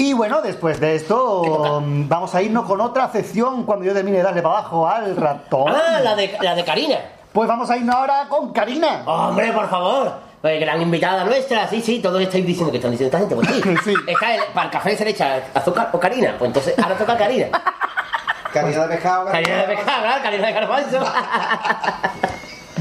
Y 0.00 0.14
bueno, 0.14 0.40
después 0.40 0.80
de 0.80 0.94
esto, 0.94 1.82
mm, 1.84 2.08
vamos 2.08 2.34
a 2.34 2.40
irnos 2.40 2.64
con 2.64 2.80
otra 2.80 3.10
sección 3.10 3.64
cuando 3.64 3.84
yo 3.84 3.92
termine 3.92 4.16
de 4.16 4.22
darle 4.22 4.40
para 4.40 4.54
abajo 4.60 4.88
al 4.88 5.14
ratón. 5.14 5.66
Ah, 5.68 6.00
la 6.02 6.16
de, 6.16 6.38
la 6.40 6.54
de 6.54 6.64
Karina. 6.64 6.96
Pues 7.34 7.46
vamos 7.46 7.68
a 7.70 7.76
irnos 7.76 7.94
ahora 7.94 8.24
con 8.30 8.50
Karina. 8.50 9.02
Hombre, 9.04 9.52
por 9.52 9.68
favor. 9.68 10.10
Pues 10.40 10.58
gran 10.58 10.80
invitada 10.80 11.22
nuestra, 11.24 11.68
sí, 11.68 11.82
sí, 11.82 11.98
todos 12.00 12.18
estáis 12.22 12.46
diciendo 12.46 12.70
que 12.70 12.78
están 12.78 12.92
diciendo 12.92 13.14
esta 13.14 13.28
gente, 13.28 13.34
pues 13.34 13.84
sí. 13.84 13.94
Está 14.10 14.34
el- 14.36 14.40
para 14.54 14.66
el 14.68 14.72
café 14.72 14.96
se 14.96 15.04
le 15.04 15.10
echa 15.10 15.38
azúcar 15.52 15.90
o 15.92 16.00
Karina, 16.00 16.34
pues 16.38 16.48
entonces 16.48 16.78
ahora 16.82 16.96
toca 16.96 17.18
Karina. 17.18 17.48
Karina 18.54 18.86
de 18.86 18.94
pescado. 18.94 19.26
Karina 19.30 19.56
de 19.58 19.76
pescado, 19.76 20.00
¿verdad? 20.02 20.22
Karina 20.22 20.46
de 20.46 20.52
garbanzo. 20.54 20.98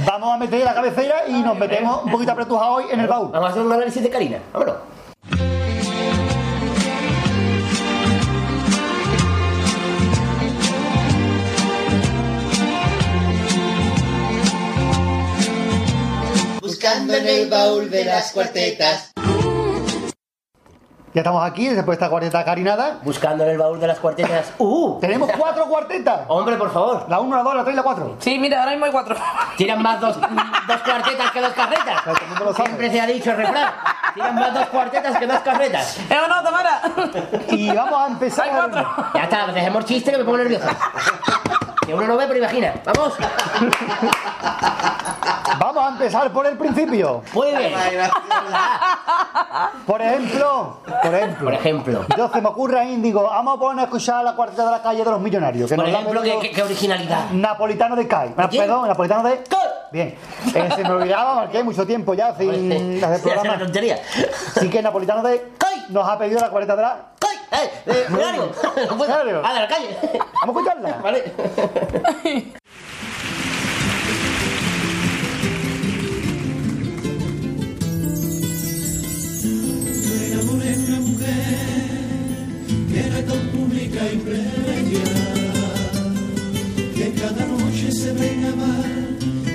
Vamos 0.06 0.34
a 0.34 0.38
meter 0.38 0.64
la 0.64 0.74
cabecera 0.74 1.24
y 1.28 1.34
nos 1.34 1.58
metemos 1.58 2.02
un 2.06 2.12
poquito 2.12 2.32
apretujados 2.32 2.78
hoy 2.78 2.86
en 2.92 3.02
el 3.02 3.08
baúl. 3.08 3.30
Vamos 3.30 3.50
a 3.50 3.52
hacer 3.52 3.62
un 3.62 3.74
análisis 3.74 4.02
de 4.02 4.10
Karina, 4.10 4.38
vámonos. 4.54 4.76
Buscando 16.80 17.14
en 17.14 17.28
el 17.28 17.50
baúl 17.50 17.90
de 17.90 18.06
las 18.06 18.32
cuartetas. 18.32 19.12
Ya 21.14 21.22
estamos 21.22 21.46
aquí, 21.46 21.68
después 21.68 21.88
de 21.88 21.94
esta 22.06 22.10
cuarteta 22.10 22.46
carinada. 22.46 23.00
Buscando 23.04 23.44
en 23.44 23.50
el 23.50 23.58
baúl 23.58 23.82
de 23.82 23.88
las 23.88 24.00
cuartetas. 24.00 24.54
¡Uh! 24.60 24.98
Tenemos 25.02 25.30
cuatro 25.38 25.66
cuartetas. 25.66 26.22
Hombre, 26.30 26.56
por 26.56 26.72
favor. 26.72 27.06
La 27.10 27.20
1, 27.20 27.36
la 27.36 27.44
2, 27.44 27.56
la 27.56 27.64
3 27.64 27.74
y 27.74 27.76
la 27.76 27.84
4. 27.84 28.16
Sí, 28.20 28.40
mira, 28.40 28.60
ahora 28.62 28.72
mismo 28.72 28.86
hay 28.86 28.92
cuatro. 28.94 29.18
Tiran 29.58 29.82
más 29.82 30.00
dos, 30.00 30.22
dos 30.22 30.82
cuartetas 30.82 31.32
que 31.32 31.42
dos 31.42 31.52
carretas. 31.52 32.02
Siempre 32.56 32.90
se 32.90 33.02
ha 33.02 33.08
dicho 33.08 33.32
el 33.32 33.36
refrán. 33.36 33.74
Tiran 34.14 34.36
más 34.36 34.54
dos 34.54 34.68
cuartetas 34.68 35.18
que 35.18 35.28
dos 35.28 35.40
carretas. 35.40 35.98
¿Eh 36.10 36.18
o 36.18 36.28
no, 36.30 36.42
Tamara? 36.42 36.82
Y 37.50 37.72
vamos 37.72 38.02
a 38.02 38.08
empezar. 38.08 38.72
Ya 39.14 39.24
está, 39.24 39.48
dejemos 39.48 39.84
chiste 39.84 40.12
que 40.12 40.18
me 40.18 40.24
pongo 40.24 40.38
nervioso. 40.38 40.66
Que 41.90 41.96
uno 41.96 42.06
no 42.06 42.18
ve, 42.18 42.26
pero 42.28 42.38
imagina. 42.38 42.76
¡Vamos! 42.86 43.14
Vamos 45.60 45.84
a 45.84 45.90
empezar 45.90 46.32
por 46.32 46.46
el 46.46 46.56
principio. 46.56 47.24
Muy 47.34 47.48
bien. 47.48 47.74
Por 49.88 50.02
ejemplo, 50.02 50.78
por 51.04 51.16
ejemplo. 51.16 51.46
Por 51.46 51.54
ejemplo. 51.54 52.06
Yo 52.16 52.30
se 52.30 52.42
me 52.42 52.48
ocurre 52.48 52.80
ahí, 52.80 52.96
digo, 52.98 53.24
vamos 53.24 53.58
a 53.58 53.60
poner 53.60 53.80
a 53.82 53.84
escuchar 53.86 54.24
la 54.24 54.36
cuarteta 54.36 54.66
de 54.66 54.72
la 54.72 54.82
calle 54.82 55.04
de 55.04 55.12
los 55.12 55.20
millonarios. 55.20 55.70
Que 55.70 55.76
Por 55.76 55.90
ejemplo, 55.90 56.22
qué, 56.22 56.64
originalidad. 56.64 57.32
Napolitano 57.32 57.96
de 57.96 58.08
quién? 58.08 58.34
Perdón, 58.36 58.88
Napolitano 58.88 59.28
de 59.28 59.44
Bien. 59.92 60.16
Eh, 60.54 60.70
se 60.76 60.84
me 60.84 60.92
olvidaba 60.92 61.50
hay 61.52 61.64
mucho 61.64 61.86
tiempo 61.88 62.14
ya 62.14 62.36
sin 62.36 63.04
hacer 63.04 63.22
programa. 63.22 63.58
tontería. 63.58 64.00
Así 64.56 64.70
que 64.70 64.82
Napolitano 64.84 65.24
de 65.24 65.52
nos 65.90 66.08
ha 66.08 66.18
pedido 66.20 66.40
la 66.40 66.50
cuarteta 66.50 66.76
de 66.76 66.82
la. 66.84 66.98
¡Eh! 67.52 67.70
eh 67.86 68.06
¡Horario! 68.12 68.52
No 68.90 68.98
puedo. 68.98 69.14
Horario. 69.14 69.42
¡Ah, 69.44 69.54
de 69.54 69.60
la 69.60 69.68
calle! 69.68 69.98
Vamos 70.46 70.56
a 70.56 70.60
escucharla. 70.60 70.98
Vale. 71.04 71.24
Me 80.06 80.26
enamoré 80.28 80.78
de 80.78 80.86
una 80.86 81.00
mujer 81.00 81.38
que 82.92 83.00
era 83.00 83.20
tan 83.26 83.48
pública 83.50 84.02
y 84.12 84.18
bella 84.18 85.10
que 86.96 87.14
cada 87.14 87.46
noche 87.46 87.92
se 87.92 88.10
a 88.10 88.14
amar 88.54 88.90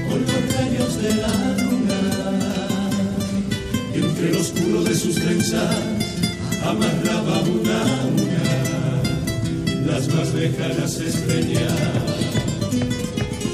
con 0.09 0.21
los 0.21 0.43
rayos 0.57 1.03
de 1.03 1.15
la 1.15 1.35
luna 1.65 2.01
y 3.95 3.99
entre 3.99 4.33
lo 4.33 4.41
oscuro 4.41 4.83
de 4.83 4.95
sus 4.95 5.15
trenzas 5.15 6.14
amarraba 6.71 7.41
una 7.43 7.81
una 8.23 8.43
las 9.87 10.09
más 10.15 10.35
lejanas 10.35 11.01
estrellas 11.01 11.73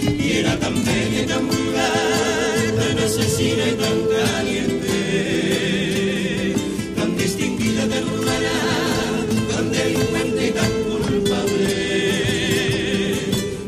y 0.02 0.32
era 0.32 0.58
tan 0.58 0.74
bella 0.84 1.22
y 1.22 1.26
tan 1.26 1.46
vulgar 1.46 2.74
tan 2.78 2.98
asesina 2.98 3.64
y 3.66 3.74
tan 3.82 3.98
caliente 4.14 5.00
tan 6.96 7.16
distinguida, 7.16 7.82
tan 7.88 8.04
rara, 8.26 8.58
tan 9.50 9.70
delincuente 9.72 10.46
y 10.48 10.50
tan 10.50 10.72
culpable, 10.88 11.76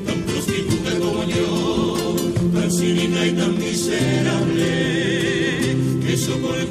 tan 0.07 0.19
prostituta 0.23 0.91
como 0.99 1.25
yo, 1.25 2.17
tan 2.55 2.71
cínica 2.71 3.27
y 3.27 3.33
tan 3.33 3.59
miserable, 3.59 4.71
que 6.07 6.17
soportaba 6.17 6.57
la 6.57 6.62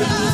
Yeah. 0.00 0.29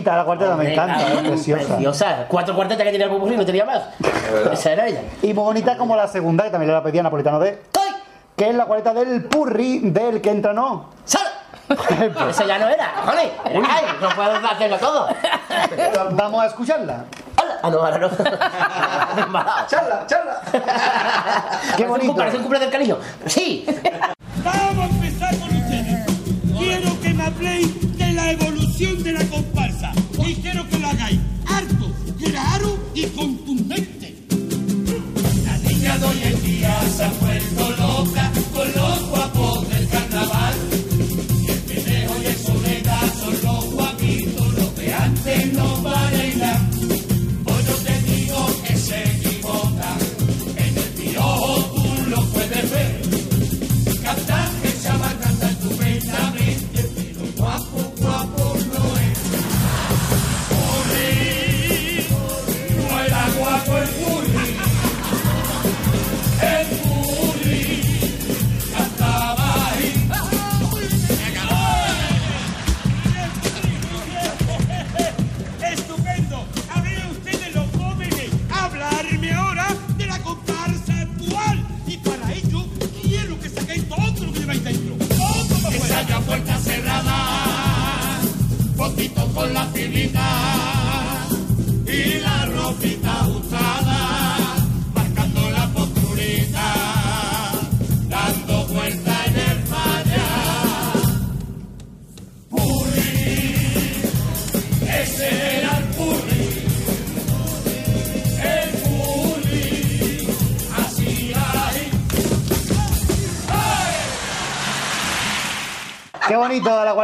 Bonita 0.00 0.16
la 0.16 0.24
cuarteta, 0.24 0.56
me 0.56 0.72
encanta, 0.72 1.12
es 1.12 1.20
preciosa. 1.20 1.66
Preciosa. 1.66 2.24
Cuatro 2.28 2.54
cuartetas 2.54 2.84
que 2.84 2.92
tenía 2.92 3.06
el 3.06 3.12
popurrí, 3.12 3.36
no 3.36 3.44
tenía 3.44 3.64
más. 3.64 3.82
Esa 4.52 4.72
era 4.72 4.86
ella. 4.86 5.02
Y 5.22 5.34
muy 5.34 5.44
bonita 5.44 5.76
como 5.76 5.94
la 5.96 6.08
segunda, 6.08 6.44
que 6.44 6.50
también 6.50 6.68
le 6.68 6.74
la 6.74 6.82
pedía 6.82 7.02
Napolitano 7.02 7.38
de. 7.40 7.58
Que 8.36 8.48
es 8.48 8.54
la 8.54 8.64
cuarteta 8.64 8.94
del 8.94 9.24
purri 9.24 9.80
del 9.90 10.22
que 10.22 10.30
entra 10.30 10.54
no. 10.54 10.88
¡Sal! 11.04 11.26
Esa 12.30 12.46
ya 12.46 12.58
no 12.58 12.68
era, 12.68 12.92
cojones. 12.94 13.30
Ay, 13.44 13.84
no 14.00 14.08
puedo 14.08 14.30
hacerlo 14.30 14.78
todo. 14.78 15.08
Vamos 16.12 16.42
a 16.42 16.46
escucharla. 16.46 17.04
Ah, 17.62 17.70
no, 17.70 17.78
ahora 17.78 17.98
no. 17.98 18.08
charla, 19.68 20.06
charla. 20.06 20.40
Qué 21.76 21.86
bonito. 21.86 22.16
Parece 22.16 22.38
un 22.38 22.42
cumple 22.44 22.60
del 22.60 22.70
cariño. 22.70 22.96
Sí. 23.26 23.66
Vamos 24.42 24.78
a 24.78 24.88
empezar 24.88 25.38
con 25.38 25.56
ustedes. 25.56 26.06
Quiero 26.58 27.00
que 27.00 27.14
me 27.14 27.24
habléis 27.24 27.79
la 28.24 28.32
evolución 28.32 29.02
de 29.02 29.12
la 29.12 29.24
comparsa. 29.26 29.92
Y 30.26 30.34
quiero 30.34 30.68
que 30.68 30.78
lo 30.78 30.88
hagáis 30.88 31.18
harto, 31.46 31.92
claro 32.22 32.78
y 32.94 33.04
contundente. 33.06 34.14
La 35.44 35.58
niña 35.58 35.98
de 35.98 36.06
hoy 36.06 36.20
en 36.22 36.42
día 36.44 36.80
se 36.96 37.04
ha 37.04 37.12
vuelto 37.20 37.70
loca 37.70 38.19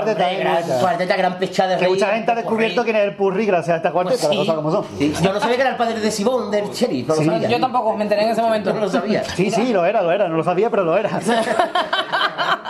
cuarteta. 0.05 0.27
Hombre, 0.29 0.41
gran 0.41 0.81
cuarteta, 0.81 1.17
gran 1.17 1.39
pecha 1.39 1.67
de 1.67 1.75
Que 1.77 1.81
reír. 1.85 1.95
mucha 1.95 2.07
gente 2.15 2.33
ha 2.33 2.35
descubierto 2.35 2.85
quién 2.85 2.97
es 2.97 3.03
el 3.05 3.15
purri 3.17 3.47
gracias 3.47 3.75
a 3.75 3.77
esta 3.77 3.91
cuarteta, 3.91 4.19
Pues 4.27 4.31
sí. 4.31 4.37
las 4.37 4.47
cosas 4.47 4.55
como 4.57 4.71
son. 4.71 4.85
Sí, 4.99 5.13
Yo 5.23 5.33
no 5.33 5.41
sabía 5.41 5.57
que 5.57 5.61
era 5.63 5.71
el 5.71 5.77
padre 5.77 6.01
de 6.01 6.11
Simón, 6.11 6.51
del 6.51 6.69
sheriff. 6.71 7.09
No 7.09 7.15
Sí. 7.17 7.31
Yo 7.49 7.61
tampoco, 7.61 7.97
me 7.97 8.05
enteré 8.05 8.23
en 8.25 8.31
ese 8.31 8.43
momento. 8.43 8.73
No 8.73 8.81
lo 8.81 8.89
sabía. 8.89 9.25
Sí, 9.25 9.51
sí, 9.51 9.73
lo 9.73 9.85
era, 9.85 10.03
lo 10.03 10.13
era. 10.13 10.29
No 10.29 10.37
lo 10.37 10.45
sabía, 10.45 10.71
pero 10.71 10.85
lo 10.85 10.97
era. 10.97 11.11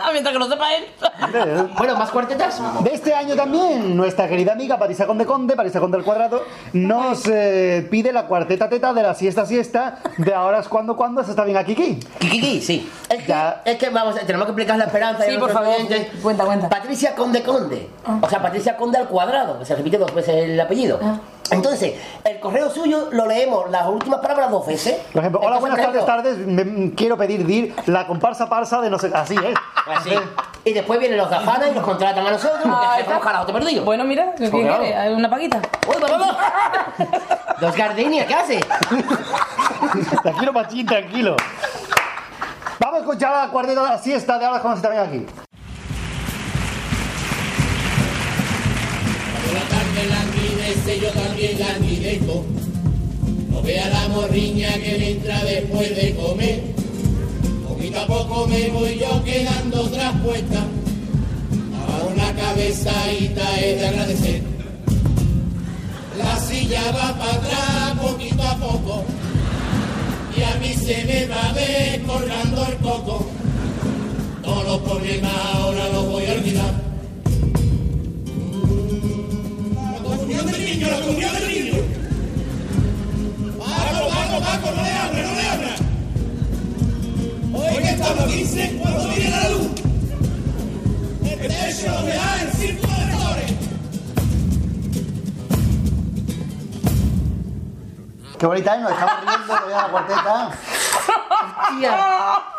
Mientras 0.13 0.33
que 0.33 0.39
lo 0.39 0.49
sepa 0.49 0.75
él. 0.75 0.85
Bueno, 1.77 1.97
¿más 1.97 2.11
cuartetas? 2.11 2.61
De 2.83 2.95
este 2.95 3.15
año 3.15 3.35
también, 3.35 3.97
nuestra 3.97 4.29
querida 4.29 4.53
amiga 4.53 4.79
Parisa 4.79 5.07
Conde 5.07 5.27
Conde, 5.27 5.55
Parisa 5.55 5.81
Conde 5.81 5.99
al 5.99 6.05
cuadrado, 6.05 6.45
nos 6.73 7.27
eh, 7.27 7.87
pide 7.91 8.13
la 8.13 8.27
cuarteta 8.27 8.69
teta 8.69 8.93
de 8.93 9.03
la 9.03 9.15
siesta 9.15 9.45
siesta 9.45 9.99
de 10.17 10.35
ahora 10.35 10.61
es 10.61 10.69
cuando 10.69 10.97
cuando 10.97 11.23
se 11.25 11.31
está 11.31 11.45
bien 11.45 11.57
aquí 11.57 11.73
aquí. 11.73 12.01
Kikiki, 12.19 12.61
sí. 12.61 12.91
Es 13.09 13.25
que, 13.25 13.35
es 13.65 13.77
que 13.77 13.91
vamos, 13.91 14.15
tenemos 14.27 14.47
que 14.47 14.53
explicar 14.53 14.79
la 14.79 14.85
esperanza. 14.85 15.25
Sí, 15.25 15.37
por 15.39 15.51
favor. 15.51 15.75
oyentes. 15.75 16.09
Cuenta, 16.23 16.45
cuenta. 16.45 16.69
Patricia 16.69 17.15
Conde 17.15 17.43
Conde. 17.43 17.89
O 18.21 18.29
sea, 18.29 18.41
Patricia 18.41 18.77
Conde 18.77 18.99
al 18.99 19.09
cuadrado, 19.09 19.59
que 19.59 19.65
se 19.65 19.75
repite 19.75 19.99
dos 19.99 20.15
veces 20.15 20.35
el 20.35 20.61
apellido. 20.61 20.99
Ah. 21.03 21.19
Entonces, 21.51 21.95
el 22.25 22.41
correo 22.41 22.71
suyo 22.71 23.09
lo 23.13 23.27
leemos 23.27 23.71
las 23.71 23.87
últimas 23.87 24.21
palabras 24.21 24.51
dos 24.51 24.67
veces. 24.67 24.95
Por 25.13 25.21
ejemplo, 25.21 25.41
hola, 25.43 25.59
buenas 25.59 25.81
tardes, 25.81 26.05
tardes. 26.07 26.39
me- 26.39 26.93
quiero 26.95 27.17
pedir 27.17 27.47
dir 27.47 27.75
la 27.87 28.07
comparsa 28.07 28.49
parsa 28.49 28.81
de 28.81 28.91
no 28.91 28.99
sé. 28.99 29.11
Así 29.15 29.35
es. 29.37 29.55
Así. 29.87 30.11
Y 30.65 30.73
después 30.73 30.99
vienen 30.99 31.19
los 31.19 31.31
gafanas 31.31 31.69
y 31.71 31.75
nos 31.75 31.85
contratan 31.85 32.27
a 32.27 32.31
nosotros. 32.33 32.63
Ah, 32.67 32.99
carajote 33.23 33.53
perdido. 33.53 33.85
Bueno, 33.85 34.05
mira, 34.05 34.33
¿quién 34.37 34.51
Pues 34.51 34.65
claro. 34.65 34.83
quiere? 34.83 34.97
¿Hay 34.99 35.13
¿Una 35.15 35.31
paquita? 35.31 35.61
¡Uy, 35.87 35.95
vamos! 36.01 36.37
Dos 37.61 37.77
gardenias, 37.77 38.27
¿qué 38.27 38.35
hace? 38.35 38.61
Tranquilo, 40.23 40.53
Machín, 40.53 40.87
tranquilo. 40.87 41.37
Vamos 42.81 42.97
a 42.97 43.01
escuchar 43.03 43.47
la 43.47 43.51
cuarteta 43.53 43.83
de 43.83 43.89
la 43.89 43.99
siesta 43.99 44.39
de 44.39 44.45
ahora 44.45 44.61
cuando 44.61 44.81
se 44.81 44.87
está 44.87 44.91
bien 45.05 45.25
aquí. 45.25 45.27
Por 49.45 49.53
la 49.55 50.21
la 50.67 50.73
envidece, 50.73 51.01
yo 51.01 51.11
también 51.11 51.59
la 51.59 51.77
envidezco. 51.77 52.45
No 53.51 53.63
vea 53.63 53.89
la 53.89 54.09
morriña 54.09 54.73
que 54.75 54.99
me 54.99 55.11
entra 55.11 55.45
después 55.45 55.95
de 55.97 56.15
comer. 56.15 56.63
Poquito 57.69 58.01
a 58.01 58.07
poco 58.07 58.47
me 58.49 58.69
voy 58.71 58.99
yo 58.99 59.23
quedando 59.25 59.89
traspuesta. 59.91 60.65
A 61.89 62.05
una 62.05 62.35
cabezadita 62.35 63.61
es 63.61 63.81
de 63.81 63.87
agradecer. 63.87 64.43
La 66.19 66.37
silla 66.41 66.83
va 66.93 67.17
para 67.17 67.33
atrás 67.33 67.99
poquito 68.01 68.43
a 68.43 68.57
poco. 68.57 69.05
Y 70.37 70.43
a 70.43 70.55
mí 70.57 70.75
se 70.75 71.05
me 71.05 71.27
va 71.27 71.53
descolgando 71.53 72.67
el 72.67 72.77
coco. 72.79 73.27
Todos 74.43 74.65
los 74.65 74.81
problemas 74.81 75.33
ahora 75.55 75.89
los 75.91 76.07
voy 76.09 76.27
a 76.27 76.33
olvidar. 76.33 76.86
Niño, 80.91 81.29
la. 81.33 81.83
Paco, 83.59 84.09
Paco, 84.09 84.41
Paco, 84.41 84.71
no 84.77 84.83
le 84.83 84.91
abra, 84.91 85.23
no 85.23 85.35
le 85.35 85.49
abra. 85.49 85.75
Hoy 87.55 87.83
que 87.83 87.91
estamos 87.91 88.25
15, 88.27 88.79
cuando 88.81 89.09
viene 89.09 89.31
la 89.31 89.49
luz. 89.51 89.69
El 91.25 91.49
techo 91.49 91.93
lo 91.93 92.05
verá 92.05 92.43
el 92.43 92.53
círculo 92.53 92.93
de 92.93 93.07
flores. 93.17 93.53
Qué 98.39 98.47
bonita 98.47 98.75
es, 98.75 98.83
nos 98.83 98.93
estamos 98.93 99.21
riendo 99.21 99.47
todavía 99.47 99.77
la 99.77 99.89
cuarteta. 99.89 100.51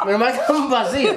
Menos 0.06 0.20
mal 0.20 0.32
que 0.34 0.40
estamos 0.40 0.70
vacíos. 0.70 1.16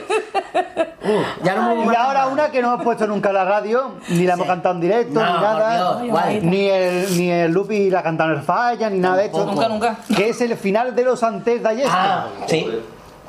Uh, 1.03 1.45
ya 1.45 1.55
no 1.55 1.75
me 1.75 1.93
Y 1.93 1.97
ahora 1.97 2.27
una 2.27 2.51
que 2.51 2.61
no 2.61 2.75
hemos 2.75 2.85
puesto 2.85 3.07
nunca 3.07 3.31
en 3.31 3.35
la 3.35 3.45
radio, 3.45 3.93
ni 4.09 4.25
la 4.27 4.35
hemos 4.35 4.47
cantado 4.47 4.75
en 4.75 4.81
directo, 4.83 5.15
No, 5.15 5.27
ni 5.27 5.41
nada. 5.41 6.31
Ni 6.43 6.69
el, 6.69 7.19
ni 7.19 7.31
el 7.31 7.53
Lupi 7.53 7.91
la 7.91 8.03
cantado 8.03 8.33
en 8.33 8.39
el 8.39 8.43
falla, 8.43 8.91
ni 8.91 8.99
nada 8.99 9.17
de 9.17 9.27
esto. 9.27 9.45
Nunca, 9.47 9.69
nunca. 9.69 9.97
Que 10.15 10.29
es 10.29 10.41
el 10.41 10.57
final 10.57 10.95
de 10.95 11.05
los 11.05 11.23
antes 11.23 11.63
de 11.63 11.69
ayer. 11.69 11.87
Ah, 11.91 12.27
sí. 12.47 12.69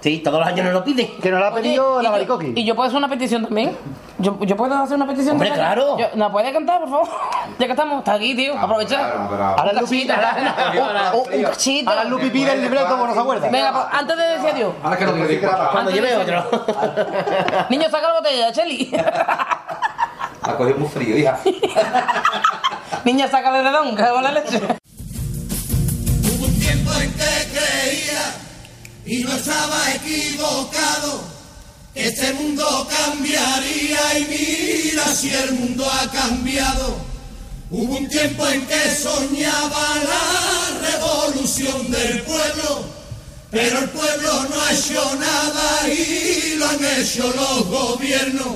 Sí, 0.01 0.17
todos 0.19 0.39
los 0.39 0.47
años 0.47 0.65
nos 0.65 0.73
lo 0.73 0.83
piden. 0.83 1.07
Que 1.21 1.29
nos 1.29 1.39
lo 1.39 1.45
ha 1.45 1.53
pedido 1.53 1.93
Oye, 1.95 1.97
la 1.97 2.01
y 2.01 2.05
yo- 2.05 2.11
Maricoqui. 2.11 2.53
Y 2.55 2.65
yo 2.65 2.75
puedo 2.75 2.87
hacer 2.87 2.97
una 2.97 3.07
petición 3.07 3.43
también. 3.45 3.77
Yo, 4.17 4.37
yo 4.41 4.55
puedo 4.57 4.73
hacer 4.75 4.95
una 4.95 5.05
petición 5.07 5.33
Hombre, 5.33 5.49
también? 5.49 5.67
claro. 5.67 5.97
Yo- 5.99 6.07
¿La 6.15 6.31
puede 6.31 6.51
cantar, 6.51 6.79
por 6.81 6.89
favor? 6.89 7.07
Ya 7.59 7.65
que 7.67 7.71
estamos, 7.73 7.99
está 7.99 8.13
aquí, 8.13 8.35
tío. 8.35 8.57
Aprovecha. 8.57 9.13
Ahora 9.55 9.71
el 9.71 9.77
Lupi, 9.77 10.07
Un- 10.07 10.11
un- 10.11 11.33
un 11.39 11.43
cachito. 11.43 11.89
ahora 11.89 12.01
el 12.03 12.09
Lupi 12.09 12.29
pide 12.31 12.53
el 12.53 12.61
libreto, 12.61 12.87
como 12.89 13.05
no 13.07 13.13
se 13.13 13.19
acuerda. 13.19 13.49
Venga, 13.49 13.71
pues, 13.71 13.85
antes 13.99 14.17
de 14.17 14.23
decir 14.23 14.49
adiós. 14.49 14.73
Ahora 14.83 14.97
que 14.97 15.05
lo 15.05 15.13
que 15.13 15.39
Cuando 15.39 15.79
Antes 15.79 15.93
de 15.95 16.01
lleve 16.01 16.17
decir 16.17 16.35
otro. 16.35 16.65
Niño, 17.69 17.89
saca 17.91 18.07
la 18.07 18.13
botella, 18.13 18.51
Cheli. 18.51 18.91
Ha 20.43 20.55
cogido 20.57 20.79
muy 20.79 20.89
frío, 20.89 21.15
hija. 21.15 21.37
Niña, 23.05 23.27
sácale 23.27 23.59
de 23.61 23.69
don, 23.69 23.95
que 23.95 24.03
con 24.07 24.23
la 24.23 24.31
leche. 24.31 24.57
Hubo 24.57 26.45
un 26.47 26.59
tiempo 26.59 26.91
en 26.93 27.11
que 27.13 27.23
creía 27.51 27.80
y 29.11 29.25
no 29.25 29.35
estaba 29.35 29.93
equivocado 29.93 31.21
este 31.93 32.31
mundo 32.31 32.87
cambiaría 32.89 34.19
y 34.19 34.25
mira 34.29 35.05
si 35.13 35.33
el 35.33 35.51
mundo 35.51 35.85
ha 35.85 36.09
cambiado. 36.09 36.95
Hubo 37.69 37.97
un 37.97 38.07
tiempo 38.07 38.47
en 38.47 38.65
que 38.65 38.95
soñaba 38.95 39.95
la 40.11 40.89
revolución 40.91 41.91
del 41.91 42.21
pueblo, 42.21 42.85
pero 43.49 43.79
el 43.79 43.89
pueblo 43.89 44.47
no 44.49 44.61
ha 44.61 44.71
hecho 44.71 45.15
nada 45.19 45.89
y 45.89 46.55
lo 46.55 46.69
han 46.69 46.85
hecho 47.01 47.33
los 47.35 47.67
gobiernos. 47.67 48.55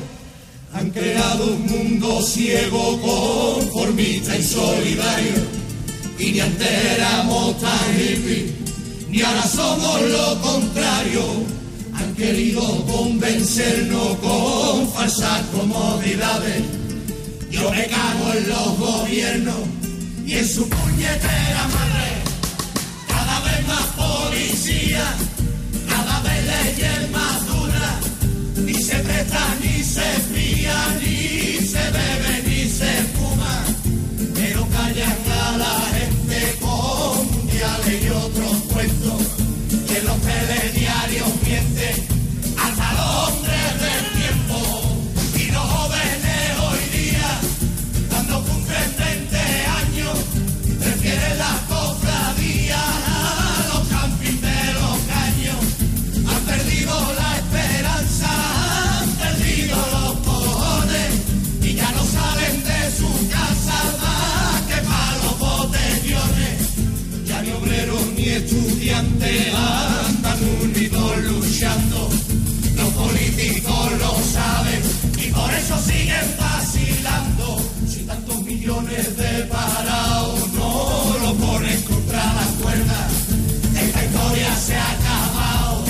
Han 0.74 0.90
creado 0.92 1.48
un 1.48 1.66
mundo 1.66 2.22
ciego, 2.22 3.02
conformista 3.02 4.38
y 4.38 4.44
solidario. 4.44 5.34
Y 6.18 6.32
ni 6.32 6.40
antes 6.40 6.98
tan 7.60 8.65
ni 9.16 9.22
ahora 9.22 9.48
somos 9.48 10.02
lo 10.02 10.42
contrario. 10.42 11.24
Han 11.94 12.14
querido 12.16 12.62
convencernos 12.86 14.18
con 14.18 14.92
falsas 14.92 15.42
comodidades. 15.54 16.64
Yo 17.50 17.72
me 17.72 17.88
cago 17.88 18.34
en 18.38 18.50
los 18.50 18.78
gobiernos 18.78 19.62
y 20.26 20.34
en 20.34 20.48
su 20.48 20.68
puñetera 20.68 21.64
madre. 21.76 22.10
Cada 23.08 23.40
vez 23.46 23.68
más 23.68 23.86
policía, 24.04 25.06
cada 25.88 26.20
vez 26.20 26.46
leyes 26.54 27.12
más 27.12 27.48
duras. 27.48 27.96
Ni 28.66 28.74
se 28.74 28.96
presta, 28.96 29.56
ni 29.62 29.82
se 29.82 30.10
fía, 30.34 30.78
ni 31.00 31.66
se 31.66 31.84
bebe, 31.96 32.44
ni 32.48 32.70
se 32.70 32.92
fuma. 33.16 33.64
Pero 34.34 34.68
callan 34.68 35.18
a 35.46 35.58
la 35.58 35.76
gente 35.96 36.58
con 36.60 37.32
mundiales 37.32 38.04
y 38.04 38.10
otros 38.10 38.45
eso 75.76 75.92
siguen 75.92 76.36
vacilando. 76.38 77.58
Si 77.88 78.04
tantos 78.04 78.42
millones 78.44 79.18
de 79.18 79.44
parados 79.46 80.54
no 80.54 81.18
lo 81.22 81.34
ponen 81.36 81.82
contra 81.82 82.24
la 82.34 82.46
cuerda, 82.62 83.08
esta 83.76 84.06
historia 84.06 84.56
se 84.56 84.76
ha 84.76 84.92
acabado 84.92 85.84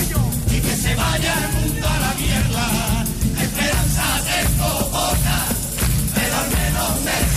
y 0.52 0.60
que 0.60 0.76
se 0.76 0.95
vaya 0.95 1.34
el 1.44 1.70
mundo 1.70 1.88
a 1.88 1.99
la 1.99 2.14
mierda. 2.16 3.06
La 3.36 3.44
esperanza 3.44 4.03
tengo 4.32 4.91
poca, 4.91 5.45
pero 6.16 6.36
al 6.36 6.49
menos 6.49 7.02
me 7.03 7.12
he. 7.12 7.36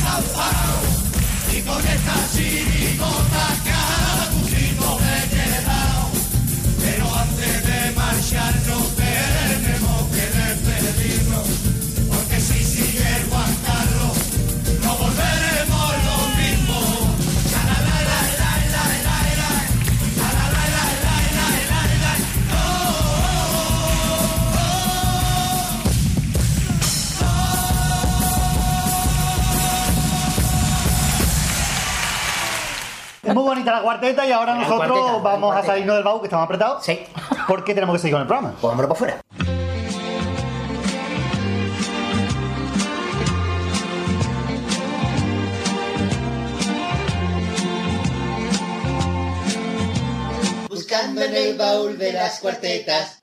Y 1.59 1.62
con 1.62 1.87
esta 1.87 2.28
Es 33.29 33.35
muy 33.35 33.45
bonita 33.45 33.73
la 33.73 33.83
cuarteta 33.83 34.27
y 34.27 34.33
ahora 34.33 34.55
La 34.55 34.63
nosotros 34.63 34.89
cuarteta, 34.89 35.23
vamos 35.23 35.55
a 35.55 35.63
salirnos 35.63 35.97
del 35.97 36.05
baúl 36.05 36.21
que 36.21 36.27
estamos 36.29 36.45
apretados. 36.45 36.83
Sí. 36.83 36.99
Porque 37.47 37.75
tenemos 37.75 37.97
que 37.97 37.99
seguir 37.99 38.15
con 38.15 38.23
el 38.23 38.27
programa. 38.27 38.53
Pues 38.59 38.63
vámonos 38.63 38.87
para 38.87 38.95
afuera. 38.95 39.21
Buscando 50.71 51.21
en 51.23 51.35
el 51.35 51.59
baúl 51.59 51.99
de 51.99 52.13
las 52.15 52.41
cuartetas. 52.41 53.21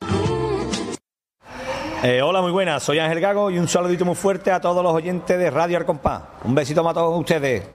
Eh, 2.03 2.21
hola, 2.21 2.43
muy 2.43 2.51
buenas. 2.51 2.83
Soy 2.83 2.99
Ángel 2.99 3.19
Gago 3.21 3.49
y 3.49 3.57
un 3.57 3.67
saludito 3.67 4.05
muy 4.05 4.13
fuerte 4.13 4.51
a 4.51 4.61
todos 4.61 4.83
los 4.83 4.93
oyentes 4.93 5.39
de 5.39 5.49
Radio 5.49 5.77
Arcompás. 5.77 6.21
Un 6.43 6.53
besito 6.53 6.83
para 6.83 6.93
todos 6.93 7.19
ustedes. 7.19 7.74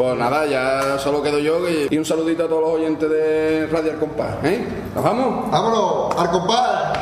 Pues 0.00 0.16
nada, 0.16 0.46
ya 0.46 0.98
solo 0.98 1.22
quedo 1.22 1.38
yo 1.40 1.68
y, 1.68 1.86
y 1.90 1.98
un 1.98 2.06
saludito 2.06 2.44
a 2.46 2.48
todos 2.48 2.62
los 2.62 2.70
oyentes 2.70 3.10
de 3.10 3.68
Radio 3.70 3.90
El 3.92 3.98
Compás. 3.98 4.30
¿eh? 4.44 4.66
¿Nos 4.94 5.04
vamos? 5.04 5.50
¡Vámonos! 5.50 6.16
¡Al 6.16 6.30
compás! 6.30 6.98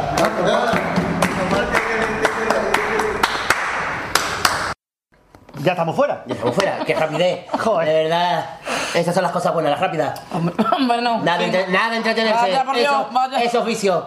Ya 5.62 5.72
estamos 5.72 5.94
fuera. 5.94 6.24
Ya 6.26 6.34
estamos 6.34 6.56
fuera. 6.56 6.78
Qué 6.84 6.94
rapidez. 6.94 7.46
Joder. 7.60 7.88
De 7.88 7.94
verdad. 8.04 8.46
Esas 8.94 9.14
son 9.14 9.22
las 9.22 9.30
cosas 9.32 9.52
buenas, 9.54 9.70
las 9.70 9.80
rápidas. 9.80 10.20
Hombre, 10.32 11.00
no. 11.00 11.18
Nada, 11.22 11.38
de 11.38 11.44
entre- 11.44 11.68
nada 11.68 11.90
de 11.90 11.96
entretenerse. 11.98 12.40
Vaya, 12.42 12.64
por 12.64 12.74
Dios, 12.76 12.92
eso, 12.92 13.06
vaya. 13.12 13.38
eso 13.42 13.58
es 13.60 13.64
vicio. 13.64 14.06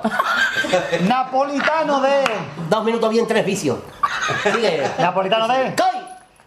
Napolitano 1.07 2.01
de. 2.01 2.23
Dos 2.69 2.83
minutos 2.83 3.09
bien, 3.09 3.25
tres 3.25 3.45
vicios. 3.45 3.79
Sigue. 4.53 4.83
Napolitano 4.99 5.47
de. 5.47 5.75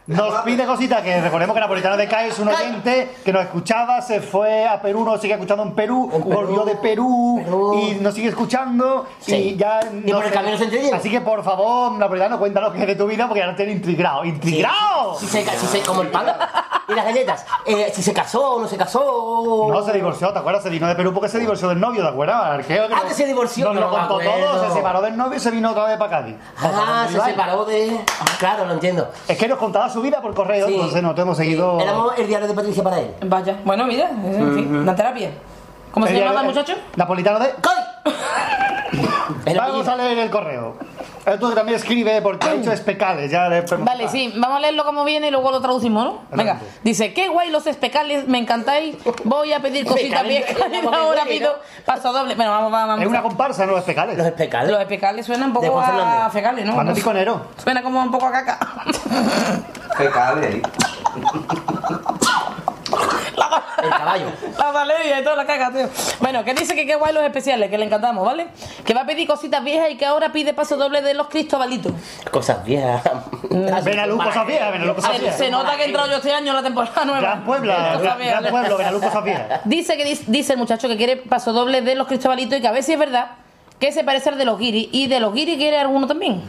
Nos 0.06 0.42
pide 0.42 0.66
cositas 0.66 1.00
que 1.02 1.18
recordemos 1.18 1.54
que 1.54 1.60
Napolitano 1.60 1.96
de 1.96 2.06
CAI 2.06 2.28
es 2.28 2.38
un 2.38 2.48
oyente 2.48 3.16
que 3.24 3.32
nos 3.32 3.44
escuchaba, 3.44 4.02
se 4.02 4.20
fue 4.20 4.66
a 4.66 4.82
Perú, 4.82 5.02
nos 5.02 5.18
sigue 5.18 5.32
escuchando 5.32 5.62
en 5.62 5.72
Perú, 5.74 6.10
volvió 6.22 6.62
de 6.64 6.76
Perú, 6.76 7.40
y 7.80 7.94
nos 8.02 8.12
sigue 8.12 8.28
escuchando 8.28 9.06
Sí. 9.20 9.34
y 9.34 9.56
ya 9.56 9.80
Y 10.04 10.10
no 10.10 10.18
por 10.18 10.26
el 10.26 10.32
camino 10.32 10.58
se 10.58 10.64
entretiene. 10.64 10.94
Así 10.94 11.10
que 11.10 11.22
por 11.22 11.42
favor, 11.42 11.92
Napolitano, 11.92 12.38
cuéntanos 12.38 12.74
qué 12.74 12.82
es 12.82 12.86
de 12.88 12.96
tu 12.96 13.06
vida 13.06 13.26
porque 13.26 13.40
ya 13.40 13.46
nos 13.46 13.56
tiene 13.56 13.72
intrigado. 13.72 14.26
¡Intrigado! 14.26 15.18
Si 15.18 15.26
se, 15.26 15.42
si 15.42 15.66
se, 15.66 15.80
como 15.80 16.02
el 16.02 16.08
pan 16.08 16.26
y 16.88 16.92
las 16.94 17.04
galletas. 17.04 17.46
Eh, 17.66 17.90
si 17.94 18.02
se 18.02 18.12
casó 18.12 18.54
o 18.56 18.60
no 18.60 18.68
se 18.68 18.76
casó. 18.76 19.68
No, 19.70 19.82
se 19.82 19.92
divorció, 19.92 20.32
¿te 20.32 20.38
acuerdas? 20.38 20.62
Se 20.62 20.70
vino 20.70 20.86
de 20.86 20.94
Perú 20.94 21.12
porque 21.12 21.28
se 21.28 21.38
divorció 21.38 21.68
del 21.68 21.80
novio, 21.80 22.02
¿te 22.02 22.08
acuerdas? 22.08 22.36
Arqueo, 22.44 22.86
Ah, 22.94 23.02
que 23.08 23.14
se 23.14 23.26
divorció, 23.26 23.66
Nos 23.66 23.74
lo 23.76 23.80
no 23.82 23.90
me 23.90 23.98
contó 24.08 24.18
todo, 24.30 24.68
se 24.68 24.74
separó 24.74 25.00
del 25.02 25.16
novio 25.16 25.36
y 25.36 25.40
se 25.40 25.50
vino 25.50 25.70
otra 25.70 25.84
vez 25.86 25.96
para 25.98 26.10
Cádiz. 26.10 26.36
Ah, 26.62 27.06
se 27.10 27.20
separó 27.20 27.64
de. 27.64 28.00
Claro, 28.38 28.66
lo 28.66 28.74
entiendo. 28.74 29.08
Es 29.28 29.38
que 29.38 29.48
nos 29.48 29.58
contaba 29.58 29.88
su 29.88 30.00
vida 30.00 30.20
por 30.20 30.34
correo, 30.34 30.66
Sí. 30.66 30.74
entonces 30.74 31.02
no 31.02 31.14
te 31.14 31.22
hemos 31.22 31.36
seguido. 31.36 31.80
Éramos 31.80 32.18
el 32.18 32.26
diario 32.26 32.48
de 32.48 32.54
Patricia 32.54 32.82
para 32.82 32.98
él. 33.00 33.14
Vaya. 33.26 33.58
Bueno, 33.64 33.86
mira, 33.86 34.10
en 34.10 34.54
fin, 34.54 34.76
una 34.76 34.94
terapia. 34.94 35.30
¿Cómo 35.92 36.06
se 36.06 36.18
llamaba 36.18 36.40
el 36.40 36.46
muchacho? 36.46 36.74
Napolitano 36.96 37.38
de. 37.38 37.54
Vamos 39.56 39.88
a 39.88 39.96
leer 39.96 40.18
el 40.18 40.30
correo. 40.30 40.76
Tú 41.40 41.52
también 41.52 41.76
escribe 41.76 42.20
porque 42.20 42.46
ha 42.46 42.52
dicho 42.52 42.70
especales, 42.70 43.30
ya 43.30 43.48
le 43.48 43.62
Vale, 43.62 44.08
sí, 44.08 44.32
vamos 44.36 44.58
a 44.58 44.60
leerlo 44.60 44.84
como 44.84 45.04
viene 45.04 45.28
y 45.28 45.30
luego 45.30 45.50
lo 45.50 45.60
traducimos, 45.60 46.04
¿no? 46.04 46.22
Venga, 46.30 46.58
dice, 46.82 47.14
qué 47.14 47.28
guay 47.28 47.50
los 47.50 47.66
especales, 47.66 48.28
me 48.28 48.38
encantáis, 48.38 48.96
voy 49.24 49.52
a 49.52 49.60
pedir 49.60 49.86
cositas 49.86 50.22
viejas 50.24 50.54
ahora 50.92 51.24
pido 51.24 51.58
paso 51.84 52.12
doble. 52.12 52.34
Bueno, 52.34 52.50
vamos, 52.50 52.70
vamos, 52.70 52.88
vamos. 52.88 53.02
Es 53.02 53.08
una 53.08 53.22
comparsa, 53.22 53.64
¿no? 53.64 53.72
Los 53.72 53.80
especales. 53.80 54.18
Los 54.18 54.26
especales. 54.26 54.70
Los 54.70 54.80
especales 54.80 55.26
suenan 55.26 55.48
un 55.48 55.54
poco 55.54 55.80
a 55.80 55.86
Fernández. 55.86 56.32
fecales, 56.32 56.66
¿no? 56.66 56.74
Cuando 56.74 56.94
piconero. 56.94 57.46
Suena 57.62 57.82
como 57.82 58.02
un 58.02 58.10
poco 58.10 58.26
a 58.26 58.32
caca. 58.32 58.58
Fecales. 59.96 60.62
El 63.82 63.90
caballo. 63.90 64.26
La 64.58 64.70
valeria 64.70 65.20
y 65.20 65.24
toda 65.24 65.36
la 65.36 65.46
caca, 65.46 65.70
tío. 65.72 65.88
Bueno, 66.20 66.44
que 66.44 66.54
dice 66.54 66.74
que 66.74 66.86
qué 66.86 66.94
guay 66.96 67.12
los 67.12 67.22
especiales, 67.24 67.70
que 67.70 67.78
le 67.78 67.84
encantamos, 67.86 68.24
¿vale? 68.24 68.48
Que 68.84 68.94
va 68.94 69.02
a 69.02 69.06
pedir 69.06 69.26
cositas 69.26 69.62
viejas 69.64 69.90
y 69.90 69.96
que 69.96 70.06
ahora 70.06 70.32
pide 70.32 70.54
paso 70.54 70.76
doble 70.76 71.02
de 71.02 71.14
los 71.14 71.28
cristobalitos. 71.28 71.92
Cosas 72.30 72.64
viejas. 72.64 73.02
Benalú, 73.84 74.16
cosas 74.18 74.46
viejas, 74.46 74.72
Benalú, 74.72 74.94
cosas 74.94 75.12
Se, 75.12 75.18
viejas. 75.20 75.38
se 75.38 75.50
nota 75.50 75.76
que 75.76 75.82
he 75.82 75.86
entrado 75.86 76.08
yo 76.08 76.16
este 76.16 76.32
año 76.32 76.48
en 76.50 76.56
la 76.56 76.62
temporada 76.62 77.04
nueva. 77.04 77.20
Gran 77.20 77.44
Puebla, 77.44 77.74
Cosas 77.76 78.02
gran, 78.02 78.18
viejas. 78.18 78.40
gran 78.40 78.52
pueblo, 78.52 78.76
Benalú, 78.78 79.00
cosas 79.00 79.24
viejas. 79.24 79.60
Dice 79.64 79.96
que 79.96 80.18
dice 80.26 80.52
el 80.52 80.58
muchacho 80.58 80.88
que 80.88 80.96
quiere 80.96 81.16
paso 81.16 81.52
doble 81.52 81.82
de 81.82 81.94
los 81.94 82.06
cristobalitos 82.06 82.58
y 82.58 82.60
que 82.62 82.68
a 82.68 82.72
ver 82.72 82.82
si 82.82 82.92
es 82.92 82.98
verdad 82.98 83.28
que 83.78 83.92
se 83.92 84.04
parece 84.04 84.30
al 84.30 84.38
de 84.38 84.44
los 84.44 84.58
guiris. 84.58 84.88
Y 84.92 85.06
de 85.08 85.20
los 85.20 85.34
guiris 85.34 85.56
quiere 85.56 85.78
alguno 85.78 86.06
también. 86.06 86.42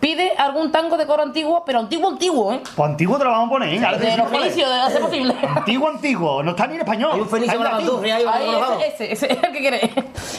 Pide 0.00 0.32
algún 0.38 0.72
tango 0.72 0.96
de 0.96 1.06
coro 1.06 1.22
antiguo, 1.22 1.62
pero 1.66 1.80
antiguo, 1.80 2.08
antiguo, 2.08 2.52
¿eh? 2.52 2.60
Pues 2.74 2.90
antiguo 2.90 3.18
te 3.18 3.24
lo 3.24 3.30
vamos 3.30 3.48
a 3.48 3.50
poner, 3.50 3.74
¿eh? 3.74 3.84
Ahora 3.84 3.98
de 3.98 4.16
los 4.16 4.30
¿vale? 4.30 4.38
fenicios, 4.38 4.70
de 4.70 4.80
hacer 4.80 5.00
posible. 5.00 5.34
Antiguo, 5.56 5.88
antiguo. 5.88 6.42
No 6.42 6.50
está 6.52 6.66
ni 6.66 6.74
en 6.74 6.80
español. 6.80 7.10
Hay 7.14 7.20
un 7.20 7.64
la 7.64 7.70
latín. 7.72 7.86
bandurria 7.86 8.16
ahí, 8.16 8.24
Ahí, 8.26 8.48
ese, 8.86 9.12
ese, 9.12 9.12
ese 9.12 9.32
es 9.32 9.42
el 9.42 9.52
que 9.52 9.58
quiere. 9.58 9.90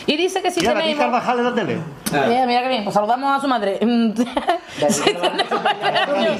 Y 0.08 0.18
dice 0.18 0.42
que 0.42 0.50
si 0.50 0.62
Mira, 0.62 0.74
tenemos... 0.74 1.00
Carvajal 1.00 1.38
de 1.38 1.44
la 1.44 1.54
tele. 1.54 1.78
Mira, 2.12 2.46
mira 2.46 2.62
qué 2.64 2.70
bien, 2.70 2.84
pues 2.84 2.94
saludamos 2.94 3.38
a 3.38 3.42
su 3.42 3.48
madre. 3.48 3.80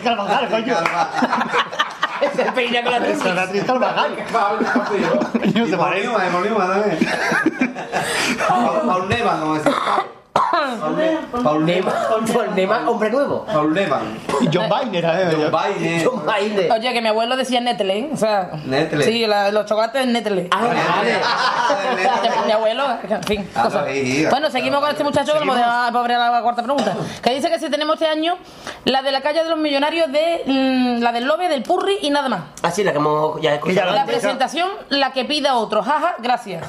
Carvajal, 0.04 0.50
coño. 0.50 0.76
Se 2.36 2.52
peina 2.52 2.84
con 2.84 2.92
la 2.92 2.98
Eso 3.08 3.30
es 3.30 3.36
David 3.36 3.64
Carvajal. 3.66 4.16
Coño, 5.42 5.68
se 5.68 5.78
parece. 5.78 6.10
Molima 6.32 6.68
también. 6.68 7.00
Paul 8.48 9.10
Nevan, 9.10 9.40
como 9.40 9.56
decía. 9.56 9.74
Paul 11.44 11.66
Nema, 11.66 11.92
Paul 12.34 12.56
Nema, 12.56 12.90
hombre 12.90 13.10
nuevo. 13.10 13.46
Paul 13.46 13.74
Nevan. 13.74 14.18
Y 14.42 14.50
John 14.54 14.70
Biden, 14.70 15.06
¿eh? 15.06 15.30
John 15.32 15.52
Biden. 15.52 16.06
John 16.06 16.24
Biden. 16.26 16.72
Oye, 16.72 16.94
que 16.94 17.02
mi 17.02 17.08
abuelo 17.08 17.36
decía 17.36 17.62
Netle, 17.62 17.98
¿eh? 18.00 18.10
O 18.14 18.18
sea... 18.18 18.52
Netle. 18.66 19.04
Sí, 19.06 19.26
la- 19.26 19.52
los 19.52 19.66
chocolates 19.66 20.06
Netle. 20.08 20.48
Ah, 20.52 20.62
vale. 20.68 21.14
mi 22.46 22.52
abuelo, 22.52 22.86
en 23.10 23.24
fin, 23.24 23.50
Ah, 23.56 23.64
cosas. 23.64 23.86
Bueno, 24.30 24.50
seguimos 24.52 24.80
con 24.82 24.90
este 24.90 25.04
muchacho 25.04 25.32
que 25.34 25.38
lo 25.40 25.44
hemos 25.44 25.56
dejado 25.58 25.92
pobre 25.94 26.16
a 26.16 26.30
la 26.32 26.42
cuarta 26.42 26.64
pregunta. 26.64 26.96
Que 27.22 27.34
dice 27.36 27.50
que 27.50 27.60
si 27.60 27.70
tenemos 27.70 27.96
este 27.96 28.08
año 28.08 28.38
la 28.86 29.02
de 29.02 29.12
la 29.12 29.22
calle 29.22 29.44
de 29.44 29.50
los 29.50 29.60
millonarios 29.60 30.12
de 30.12 30.44
mm, 30.46 31.02
la 31.02 31.12
del 31.12 31.26
Lobe, 31.26 31.48
del 31.50 31.64
Purri 31.64 31.98
y 32.02 32.10
nada 32.10 32.30
más. 32.30 32.42
Así, 32.64 32.84
la 32.84 32.92
que 32.92 32.98
hemos 32.98 33.42
ya 33.42 33.56
escuchado. 33.56 33.92
La 33.94 34.06
presentación, 34.06 34.70
la 34.90 35.12
que 35.12 35.26
pida 35.26 35.56
otro. 35.56 35.82
Jaja, 35.84 36.16
gracias. 36.20 36.64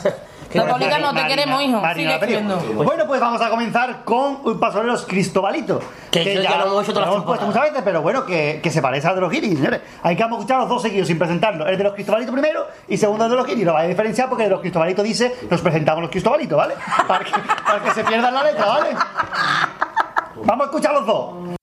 Católica 0.53 0.99
no 0.99 1.15
te 1.15 1.27
queremos, 1.27 1.63
hijo. 1.63 1.81
Marina, 1.81 1.95
Sigue 1.95 2.15
escribiendo. 2.15 2.59
Bueno, 2.85 3.07
pues 3.07 3.21
vamos 3.21 3.41
a 3.41 3.51
comenzar 3.51 4.05
con 4.05 4.41
un 4.45 4.59
pasoleros 4.59 5.05
Cristobalito. 5.07 5.81
Que 6.11 6.33
eso 6.33 6.43
ya 6.43 6.59
lo 6.59 6.67
hemos 6.67 6.85
hecho 6.85 6.93
todas 6.93 7.07
las 7.09 7.15
hemos 7.15 7.27
puesto 7.27 7.47
muchas 7.47 7.63
veces, 7.63 7.83
pero 7.85 8.03
bueno, 8.03 8.27
que, 8.27 8.61
que 8.63 8.71
se 8.71 8.83
parece 8.83 9.07
al 9.09 9.15
de 9.15 9.21
los 9.21 9.31
guiris, 9.31 9.59
señores. 9.59 9.81
Hay 10.03 10.17
que 10.17 10.23
vamos 10.23 10.39
a 10.39 10.41
escuchar 10.41 10.61
los 10.61 10.69
dos 10.69 10.83
seguidos 10.83 11.09
sin 11.09 11.19
presentarlos. 11.19 11.69
El 11.69 11.79
de 11.79 11.85
los 11.85 11.95
Cristobalitos 11.95 12.33
primero 12.33 12.67
y 12.89 12.97
segundo 12.97 13.25
el 13.25 13.31
de 13.31 13.37
los 13.37 13.47
guiris. 13.47 13.65
Lo 13.65 13.73
vais 13.75 13.87
a 13.87 13.89
diferenciar 13.89 14.29
porque 14.29 14.45
el 14.45 14.49
de 14.49 14.55
los 14.55 14.61
Cristobalitos 14.61 15.05
dice 15.05 15.37
nos 15.49 15.61
presentamos 15.61 16.03
los 16.03 16.11
Cristobalitos, 16.11 16.57
¿vale? 16.57 16.75
Para 17.07 17.25
que, 17.25 17.33
para 17.67 17.83
que 17.83 17.91
se 17.93 18.05
pierdan 18.05 18.35
la 18.35 18.43
letra, 18.45 18.67
¿vale? 18.67 18.91
Vamos 20.45 20.67
a 20.67 20.71
escuchar 20.71 20.95
los 20.95 21.07
dos. 21.07 21.60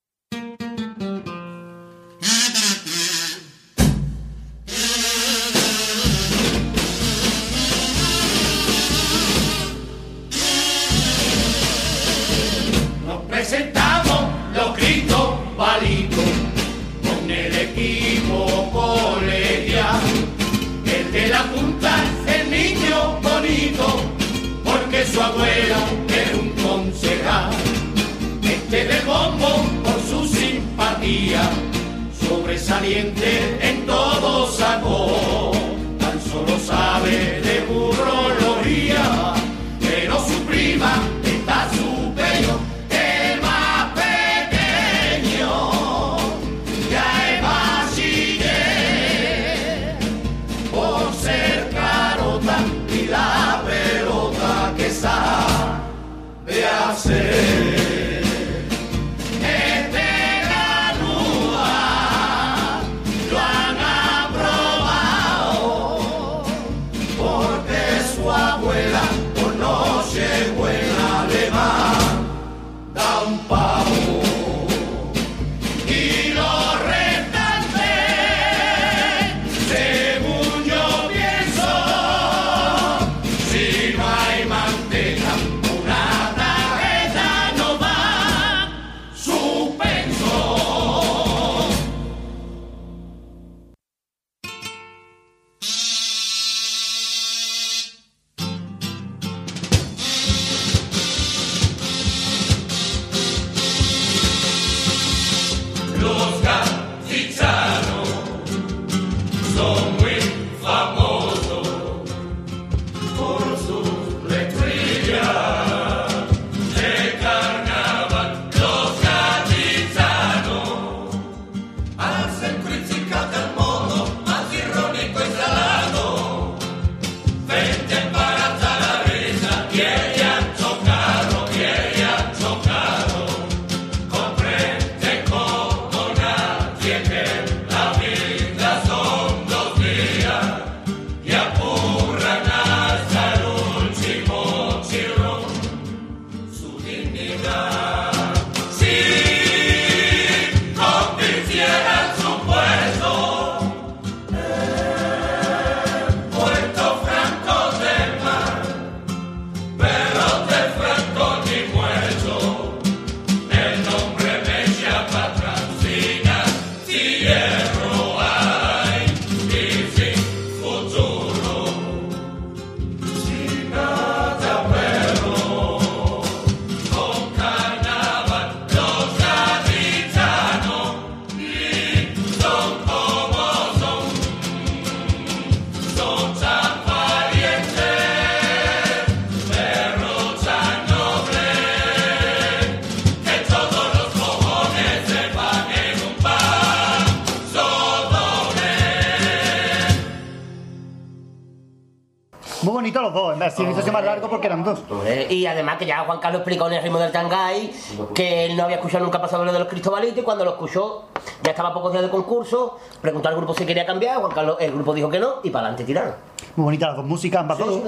Los 202.92 203.14
dos, 203.14 203.36
en 203.36 203.42
eso 203.44 203.80
es 203.80 203.92
más 203.92 204.04
largo 204.04 204.30
porque 204.30 204.48
eran 204.48 204.64
dos. 204.64 204.80
Hombre, 204.90 205.28
Y 205.30 205.46
además 205.46 205.78
que 205.78 205.86
ya 205.86 206.00
Juan 206.00 206.20
Carlos 206.20 206.40
explicó 206.40 206.68
en 206.68 206.74
el 206.74 206.84
ritmo 206.84 207.00
del 207.00 207.12
Tangay 207.12 207.72
que 208.16 208.46
él 208.46 208.56
no 208.56 208.64
había 208.64 208.78
escuchado 208.78 209.04
nunca 209.04 209.22
pasado 209.22 209.44
lo 209.46 209.52
de 209.54 209.60
los 209.60 209.68
cristobalitos 209.68 210.18
y 210.18 210.22
cuando 210.22 210.46
lo 210.46 210.52
escuchó 210.52 211.04
ya 211.44 211.52
estaba 211.52 211.70
a 211.70 211.74
pocos 211.74 211.92
días 211.92 212.04
de 212.04 212.10
concurso, 212.10 212.80
preguntó 213.02 213.30
al 213.30 213.36
grupo 213.36 213.54
si 213.54 213.66
quería 213.66 213.86
cambiar, 213.86 214.18
Juan 214.20 214.32
Carlos, 214.32 214.58
el 214.60 214.72
grupo 214.72 214.94
dijo 214.94 215.10
que 215.10 215.20
no 215.20 215.36
y 215.44 215.50
para 215.50 215.68
adelante 215.68 215.84
tiraron. 215.84 216.16
Muy 216.58 216.64
bonitas 216.64 216.88
las 216.88 216.98
dos 216.98 217.06
músicas, 217.06 217.42
ambas 217.42 217.60
dos. 217.60 217.82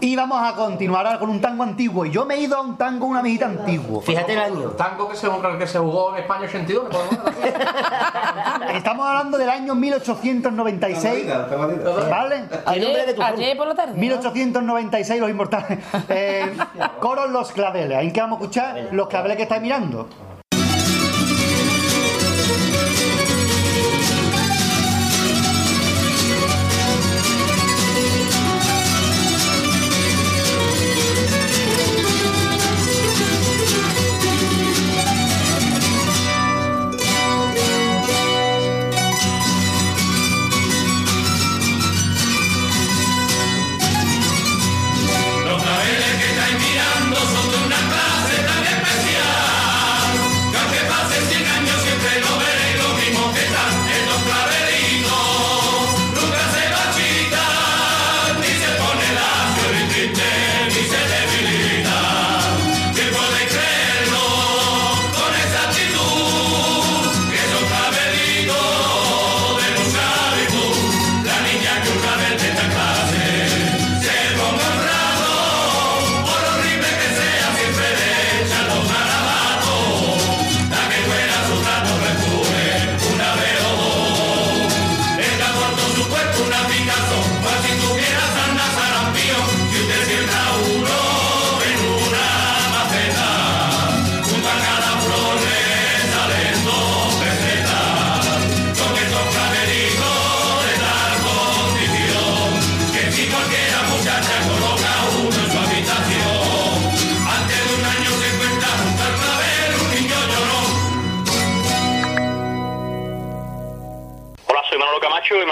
Y 0.00 0.14
vamos 0.14 0.40
a 0.40 0.54
continuar 0.54 1.04
ahora 1.06 1.18
con 1.18 1.28
un 1.28 1.40
tango 1.40 1.64
antiguo. 1.64 2.06
Y 2.06 2.12
yo 2.12 2.24
me 2.24 2.36
he 2.36 2.40
ido 2.40 2.56
a 2.56 2.60
un 2.60 2.76
tango, 2.78 3.04
una 3.04 3.18
amiguita 3.18 3.46
antiguo. 3.46 4.00
Fíjate 4.00 4.34
el 4.34 4.38
año. 4.38 4.68
Tango 4.70 5.08
que 5.08 5.16
se, 5.16 5.28
que 5.58 5.66
se 5.66 5.80
jugó 5.80 6.14
en 6.14 6.22
España 6.22 6.44
82. 6.44 6.84
¿me 6.84 6.90
puedo 6.90 7.04
dar? 7.04 8.76
Estamos 8.76 9.08
hablando 9.08 9.36
del 9.38 9.50
año 9.50 9.74
1896. 9.74 11.26
¿Vale? 12.08 12.44
Ayer, 12.66 13.16
ayer 13.20 13.56
por 13.56 13.66
la 13.66 13.74
tarde. 13.74 13.94
1896, 13.98 15.20
los 15.20 15.30
inmortales. 15.30 15.78
Eh, 16.08 16.56
coros 17.00 17.28
Los 17.30 17.50
Claveles. 17.50 17.98
Ahí 17.98 18.12
que 18.12 18.20
vamos 18.20 18.38
a 18.38 18.42
escuchar 18.42 18.88
los 18.92 19.08
claveles 19.08 19.36
que 19.36 19.42
estáis 19.42 19.60
mirando. 19.60 20.08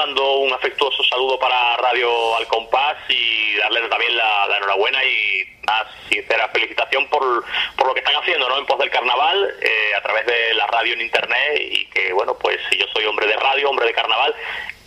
Mando 0.05 0.41
un 0.41 0.53
afectuoso 0.53 1.03
saludo 1.03 1.39
para 1.39 1.79
Radio 1.79 2.37
Al 2.37 2.47
Compás 2.47 2.97
y 3.09 3.57
darles 3.57 3.89
también 3.89 4.15
la, 4.15 4.47
la 4.49 4.59
enhorabuena 4.59 5.03
y 5.03 5.49
una 5.63 5.87
sincera 6.11 6.47
felicitación 6.49 7.09
por, 7.09 7.43
por 7.75 7.87
lo 7.87 7.95
que 7.95 8.01
están 8.01 8.15
haciendo 8.17 8.47
¿no? 8.47 8.59
en 8.59 8.67
pos 8.67 8.79
del 8.81 8.91
carnaval 8.91 9.55
eh, 9.63 9.95
a 9.97 10.03
través 10.03 10.27
de 10.27 10.53
la 10.57 10.67
radio 10.67 10.93
en 10.93 11.01
internet 11.01 11.59
y 11.59 11.87
que 11.87 12.13
bueno 12.13 12.37
pues 12.39 12.61
yo 12.79 12.85
soy 12.93 13.07
hombre 13.07 13.27
de 13.27 13.37
radio, 13.37 13.71
hombre 13.71 13.87
de 13.87 13.95
carnaval 13.95 14.35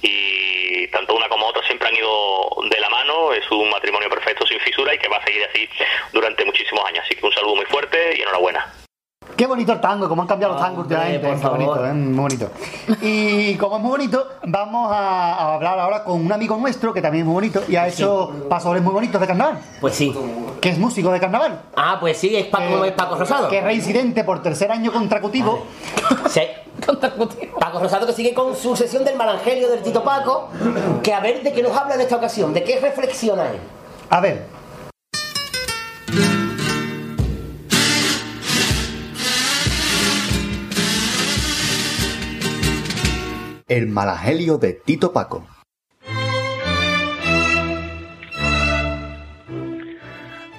y 0.03 0.88
tanto 0.89 1.15
una 1.15 1.27
como 1.30 1.48
otra 1.48 1.65
siempre 1.65 1.88
han 1.88 1.95
ido 1.95 2.49
de 2.69 2.80
la 2.80 2.89
mano, 2.89 3.34
es 3.34 3.49
un 3.49 3.72
matrimonio 3.72 4.11
perfecto 4.11 4.45
sin 4.45 4.60
fisura 4.60 4.94
y 4.94 4.99
que 4.99 5.07
va 5.07 5.18
a 5.18 5.26
seguir 5.26 5.44
así 5.45 5.68
durante 6.14 6.45
muchísimos 6.45 6.85
años, 6.85 7.03
así 7.03 7.15
que 7.15 7.26
un 7.26 7.34
saludo 7.34 7.56
muy 7.56 7.65
fuerte 7.65 8.18
y 8.19 8.22
enhorabuena. 8.22 8.72
Qué 9.38 9.45
bonito 9.45 9.72
el 9.72 9.80
tango, 9.80 10.09
cómo 10.09 10.23
han 10.23 10.27
cambiado 10.27 10.55
los 10.55 10.64
tangos 10.64 10.80
últimamente. 10.80 11.22
Qué 11.39 11.47
bonito, 11.47 11.85
¿eh? 11.85 11.93
muy 11.93 12.18
bonito. 12.18 12.49
Y 13.03 13.55
como 13.55 13.77
es 13.77 13.81
muy 13.84 13.91
bonito, 13.91 14.27
vamos 14.47 14.91
a, 14.91 15.35
a 15.35 15.53
hablar 15.53 15.77
ahora 15.77 16.03
con 16.03 16.26
un 16.26 16.31
amigo 16.31 16.57
nuestro 16.57 16.91
que 16.91 17.03
también 17.03 17.22
es 17.22 17.26
muy 17.27 17.35
bonito 17.35 17.61
y 17.68 17.76
ha 17.76 17.88
hecho 17.88 18.31
pasadores 18.49 18.81
muy 18.81 18.93
bonitos 18.93 19.22
de 19.22 19.27
carnaval. 19.27 19.59
Pues 19.80 19.93
sí. 19.93 20.11
Que 20.59 20.69
es 20.69 20.80
músico 20.80 21.11
de 21.11 21.19
carnaval. 21.19 21.61
Ah, 21.76 21.97
pues 21.99 22.18
sí, 22.18 22.35
es 22.35 22.47
Paco, 22.47 22.84
es 22.84 22.93
Paco 22.93 23.15
Rosado. 23.15 23.47
Que 23.47 23.59
es 23.59 23.64
reincidente 23.64 24.23
por 24.23 24.41
tercer 24.41 24.72
año 24.72 24.91
consecutivo. 24.91 25.68
Sí. 26.30 26.41
Paco 27.59 27.80
Rosado 27.80 28.07
que 28.07 28.14
sigue 28.14 28.34
con 28.34 28.55
su 28.55 28.76
sesión 28.76 29.05
del 29.05 29.18
Malangelio 29.18 29.69
del 29.69 29.84
Tito 29.84 30.03
Paco, 30.03 30.49
que 31.03 31.14
a 31.14 31.19
ver 31.19 31.43
de 31.43 31.53
qué 31.53 31.61
nos 31.61 31.77
habla 31.77 31.93
en 31.93 32.01
esta 32.01 32.15
ocasión, 32.15 32.55
de 32.55 32.64
qué 32.64 32.80
reflexiona 32.80 33.51
él. 33.51 33.59
A 34.09 34.19
ver. 34.19 34.45
El 43.69 43.88
malagelio 43.88 44.57
de 44.57 44.72
Tito 44.72 45.11
Paco. 45.11 45.45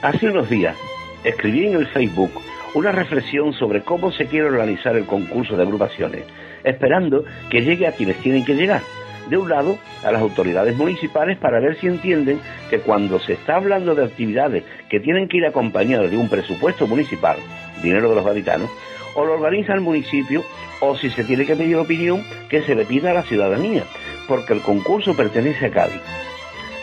Hace 0.03 0.29
unos 0.29 0.51
días 0.51 0.77
escribí 1.25 1.69
en 1.69 1.77
el 1.77 1.87
Facebook 1.87 2.31
una 2.75 2.93
reflexión 2.93 3.55
sobre 3.55 3.81
cómo 3.81 4.13
se 4.13 4.27
quiere 4.27 4.49
organizar 4.49 4.95
el 4.95 5.07
concurso 5.07 5.57
de 5.57 5.63
agrupaciones, 5.63 6.25
esperando 6.65 7.25
que 7.49 7.63
llegue 7.63 7.87
a 7.87 7.93
quienes 7.93 8.19
tienen 8.19 8.45
que 8.45 8.57
llegar. 8.57 8.83
De 9.31 9.39
un 9.39 9.49
lado, 9.49 9.79
a 10.05 10.13
las 10.13 10.21
autoridades 10.21 10.77
municipales 10.77 11.39
para 11.39 11.61
ver 11.61 11.81
si 11.81 11.87
entienden 11.87 12.39
que 12.69 12.81
cuando 12.81 13.19
se 13.21 13.33
está 13.33 13.57
hablando 13.57 13.95
de 13.95 14.05
actividades 14.05 14.65
que 14.91 15.01
tienen 15.01 15.29
que 15.29 15.39
ir 15.39 15.47
acompañadas 15.47 16.11
de 16.11 16.19
un 16.19 16.29
presupuesto 16.29 16.87
municipal, 16.87 17.39
dinero 17.83 18.11
de 18.11 18.17
los 18.17 18.25
gaditanos, 18.27 18.69
o 19.15 19.25
lo 19.25 19.35
organiza 19.35 19.75
el 19.75 19.81
municipio 19.81 20.45
o 20.81 20.97
si 20.97 21.11
se 21.11 21.25
tiene 21.25 21.45
que 21.45 21.57
pedir 21.57 21.77
opinión, 21.77 22.25
que 22.49 22.63
se 22.63 22.75
le 22.75 22.85
pida 22.85 23.11
a 23.11 23.15
la 23.15 23.23
ciudadanía, 23.23 23.85
porque 24.27 24.53
el 24.53 24.61
concurso 24.61 25.17
pertenece 25.17 25.67
a 25.67 25.71
Cádiz, 25.71 26.03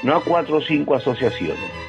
no 0.03 0.15
a 0.15 0.23
cuatro 0.23 0.57
o 0.57 0.61
cinco 0.61 0.95
asociaciones 0.95 1.85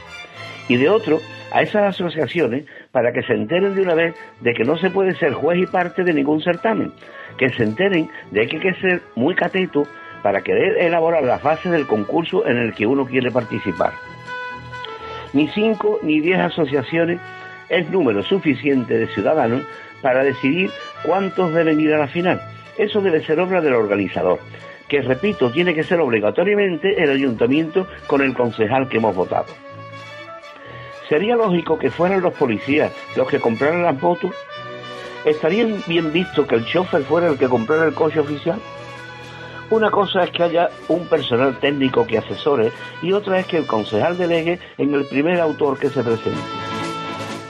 y 0.69 0.77
de 0.77 0.89
otro 0.89 1.21
a 1.53 1.63
esas 1.63 1.95
asociaciones 1.95 2.65
para 2.93 3.13
que 3.13 3.23
se 3.23 3.35
enteren 3.35 3.75
de 3.75 3.83
una 3.83 3.95
vez 3.95 4.15
de 4.41 4.53
que 4.53 4.65
no 4.65 4.77
se 4.79 4.91
puede 4.91 5.15
ser 5.17 5.33
juez 5.33 5.59
y 5.61 5.67
parte 5.67 6.03
de 6.03 6.13
ningún 6.13 6.43
certamen, 6.43 6.93
que 7.39 7.49
se 7.51 7.63
enteren 7.63 8.11
de 8.31 8.47
que 8.47 8.57
hay 8.57 8.63
que 8.63 8.81
ser 8.81 9.03
muy 9.15 9.35
cateto 9.35 9.85
para 10.23 10.43
querer 10.43 10.79
elaborar 10.79 11.23
las 11.23 11.43
bases 11.43 11.71
del 11.71 11.87
concurso 11.87 12.47
en 12.47 12.57
el 12.57 12.75
que 12.75 12.87
uno 12.87 13.07
quiere 13.07 13.31
participar. 13.31 13.93
Ni 15.33 15.49
cinco 15.49 16.01
ni 16.03 16.21
diez 16.21 16.41
asociaciones 16.41 17.21
es 17.69 17.91
número 17.91 18.23
suficiente 18.23 18.97
de 18.97 19.07
ciudadanos 19.09 19.63
para 20.03 20.23
decidir 20.23 20.71
cuántos 21.03 21.53
deben 21.53 21.81
ir 21.81 21.95
a 21.95 21.99
la 21.99 22.09
final. 22.09 22.41
Eso 22.79 23.01
debe 23.01 23.25
ser 23.25 23.41
obra 23.41 23.61
del 23.61 23.75
organizador, 23.75 24.39
que 24.89 25.01
repito, 25.03 25.51
tiene 25.51 25.75
que 25.75 25.85
ser 25.85 26.01
obligatoriamente 26.01 27.03
el 27.03 27.11
ayuntamiento 27.11 27.87
con 28.07 28.23
el 28.23 28.35
concejal 28.35 28.89
que 28.89 28.99
hemos 28.99 29.15
votado. 29.15 29.47
¿Sería 31.09 31.37
lógico 31.37 31.79
que 31.79 31.91
fueran 31.91 32.21
los 32.21 32.35
policías 32.35 32.93
los 33.17 33.29
que 33.29 33.39
compraran 33.39 33.83
las 33.83 34.01
motos? 34.01 34.35
¿Estaría 35.25 35.67
bien 35.87 36.13
visto 36.13 36.47
que 36.47 36.57
el 36.57 36.67
chofer 36.67 37.03
fuera 37.03 37.29
el 37.29 37.39
que 37.39 37.49
comprara 37.49 37.87
el 37.87 37.95
coche 37.95 38.21
oficial? 38.21 38.59
Una 39.71 39.91
cosa 39.91 40.23
es 40.23 40.31
que 40.31 40.45
haya 40.45 40.71
un 40.89 41.07
personal 41.07 41.59
técnico 41.59 42.07
que 42.07 42.19
asesore 42.19 42.71
y 43.03 43.13
otra 43.13 43.41
es 43.41 43.47
que 43.47 43.59
el 43.59 43.67
concejal 43.67 44.17
delegue 44.17 44.61
en 44.79 44.95
el 44.95 45.05
primer 45.07 45.41
autor 45.41 45.79
que 45.79 45.89
se 45.89 46.03
presente. 46.05 46.66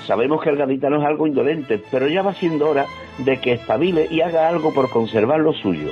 Sabemos 0.06 0.40
que 0.40 0.50
el 0.50 0.56
gaditano 0.56 0.98
es 1.00 1.04
algo 1.04 1.26
indolente, 1.26 1.82
pero 1.90 2.06
ya 2.06 2.22
va 2.22 2.32
siendo 2.32 2.70
hora 2.70 2.86
de 3.18 3.40
que 3.40 3.54
espabile 3.54 4.06
y 4.08 4.20
haga 4.20 4.48
algo 4.48 4.72
por 4.72 4.88
conservar 4.88 5.40
lo 5.40 5.52
suyo. 5.52 5.90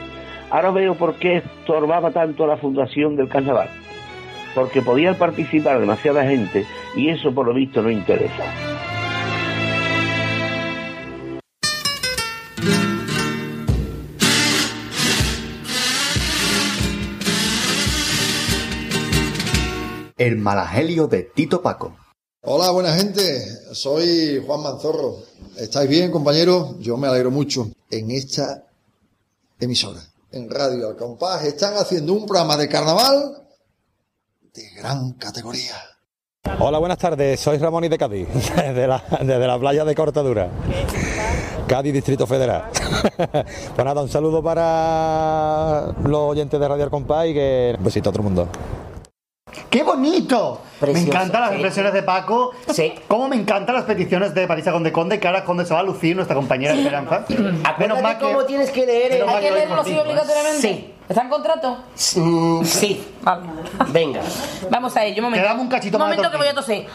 Ahora 0.51 0.71
veo 0.71 0.95
por 0.95 1.15
qué 1.17 1.39
estorbaba 1.39 2.13
tanto 2.13 2.47
la 2.47 2.57
fundación 2.57 3.17
del 3.17 3.29
carnaval. 3.29 3.69
Porque 4.55 4.83
podía 4.83 5.19
participar 5.19 5.81
demasiada 5.81 6.25
gente 6.25 6.65
y 6.95 7.09
eso 7.09 7.35
por 7.35 7.47
lo 7.47 7.55
visto 7.55 7.83
no 7.83 7.91
interesa. 7.91 8.45
El 20.17 20.37
malagelio 20.37 21.09
de 21.09 21.25
Tito 21.25 21.61
Paco. 21.61 22.04
Hola, 22.47 22.71
buena 22.73 22.93
gente. 22.93 23.43
Soy 23.73 24.45
Juan 24.47 24.63
Manzorro. 24.63 25.17
¿Estáis 25.57 25.89
bien, 25.89 26.11
compañeros? 26.11 26.77
Yo 26.79 26.99
me 26.99 27.09
alegro 27.09 27.31
mucho. 27.31 27.71
En 27.91 28.11
esta 28.11 28.65
emisora, 29.59 30.01
en 30.31 30.51
Radio 30.51 30.89
Al 30.89 30.97
Compás, 30.97 31.43
están 31.45 31.73
haciendo 31.79 32.13
un 32.13 32.27
programa 32.27 32.59
de 32.59 32.69
carnaval 32.69 33.47
de 34.53 34.63
gran 34.77 35.15
categoría. 35.15 35.73
Hola, 36.59 36.79
buenas 36.79 36.99
tardes. 36.99 37.41
Soy 37.41 37.57
Ramón 37.57 37.85
y 37.85 37.89
de 37.89 37.97
Cádiz, 37.97 38.29
desde 38.57 38.87
la, 38.89 39.03
desde 39.21 39.47
la 39.47 39.59
playa 39.59 39.87
de 39.87 39.95
Cortadura. 39.95 40.51
Cádiz, 41.67 41.95
Distrito 41.95 42.27
Federal. 42.27 42.65
pues 43.17 43.85
nada, 43.87 44.03
un 44.03 44.11
saludo 44.11 44.43
para 44.43 45.95
los 46.03 46.21
oyentes 46.21 46.61
de 46.61 46.69
Radio 46.69 46.85
Al 46.85 46.91
Compás 46.91 47.27
y 47.27 47.33
que 47.33 47.75
besito 47.81 48.11
a 48.11 48.13
todo 48.13 48.21
el 48.21 48.25
mundo. 48.27 48.49
¡Qué 49.71 49.83
bonito! 49.83 50.61
Precioso, 50.81 51.07
me 51.07 51.09
encantan 51.09 51.41
las 51.41 51.51
sí. 51.51 51.57
expresiones 51.57 51.93
de 51.93 52.03
Paco. 52.03 52.53
Sí. 52.73 52.95
Cómo 53.09 53.29
me 53.29 53.37
encantan 53.37 53.75
las 53.75 53.85
peticiones 53.85 54.35
de 54.35 54.47
Parisa 54.47 54.73
Conde 54.73 54.93
Conde, 54.93 55.21
que 55.21 55.27
ahora 55.27 55.45
Conde 55.45 55.65
se 55.65 55.75
va 55.75 55.81
a 55.81 55.83
lucir, 55.83 56.17
nuestra 56.17 56.35
compañera 56.35 56.73
de 56.73 56.81
Esperanza. 56.81 57.25
Menos 57.79 58.03
mal 58.03 58.19
que... 58.19 58.25
cómo 58.25 58.45
tienes 58.45 58.71
que 58.71 58.85
leer 58.87 59.25
¿Hay 59.27 59.43
que 59.43 59.51
leerlo 59.51 59.81
así 59.81 59.95
contigo, 59.95 59.99
¿eh? 59.99 60.03
obligatoriamente? 60.03 60.61
Sí. 60.61 60.94
¿Está 61.09 61.23
en 61.23 61.29
contrato? 61.29 61.79
Mm, 62.17 62.65
sí. 62.65 63.07
Vale. 63.23 63.43
Venga. 63.93 64.23
Vamos 64.71 64.97
a 64.97 65.05
ello, 65.05 65.19
un 65.19 65.25
momento. 65.25 65.43
Te 65.43 65.49
damos 65.49 65.63
un 65.65 65.69
cachito 65.69 65.99
más 65.99 66.11
de 66.11 66.17
momento 66.17 66.31
que 66.31 66.37
voy 66.39 66.47
a 66.47 66.55
toser. 66.55 66.87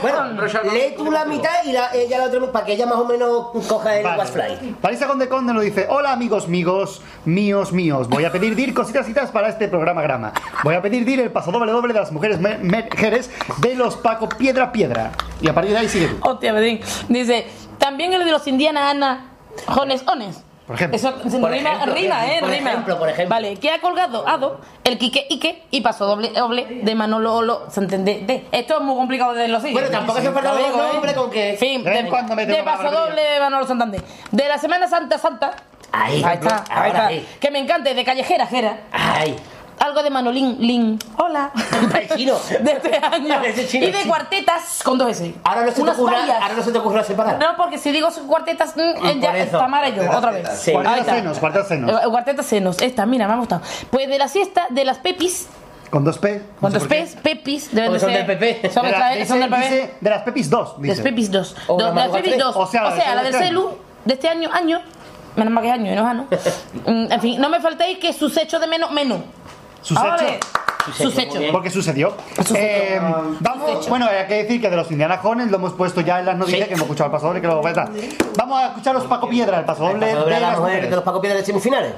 Bueno, 0.00 0.24
lee 0.72 0.94
tú 0.96 1.10
la 1.10 1.26
mitad 1.26 1.64
y 1.66 1.72
la, 1.72 1.92
ella 1.92 2.18
la 2.18 2.24
otra 2.24 2.50
para 2.50 2.64
que 2.64 2.72
ella 2.72 2.86
más 2.86 2.96
o 2.98 3.04
menos 3.04 3.48
coja 3.68 3.98
el 3.98 4.04
Vale. 4.04 4.18
Wasfly. 4.18 4.76
Parisa 4.80 5.06
Conde 5.06 5.28
Conde 5.28 5.52
nos 5.52 5.62
dice 5.62 5.86
Hola 5.90 6.12
amigos 6.12 6.48
míos, 6.48 7.02
míos, 7.26 7.72
míos 7.72 8.08
Voy 8.08 8.24
a 8.24 8.32
pedir 8.32 8.54
dir 8.54 8.72
cositas 8.72 9.04
citas 9.04 9.30
para 9.30 9.48
este 9.48 9.68
programa 9.68 10.00
grama 10.00 10.32
Voy 10.64 10.74
a 10.74 10.80
pedir 10.80 11.04
dir 11.04 11.20
el 11.20 11.30
paso 11.30 11.52
doble 11.52 11.70
doble 11.72 11.92
de 11.92 12.00
las 12.00 12.12
mujeres 12.12 12.40
mujeres 12.40 13.30
de 13.58 13.74
los 13.74 13.96
Paco 13.96 14.28
Piedra 14.30 14.72
Piedra 14.72 15.12
Y 15.42 15.48
a 15.48 15.54
partir 15.54 15.72
de 15.72 15.78
ahí 15.78 15.88
sigue 15.88 16.08
tú 16.08 16.16
Hostia, 16.22 16.52
Bedín. 16.54 16.80
Dice, 17.08 17.46
también 17.78 18.14
el 18.14 18.24
de 18.24 18.30
los 18.30 18.46
Indiana 18.46 18.88
Ana 18.88 19.26
Jones 19.66 20.04
Ones. 20.06 20.42
Por 20.70 20.76
ejemplo. 20.76 20.96
Eso 20.96 21.40
Por 21.40 21.50
rima, 21.50 21.72
ejemplo, 21.72 21.94
rima, 21.94 22.26
¿eh? 22.28 22.36
por 22.38 22.48
rima. 22.48 22.70
ejemplo, 22.70 22.98
por 23.00 23.08
ejemplo. 23.08 23.34
Vale, 23.34 23.56
que 23.56 23.72
ha 23.72 23.80
colgado 23.80 24.28
Ado, 24.28 24.60
el 24.84 24.98
Quique 24.98 25.26
Ike 25.28 25.64
y 25.72 25.80
paso 25.80 26.06
doble 26.06 26.28
doble 26.30 26.64
de 26.84 26.94
Manolo 26.94 27.34
Olo 27.34 27.68
Santander. 27.72 28.20
De. 28.24 28.46
Esto 28.52 28.76
es 28.76 28.80
muy 28.80 28.94
complicado 28.94 29.32
de 29.32 29.38
decirlo 29.38 29.58
así. 29.58 29.72
Bueno, 29.72 29.88
tampoco 29.90 30.20
hace 30.20 30.30
falta 30.30 30.54
Lo 30.54 30.60
los 30.60 30.68
¿eh? 30.70 30.92
nombres 30.92 31.14
con 31.14 31.28
que- 31.28 31.56
Fin, 31.58 31.82
De 31.82 32.62
paso 32.64 32.88
doble 32.88 33.20
de 33.20 33.40
Manolo 33.40 33.66
Santander. 33.66 34.00
De 34.30 34.46
la 34.46 34.58
Semana 34.58 34.86
Santa 34.86 35.18
Santa. 35.18 35.56
Ahí, 35.90 36.22
Ahí 36.24 36.34
está, 36.34 36.64
ahí 36.70 36.90
ahora 36.92 37.10
está. 37.10 37.38
Que 37.40 37.50
me 37.50 37.58
encante, 37.58 37.92
de 37.92 38.04
Callejera 38.04 38.46
Jera. 38.46 38.76
Ay. 38.92 39.34
Algo 39.80 40.02
de 40.02 40.10
Manolín, 40.10 40.56
Lin. 40.60 40.98
Hola. 41.16 41.50
El 41.98 42.08
chino. 42.16 42.34
De 42.60 42.72
este 42.72 42.96
año. 43.02 43.40
Ese 43.44 43.66
chino, 43.66 43.86
y 43.86 43.90
de 43.90 43.98
chino. 43.98 44.10
cuartetas 44.10 44.82
con 44.84 44.98
dos 44.98 45.10
S. 45.10 45.34
Ahora 45.42 45.62
no 45.64 45.72
se 45.72 45.82
te 45.82 45.90
ocurra, 45.90 46.18
varias. 46.18 46.42
ahora 46.42 46.54
no 46.54 46.62
se 46.62 46.72
te 46.72 46.78
ocurra 46.78 47.02
separar. 47.04 47.38
No, 47.38 47.56
porque 47.56 47.78
si 47.78 47.90
digo 47.90 48.08
cuartetas, 48.28 48.76
mm, 48.76 48.80
eh, 49.06 49.18
ya 49.20 49.36
eso. 49.38 49.58
Tamara 49.58 49.88
y 49.88 49.94
yo, 49.96 50.02
otra 50.10 50.32
vez. 50.32 50.48
Sí. 50.60 50.72
Cuartetas 50.72 51.06
senos, 51.06 51.38
cuartetas 51.38 51.68
senos 51.68 51.90
Eh, 51.90 52.08
Cuartetas 52.10 52.46
senos, 52.46 52.82
esta, 52.82 53.06
mira, 53.06 53.26
me 53.26 53.32
ha 53.32 53.36
gustado. 53.36 53.62
Pues 53.90 54.06
de 54.08 54.18
la 54.18 54.28
siesta 54.28 54.66
de 54.68 54.84
las 54.84 54.98
pepis, 54.98 55.48
Con 55.88 56.04
dos 56.04 56.18
P 56.18 56.42
con 56.60 56.72
no 56.72 56.78
dos. 56.78 56.86
P's, 56.86 57.16
pepis, 57.22 57.70
deben 57.74 57.94
de 57.94 58.00
son 58.00 58.10
ser. 58.10 58.26
del 58.26 58.38
PP. 58.38 58.70
Son, 58.70 58.84
De, 58.84 58.92
la- 58.92 59.26
son 59.26 59.40
del 59.40 59.48
PP. 59.50 59.62
dice 59.62 59.94
de 60.00 60.10
las 60.10 60.22
Pepis 60.22 60.50
2 60.50 60.80
De 60.82 60.88
las 60.88 60.96
dice. 60.98 61.08
pepis 61.10 61.30
2. 61.32 61.56
O 61.68 61.76
de 61.78 61.84
las 61.84 62.08
pepis 62.10 62.22
tres. 62.32 62.38
2. 62.38 62.56
O 62.56 62.66
sea, 62.66 62.82
la 62.82 62.88
O 62.90 62.96
sea, 62.96 63.14
la 63.14 63.22
del 63.22 63.32
del 63.32 63.42
celu. 63.42 63.70
de 64.04 64.12
este 64.14 64.28
año, 64.28 64.50
año. 64.52 64.80
Menos 65.36 65.52
mal 65.52 65.62
que 65.62 65.68
es 65.68 65.74
año 65.74 65.90
y 65.92 65.94
no 65.96 66.02
es 66.02 66.06
ano. 66.08 66.26
Mm, 66.86 67.12
En 67.12 67.20
fin, 67.20 67.40
no 67.40 67.48
me 67.48 67.60
faltéis 67.60 67.98
que 67.98 68.12
sus 68.12 68.36
hechos 68.36 68.60
de 68.60 68.66
menos, 68.66 68.90
menos. 68.92 69.20
Sus 69.82 69.96
Ahora 69.96 70.16
hechos. 70.34 70.50
Sus 70.96 71.16
hechos. 71.18 71.42
Porque 71.52 71.70
sucedió. 71.70 72.14
Eh, 72.54 72.98
vamos, 73.40 73.88
bueno, 73.88 74.06
hay 74.06 74.26
que 74.26 74.34
decir 74.44 74.60
que 74.60 74.70
de 74.70 74.76
los 74.76 74.90
Indiana 74.90 75.18
Jones 75.22 75.50
lo 75.50 75.56
hemos 75.58 75.74
puesto 75.74 76.00
ya 76.00 76.20
en 76.20 76.26
las 76.26 76.36
noticias 76.36 76.62
Sí. 76.62 76.68
que 76.68 76.74
hemos 76.74 76.84
escuchado 76.84 77.06
el 77.08 77.12
paso 77.12 77.26
doble, 77.26 77.40
que 77.40 77.46
lo 77.46 77.60
voy 77.60 77.72
a. 77.72 77.88
Vamos 78.36 78.60
a 78.62 78.66
escuchar 78.68 78.94
los 78.94 79.04
Paco 79.04 79.28
Piedra, 79.28 79.58
el 79.60 79.64
paso 79.66 79.84
doble 79.84 80.06
de 80.06 80.12
a 80.12 80.14
la 80.16 80.22
las 80.40 80.58
mujer 80.58 80.58
mujeres. 80.58 80.90
de 80.90 80.96
los 80.96 81.04
Paco 81.04 81.20
Piedra 81.20 81.38
de 81.38 81.44
semifinales. 81.44 81.92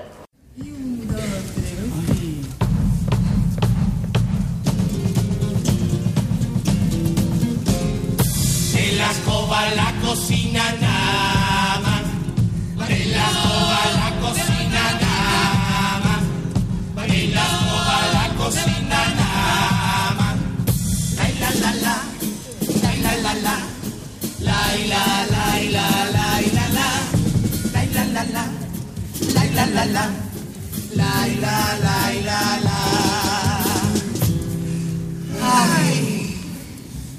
De 8.75 8.93
la 8.99 9.11
escoba 9.11 9.69
en 9.69 9.77
la 9.77 9.93
cocina 10.05 10.42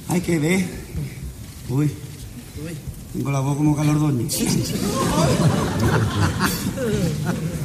Hay 0.10 0.22
que 0.22 0.40
ver. 0.40 0.66
Uy. 1.70 1.92
Tengo 3.14 3.32
la 3.32 3.40
voz 3.40 3.58
como 3.58 3.76
calordoño. 3.76 4.28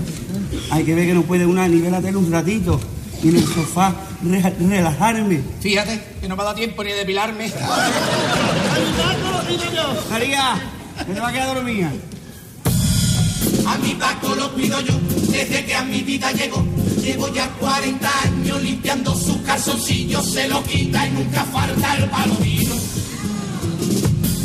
Hay 0.71 0.85
que 0.85 0.95
ver 0.95 1.07
que 1.07 1.15
no 1.15 1.23
puede 1.23 1.47
una 1.47 1.67
ni 1.69 1.81
ver 1.81 1.91
la 1.93 2.01
tele 2.01 2.17
un 2.17 2.31
ratito. 2.31 2.81
Y 3.23 3.29
en 3.31 3.37
el 3.37 3.45
sofá 3.47 3.93
re- 4.23 4.55
relajarme. 4.61 5.41
Fíjate, 5.61 6.01
que 6.21 6.29
no 6.29 6.37
me 6.37 6.43
ha 6.43 6.45
dado 6.47 6.57
tiempo 6.57 6.85
ni 6.85 6.91
de 6.91 6.99
depilarme. 6.99 7.51
María, 10.11 10.55
que 11.07 11.15
te 11.15 11.21
va 11.21 11.29
a 11.29 11.33
quedar 11.33 11.55
dormida. 11.55 11.93
A 13.67 13.79
mi 13.79 13.95
Paco 13.95 14.35
lo 14.35 14.53
cuido 14.53 14.81
yo 14.81 14.95
desde 15.31 15.65
que 15.65 15.75
a 15.75 15.83
mi 15.83 16.01
vida 16.03 16.31
llegó. 16.33 16.65
Llevo 17.03 17.33
ya 17.33 17.49
40 17.61 18.09
años 18.25 18.63
limpiando 18.63 19.15
sus 19.15 19.37
calzoncillos, 19.39 20.31
se 20.31 20.49
lo 20.49 20.63
quita 20.65 21.07
y 21.07 21.11
nunca 21.11 21.45
falta 21.45 21.95
el 21.97 22.05
palomino. 22.11 22.75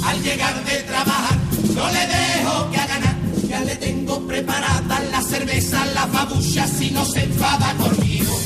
Al 0.05 0.21
llegar 0.21 0.63
de 0.63 0.77
trabajar, 0.83 1.37
no 1.75 1.87
le 1.91 2.07
dejo 2.07 2.71
que 2.71 2.77
haga 2.77 2.99
nada. 2.99 3.12
Le 3.61 3.75
tengo 3.77 4.19
preparadas 4.27 5.11
las 5.11 5.27
cervezas, 5.27 5.93
las 5.93 6.11
babuchas 6.11 6.81
y 6.81 6.89
no 6.89 7.05
se 7.05 7.23
enfada 7.23 7.73
conmigo. 7.75 8.37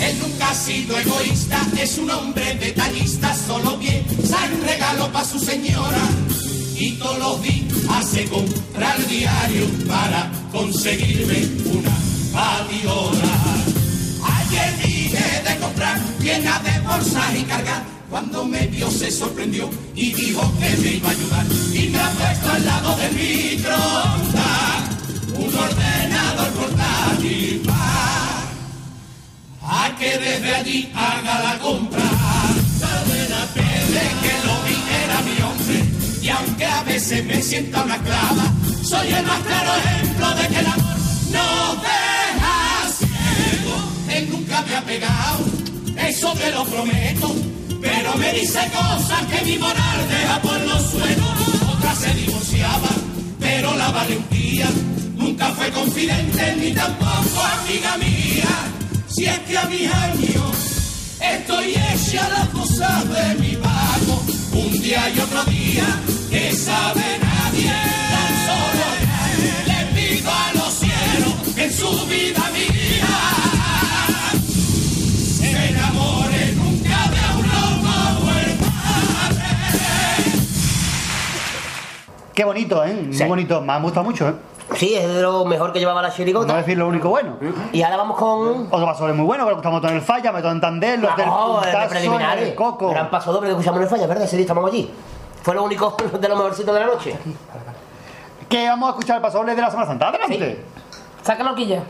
Él 0.00 0.16
nunca 0.22 0.50
ha 0.50 0.54
sido 0.54 0.96
egoísta, 0.98 1.60
es 1.78 1.98
un 1.98 2.10
hombre 2.10 2.54
detallista, 2.54 3.34
solo 3.34 3.78
piensa 3.78 4.46
en 4.46 4.62
regalo 4.62 5.12
para 5.12 5.26
su 5.26 5.38
señora. 5.38 6.08
Y 6.76 6.92
todos 6.92 7.18
los 7.18 7.42
días 7.42 7.62
hace 7.90 8.24
comprar 8.26 9.06
diario 9.08 9.66
para 9.86 10.30
conseguirme 10.50 11.46
una 11.68 11.96
batidora. 12.32 13.34
Ayer 14.24 14.72
vine 14.82 15.50
de 15.50 15.60
comprar 15.60 16.00
llena 16.20 16.58
de 16.60 16.80
bolsas 16.80 17.34
y 17.38 17.42
cargar. 17.42 18.01
Cuando 18.12 18.44
me 18.44 18.66
vio 18.66 18.90
se 18.90 19.10
sorprendió 19.10 19.70
y 19.94 20.12
dijo 20.12 20.42
que 20.60 20.76
me 20.82 20.88
iba 20.96 21.08
a 21.08 21.12
ayudar. 21.12 21.46
Y 21.72 21.88
me 21.88 21.98
ha 21.98 22.10
puesto 22.10 22.50
al 22.52 22.64
lado 22.66 22.96
del 22.98 23.14
microondas 23.14 24.82
un 25.34 25.58
ordenador 25.58 26.48
portátil 26.50 27.62
para 27.64 28.42
a 29.62 29.96
que 29.96 30.18
desde 30.18 30.54
allí 30.54 30.92
haga 30.94 31.42
la 31.42 31.58
compra. 31.58 32.02
Desde 33.54 34.04
que 34.22 34.34
lo 34.46 34.54
vi 34.66 34.76
era 35.04 35.18
mi 35.22 35.36
hombre 35.42 35.78
y 36.20 36.28
aunque 36.28 36.66
a 36.66 36.82
veces 36.82 37.24
me 37.24 37.40
sienta 37.40 37.82
una 37.82 37.96
clava, 37.96 38.52
soy 38.82 39.08
el 39.08 39.24
más 39.24 39.40
claro 39.40 39.70
ejemplo 39.78 40.34
de 40.34 40.48
que 40.48 40.58
el 40.60 40.66
amor 40.66 40.96
no 41.32 41.74
deja 41.76 42.90
ciego. 42.98 43.74
Él 44.10 44.28
nunca 44.30 44.62
me 44.68 44.76
ha 44.76 44.82
pegado, 44.82 45.46
eso 45.96 46.34
te 46.34 46.50
lo 46.50 46.64
prometo, 46.66 47.34
pero 47.82 48.14
me 48.16 48.32
dice 48.32 48.60
cosas 48.72 49.26
que 49.26 49.44
mi 49.44 49.58
moral 49.58 50.08
deja 50.08 50.40
por 50.40 50.60
los 50.60 50.82
suelos. 50.90 51.34
Otra 51.76 51.94
se 51.96 52.14
divorciaba, 52.14 52.88
pero 53.40 53.74
la 53.76 53.90
valentía 53.90 54.68
nunca 55.16 55.48
fue 55.50 55.68
confidente 55.70 56.56
ni 56.56 56.72
tampoco 56.72 57.40
amiga 57.60 57.98
mía. 57.98 58.54
Si 59.08 59.24
es 59.24 59.38
que 59.40 59.58
a 59.58 59.64
mis 59.64 59.92
años 59.92 60.56
estoy 61.20 61.74
hecha 61.74 62.28
las 62.28 62.48
cosas 62.48 63.08
de 63.08 63.34
mi 63.40 63.56
pago, 63.56 64.22
un 64.52 64.72
día 64.80 65.10
y 65.10 65.18
otro 65.18 65.44
día, 65.44 65.86
que 66.30 66.54
sabe 66.54 67.18
nadie, 67.20 68.11
Qué 82.34 82.44
bonito, 82.44 82.84
¿eh? 82.84 82.94
Muy 82.94 83.28
bonito. 83.28 83.60
Me 83.60 83.72
ha 83.72 83.78
gustado 83.78 84.04
mucho, 84.04 84.28
¿eh? 84.28 84.34
Sí, 84.76 84.94
es 84.94 85.06
de 85.06 85.20
lo 85.20 85.44
mejor 85.44 85.72
que 85.72 85.80
llevaba 85.80 86.00
la 86.00 86.08
No 86.08 86.14
chirigota. 86.14 86.56
decir 86.56 86.78
lo 86.78 86.88
único 86.88 87.10
bueno. 87.10 87.36
Y 87.72 87.82
ahora 87.82 87.96
vamos 87.98 88.16
con. 88.16 88.68
Otro 88.70 88.86
paso 88.86 89.00
doble 89.02 89.14
muy 89.14 89.26
bueno, 89.26 89.44
que 89.44 89.50
lo 89.50 89.56
escuchamos 89.56 89.80
todo 89.82 89.90
en 89.90 89.96
el 89.98 90.02
falla, 90.02 90.32
Método 90.32 90.52
en 90.52 90.60
Tandem, 90.60 91.00
los 91.02 91.16
del 91.16 91.26
el 91.26 91.30
de 91.30 91.36
puntazo, 91.36 91.88
preliminares. 91.90 92.48
el 92.48 92.54
coco. 92.54 92.90
Gran 92.90 93.10
paso 93.10 93.32
doble 93.32 93.48
que 93.48 93.52
escuchamos 93.52 93.78
en 93.78 93.82
el 93.84 93.88
falla, 93.90 94.06
¿verdad? 94.06 94.24
Ese 94.24 94.36
día 94.36 94.44
estamos 94.44 94.70
allí. 94.70 94.90
Fue 95.42 95.54
lo 95.54 95.64
único 95.64 95.94
de 96.20 96.28
lo 96.28 96.36
mejorcito 96.36 96.72
de 96.72 96.80
la 96.80 96.86
noche. 96.86 97.16
Que 98.48 98.68
vamos 98.68 98.86
a 98.88 98.90
escuchar 98.92 99.16
el 99.16 99.22
paso 99.22 99.38
doble 99.38 99.54
de 99.54 99.60
la 99.60 99.70
Semana 99.70 99.88
Santa. 99.88 100.08
Adelante. 100.08 100.64
Saca 101.22 101.42
la 101.44 101.50
horquilla. 101.50 101.82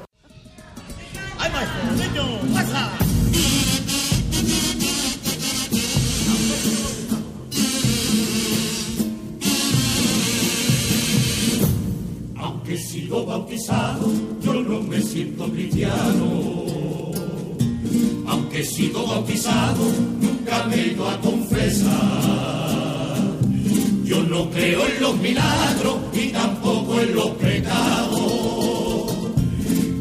¡Ay, 1.38 1.50
maestro! 1.50 2.20
¡Niño! 2.20 2.61
He 12.72 12.78
sido 12.78 13.26
bautizado, 13.26 14.10
yo 14.40 14.54
no 14.54 14.80
me 14.80 15.00
siento 15.02 15.44
cristiano. 15.52 17.10
Aunque 18.26 18.60
he 18.60 18.64
sido 18.64 19.06
bautizado, 19.06 19.84
nunca 20.20 20.64
me 20.66 20.76
he 20.76 20.86
ido 20.92 21.08
a 21.08 21.20
confesar. 21.20 21.90
Yo 24.04 24.22
no 24.22 24.50
creo 24.50 24.86
en 24.86 25.00
los 25.02 25.16
milagros 25.18 25.96
y 26.14 26.28
tampoco 26.28 27.00
en 27.00 27.14
los 27.14 27.28
pecados. 27.30 29.16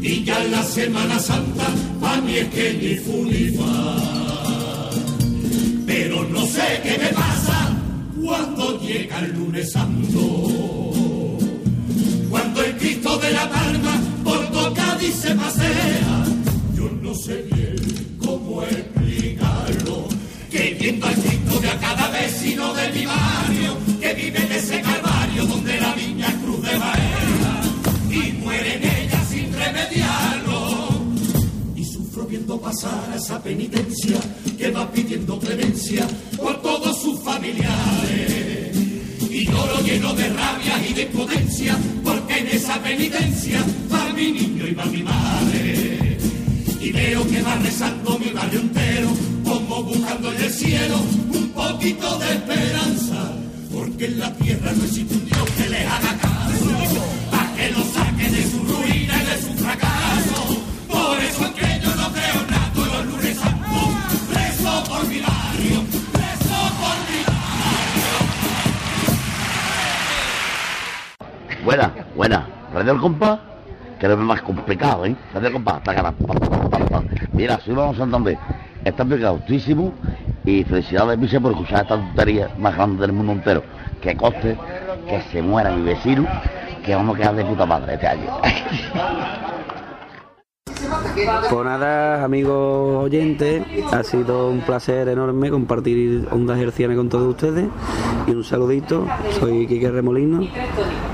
Y 0.00 0.24
ya 0.24 0.42
en 0.42 0.50
la 0.52 0.62
Semana 0.62 1.18
Santa, 1.18 1.66
pa' 2.00 2.20
mí 2.22 2.36
es 2.36 2.48
que 2.48 2.72
ni 2.74 2.94
fu 2.96 3.24
ni 3.24 3.48
fa. 3.56 4.90
Pero 5.86 6.24
no 6.24 6.46
sé 6.46 6.80
qué 6.82 6.98
me 6.98 7.08
pasa 7.08 7.76
cuando 8.22 8.80
llega 8.80 9.18
el 9.20 9.32
lunes 9.32 9.72
santo. 9.72 10.81
La 13.32 13.50
por 14.24 14.74
Cádiz 14.74 15.14
se 15.14 15.34
pasea, 15.34 16.24
yo 16.74 16.88
no 17.02 17.14
sé 17.14 17.42
bien 17.52 18.18
cómo 18.24 18.62
explicarlo. 18.62 20.08
Que 20.50 20.76
viendo 20.78 21.06
al 21.06 21.14
de 21.14 21.68
a 21.68 21.78
cada 21.78 22.10
vecino 22.10 22.74
de 22.74 22.88
mi 22.92 23.06
barrio, 23.06 23.76
que 24.00 24.14
vive 24.14 24.38
en 24.38 24.52
ese 24.52 24.80
calvario 24.82 25.46
donde 25.46 25.80
la 25.80 25.94
viña 25.94 26.28
cruz 26.42 26.62
de 26.62 28.14
y 28.14 28.32
muere 28.32 28.74
en 28.74 28.84
ella 28.84 29.24
sin 29.30 29.52
remediarlo. 29.52 30.88
Y 31.74 31.84
sufro 31.84 32.24
viendo 32.24 32.60
pasar 32.60 33.10
a 33.12 33.16
esa 33.16 33.42
penitencia 33.42 34.20
que 34.58 34.70
va 34.70 34.90
pidiendo 34.90 35.38
clemencia 35.38 36.06
por 36.36 36.60
todos 36.60 37.00
sus 37.00 37.18
familiares. 37.20 38.41
Y 39.42 39.46
lloro 39.46 39.80
lleno 39.80 40.14
de 40.14 40.28
rabia 40.28 40.88
y 40.88 40.92
de 40.92 41.02
impotencia, 41.02 41.76
porque 42.04 42.38
en 42.38 42.46
esa 42.46 42.80
penitencia 42.80 43.58
va 43.92 44.12
mi 44.12 44.30
niño 44.30 44.68
y 44.68 44.72
va 44.72 44.84
mi 44.84 45.02
madre. 45.02 46.16
Y 46.80 46.92
veo 46.92 47.26
que 47.26 47.42
va 47.42 47.56
rezando 47.56 48.20
mi 48.20 48.30
barrio 48.30 48.60
entero, 48.60 49.08
como 49.42 49.82
buscando 49.82 50.32
en 50.32 50.42
el 50.44 50.52
cielo 50.52 50.96
un 51.34 51.48
poquito 51.48 52.18
de 52.20 52.34
esperanza, 52.34 53.32
porque 53.72 54.04
en 54.04 54.20
la 54.20 54.32
tierra 54.34 54.70
no 54.76 54.84
existe 54.84 55.12
un 55.12 55.24
Dios 55.24 55.50
que 55.56 55.68
les 55.70 55.86
haga 55.88 56.18
caso, 56.18 57.04
para 57.32 57.54
que 57.56 57.70
lo 57.72 57.82
saque 57.92 58.30
de 58.30 58.42
su 58.48 58.58
ruina 58.58 59.22
y 59.22 59.26
de 59.26 59.42
su 59.42 59.64
fracaso. 59.64 60.31
Buena, 71.64 71.92
buena. 72.16 72.46
Radio 72.74 72.92
El 72.92 72.98
Compás, 72.98 73.38
que 74.00 74.06
es 74.06 74.16
más 74.16 74.42
complicado, 74.42 75.06
¿eh? 75.06 75.14
El 75.34 75.52
Compás, 75.52 75.80
pa, 75.84 75.94
pa. 75.94 76.12
Mira, 77.32 77.60
soy 77.60 77.74
Vamos 77.74 77.96
Santander. 77.96 78.36
Está 78.84 79.04
muchísimo 79.04 79.92
y 80.44 80.64
felicidades, 80.64 81.16
Miche, 81.18 81.40
por 81.40 81.52
escuchar 81.52 81.82
esta 81.82 81.96
tontería 81.96 82.50
más 82.58 82.74
grande 82.74 83.02
del 83.02 83.12
mundo 83.12 83.32
entero. 83.32 83.62
Que 84.00 84.16
coste, 84.16 84.58
que 85.06 85.20
se 85.30 85.40
muera 85.40 85.70
mi 85.70 85.82
vecino, 85.82 86.26
que 86.84 86.96
vamos 86.96 87.14
a 87.14 87.18
quedar 87.20 87.36
de 87.36 87.44
puta 87.44 87.64
madre 87.64 87.94
este 87.94 88.08
año. 88.08 88.26
Pues 91.50 91.64
nada, 91.64 92.24
amigos 92.24 93.04
oyentes, 93.04 93.62
ha 93.92 94.02
sido 94.02 94.48
un 94.48 94.60
placer 94.60 95.08
enorme 95.08 95.50
compartir 95.50 96.26
ondas 96.30 96.58
hercianas 96.58 96.96
con 96.96 97.08
todos 97.08 97.28
ustedes 97.28 97.66
y 98.26 98.30
un 98.30 98.44
saludito, 98.44 99.06
soy 99.38 99.66
Quique 99.66 99.90
Remolino 99.90 100.42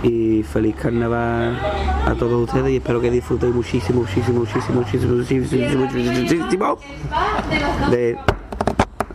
y 0.03 0.28
feliz 0.43 0.77
carnaval 0.77 1.59
a 2.07 2.15
todos 2.19 2.49
ustedes 2.49 2.71
y 2.71 2.77
espero 2.77 3.01
que 3.01 3.11
disfrutéis 3.11 3.55
muchísimo, 3.55 4.01
muchísimo, 4.01 4.41
muchísimo, 4.41 4.81
muchísimo, 4.81 5.17
muchísimo, 5.17 5.81
muchísimo, 5.81 6.23
muchísimo 6.23 6.79
de 7.91 8.19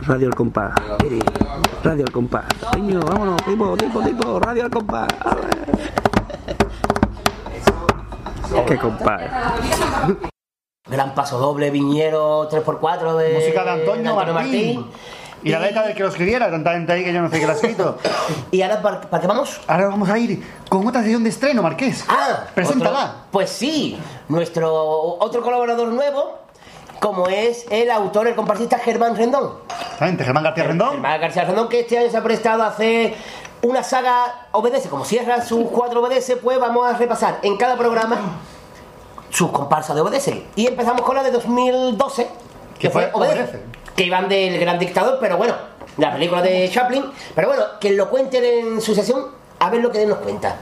Radio 0.02 0.28
El 0.28 0.34
Compás. 0.34 0.74
Radio 1.82 2.04
El 2.04 2.12
Compás. 2.12 2.44
Coño, 2.72 3.00
vámonos, 3.00 3.42
tipo, 3.44 3.76
tipo, 3.76 4.02
tipo, 4.02 4.40
Radio 4.40 4.64
El 4.64 4.70
Compás. 4.70 5.08
Qué 8.66 8.78
compás. 8.78 9.20
Gran 10.86 11.14
paso 11.14 11.38
doble, 11.38 11.70
viñero 11.70 12.48
3x4 12.48 13.16
de. 13.16 13.34
Música 13.34 13.64
de 13.64 13.70
Antonio 13.70 14.14
Martín. 14.14 14.86
Y 15.44 15.50
la 15.50 15.60
letra 15.60 15.82
del 15.82 15.94
que 15.94 16.02
lo 16.02 16.08
escribiera, 16.08 16.50
tanta 16.50 16.72
gente 16.72 16.92
ahí 16.92 17.04
que 17.04 17.12
yo 17.12 17.20
no 17.20 17.28
sé 17.28 17.36
quién 17.36 17.46
la 17.46 17.52
ha 17.52 17.56
escrito. 17.56 17.98
¿Y 18.50 18.62
ahora 18.62 18.80
para, 18.82 19.00
para 19.02 19.20
qué 19.20 19.26
vamos? 19.26 19.60
Ahora 19.66 19.88
vamos 19.88 20.08
a 20.08 20.18
ir 20.18 20.42
con 20.68 20.86
otra 20.86 21.02
sesión 21.02 21.22
de 21.22 21.28
estreno, 21.30 21.62
Marqués. 21.62 22.04
Ah, 22.08 22.44
Preséntala. 22.54 22.98
otro- 23.04 23.14
pues 23.30 23.50
sí, 23.50 23.98
nuestro 24.28 24.72
otro 25.18 25.42
colaborador 25.42 25.88
nuevo, 25.88 26.38
como 26.98 27.28
es 27.28 27.66
el 27.70 27.90
autor, 27.90 28.26
el 28.28 28.34
comparsista 28.34 28.78
Germán 28.78 29.14
Rendón. 29.16 29.52
Exactamente, 29.82 30.24
Germán 30.24 30.44
García 30.44 30.64
Rendón. 30.64 30.90
Germán 30.92 31.20
García 31.20 31.44
Rendón, 31.44 31.68
que 31.68 31.80
este 31.80 31.98
año 31.98 32.10
se 32.10 32.16
ha 32.16 32.22
prestado 32.22 32.62
a 32.62 32.68
hacer 32.68 33.14
una 33.62 33.82
saga 33.82 34.46
Obedece. 34.52 34.88
Como 34.88 35.04
cierra 35.04 35.42
sus 35.44 35.68
cuatro 35.70 36.00
Obedece, 36.02 36.36
pues 36.36 36.58
vamos 36.58 36.86
a 36.90 36.96
repasar 36.96 37.38
en 37.42 37.56
cada 37.58 37.76
programa 37.76 38.16
sus 39.28 39.50
comparsas 39.50 39.94
de 39.94 40.00
Obedece. 40.02 40.46
Y 40.56 40.66
empezamos 40.66 41.02
con 41.02 41.16
la 41.16 41.22
de 41.22 41.30
2012, 41.32 42.28
que 42.78 42.88
fue 42.88 43.10
Obedece. 43.12 43.60
Que 43.96 44.04
iban 44.04 44.28
del 44.28 44.58
gran 44.58 44.78
dictador, 44.78 45.18
pero 45.20 45.36
bueno, 45.36 45.54
la 45.98 46.12
película 46.12 46.42
de 46.42 46.68
Chaplin. 46.70 47.04
Pero 47.34 47.48
bueno, 47.48 47.64
que 47.80 47.92
lo 47.92 48.10
cuenten 48.10 48.44
en 48.44 48.80
su 48.80 48.94
sesión, 48.94 49.26
a 49.58 49.70
ver 49.70 49.80
lo 49.80 49.90
que 49.90 50.04
nos 50.06 50.18
cuenta. 50.18 50.56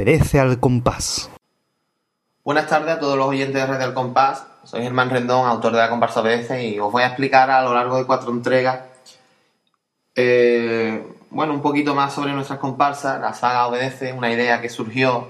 Obedece 0.00 0.40
al 0.40 0.58
compás. 0.58 1.30
Buenas 2.42 2.68
tardes 2.68 2.94
a 2.94 2.98
todos 2.98 3.18
los 3.18 3.26
oyentes 3.26 3.60
de 3.60 3.66
Red 3.66 3.78
del 3.80 3.92
Compás. 3.92 4.46
Soy 4.64 4.80
Germán 4.82 5.10
Rendón, 5.10 5.46
autor 5.46 5.72
de 5.72 5.78
la 5.78 5.90
comparsa 5.90 6.22
Obedece, 6.22 6.66
y 6.66 6.78
os 6.78 6.90
voy 6.90 7.02
a 7.02 7.08
explicar 7.08 7.50
a 7.50 7.62
lo 7.62 7.74
largo 7.74 7.98
de 7.98 8.06
cuatro 8.06 8.30
entregas, 8.30 8.80
eh, 10.14 11.06
bueno, 11.28 11.52
un 11.52 11.60
poquito 11.60 11.94
más 11.94 12.14
sobre 12.14 12.32
nuestras 12.32 12.58
comparsas. 12.58 13.20
La 13.20 13.34
saga 13.34 13.66
Obedece, 13.66 14.14
una 14.14 14.32
idea 14.32 14.62
que 14.62 14.70
surgió 14.70 15.28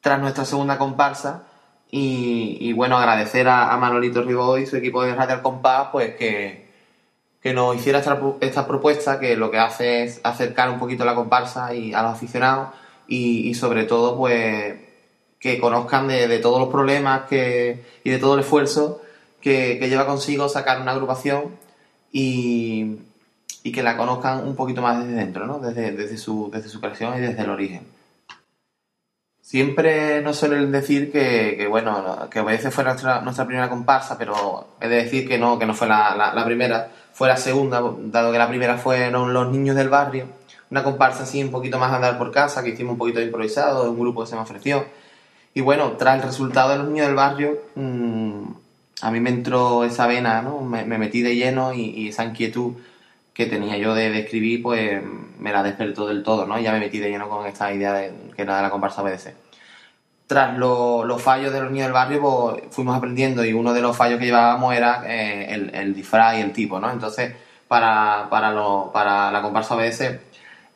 tras 0.00 0.18
nuestra 0.18 0.44
segunda 0.44 0.76
comparsa. 0.76 1.44
Y, 1.88 2.58
y, 2.60 2.72
bueno, 2.72 2.98
agradecer 2.98 3.46
a, 3.46 3.72
a 3.72 3.76
Manolito 3.76 4.24
Ribó 4.24 4.58
y 4.58 4.66
su 4.66 4.74
equipo 4.74 5.04
de 5.04 5.14
Radio 5.14 5.40
Compás, 5.40 5.90
pues 5.92 6.16
que, 6.16 6.68
que 7.40 7.54
nos 7.54 7.76
hiciera 7.76 8.00
esta, 8.00 8.20
esta 8.40 8.66
propuesta 8.66 9.20
que 9.20 9.36
lo 9.36 9.52
que 9.52 9.60
hace 9.60 10.02
es 10.02 10.20
acercar 10.24 10.68
un 10.68 10.80
poquito 10.80 11.04
la 11.04 11.14
comparsa 11.14 11.72
y 11.74 11.94
a 11.94 12.02
los 12.02 12.14
aficionados 12.14 12.70
y, 13.08 13.54
sobre 13.54 13.84
todo 13.84 14.16
pues 14.16 14.76
que 15.40 15.58
conozcan 15.58 16.08
de, 16.08 16.28
de 16.28 16.38
todos 16.38 16.60
los 16.60 16.68
problemas 16.68 17.22
que, 17.28 17.84
y 18.04 18.10
de 18.10 18.18
todo 18.18 18.34
el 18.34 18.40
esfuerzo 18.40 19.00
que, 19.40 19.78
que 19.78 19.88
lleva 19.88 20.06
consigo 20.06 20.48
sacar 20.48 20.80
una 20.80 20.92
agrupación 20.92 21.56
y, 22.12 22.98
y 23.62 23.72
que 23.72 23.82
la 23.82 23.96
conozcan 23.96 24.46
un 24.46 24.56
poquito 24.56 24.82
más 24.82 25.04
desde 25.04 25.18
dentro, 25.18 25.46
¿no? 25.46 25.58
desde, 25.58 25.92
desde, 25.92 26.16
su, 26.16 26.50
desde 26.52 26.68
su 26.68 26.80
creación 26.80 27.16
y 27.16 27.20
desde 27.20 27.42
el 27.42 27.50
origen. 27.50 27.86
Siempre 29.40 30.20
nos 30.20 30.36
suelen 30.36 30.70
decir 30.72 31.10
que, 31.10 31.54
que, 31.56 31.66
bueno, 31.68 32.02
no, 32.02 32.28
que 32.28 32.40
Obedece 32.40 32.70
fue 32.70 32.84
nuestra, 32.84 33.22
nuestra 33.22 33.46
primera 33.46 33.70
comparsa, 33.70 34.18
pero 34.18 34.68
he 34.80 34.88
de 34.88 34.96
decir 34.96 35.26
que 35.26 35.38
no, 35.38 35.58
que 35.58 35.64
no 35.64 35.74
fue 35.74 35.88
la, 35.88 36.32
la 36.34 36.44
primera, 36.44 36.90
fue 37.14 37.28
la 37.28 37.38
segunda, 37.38 37.80
dado 37.80 38.30
que 38.30 38.38
la 38.38 38.48
primera 38.48 38.76
fueron 38.76 39.32
los 39.32 39.50
niños 39.50 39.74
del 39.74 39.88
barrio, 39.88 40.26
una 40.70 40.82
comparsa 40.82 41.22
así 41.22 41.42
un 41.42 41.50
poquito 41.50 41.78
más 41.78 41.92
andar 41.92 42.18
por 42.18 42.30
casa, 42.30 42.62
que 42.62 42.70
hicimos 42.70 42.92
un 42.92 42.98
poquito 42.98 43.20
de 43.20 43.26
improvisado, 43.26 43.90
un 43.90 43.98
grupo 43.98 44.22
que 44.22 44.28
se 44.28 44.36
me 44.36 44.42
ofreció. 44.42 44.84
Y 45.54 45.60
bueno, 45.60 45.92
tras 45.92 46.16
el 46.16 46.22
resultado 46.22 46.70
de 46.70 46.78
los 46.78 46.88
niños 46.88 47.06
del 47.06 47.16
barrio, 47.16 47.58
mmm, 47.74 48.42
a 49.00 49.10
mí 49.10 49.20
me 49.20 49.30
entró 49.30 49.84
esa 49.84 50.06
vena, 50.06 50.42
¿no? 50.42 50.60
Me, 50.60 50.84
me 50.84 50.98
metí 50.98 51.22
de 51.22 51.36
lleno 51.36 51.72
y, 51.72 52.08
esa 52.08 52.24
inquietud 52.24 52.74
que 53.32 53.46
tenía 53.46 53.76
yo 53.76 53.94
de, 53.94 54.10
de, 54.10 54.20
escribir, 54.20 54.62
pues 54.62 55.02
me 55.38 55.52
la 55.52 55.62
despertó 55.62 56.06
del 56.06 56.22
todo, 56.22 56.46
¿no? 56.46 56.58
Ya 56.58 56.72
me 56.72 56.80
metí 56.80 56.98
de 56.98 57.10
lleno 57.10 57.28
con 57.28 57.46
esta 57.46 57.72
idea 57.72 57.92
de, 57.92 58.12
que 58.34 58.42
era 58.42 58.56
de 58.56 58.62
la 58.62 58.70
comparsa 58.70 59.02
BDC. 59.02 59.34
Tras 60.26 60.58
lo, 60.58 61.04
los 61.04 61.22
fallos 61.22 61.52
de 61.52 61.60
los 61.60 61.70
niños 61.70 61.86
del 61.86 61.94
barrio, 61.94 62.20
pues 62.20 62.62
fuimos 62.70 62.96
aprendiendo 62.96 63.44
y 63.44 63.52
uno 63.54 63.72
de 63.72 63.80
los 63.80 63.96
fallos 63.96 64.18
que 64.18 64.26
llevábamos 64.26 64.74
era 64.74 65.02
eh, 65.06 65.54
el, 65.54 65.74
el, 65.74 65.94
disfraz 65.94 66.36
y 66.36 66.40
el 66.40 66.52
tipo, 66.52 66.80
¿no? 66.80 66.90
Entonces, 66.90 67.34
para, 67.68 68.28
para, 68.30 68.52
lo, 68.52 68.90
para 68.92 69.30
la 69.30 69.40
comparsa 69.40 69.76
BDC, 69.76 70.20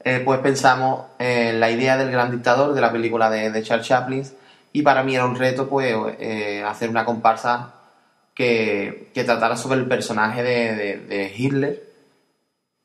eh, 0.04 0.20
pues 0.24 0.40
pensamos 0.40 1.06
en 1.18 1.60
la 1.60 1.70
idea 1.70 1.96
del 1.96 2.10
gran 2.10 2.30
dictador 2.30 2.74
de 2.74 2.80
la 2.80 2.90
película 2.92 3.30
de, 3.30 3.62
Charles 3.62 3.86
Chaplin 3.86 4.24
y 4.72 4.82
para 4.82 5.02
mí 5.02 5.14
era 5.14 5.24
un 5.24 5.36
reto 5.36 5.68
pues 5.68 5.94
eh, 6.18 6.64
hacer 6.66 6.90
una 6.90 7.04
comparsa 7.04 7.74
que, 8.34 9.10
que 9.14 9.24
tratara 9.24 9.56
sobre 9.56 9.78
el 9.78 9.86
personaje 9.86 10.42
de, 10.42 11.34
Hitler, 11.36 11.82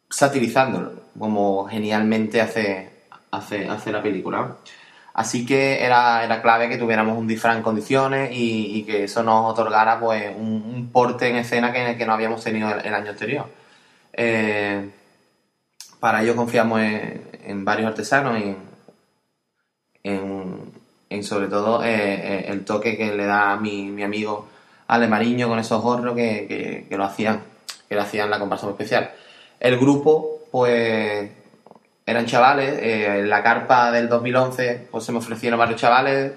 satirizándolo, 0.09 0.93
como 1.17 1.65
genialmente 1.65 2.41
hace, 2.41 2.89
hace, 3.31 3.67
hace 3.67 3.91
la 3.91 4.03
película. 4.03 4.57
Así 5.13 5.45
que 5.45 5.83
era, 5.83 6.23
era 6.23 6.41
clave 6.43 6.69
que 6.69 6.77
tuviéramos 6.77 7.17
un 7.17 7.27
disfraz 7.27 7.57
en 7.57 7.63
condiciones 7.63 8.31
y, 8.31 8.77
y 8.77 8.83
que 8.83 9.05
eso 9.05 9.23
nos 9.23 9.51
otorgara 9.51 9.99
pues 9.99 10.31
un, 10.35 10.63
un 10.75 10.91
porte 10.91 11.27
en 11.29 11.37
escena 11.37 11.73
que, 11.73 11.97
que 11.97 12.05
no 12.05 12.13
habíamos 12.13 12.43
tenido 12.43 12.69
el, 12.71 12.85
el 12.85 12.93
año 12.93 13.11
anterior. 13.11 13.47
Eh, 14.13 14.89
para 15.99 16.21
ello 16.21 16.35
confiamos 16.35 16.81
en, 16.81 17.65
varios 17.65 17.87
artesanos 17.87 18.39
y 18.39 18.55
en, 20.03 21.23
sobre 21.23 21.47
todo 21.47 21.83
eh, 21.83 21.89
eh, 21.89 22.45
el 22.49 22.65
toque 22.65 22.97
que 22.97 23.15
le 23.15 23.25
da 23.25 23.55
mi, 23.57 23.89
mi 23.89 24.03
amigo 24.03 24.47
Alemariño 24.87 25.49
con 25.49 25.59
esos 25.59 25.81
gorros 25.81 26.15
que, 26.15 26.85
que, 26.89 26.97
lo 26.97 27.03
hacían 27.03 27.41
que 27.89 27.95
lo 27.95 28.01
hacían 28.01 28.29
la 28.29 28.39
comparsa 28.39 28.69
especial. 28.69 29.11
El 29.59 29.77
grupo, 29.77 30.39
pues, 30.51 31.29
eran 32.05 32.25
chavales. 32.25 32.73
eh, 32.81 33.19
en 33.19 33.29
la 33.29 33.43
carpa 33.43 33.91
del 33.91 34.09
2011, 34.09 34.87
pues 34.91 35.03
se 35.03 35.11
me 35.11 35.17
ofrecieron 35.19 35.59
varios 35.59 35.79
chavales. 35.79 36.33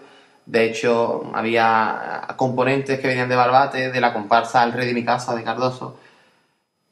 De 0.47 0.65
hecho, 0.65 1.31
había 1.35 2.27
componentes 2.37 2.99
que 2.99 3.07
venían 3.07 3.28
de 3.28 3.37
Barbate, 3.37 3.91
de 3.91 4.01
la 4.01 4.12
comparsa 4.12 4.65
El 4.65 4.73
Rey 4.73 4.87
de 4.87 4.95
mi 4.95 5.05
Casa 5.05 5.35
de 5.35 5.45
Cardoso. 5.45 5.97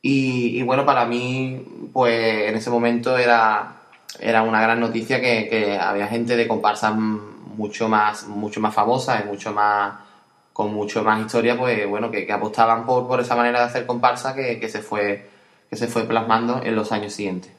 Y, 0.00 0.62
bueno, 0.62 0.86
para 0.86 1.04
mí, 1.06 1.90
pues 1.92 2.48
en 2.48 2.54
ese 2.54 2.70
momento 2.70 3.18
era, 3.18 3.76
era 4.20 4.42
una 4.42 4.60
gran 4.62 4.80
noticia 4.80 5.20
que, 5.20 5.78
había 5.80 6.06
gente 6.06 6.36
de 6.36 6.46
comparsas 6.46 6.94
mucho 6.94 7.88
más, 7.88 8.26
mucho 8.28 8.60
más 8.60 8.74
famosas 8.74 9.24
y 9.24 9.28
mucho 9.28 9.52
más, 9.52 9.94
con 10.52 10.72
mucho 10.72 11.02
más 11.02 11.20
historia, 11.20 11.58
pues 11.58 11.88
bueno, 11.88 12.10
que, 12.10 12.26
que 12.26 12.32
apostaban 12.32 12.86
por, 12.86 13.08
por 13.08 13.20
esa 13.20 13.34
manera 13.34 13.60
de 13.60 13.66
hacer 13.66 13.86
comparsa 13.86 14.34
que, 14.34 14.60
que 14.60 14.68
se 14.68 14.80
fue, 14.82 15.28
que 15.68 15.76
se 15.76 15.88
fue 15.88 16.04
plasmando 16.04 16.62
en 16.62 16.76
los 16.76 16.92
años 16.92 17.12
siguientes. 17.12 17.52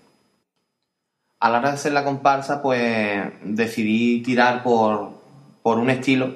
A 1.41 1.49
la 1.49 1.59
hora 1.59 1.69
de 1.69 1.75
hacer 1.75 1.93
la 1.93 2.03
comparsa, 2.03 2.61
pues 2.61 3.23
decidí 3.43 4.21
tirar 4.21 4.63
por, 4.63 5.11
por 5.61 5.77
un 5.77 5.89
estilo, 5.89 6.35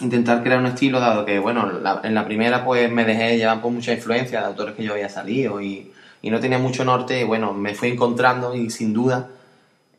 intentar 0.00 0.42
crear 0.42 0.58
un 0.60 0.66
estilo, 0.66 1.00
dado 1.00 1.24
que, 1.24 1.38
bueno, 1.38 1.70
la- 1.80 2.00
en 2.04 2.14
la 2.14 2.24
primera 2.24 2.64
pues 2.64 2.90
me 2.90 3.04
dejé 3.04 3.36
llevar 3.36 3.60
por 3.60 3.70
mucha 3.72 3.92
influencia 3.92 4.40
de 4.40 4.46
autores 4.46 4.74
que 4.74 4.84
yo 4.84 4.92
había 4.92 5.08
salido 5.08 5.60
y, 5.60 5.92
y 6.22 6.30
no 6.30 6.40
tenía 6.40 6.58
mucho 6.58 6.84
norte, 6.84 7.20
y 7.20 7.24
bueno, 7.24 7.52
me 7.52 7.74
fui 7.74 7.90
encontrando 7.90 8.54
y 8.54 8.70
sin 8.70 8.92
duda 8.92 9.28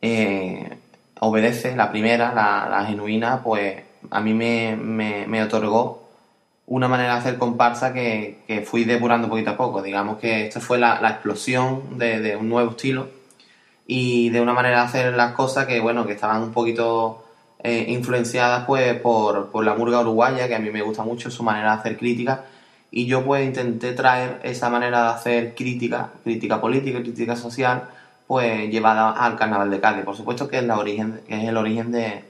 eh, 0.02 0.78
obedece, 1.20 1.76
la 1.76 1.90
primera, 1.90 2.34
la, 2.34 2.68
la 2.70 2.84
genuina, 2.86 3.42
pues 3.42 3.82
a 4.10 4.20
mí 4.20 4.34
me, 4.34 4.76
me, 4.76 5.26
me 5.26 5.42
otorgó 5.42 6.04
una 6.66 6.88
manera 6.88 7.14
de 7.14 7.18
hacer 7.20 7.38
comparsa 7.38 7.92
que, 7.94 8.40
que 8.46 8.62
fui 8.62 8.84
depurando 8.84 9.28
poquito 9.28 9.50
a 9.50 9.56
poco. 9.56 9.82
Digamos 9.82 10.18
que 10.18 10.46
esta 10.46 10.60
fue 10.60 10.78
la, 10.78 11.00
la 11.00 11.10
explosión 11.10 11.98
de, 11.98 12.20
de 12.20 12.36
un 12.36 12.48
nuevo 12.48 12.72
estilo 12.72 13.08
y 13.86 14.30
de 14.30 14.40
una 14.40 14.52
manera 14.54 14.80
de 14.80 14.84
hacer 14.86 15.14
las 15.14 15.32
cosas 15.34 15.66
que, 15.66 15.80
bueno, 15.80 16.06
que 16.06 16.14
estaban 16.14 16.42
un 16.42 16.52
poquito 16.52 17.24
eh, 17.66 17.84
influenciadas 17.88 18.64
pues 18.66 18.98
por, 19.00 19.50
por 19.50 19.64
la 19.64 19.74
murga 19.74 20.00
uruguaya, 20.00 20.46
que 20.48 20.54
a 20.54 20.58
mí 20.58 20.70
me 20.70 20.82
gusta 20.82 21.02
mucho 21.02 21.30
su 21.30 21.42
manera 21.42 21.72
de 21.72 21.78
hacer 21.80 21.96
crítica, 21.96 22.44
y 22.90 23.06
yo 23.06 23.24
pues 23.24 23.44
intenté 23.44 23.92
traer 23.92 24.40
esa 24.42 24.70
manera 24.70 25.02
de 25.02 25.08
hacer 25.10 25.54
crítica, 25.54 26.10
crítica 26.24 26.60
política, 26.60 27.00
crítica 27.00 27.34
social, 27.36 27.88
pues 28.26 28.70
llevada 28.70 29.10
al 29.10 29.36
carnaval 29.36 29.70
de 29.70 29.80
Cádiz. 29.80 30.04
Por 30.04 30.16
supuesto 30.16 30.48
que 30.48 30.58
es, 30.58 30.64
la 30.64 30.78
origen, 30.78 31.20
es 31.28 31.48
el 31.48 31.56
origen 31.56 31.92
de, 31.92 32.24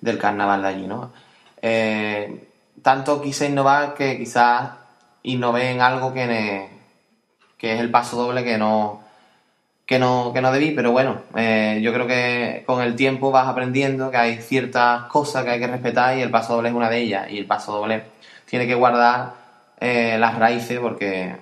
del 0.00 0.18
carnaval 0.18 0.62
de 0.62 0.68
allí, 0.68 0.86
¿no? 0.86 1.12
Eh, 1.60 2.48
tanto 2.82 3.20
quise 3.20 3.46
innovar 3.48 3.94
que 3.94 4.18
quizás 4.18 4.70
innové 5.22 5.70
en 5.70 5.80
algo 5.80 6.12
que, 6.12 6.26
ne- 6.26 6.68
que 7.58 7.74
es 7.74 7.80
el 7.80 7.90
paso 7.90 8.16
doble 8.16 8.44
que 8.44 8.58
no, 8.58 9.01
que 9.86 9.98
no, 9.98 10.32
que 10.32 10.40
no 10.40 10.52
debí, 10.52 10.70
pero 10.72 10.92
bueno, 10.92 11.22
eh, 11.36 11.80
yo 11.82 11.92
creo 11.92 12.06
que 12.06 12.62
con 12.66 12.82
el 12.82 12.96
tiempo 12.96 13.30
vas 13.30 13.48
aprendiendo 13.48 14.10
que 14.10 14.16
hay 14.16 14.36
ciertas 14.42 15.04
cosas 15.04 15.44
que 15.44 15.50
hay 15.50 15.60
que 15.60 15.66
respetar 15.66 16.16
y 16.16 16.22
el 16.22 16.30
paso 16.30 16.54
doble 16.56 16.68
es 16.70 16.74
una 16.74 16.88
de 16.90 16.98
ellas. 17.00 17.30
Y 17.30 17.38
el 17.38 17.46
paso 17.46 17.72
doble 17.72 18.04
tiene 18.46 18.66
que 18.66 18.74
guardar 18.74 19.34
eh, 19.80 20.16
las 20.18 20.38
raíces 20.38 20.78
porque 20.80 21.36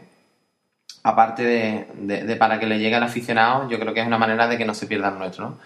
aparte 1.02 1.42
de, 1.42 1.86
de- 1.94 2.24
de 2.24 2.36
para 2.36 2.58
que 2.58 2.66
le 2.66 2.78
llegue 2.78 2.96
al 2.96 3.02
aficionado, 3.02 3.68
yo 3.68 3.78
creo 3.78 3.94
que 3.94 4.00
es 4.00 4.06
una 4.06 4.18
manera 4.18 4.46
de 4.48 4.58
que 4.58 4.64
no 4.64 4.74
se 4.74 4.86
pierda 4.86 5.08
el 5.08 5.18
nuestro, 5.18 5.44
¿no? 5.50 5.58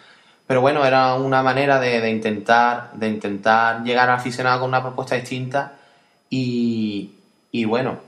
Pero 0.47 0.61
bueno, 0.61 0.85
era 0.85 1.15
una 1.15 1.43
manera 1.43 1.81
de, 1.81 2.01
de 2.01 2.11
intentar, 2.11 2.93
de 2.95 3.09
intentar 3.09 3.83
llegar 3.83 4.11
al 4.11 4.17
aficionado 4.19 4.61
con 4.61 4.69
una 4.69 4.83
propuesta 4.83 5.15
distinta 5.17 5.73
y, 6.31 7.13
y 7.51 7.65
bueno, 7.65 7.99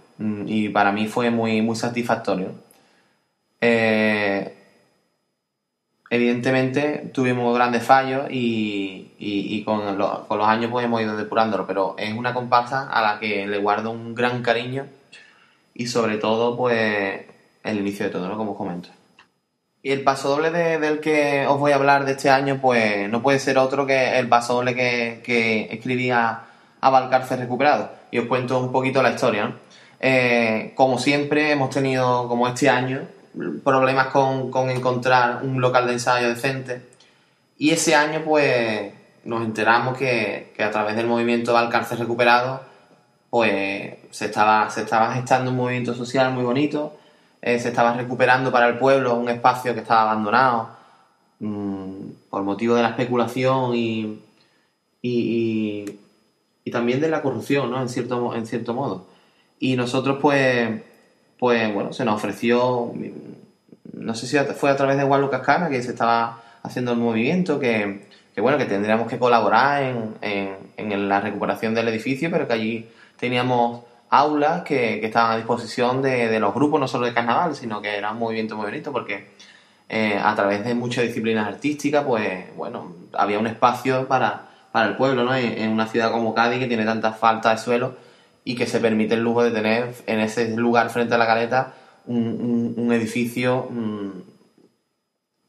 y 0.46 0.68
para 0.70 0.92
mí 0.92 1.06
fue 1.08 1.30
muy, 1.30 1.62
muy 1.62 1.76
satisfactorio. 1.76 2.52
Eh, 3.60 4.55
evidentemente 6.10 7.10
tuvimos 7.12 7.54
grandes 7.54 7.82
fallos 7.82 8.26
y, 8.30 9.12
y- 9.18 9.64
con, 9.64 9.98
lo- 9.98 10.26
con 10.28 10.38
los 10.38 10.46
años 10.46 10.70
pues 10.70 10.84
hemos 10.84 11.00
ido 11.02 11.16
depurándolo, 11.16 11.66
pero 11.66 11.94
es 11.98 12.12
una 12.16 12.32
comparsa 12.34 12.88
a 12.90 13.00
la 13.02 13.18
que 13.18 13.46
le 13.46 13.58
guardo 13.58 13.90
un 13.90 14.14
gran 14.14 14.42
cariño 14.42 14.86
y 15.74 15.86
sobre 15.88 16.18
todo 16.18 16.56
pues 16.56 17.22
el 17.64 17.78
inicio 17.78 18.06
de 18.06 18.12
todo, 18.12 18.28
¿no? 18.28 18.36
Como 18.36 18.52
os 18.52 18.56
comento. 18.56 18.88
Y 19.82 19.92
el 19.92 20.02
paso 20.02 20.28
doble 20.28 20.50
de- 20.50 20.78
del 20.78 21.00
que 21.00 21.46
os 21.48 21.58
voy 21.58 21.72
a 21.72 21.76
hablar 21.76 22.04
de 22.04 22.12
este 22.12 22.30
año, 22.30 22.58
pues 22.60 23.08
no 23.08 23.22
puede 23.22 23.38
ser 23.38 23.58
otro 23.58 23.86
que 23.86 24.18
el 24.18 24.28
paso 24.28 24.54
doble 24.54 24.74
que, 24.74 25.20
que 25.24 25.68
escribí 25.72 26.10
a, 26.10 26.42
a 26.80 26.90
Valcarce 26.90 27.36
Recuperado. 27.36 27.90
Y 28.10 28.18
os 28.18 28.26
cuento 28.26 28.58
un 28.58 28.72
poquito 28.72 29.02
la 29.02 29.10
historia, 29.10 29.44
¿no? 29.46 29.54
Eh, 30.00 30.72
como 30.74 30.98
siempre, 30.98 31.52
hemos 31.52 31.70
tenido, 31.70 32.28
como 32.28 32.48
este 32.48 32.68
año, 32.68 33.02
problemas 33.64 34.08
con, 34.08 34.50
con 34.50 34.70
encontrar 34.70 35.40
un 35.42 35.60
local 35.60 35.86
de 35.86 35.94
ensayo 35.94 36.28
decente. 36.28 36.82
Y 37.58 37.70
ese 37.70 37.94
año, 37.94 38.22
pues, 38.24 38.92
nos 39.24 39.44
enteramos 39.44 39.96
que, 39.98 40.52
que 40.56 40.62
a 40.62 40.70
través 40.70 40.96
del 40.96 41.06
movimiento 41.06 41.52
Valcarce 41.52 41.96
Recuperado, 41.96 42.62
pues 43.30 43.94
se 44.10 44.26
estaba, 44.26 44.70
se 44.70 44.82
estaba 44.82 45.12
gestando 45.12 45.50
un 45.50 45.56
movimiento 45.56 45.94
social 45.94 46.32
muy 46.32 46.44
bonito, 46.44 46.96
eh, 47.42 47.58
se 47.58 47.68
estaba 47.68 47.92
recuperando 47.94 48.50
para 48.52 48.68
el 48.68 48.78
pueblo 48.78 49.14
un 49.14 49.28
espacio 49.28 49.74
que 49.74 49.80
estaba 49.80 50.02
abandonado 50.02 50.70
mm, 51.40 52.08
por 52.30 52.42
motivo 52.42 52.74
de 52.76 52.82
la 52.82 52.90
especulación 52.90 53.74
y, 53.74 54.20
y, 55.02 55.84
y- 55.84 56.00
y 56.64 56.70
también 56.70 57.00
de 57.00 57.08
la 57.08 57.22
corrupción, 57.22 57.70
¿no? 57.70 57.80
En 57.80 57.88
cierto, 57.88 58.34
en 58.34 58.46
cierto 58.46 58.74
modo. 58.74 59.06
Y 59.60 59.76
nosotros, 59.76 60.18
pues, 60.20 60.82
pues, 61.38 61.72
bueno, 61.74 61.92
se 61.92 62.04
nos 62.04 62.14
ofreció, 62.16 62.92
no 63.92 64.14
sé 64.14 64.26
si 64.26 64.38
fue 64.54 64.70
a 64.70 64.76
través 64.76 64.96
de 64.96 65.04
Juan 65.04 65.20
Lucas 65.20 65.42
Cara 65.42 65.68
que 65.68 65.82
se 65.82 65.90
estaba 65.90 66.40
haciendo 66.62 66.92
el 66.92 66.98
movimiento, 66.98 67.58
que, 67.60 68.06
que 68.34 68.40
bueno, 68.40 68.58
que 68.58 68.64
tendríamos 68.64 69.08
que 69.08 69.18
colaborar 69.18 69.82
en, 69.82 70.14
en- 70.22 70.56
en 70.76 71.08
la 71.08 71.20
recuperación 71.20 71.74
del 71.74 71.88
edificio, 71.88 72.30
pero 72.30 72.46
que 72.46 72.52
allí 72.52 72.88
teníamos 73.18 73.82
aulas 74.10 74.62
que, 74.62 75.00
que 75.00 75.06
estaban 75.06 75.32
a 75.32 75.36
disposición 75.36 76.02
de, 76.02 76.28
de 76.28 76.38
los 76.40 76.54
grupos, 76.54 76.78
no 76.78 76.86
solo 76.88 77.06
de 77.06 77.14
carnaval, 77.14 77.54
sino 77.56 77.80
que 77.80 77.96
era 77.96 78.12
un 78.12 78.18
movimiento 78.18 78.56
muy 78.56 78.66
bonito 78.66 78.92
porque 78.92 79.28
eh, 79.88 80.20
a 80.22 80.34
través 80.34 80.64
de 80.64 80.74
muchas 80.74 81.04
disciplinas 81.04 81.46
artísticas, 81.46 82.04
pues 82.04 82.54
bueno, 82.56 82.92
había 83.14 83.38
un 83.38 83.46
espacio 83.46 84.06
para, 84.06 84.48
para 84.72 84.88
el 84.88 84.96
pueblo, 84.96 85.24
¿no? 85.24 85.34
En, 85.34 85.58
en 85.58 85.70
una 85.70 85.86
ciudad 85.86 86.10
como 86.12 86.34
Cádiz 86.34 86.58
que 86.58 86.66
tiene 86.66 86.84
tanta 86.84 87.12
falta 87.12 87.50
de 87.50 87.58
suelo 87.58 87.96
y 88.46 88.54
que 88.54 88.66
se 88.68 88.78
permite 88.78 89.14
el 89.14 89.22
lujo 89.22 89.42
de 89.42 89.50
tener 89.50 89.92
en 90.06 90.20
ese 90.20 90.56
lugar 90.56 90.88
frente 90.90 91.12
a 91.14 91.18
la 91.18 91.26
caleta 91.26 91.74
un, 92.06 92.74
un- 92.76 92.92
edificio 92.92 93.66
mm, 93.68 94.10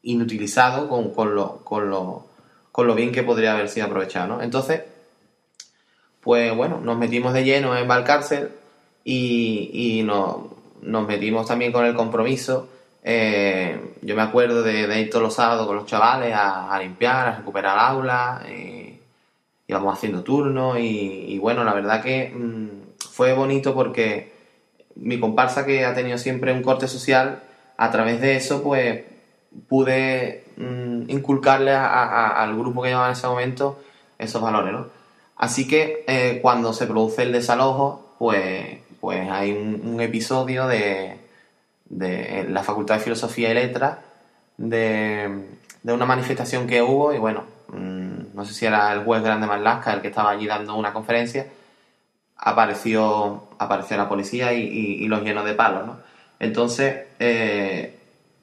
inutilizado 0.02 0.88
con, 0.88 1.14
con 1.14 1.32
lo, 1.34 1.58
con, 1.64 1.88
lo, 1.88 2.26
con 2.72 2.88
lo 2.88 2.96
bien 2.96 3.12
que 3.12 3.22
podría 3.22 3.52
haber 3.52 3.68
sido 3.68 3.86
aprovechado, 3.86 4.26
¿no? 4.26 4.42
Entonces, 4.42 4.82
pues 6.20 6.54
bueno, 6.56 6.80
nos 6.80 6.98
metimos 6.98 7.32
de 7.32 7.44
lleno 7.44 7.76
en 7.76 7.86
Valcárcel 7.86 8.50
y, 9.04 9.70
y 9.72 10.02
nos, 10.02 10.38
nos 10.82 11.06
metimos 11.06 11.46
también 11.46 11.70
con 11.70 11.86
el 11.86 11.94
compromiso. 11.94 12.68
eh, 13.04 13.94
yo 14.02 14.16
me 14.16 14.22
acuerdo 14.22 14.64
de, 14.64 15.00
ir 15.00 15.08
todos 15.08 15.22
los 15.22 15.34
sábados 15.34 15.68
con 15.68 15.76
los 15.76 15.86
chavales 15.86 16.34
a, 16.36 16.76
limpiar, 16.82 17.28
a 17.28 17.36
recuperar 17.36 17.78
aulas, 17.78 18.42
eh, 18.46 18.98
íbamos 19.68 19.96
haciendo 19.96 20.24
turnos 20.24 20.78
y, 20.80 21.26
y 21.28 21.38
bueno, 21.38 21.62
la 21.62 21.74
verdad 21.74 22.02
que 22.02 22.30
mm, 22.34 22.87
fue 23.18 23.32
bonito 23.32 23.74
porque 23.74 24.30
mi 24.94 25.18
comparsa 25.18 25.66
que 25.66 25.84
ha 25.84 25.92
tenido 25.92 26.18
siempre 26.18 26.52
un 26.52 26.62
corte 26.62 26.86
social, 26.86 27.42
a 27.76 27.90
través 27.90 28.20
de 28.20 28.36
eso 28.36 28.62
pues 28.62 29.06
pude 29.66 30.44
mm, 30.56 31.10
inculcarle 31.10 31.72
al 31.72 32.56
grupo 32.56 32.80
que 32.80 32.90
llevaba 32.90 33.08
en 33.08 33.14
ese 33.14 33.26
momento 33.26 33.80
esos 34.20 34.40
valores. 34.40 34.86
Así 35.36 35.66
que 35.66 36.04
eh, 36.06 36.38
cuando 36.40 36.72
se 36.72 36.86
produce 36.86 37.22
el 37.22 37.32
desalojo, 37.32 38.14
pues, 38.20 38.78
pues 39.00 39.28
hay 39.28 39.50
un, 39.50 39.82
un 39.84 40.00
episodio 40.00 40.68
de, 40.68 41.18
de 41.86 42.46
la 42.48 42.62
Facultad 42.62 42.98
de 42.98 43.00
Filosofía 43.00 43.50
y 43.50 43.54
Letras 43.54 43.98
de, 44.58 45.56
de 45.82 45.92
una 45.92 46.06
manifestación 46.06 46.68
que 46.68 46.82
hubo 46.82 47.12
y 47.12 47.18
bueno, 47.18 47.42
mm, 47.72 48.36
no 48.36 48.44
sé 48.44 48.54
si 48.54 48.64
era 48.64 48.92
el 48.92 49.02
juez 49.02 49.24
grande 49.24 49.48
Marlasca 49.48 49.92
el 49.92 50.02
que 50.02 50.08
estaba 50.08 50.30
allí 50.30 50.46
dando 50.46 50.76
una 50.76 50.92
conferencia, 50.92 51.48
apareció, 52.38 53.44
apareció 53.58 53.96
la 53.96 54.08
policía 54.08 54.52
y, 54.54 54.62
y- 54.64 55.08
los 55.08 55.22
llenó 55.22 55.44
de 55.44 55.54
palos, 55.54 55.86
¿no? 55.86 55.96
Entonces, 56.40 57.06
eh, 57.18 57.98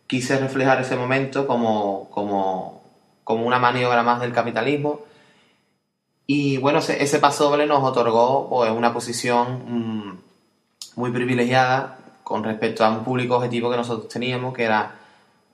quise 0.07 0.37
reflejar 0.37 0.81
ese 0.81 0.95
momento 0.97 1.47
como, 1.47 2.09
como, 2.11 2.83
como 3.23 3.45
una 3.45 3.59
maniobra 3.59 4.03
más 4.03 4.19
del 4.21 4.33
capitalismo. 4.33 5.01
Y 6.27 6.57
bueno, 6.57 6.79
ese, 6.79 7.01
ese 7.03 7.19
paso 7.19 7.49
doble 7.49 7.67
nos 7.67 7.83
otorgó 7.83 8.49
pues, 8.49 8.71
una 8.71 8.93
posición 8.93 10.07
mm, 10.09 10.19
muy 10.95 11.11
privilegiada 11.11 11.97
con 12.23 12.43
respecto 12.43 12.83
a 12.83 12.89
un 12.89 13.03
público 13.03 13.35
objetivo 13.37 13.69
que 13.69 13.77
nosotros 13.77 14.09
teníamos, 14.09 14.53
que 14.53 14.63
era 14.63 14.95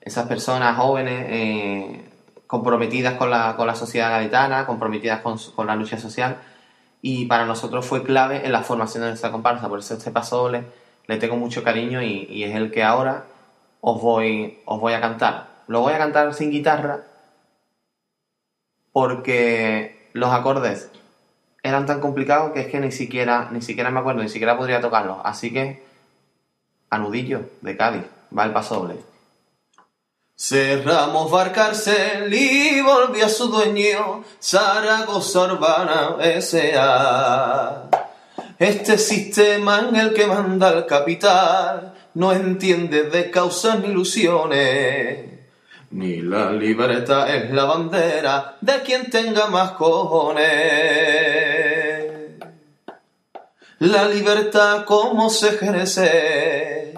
esas 0.02 0.28
personas 0.28 0.78
jóvenes 0.78 1.26
eh, 1.30 2.10
comprometidas 2.48 3.16
con 3.16 3.30
la, 3.30 3.56
con 3.58 3.68
la 3.68 3.76
sociedad 3.76 4.12
gaditana, 4.12 4.66
comprometidas 4.66 5.22
con, 5.22 5.38
con 5.56 5.68
la 5.68 5.76
lucha 5.76 5.98
social. 6.00 6.38
Y 7.02 7.26
para 7.26 7.46
nosotros 7.46 7.86
fue 7.86 8.04
clave 8.04 8.46
en 8.46 8.52
la 8.52 8.64
formación 8.64 9.04
de 9.04 9.10
nuestra 9.10 9.32
comparsa. 9.32 9.68
Por 9.68 9.80
eso 9.80 9.96
este 9.96 10.12
paso 10.12 10.38
doble 10.38 10.66
le 11.08 11.18
tengo 11.18 11.36
mucho 11.36 11.64
cariño 11.64 12.02
y, 12.02 12.44
es 12.44 12.56
el 12.56 12.72
que 12.72 12.84
ahora 12.84 13.26
os 13.82 14.02
voy, 14.02 14.60
os 14.66 14.80
voy 14.80 14.94
a 14.94 15.02
cantar. 15.02 15.50
Lo 15.68 15.82
voy 15.82 15.94
a 15.94 15.98
cantar 15.98 16.34
sin 16.34 16.52
guitarra 16.52 17.04
porque 18.92 20.10
los 20.14 20.32
acordes 20.32 20.92
eran 21.64 21.86
tan 21.86 22.02
complicados 22.02 22.52
que 22.52 22.62
es 22.62 22.68
que 22.68 22.80
ni 22.80 22.92
siquiera, 22.92 23.50
ni 23.52 23.62
siquiera 23.62 23.92
me 23.92 24.00
acuerdo, 24.00 24.22
ni 24.22 24.30
siquiera 24.30 24.58
podría 24.58 24.82
tocarlos. 24.82 25.18
Así 25.24 25.52
que, 25.54 25.84
a 26.90 26.98
nudillo 26.98 27.42
de 27.62 27.78
Cádiz, 27.78 28.04
va 28.38 28.46
el 28.46 28.52
paso 28.52 28.76
doble. 28.76 29.11
Cerramos 30.44 31.30
Barcárcel 31.30 32.34
y 32.34 32.82
volvió 32.82 33.28
a 33.28 33.30
su 33.30 33.50
dueño, 33.50 34.24
Zaragoza 34.42 35.42
Urbana 35.42 36.18
S.A. 36.20 37.84
Este 38.58 38.98
sistema 38.98 39.88
en 39.88 39.96
el 39.96 40.14
que 40.16 40.26
manda 40.26 40.70
el 40.70 40.88
capital 40.88 41.94
no 42.16 42.34
entiende 42.34 43.04
de 43.04 43.30
causas 43.30 43.82
ni 43.82 43.90
ilusiones. 43.90 45.30
Ni 45.92 46.22
la 46.22 46.52
libertad 46.52 47.30
es 47.30 47.52
la 47.52 47.66
bandera 47.66 48.58
de 48.62 48.82
quien 48.82 49.12
tenga 49.12 49.46
más 49.46 49.74
cojones. 49.74 50.42
La 53.78 54.10
libertad, 54.10 54.86
¿cómo 54.86 55.30
se 55.30 55.50
ejerce? 55.50 56.91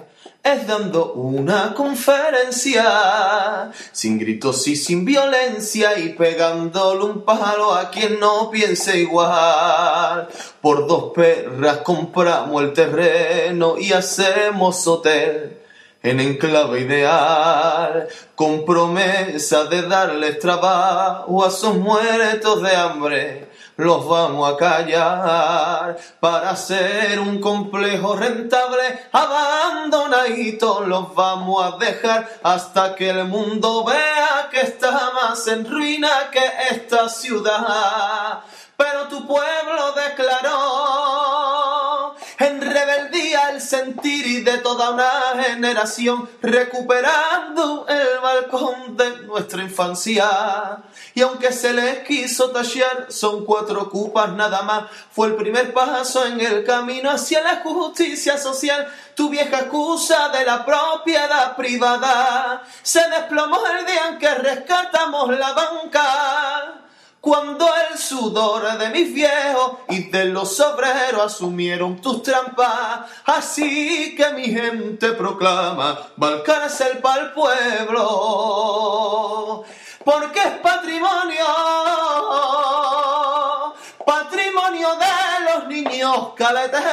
Es 0.44 0.66
dando 0.66 1.14
una 1.14 1.72
conferencia, 1.72 3.72
sin 3.92 4.18
gritos 4.18 4.68
y 4.68 4.76
sin 4.76 5.02
violencia, 5.02 5.98
y 5.98 6.10
pegándole 6.10 7.02
un 7.02 7.22
palo 7.22 7.72
a 7.72 7.88
quien 7.88 8.20
no 8.20 8.50
piense 8.50 8.98
igual. 8.98 10.28
Por 10.60 10.86
dos 10.86 11.12
perras 11.14 11.78
compramos 11.78 12.62
el 12.62 12.74
terreno 12.74 13.78
y 13.78 13.94
hacemos 13.94 14.86
hotel 14.86 15.60
en 16.02 16.20
enclave 16.20 16.82
ideal, 16.82 18.06
con 18.34 18.66
promesa 18.66 19.64
de 19.64 19.80
darles 19.80 20.38
trabajo 20.40 21.42
a 21.42 21.48
esos 21.48 21.74
muertos 21.78 22.62
de 22.62 22.76
hambre. 22.76 23.53
Los 23.76 24.08
vamos 24.08 24.52
a 24.52 24.56
callar 24.56 25.98
para 26.20 26.50
hacer 26.50 27.18
un 27.18 27.40
complejo 27.40 28.14
rentable, 28.14 29.08
abandonaditos 29.10 30.86
los 30.86 31.12
vamos 31.12 31.64
a 31.64 31.76
dejar 31.76 32.38
hasta 32.44 32.94
que 32.94 33.10
el 33.10 33.24
mundo 33.24 33.84
vea 33.84 34.48
que 34.52 34.60
está 34.60 35.10
más 35.14 35.48
en 35.48 35.68
ruina 35.68 36.30
que 36.30 36.44
esta 36.70 37.08
ciudad. 37.08 38.44
Pero 38.76 39.08
tu 39.08 39.26
pueblo 39.26 39.92
declaró 39.92 41.03
sentir 43.94 44.26
y 44.26 44.40
de 44.40 44.58
toda 44.58 44.90
una 44.90 45.42
generación, 45.42 46.28
recuperando 46.42 47.86
el 47.88 48.20
balcón 48.20 48.96
de 48.96 49.18
nuestra 49.26 49.62
infancia. 49.62 50.78
Y 51.14 51.22
aunque 51.22 51.52
se 51.52 51.72
les 51.72 52.00
quiso 52.00 52.50
tallar, 52.50 53.06
son 53.08 53.44
cuatro 53.44 53.88
cupas 53.90 54.32
nada 54.32 54.62
más. 54.62 54.90
Fue 55.12 55.28
el 55.28 55.36
primer 55.36 55.72
paso 55.72 56.24
en 56.26 56.40
el 56.40 56.64
camino 56.64 57.10
hacia 57.10 57.42
la 57.42 57.60
justicia 57.60 58.38
social. 58.38 58.88
Tu 59.14 59.28
vieja 59.28 59.60
excusa 59.60 60.28
de 60.30 60.44
la 60.44 60.64
propiedad 60.64 61.56
privada 61.56 62.62
se 62.82 63.08
desplomó 63.08 63.60
el 63.66 63.86
día 63.86 64.08
en 64.08 64.18
que 64.18 64.34
rescatamos 64.34 65.38
la 65.38 65.52
banca. 65.52 66.83
Cuando 67.24 67.66
el 67.90 67.96
sudor 67.96 68.76
de 68.76 68.90
mis 68.90 69.14
viejos 69.14 69.78
y 69.88 70.10
de 70.10 70.26
los 70.26 70.60
obreros 70.60 71.22
asumieron 71.22 71.98
tus 72.02 72.22
trampas, 72.22 73.10
así 73.24 74.14
que 74.14 74.28
mi 74.34 74.44
gente 74.44 75.12
proclama 75.12 75.98
Balcárcel 76.16 76.98
para 76.98 77.22
el 77.22 77.32
pueblo, 77.32 78.04
porque 80.04 80.38
es 80.38 80.58
patrimonio, 80.58 81.46
patrimonio 84.04 84.88
de 84.96 85.06
los 85.50 85.66
niños 85.68 86.34
caleteros. 86.36 86.84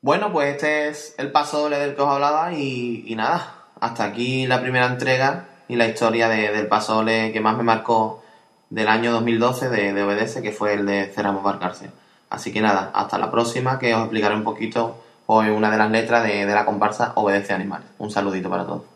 Bueno, 0.00 0.32
pues 0.32 0.54
este 0.54 0.88
es 0.88 1.14
el 1.18 1.30
paso 1.30 1.60
doble 1.60 1.78
del 1.78 1.94
que 1.94 2.00
os 2.00 2.08
hablaba 2.08 2.54
y 2.54 3.12
nada, 3.14 3.65
hasta 3.86 4.04
aquí 4.04 4.46
la 4.46 4.60
primera 4.60 4.86
entrega 4.86 5.46
y 5.68 5.76
la 5.76 5.86
historia 5.86 6.28
de- 6.28 6.50
del 6.52 6.66
paso 6.68 6.94
doble 6.96 7.32
que 7.32 7.40
más 7.40 7.56
me 7.56 7.62
marcó 7.64 8.22
del 8.70 8.88
año 8.88 9.12
2012 9.12 9.68
de, 9.68 9.92
de 9.92 10.02
Obedece, 10.02 10.42
que 10.42 10.52
fue 10.52 10.74
el 10.74 10.86
de 10.86 11.06
Cerramos 11.14 11.42
Barcarse. 11.42 11.90
Así 12.30 12.52
que 12.52 12.60
nada, 12.60 12.90
hasta 12.94 13.18
la 13.18 13.30
próxima, 13.30 13.78
que 13.78 13.94
os 13.94 14.00
explicaré 14.02 14.34
un 14.34 14.44
poquito 14.44 15.02
hoy 15.26 15.48
una 15.50 15.70
de 15.70 15.78
las 15.78 15.90
letras 15.90 16.24
de, 16.24 16.44
de 16.46 16.54
la 16.54 16.64
comparsa 16.64 17.12
Obedece 17.14 17.52
Animales. 17.52 17.86
Un 17.98 18.10
saludito 18.10 18.50
para 18.50 18.64
todos. 18.66 18.95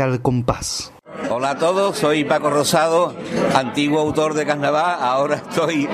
Al 0.00 0.22
compás. 0.22 0.92
Hola 1.28 1.50
a 1.50 1.58
todos, 1.58 1.98
soy 1.98 2.24
Paco 2.24 2.50
Rosado, 2.50 3.14
antiguo 3.54 4.00
autor 4.00 4.34
de 4.34 4.46
carnaval, 4.46 4.98
ahora 5.00 5.36
estoy 5.36 5.88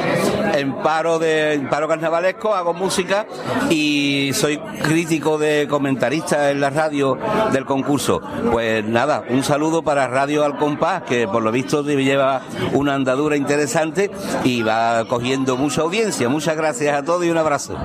en 0.54 0.74
paro 0.82 1.18
de 1.18 1.54
en 1.54 1.68
paro 1.68 1.88
carnavalesco, 1.88 2.54
hago 2.54 2.74
música 2.74 3.26
y 3.70 4.30
soy 4.34 4.58
crítico 4.58 5.38
de 5.38 5.66
comentarista 5.68 6.50
en 6.50 6.60
la 6.60 6.70
radio 6.70 7.18
del 7.52 7.64
concurso. 7.64 8.20
Pues 8.52 8.84
nada, 8.84 9.24
un 9.30 9.42
saludo 9.42 9.82
para 9.82 10.06
Radio 10.06 10.44
Al 10.44 10.58
Compás, 10.58 11.02
que 11.02 11.26
por 11.26 11.42
lo 11.42 11.50
visto 11.50 11.82
lleva 11.82 12.42
una 12.72 12.94
andadura 12.94 13.36
interesante 13.36 14.10
y 14.44 14.62
va 14.62 15.04
cogiendo 15.08 15.56
mucha 15.56 15.82
audiencia. 15.82 16.28
Muchas 16.28 16.56
gracias 16.56 16.96
a 16.96 17.04
todos 17.04 17.24
y 17.24 17.30
un 17.30 17.38
abrazo. 17.38 17.76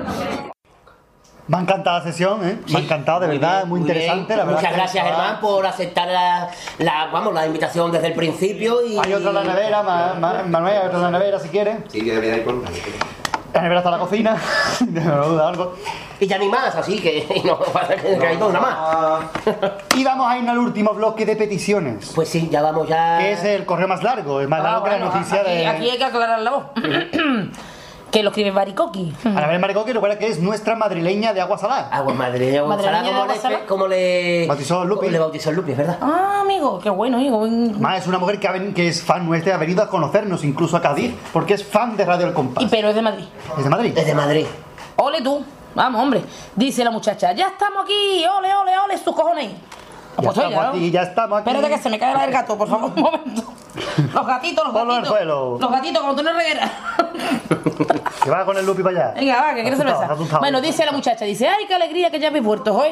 Me 1.48 1.58
ha 1.58 1.62
encantado 1.62 1.98
la 2.00 2.04
sesión, 2.04 2.46
¿eh? 2.48 2.60
Me 2.70 2.80
ha 2.80 2.82
encantado, 2.82 3.22
de 3.22 3.28
verdad, 3.28 3.66
muy, 3.66 3.80
Muy 3.80 3.88
bien. 3.90 3.98
interesante. 4.02 4.36
La 4.36 4.44
verdad 4.44 4.60
Muchas 4.60 4.74
gracias, 4.76 5.06
Germán, 5.06 5.40
por 5.40 5.66
aceptar 5.66 6.08
la, 6.08 6.50
la- 6.80 7.06
vamos, 7.12 7.34
la 7.34 7.46
invitación 7.46 7.92
desde 7.92 8.08
el 8.08 8.14
principio. 8.14 8.86
Y... 8.86 8.98
Hay 8.98 9.14
otro 9.14 9.30
en 9.30 9.36
la 9.36 9.44
nevera, 9.44 9.82
Ma- 9.84 10.14
Ma- 10.20 10.44
Manuel, 10.44 10.74
hay 10.78 10.86
otro 10.88 10.98
en 10.98 11.04
la 11.04 11.12
nevera 11.12 11.40
si 11.40 11.48
quieres. 11.50 11.78
Sí, 11.88 12.04
que 12.04 12.20
viene 12.20 12.36
ahí 12.38 12.44
con 12.44 12.62
La 13.54 13.62
nevera 13.62 13.80
está 13.80 13.90
en 13.90 13.96
la 13.96 14.00
cocina, 14.02 14.38
no 14.92 15.28
duda 15.30 15.48
algo. 15.48 15.76
Y 16.20 16.26
ya 16.28 16.38
ni 16.38 16.50
más, 16.50 16.76
así 16.76 17.00
que 17.00 17.42
no 17.46 17.60
pasa 17.60 17.96
que, 17.96 18.18
que 18.18 18.28
hay 18.28 18.36
dos 18.38 18.52
nada 18.52 19.22
más. 19.46 19.56
Y 19.96 20.04
vamos 20.04 20.30
a 20.30 20.38
ir 20.38 20.50
al 20.50 20.58
último 20.58 20.92
bloque 20.94 21.26
de 21.26 21.36
peticiones. 21.38 22.12
Pues 22.14 22.28
sí, 22.28 22.50
ya 22.52 22.62
vamos 22.62 22.90
ya. 22.90 23.20
Que 23.20 23.32
es 23.34 23.44
el 23.46 23.66
correo 23.66 23.88
más 23.88 24.04
largo, 24.04 24.42
es 24.42 24.50
más 24.50 24.60
Ah, 24.60 24.64
largo 24.64 24.84
que 24.84 24.90
la 24.90 24.98
bueno, 24.98 25.14
noticia 25.14 25.42
aquí, 25.42 25.50
de. 25.52 25.68
aquí 25.68 25.90
hay 25.92 25.98
que 25.98 26.04
aclarar 26.04 26.40
la 26.42 26.52
voz. 26.52 26.64
que 28.12 28.24
lo 28.24 28.30
escribe 28.30 28.52
Baricoqui. 28.52 29.14
Anabel 29.26 29.60
Maricoque, 29.60 29.94
recuerda 29.94 30.18
que 30.18 30.28
es 30.28 30.40
nuestra 30.40 30.76
madrileña 30.76 31.34
de 31.34 31.42
agua 31.42 31.58
salada. 31.58 31.90
Agua 31.92 32.14
madrileña, 32.14 32.60
agua 32.60 32.76
Madrileña 32.76 32.98
salada, 33.00 33.04
de 33.04 33.10
como 33.12 33.22
agua 33.24 33.34
le, 33.36 33.42
salada. 33.42 33.66
como 33.66 33.88
le. 33.88 34.46
Bautizó 34.48 34.86
Lupi. 34.86 35.10
Le 35.10 35.20
bautizó 35.20 35.52
Lupi, 35.52 35.72
es 35.72 35.78
verdad. 35.78 35.98
Ah, 36.02 36.40
amigo, 36.42 36.80
qué 36.80 36.90
bueno, 36.90 37.18
amigo. 37.18 37.46
Más 37.80 38.00
es 38.02 38.08
una 38.08 38.18
mujer 38.18 38.40
que, 38.40 38.48
ha 38.48 38.52
ven- 38.54 38.74
que 38.74 38.88
es 38.88 39.02
fan 39.04 39.26
nuestra, 39.26 39.56
ha 39.56 39.58
venido 39.58 39.84
a 39.84 39.90
conocernos 39.90 40.44
incluso 40.44 40.78
a 40.78 40.82
Cádiz, 40.82 41.14
porque 41.34 41.54
es 41.56 41.66
fan 41.66 41.98
de 41.98 42.06
Radio 42.06 42.28
El 42.28 42.34
Compás. 42.34 42.64
Y 42.64 42.68
pero 42.68 42.90
es 42.90 42.96
de 42.96 43.02
Madrid. 43.02 43.26
¿Es 43.58 43.64
de 43.64 43.70
Madrid? 43.70 43.98
Es 43.98 44.06
de 44.06 44.16
Madrid. 44.16 44.46
Ole 44.98 45.22
tú. 45.22 45.44
Vamos, 45.76 46.02
hombre. 46.02 46.24
Dice 46.56 46.84
la 46.84 46.90
muchacha, 46.92 47.34
ya 47.34 47.48
estamos 47.48 47.84
aquí. 47.84 48.24
Ole, 48.26 48.52
ole, 48.56 48.72
ole, 48.86 48.98
sus 48.98 49.14
cojones. 49.14 49.52
Pues 50.18 50.38
estoy 50.38 50.44
estamos 50.52 50.64
ya, 50.64 50.70
aquí, 50.70 50.92
ya 50.92 51.02
estamos 51.04 51.40
aquí. 51.42 51.50
Espérate 51.50 51.74
que 51.76 51.82
se 51.82 51.90
me 51.90 52.00
cae 52.00 52.26
el 52.26 52.32
gato, 52.32 52.58
por 52.58 52.68
favor, 52.68 52.92
un 52.96 53.02
momento. 53.02 53.44
Los 54.14 54.26
gatitos, 54.28 54.64
los 54.66 54.74
Ponlo 54.74 54.94
gatitos. 54.96 55.18
suelo. 55.18 55.58
Los 55.60 55.72
gatitos, 55.72 56.02
como 56.02 56.16
tú 56.16 56.24
no 56.24 56.34
regueras. 56.34 56.72
Que 58.24 58.30
va 58.30 58.46
con 58.46 58.58
el 58.58 58.66
lupi 58.66 58.84
para 58.84 59.06
allá. 59.08 59.14
Venga, 59.20 59.42
va, 59.42 59.54
que 59.54 59.62
Asustado, 59.62 60.08
cerveza. 60.16 60.40
Bueno, 60.40 60.62
dice 60.62 60.86
la 60.86 60.92
muchacha, 60.92 61.26
dice, 61.26 61.48
ay, 61.48 61.66
qué 61.68 61.76
alegría 61.76 62.10
que 62.12 62.20
ya 62.20 62.28
habéis 62.30 62.44
vuelto 62.44 62.76
hoy. 62.76 62.90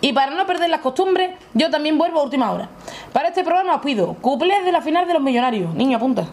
Y 0.00 0.12
para 0.12 0.32
no 0.32 0.46
perder 0.46 0.68
las 0.68 0.80
costumbres, 0.80 1.30
yo 1.54 1.70
también 1.70 1.96
vuelvo 1.96 2.20
a 2.20 2.24
última 2.24 2.52
hora. 2.52 2.68
Para 3.12 3.28
este 3.28 3.42
programa 3.42 3.76
os 3.76 3.80
pido 3.80 4.14
cuplés 4.14 4.64
de 4.64 4.72
la 4.72 4.82
final 4.82 5.06
de 5.06 5.14
los 5.14 5.22
millonarios. 5.22 5.72
Niño, 5.74 5.96
apunta. 5.96 6.24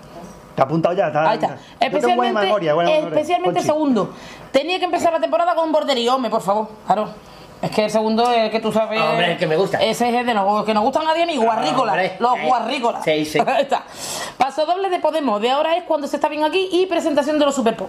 Te 0.56 0.62
ha 0.62 0.66
apuntado 0.66 0.94
ya. 0.94 1.08
Está, 1.08 1.30
Ahí 1.30 1.36
está. 1.36 1.48
Buena 1.48 1.62
Especialmente, 1.80 2.42
memoria, 2.42 2.74
buena 2.74 2.90
memoria. 2.92 3.10
especialmente 3.16 3.62
segundo. 3.62 4.14
Tenía 4.52 4.78
que 4.80 4.86
empezar 4.86 5.14
la 5.14 5.20
temporada 5.20 5.56
con 5.56 5.66
un 5.66 5.72
borderío, 5.72 6.14
hombre, 6.14 6.30
por 6.30 6.42
favor. 6.42 6.68
Claro. 6.86 7.10
Es 7.64 7.72
que 7.72 7.86
el 7.86 7.90
segundo 7.90 8.30
es 8.30 8.40
el 8.40 8.52
que 8.52 8.60
tú 8.60 8.74
sabes. 8.74 9.00
Hombre, 9.00 9.32
el 9.32 9.38
que 9.38 9.48
me 9.48 9.56
gusta. 9.56 9.78
Ese 9.78 10.10
es 10.10 10.16
el 10.16 10.26
de 10.26 10.34
los 10.34 10.66
que 10.66 10.74
nos 10.74 10.84
gustan 10.84 11.08
a 11.08 11.14
día 11.14 11.26
mis 11.26 11.40
guarrícolas. 11.40 11.94
Hombre, 11.94 12.18
los 12.20 12.42
guarrícolas. 12.42 13.06
Sí, 13.06 13.24
sí. 13.24 13.40
Está. 13.60 13.86
Paso 14.38 14.66
doble 14.66 14.90
de 14.90 15.00
Podemos. 15.00 15.42
De 15.42 15.50
ahora 15.50 15.78
es 15.78 15.84
cuando 15.84 16.06
se 16.08 16.18
está 16.18 16.28
bien 16.28 16.44
aquí 16.44 16.68
y 16.74 16.88
presentación 16.88 17.40
de 17.40 17.46
los 17.46 17.56
Superpop. 17.56 17.88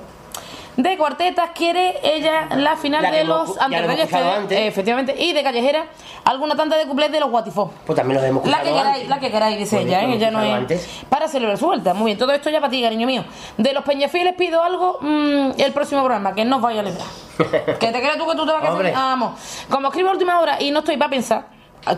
De 0.77 0.97
cuartetas 0.97 1.51
quiere 1.55 1.99
ella 2.03 2.49
la 2.57 2.77
final 2.77 3.03
La 3.03 3.11
de 3.11 3.25
los 3.25 3.57
Antes 3.59 4.59
efectivamente, 4.59 5.15
y 5.17 5.33
de 5.33 5.43
callejera 5.43 5.87
alguna 6.25 6.57
tanda 6.57 6.77
de 6.77 6.87
cuplés 6.87 7.13
de 7.13 7.21
los 7.21 7.31
Guatifó. 7.31 7.73
Pues 7.87 7.97
también 7.97 8.21
los 8.21 8.29
hemos 8.29 8.47
La 8.47 8.59
que 8.63 8.71
queráis, 8.71 8.87
antes. 8.95 9.09
la 9.09 9.21
que 9.21 9.31
queráis, 9.31 9.59
dice 9.59 9.77
Pues 9.77 9.87
ella, 9.87 10.03
¿eh? 10.03 10.15
ella 10.15 10.31
no 10.31 10.43
es. 10.43 10.53
antes. 10.53 10.89
Para 11.09 11.29
celebrar 11.29 11.59
su 11.59 11.67
vuelta. 11.67 11.95
Muy 11.95 12.07
bien, 12.07 12.19
todo 12.19 12.33
esto 12.33 12.51
ya 12.51 12.61
para 12.61 12.71
ti, 12.71 12.83
cariño 12.83 13.07
mío. 13.07 13.25
De 13.57 13.73
los 13.73 13.85
Peñafieles 13.85 14.35
pido 14.35 14.63
algo 14.63 14.99
mm, 15.01 15.51
el 15.59 15.73
próximo 15.73 16.01
programa, 16.01 16.35
que 16.35 16.45
no 16.45 16.57
os 16.57 16.63
vaya 16.63 16.81
a 16.81 16.83
librar. 16.83 17.07
que 17.79 17.87
te 17.93 18.01
creas 18.01 18.17
tú 18.17 18.27
que 18.27 18.37
tú 18.37 18.47
te 18.47 18.53
vas 18.53 18.65
a 18.65 18.77
quedar. 18.77 18.93
Vamos. 18.93 19.41
Como 19.71 19.89
escribo 19.89 20.09
a 20.09 20.13
última 20.13 20.41
hora 20.41 20.61
y 20.61 20.71
no 20.71 20.81
estoy 20.81 20.97
para 20.97 21.11
pensar, 21.11 21.47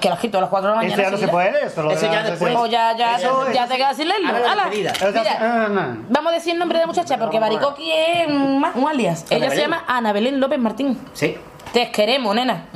que 0.01 0.09
las 0.09 0.19
quito 0.19 0.39
a 0.39 0.41
las 0.41 0.51
4 0.51 0.69
de 0.69 0.75
la 0.75 0.83
mañana. 0.83 0.95
Eso 0.95 1.03
ya 1.03 1.11
no 1.11 1.17
se 1.19 1.29
puede, 1.29 1.67
eso 1.67 1.83
lo 1.83 1.91
Eso 1.93 2.07
ya 2.11 2.23
de- 2.23 2.31
después. 2.33 2.55
O 2.57 2.67
ya, 2.67 2.97
ya, 2.97 3.17
Eso 3.17 3.53
ya 3.53 3.67
te 3.67 3.77
quedas 3.77 3.97
sin 3.97 4.09
leerlo. 4.09 4.29
Ala. 4.49 4.67
Mira, 4.69 4.93
Ah, 5.41 5.95
vamos 6.09 6.33
a 6.33 6.35
decir 6.35 6.53
el 6.55 6.59
nombre 6.59 6.79
de 6.79 6.83
la 6.83 6.87
muchacha, 6.89 7.17
porque 7.19 7.39
Baricoqui 7.39 7.91
es 7.93 8.27
un, 8.29 8.65
alias. 8.89 9.25
Ella 9.31 9.51
se 9.51 9.61
llama 9.61 9.85
Ana 9.87 10.13
Belén 10.13 10.41
López 10.41 10.59
Martín. 10.59 10.99
Sí. 11.13 11.37
Te 11.73 11.91
queremos, 11.91 12.35
nena. 12.35 12.67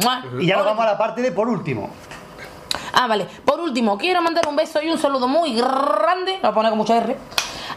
Y 0.41 0.47
ya 0.47 0.57
nos 0.57 0.67
vamos 0.67 0.85
a 0.85 0.89
la 0.93 0.99
parte 0.99 1.23
de 1.23 1.33
por 1.33 1.49
último. 1.49 1.91
Ah, 2.93 3.07
vale. 3.07 3.27
Por 3.45 3.61
último, 3.61 3.97
quiero 3.99 4.21
mandar 4.21 4.47
un 4.49 4.57
beso 4.57 4.83
y 4.83 4.91
un 4.91 4.99
saludo 4.99 5.27
muy 5.29 5.55
grande, 5.55 6.33
lo 6.35 6.41
voy 6.43 6.51
a 6.51 6.53
poner 6.55 6.71
con 6.71 6.79
mucha 6.79 6.97
R, 6.99 7.17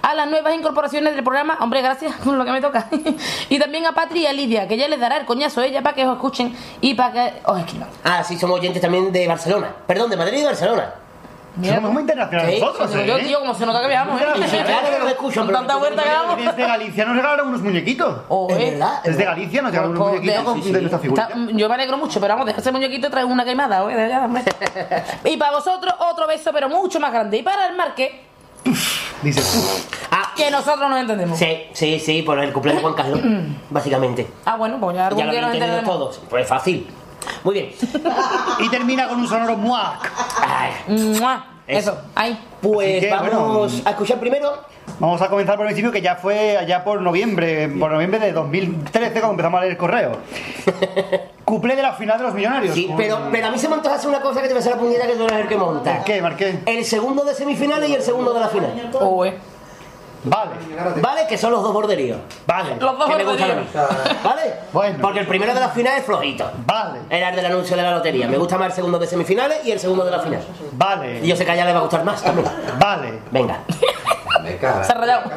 a 0.04 0.14
las 0.14 0.28
nuevas 0.30 0.54
incorporaciones 0.54 1.16
del 1.16 1.24
programa. 1.24 1.58
Hombre, 1.62 1.82
gracias 1.82 2.14
por 2.24 2.34
lo 2.36 2.46
que 2.46 2.52
me 2.52 2.62
toca. 2.62 2.88
y 3.50 3.58
también 3.58 3.86
a 3.88 3.94
Patri 3.94 4.20
y 4.22 4.28
a 4.28 4.34
Lidia, 4.34 4.68
que 4.68 4.78
ya 4.78 4.88
les 4.88 5.00
dará 5.00 5.18
el 5.18 5.26
coñazo 5.26 5.62
a 5.62 5.66
ella 5.66 5.82
para 5.82 5.96
que 5.96 6.06
os 6.06 6.14
escuchen 6.14 6.56
y 6.82 6.94
para 6.94 7.12
que 7.12 7.34
os 7.46 7.60
escriban. 7.60 7.88
Ah, 8.04 8.24
sí, 8.24 8.38
somos 8.38 8.60
oyentes 8.60 8.82
también 8.82 9.12
de 9.12 9.28
Barcelona. 9.28 9.70
Perdón, 9.88 10.10
de 10.12 10.18
Madrid 10.18 10.40
y 10.40 10.44
Barcelona. 10.44 10.94
Mira, 11.56 11.76
Somos 11.76 11.92
muy 11.94 12.02
internacionales 12.02 12.60
nosotros, 12.60 12.92
Yo, 13.06 13.16
¿eh? 13.16 13.24
tío, 13.26 13.40
como 13.40 13.54
se 13.54 13.64
nota 13.68 13.80
que 13.82 13.88
viajamos, 13.88 14.20
¿eh? 14.20 14.26
Claro 14.26 14.90
que 14.90 15.00
nos 15.00 15.08
escuchan, 15.12 15.44
Con 15.44 15.48
pero- 15.48 15.60
tanta 15.60 15.76
vuelta 15.76 16.02
que 16.04 16.10
damos. 16.10 16.38
Desde 16.38 16.64
Galicia 16.68 17.06
nos 17.06 17.16
regalaron 17.16 17.48
unos 17.50 17.62
muñequitos. 17.62 18.22
Oh, 18.28 18.48
Es 18.50 18.58
eh. 18.58 18.72
verdad. 18.72 19.02
Desde 19.04 19.24
Galicia 19.24 19.62
nos 19.62 19.72
regalaron 19.72 19.96
unos 19.96 20.08
muñequitos 20.14 20.38
de- 20.40 20.44
con- 20.44 20.56
sí, 20.64 20.70
de 20.72 20.76
sí. 20.80 20.82
nuestra 20.82 21.00
figura. 21.00 21.24
Está- 21.30 21.38
yo 21.52 21.70
me 21.70 21.76
alegro 21.76 21.98
mucho, 21.98 22.20
pero 22.20 22.34
vamos, 22.34 22.48
deja 22.48 22.60
ese 22.60 22.72
muñequito 22.72 23.08
y 23.08 23.12
trae 23.12 23.24
una 23.24 23.46
queimada, 23.46 23.84
¿eh? 23.88 25.04
Y 25.26 25.38
para 25.38 25.52
vosotros, 25.52 25.94
otro 26.00 26.26
beso, 26.28 26.50
pero 26.52 26.68
mucho 26.70 27.00
más 27.00 27.14
grande. 27.14 27.38
Y 27.38 27.44
para 27.44 27.68
el 27.68 27.76
marque, 27.78 28.24
Dice, 29.24 29.42
Ah, 30.12 30.32
que 30.36 30.52
nosotros 30.52 30.90
nos 30.90 31.00
entendemos. 31.00 31.38
sí, 31.40 31.64
sí, 31.74 32.00
sí, 32.00 32.22
por 32.22 32.38
el 32.40 32.52
cumpleaños 32.52 32.84
de 32.84 32.90
Juan 32.90 32.96
Carlos, 32.96 33.20
básicamente. 33.70 34.28
Ah, 34.46 34.56
bueno, 34.58 34.78
pues 34.80 34.96
ya 34.98 35.08
algún 35.08 35.20
Ya 35.20 35.26
lo 35.26 35.32
día 35.32 35.42
nos 35.42 35.48
habéis 35.50 35.64
entendido 35.64 35.80
entenderemos. 35.80 36.16
todos. 36.18 36.30
Pues 36.30 36.48
fácil. 36.48 36.88
Muy 37.44 37.54
bien. 37.54 37.72
y 38.60 38.70
termina 38.70 39.08
con 39.08 39.20
un 39.20 39.28
sonoro 39.28 39.56
muac. 39.56 40.12
Ay, 40.46 40.72
¡Mua! 40.88 41.46
Eso, 41.66 41.92
Eso. 41.92 42.02
ahí. 42.16 42.38
Pues 42.62 42.98
Así 42.98 43.00
que, 43.06 43.10
vamos 43.12 43.72
bueno. 43.72 43.82
a 43.86 43.90
escuchar 43.92 44.20
primero. 44.20 44.52
Vamos 45.00 45.22
a 45.22 45.28
comenzar 45.28 45.56
por 45.56 45.66
el 45.66 45.70
principio 45.74 45.92
que 45.92 46.02
ya 46.02 46.16
fue 46.16 46.58
allá 46.58 46.84
por 46.84 47.02
noviembre, 47.02 47.68
por 47.80 47.92
noviembre 47.92 48.20
de 48.20 48.32
2013 48.32 49.12
cuando 49.12 49.32
empezamos 49.32 49.58
a 49.58 49.62
leer 49.62 49.72
el 49.74 49.78
correo. 49.78 50.12
Cuplé 51.46 51.76
de 51.76 51.82
la 51.82 51.94
final 51.94 52.18
de 52.18 52.24
los 52.24 52.34
millonarios. 52.34 52.74
Sí, 52.74 52.90
pero, 52.96 53.20
pero 53.32 53.48
a 53.48 53.52
mí 53.52 53.58
se 53.58 53.68
me 53.68 53.76
antoja 53.76 53.96
hacer 53.96 54.10
una 54.10 54.22
cosa 54.22 54.42
que 54.42 54.48
te 54.48 54.54
va 54.54 54.60
a 54.60 54.62
hacer 54.62 54.74
la 54.74 54.80
puñeta 54.80 55.08
que 55.08 55.14
tú 55.16 55.24
eres 55.26 55.40
el 55.40 55.48
que 55.48 55.58
monta. 55.58 56.04
¿Qué, 56.04 56.22
Marqués? 56.22 56.56
El 56.66 56.86
segundo 56.86 57.24
de 57.26 57.34
semifinales 57.34 57.90
y 57.90 57.96
el 57.96 58.02
segundo 58.02 58.34
de 58.34 58.40
la 58.40 58.48
final. 58.48 58.92
Oh, 59.00 59.26
eh. 59.26 59.38
Vale, 60.26 60.52
¿Vale? 61.02 61.28
Que 61.28 61.38
son 61.38 61.52
los 61.52 61.62
dos 61.62 61.74
borderíos. 61.74 62.18
vale, 62.48 62.78
Los 62.80 62.98
dos 62.98 63.10
que 63.10 63.16
me 63.18 63.24
gustan 63.26 63.52
a 63.52 63.56
mí. 63.56 63.68
borderíos. 63.74 64.24
¿Vale? 64.24 64.42
Bueno. 64.72 64.98
Porque 65.02 65.20
el 65.20 65.28
primero 65.28 65.54
de 65.54 65.60
la 65.60 65.68
final 65.68 65.98
es 65.98 66.06
flojito. 66.06 66.50
vale, 66.66 67.00
Era 67.10 67.30
el 67.32 67.36
del 67.36 67.46
anuncio 67.48 67.76
de 67.76 67.84
la 67.84 67.92
lotería. 67.92 68.28
Me 68.30 68.38
gusta 68.38 68.58
más 68.58 68.68
el 68.68 68.74
segundo 68.74 69.00
de 69.00 69.08
semifinales 69.08 69.66
y 69.66 69.72
el 69.72 69.80
segundo 69.82 70.06
de 70.06 70.12
la 70.12 70.20
final. 70.20 70.40
Y 70.42 70.78
vale, 70.78 71.28
yo 71.28 71.36
sé 71.36 71.44
que 71.44 71.52
a 71.52 71.56
ella 71.56 71.66
le 71.66 71.74
va 71.74 71.80
a 71.80 71.82
gustar 71.82 72.06
más 72.06 72.24
también. 72.24 72.48
vale. 72.80 73.20
Venga. 73.32 73.60
Se 74.44 74.92
ha 74.92 74.96
rayado. 74.96 75.32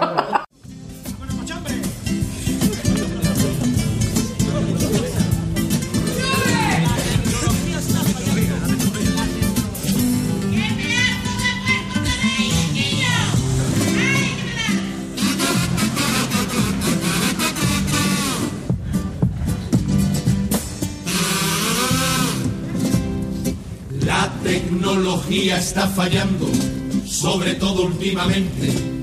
La 24.04 24.32
tecnología 24.42 25.58
está 25.58 25.86
fallando, 25.86 26.48
sobre 27.06 27.54
todo 27.54 27.84
últimamente. 27.86 28.95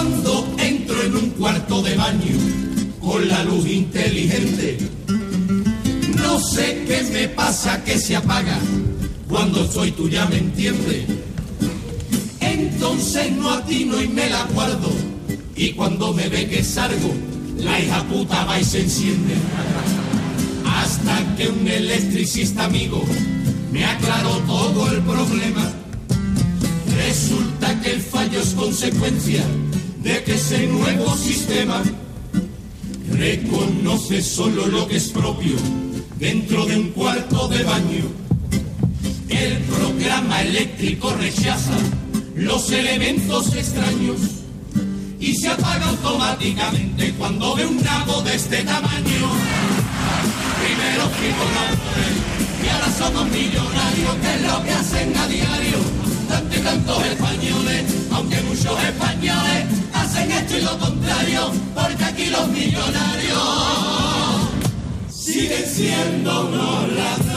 Cuando 0.00 0.48
entro 0.56 1.02
en 1.02 1.14
un 1.14 1.30
cuarto 1.32 1.82
de 1.82 1.94
baño 1.94 2.34
con 3.02 3.28
la 3.28 3.44
luz 3.44 3.66
inteligente, 3.66 4.78
no 6.16 6.40
sé 6.40 6.86
qué 6.88 7.02
me 7.12 7.28
pasa 7.28 7.84
que 7.84 7.98
se 7.98 8.16
apaga. 8.16 8.58
Cuando 9.28 9.62
estoy 9.62 9.90
tú 9.90 10.08
ya 10.08 10.24
me 10.24 10.38
entiendes. 10.38 11.04
Entonces 12.40 13.30
no 13.32 13.50
atino 13.50 14.00
y 14.00 14.08
me 14.08 14.30
la 14.30 14.44
guardo. 14.44 14.90
Y 15.54 15.72
cuando 15.72 16.14
me 16.14 16.30
ve 16.30 16.48
que 16.48 16.64
salgo, 16.64 17.12
la 17.58 17.78
hija 17.78 18.02
puta 18.04 18.46
va 18.46 18.58
y 18.58 18.64
se 18.64 18.80
enciende 18.80 19.34
hasta 20.64 21.36
que 21.36 21.46
un 21.46 21.68
electricista 21.68 22.64
amigo 22.64 23.04
me 23.70 23.84
aclaró 23.84 24.38
todo 24.46 24.90
el 24.92 25.02
problema. 25.02 25.70
Resulta 26.96 27.78
que 27.82 27.92
el 27.92 28.00
fallo 28.00 28.40
es 28.40 28.54
consecuencia 28.54 29.44
de 30.02 30.24
que 30.24 30.34
ese 30.34 30.66
nuevo 30.66 31.16
sistema 31.16 31.82
reconoce 33.12 34.22
solo 34.22 34.66
lo 34.66 34.88
que 34.88 34.96
es 34.96 35.08
propio 35.10 35.56
dentro 36.18 36.64
de 36.66 36.76
un 36.76 36.88
cuarto 36.90 37.48
de 37.48 37.62
baño. 37.62 38.04
El 39.28 39.58
programa 39.58 40.42
eléctrico 40.42 41.12
rechaza 41.14 41.76
los 42.34 42.70
elementos 42.72 43.54
extraños 43.54 44.18
y 45.18 45.34
se 45.34 45.48
apaga 45.48 45.88
automáticamente 45.88 47.12
cuando 47.18 47.54
ve 47.54 47.66
un 47.66 47.82
nabo 47.82 48.22
de 48.22 48.34
este 48.34 48.62
tamaño. 48.62 49.28
Primero 50.62 51.10
ladrones 51.54 52.30
y 52.64 52.68
ahora 52.68 52.92
somos 52.98 53.30
millonarios, 53.30 54.14
que 54.20 54.34
es 54.34 54.42
lo 54.42 54.62
que 54.62 54.72
hacen 54.72 55.16
a 55.16 55.26
diario. 55.26 55.78
Tanto 56.28 56.56
y 56.56 56.60
tantos 56.60 57.04
españoles, 57.06 57.84
aunque 58.12 58.40
muchos 58.42 58.84
españoles 58.84 59.64
hacen 60.10 60.30
esto 60.32 60.58
y 60.58 60.62
lo 60.62 60.78
contrario, 60.78 61.52
porque 61.74 62.04
aquí 62.04 62.26
los 62.26 62.48
millonarios 62.48 63.38
siguen 65.08 65.66
siendo 65.66 66.46
unos 66.48 66.92
ladrones. 66.92 67.29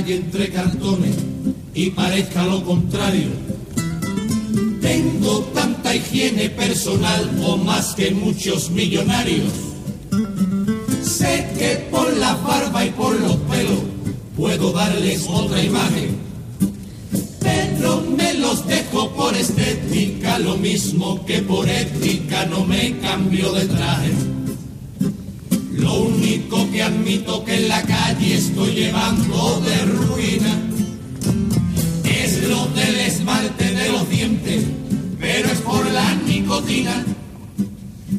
Calle 0.00 0.16
entre 0.16 0.48
cartones 0.48 1.14
y 1.74 1.90
parezca 1.90 2.44
lo 2.44 2.64
contrario, 2.64 3.28
tengo 4.80 5.40
tanta 5.54 5.94
higiene 5.94 6.48
personal 6.48 7.30
o 7.44 7.58
más 7.58 7.94
que 7.94 8.10
muchos 8.10 8.70
millonarios. 8.70 9.52
Sé 11.02 11.46
que 11.58 11.86
por 11.90 12.16
la 12.16 12.34
barba 12.36 12.84
y 12.84 12.90
por 12.90 13.20
los 13.20 13.36
pelos 13.36 13.80
puedo 14.36 14.72
darles 14.72 15.26
otra 15.28 15.62
imagen, 15.62 16.16
pero 17.40 18.00
me 18.00 18.34
los 18.34 18.66
dejo 18.66 19.10
por 19.10 19.36
estética, 19.36 20.38
lo 20.38 20.56
mismo 20.56 21.26
que 21.26 21.42
por 21.42 21.68
ética 21.68 22.46
no 22.46 22.64
me 22.64 22.96
cambio 23.00 23.52
de 23.52 23.66
traje. 23.66 24.39
Lo 25.80 26.02
único 26.02 26.70
que 26.70 26.82
admito 26.82 27.42
que 27.44 27.54
en 27.54 27.68
la 27.68 27.82
calle 27.82 28.36
estoy 28.36 28.74
llevando 28.74 29.60
de 29.60 29.76
ruina 29.86 30.58
es 32.04 32.48
lo 32.48 32.66
del 32.66 32.96
esmalte 33.00 33.64
de 33.72 33.88
los 33.88 34.08
dientes, 34.10 34.64
pero 35.18 35.48
es 35.50 35.60
por 35.60 35.90
la 35.90 36.14
nicotina. 36.26 37.02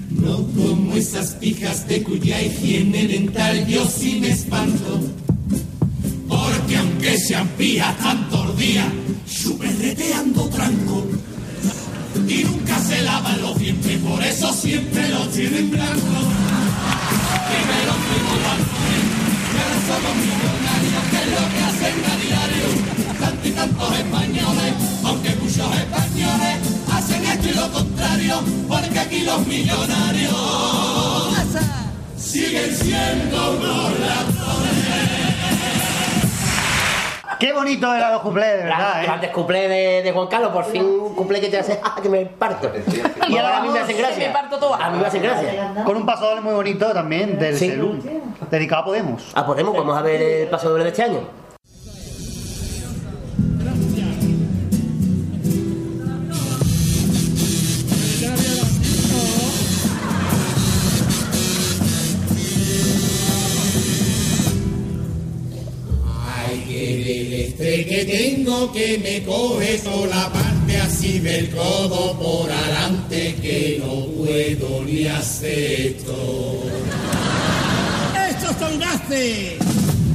No 0.09 0.37
como 0.55 0.95
esas 0.95 1.33
pijas 1.33 1.87
de 1.87 2.01
cuya 2.01 2.41
higiene 2.41 3.07
dental 3.07 3.67
yo 3.67 3.85
sí 3.85 4.17
me 4.19 4.31
espanto. 4.31 4.99
Porque 6.27 6.77
aunque 6.77 7.19
sean 7.19 7.47
pijas 7.59 7.95
tantos 7.99 8.57
días, 8.57 8.87
chuperreteando 9.29 10.49
tranco. 10.49 11.05
Y 12.27 12.43
nunca 12.43 12.79
se 12.79 13.03
lavan 13.03 13.41
los 13.41 13.59
dientes, 13.59 13.99
por 13.99 14.23
eso 14.23 14.51
siempre 14.51 15.09
los 15.09 15.31
tienen 15.31 15.69
blancos. 15.69 16.60
Millonarios, 20.15 21.03
que 21.09 21.17
es 21.17 21.29
lo 21.37 21.45
que 21.51 21.61
hacen 21.69 21.95
a 22.05 22.15
diario. 22.17 22.67
Tantos 23.19 23.45
y 23.45 23.51
tantos 23.51 23.99
españoles, 23.99 24.73
aunque 25.03 25.35
muchos 25.35 25.75
españoles 25.75 26.57
hacen 26.91 27.25
esto 27.25 27.49
y 27.49 27.53
lo 27.53 27.71
contrario, 27.71 28.43
porque 28.67 28.99
aquí 28.99 29.19
los 29.21 29.47
millonarios 29.47 30.35
siguen 32.17 32.75
siendo 32.75 33.51
unos 33.51 33.99
ladrones. 33.99 35.20
Qué 37.41 37.51
bonito 37.53 37.91
era 37.91 38.11
los 38.11 38.21
cuplés, 38.21 38.55
de 38.55 38.63
verdad, 38.65 39.03
¿eh? 39.03 39.07
Antes 39.07 39.31
cuplé 39.31 39.67
de, 39.67 40.03
de 40.03 40.11
Juan 40.11 40.27
Carlos, 40.27 40.51
por 40.51 40.63
fin 40.65 40.83
un 40.85 41.15
cuplé 41.15 41.41
que 41.41 41.47
te 41.49 41.57
hace 41.57 41.79
¡ah, 41.83 41.95
que 41.99 42.07
me 42.07 42.23
parto. 42.27 42.71
Y 43.27 43.35
ahora 43.35 43.57
a 43.57 43.61
mí 43.63 43.69
me 43.69 43.79
hacen 43.79 43.97
gracia. 43.97 44.27
Me 44.27 44.31
parto 44.31 44.59
toda. 44.59 44.77
A 44.85 44.91
mí 44.91 44.99
me 44.99 45.07
hacen 45.07 45.23
gracia. 45.23 45.73
Con 45.83 45.97
un 45.97 46.05
paso 46.05 46.27
doble 46.27 46.41
muy 46.41 46.53
bonito 46.53 46.93
también 46.93 47.39
del 47.39 47.57
Sí. 47.57 47.69
Selú, 47.71 47.97
dedicado 48.51 48.83
a 48.83 48.85
Podemos. 48.85 49.31
Ah, 49.33 49.43
Podemos, 49.43 49.75
vamos 49.75 49.97
a 49.97 50.03
ver 50.03 50.21
el 50.21 50.47
paso 50.49 50.69
doble 50.69 50.83
de 50.83 50.89
este 50.91 51.01
año. 51.01 51.21
Estrés 67.61 67.85
que 67.85 68.05
tengo 68.05 68.71
que 68.71 68.97
me 68.97 69.23
coge 69.23 69.77
toda 69.79 70.07
la 70.07 70.33
parte 70.33 70.77
así 70.77 71.19
del 71.19 71.49
codo 71.49 72.17
por 72.19 72.51
adelante 72.51 73.35
que 73.41 73.81
no 73.83 74.05
puedo 74.07 74.83
ni 74.83 75.05
hacer 75.05 75.95
esto. 75.97 76.63
¡Estos 78.29 78.55
son 78.57 78.79
gases! 78.79 79.53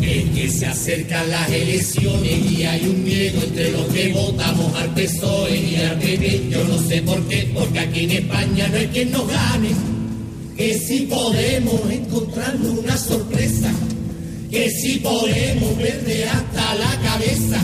Es 0.03 0.25
que 0.35 0.49
se 0.51 0.67
acercan 0.67 1.31
las 1.31 1.51
elecciones 1.51 2.51
y 2.51 2.65
hay 2.65 2.85
un 2.85 3.05
miedo 3.05 3.43
entre 3.43 3.73
los 3.73 3.87
que 3.87 4.13
votamos 4.13 4.75
al 4.75 4.95
PSOE 4.95 5.57
y 5.57 5.77
al 5.77 5.99
PP. 5.99 6.49
Yo 6.51 6.65
no 6.65 6.79
sé 6.79 7.03
por 7.03 7.27
qué, 7.29 7.51
porque 7.55 7.79
aquí 7.79 8.05
en 8.05 8.11
España 8.13 8.69
no 8.69 8.77
hay 8.77 8.87
quien 8.89 9.11
nos 9.11 9.27
gane. 9.27 9.71
Que 10.57 10.79
si 10.79 11.01
podemos 11.01 11.91
encontrarnos 11.91 12.79
una 12.79 12.97
sorpresa 12.97 13.71
que 14.51 14.71
si 14.71 14.99
podemos 14.99 15.77
verde 15.77 16.25
hasta 16.25 16.75
la 16.77 17.01
cabeza, 17.03 17.61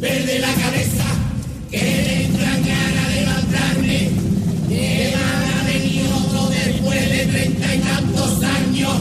verde 0.00 0.38
la 0.38 0.52
cabeza, 0.54 1.04
que 1.70 1.78
le 1.78 2.24
entran 2.24 2.62
ganas 2.64 3.08
de 3.14 3.20
que 4.68 5.12
van 5.14 5.58
a 5.58 5.64
venir 5.64 6.02
otro 6.12 6.48
después 6.48 7.10
de 7.10 7.26
treinta 7.26 7.74
y 7.74 7.78
tantos 7.78 8.42
años, 8.42 8.96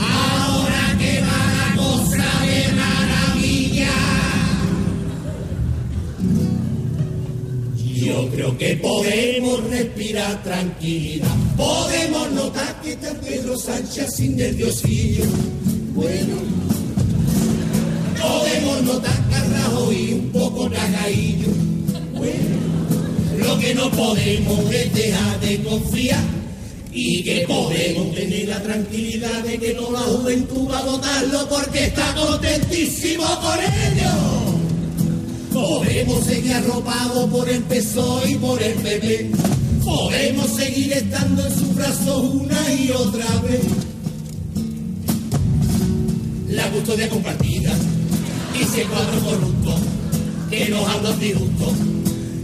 ahora 0.00 0.98
que 0.98 1.20
va 1.20 1.40
la 1.58 1.76
cosa 1.76 2.28
de 2.46 2.72
maravilla. 2.74 3.90
Yo 7.94 8.28
creo 8.30 8.58
que 8.58 8.76
podemos 8.76 9.64
respirar 9.70 10.42
tranquilidad, 10.42 11.36
podemos 11.56 12.32
notar 12.32 12.80
que 12.82 12.92
está 12.92 13.12
Pedro 13.20 13.56
Sánchez 13.56 14.14
sin 14.14 14.36
nerviosillo. 14.36 15.24
Bueno, 15.94 16.34
podemos 18.20 18.82
notar 18.82 19.30
carrajo 19.30 19.92
y 19.92 20.12
un 20.14 20.30
poco 20.32 20.68
cagadillo. 20.68 21.52
Bueno, 22.14 22.56
lo 23.38 23.58
que 23.60 23.74
no 23.76 23.88
podemos 23.92 24.74
es 24.74 24.92
dejar 24.92 25.40
de 25.40 25.62
confiar 25.62 26.24
y 26.92 27.22
que 27.22 27.44
podemos 27.46 28.12
tener 28.12 28.48
la 28.48 28.60
tranquilidad 28.60 29.44
de 29.44 29.56
que 29.56 29.74
toda 29.74 30.00
la 30.00 30.06
juventud 30.06 30.68
va 30.68 30.78
a 30.80 30.84
votarlo 30.84 31.48
porque 31.48 31.84
está 31.84 32.12
contentísimo 32.16 33.24
con 33.40 33.58
ello. 33.60 34.10
Podemos 35.52 36.24
seguir 36.24 36.54
arropados 36.54 37.30
por 37.30 37.48
el 37.48 37.62
PSOE 37.62 38.32
y 38.32 38.34
por 38.34 38.60
el 38.60 38.74
PP. 38.74 39.30
Podemos 39.84 40.56
seguir 40.56 40.92
estando 40.92 41.46
en 41.46 41.54
sus 41.54 41.72
brazos 41.76 42.34
una 42.34 42.74
y 42.74 42.90
otra 42.90 43.26
vez 43.42 43.93
la 46.54 46.70
custodia 46.70 47.08
compartida 47.08 47.72
y 48.56 48.62
ese 48.62 48.84
cuadro 48.84 49.18
corrupto 49.20 49.74
que 50.48 50.68
nos 50.68 50.88
habla 50.88 51.10
disgusto. 51.12 51.72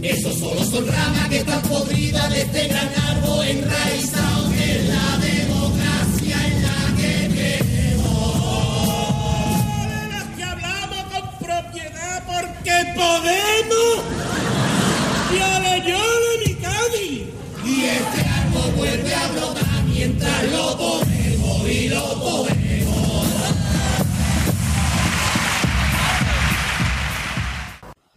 Esos 0.01 0.37
solo 0.37 0.63
son 0.65 0.85
ramas 0.87 1.29
que 1.29 1.37
están 1.37 1.61
podridas 1.61 2.29
de 2.29 2.41
este 2.41 2.67
gran 2.67 2.89
árbol 3.09 3.47
enraizado 3.47 4.51
es 4.53 4.89
la 4.89 5.17
democracia 5.17 6.47
en 6.47 6.61
la 6.63 6.95
que 6.97 7.35
queremos. 7.35 8.35
De 9.87 10.07
las 10.09 10.25
que 10.35 10.43
hablamos 10.43 11.03
con 11.13 11.47
propiedad 11.47 12.23
porque 12.25 12.73
podemos. 12.95 13.93
Yole, 15.31 15.83
yole, 15.87 16.31
mi 16.45 16.53
Cádiz. 16.55 17.21
Y 17.63 17.83
este 17.85 18.21
árbol 18.27 18.71
vuelve 18.75 19.15
a 19.15 19.27
brotar 19.29 19.83
mientras 19.87 20.51
lo 20.51 20.77
ponemos 20.77 21.69
y 21.69 21.89
lo 21.89 22.19
ponemos. 22.19 22.50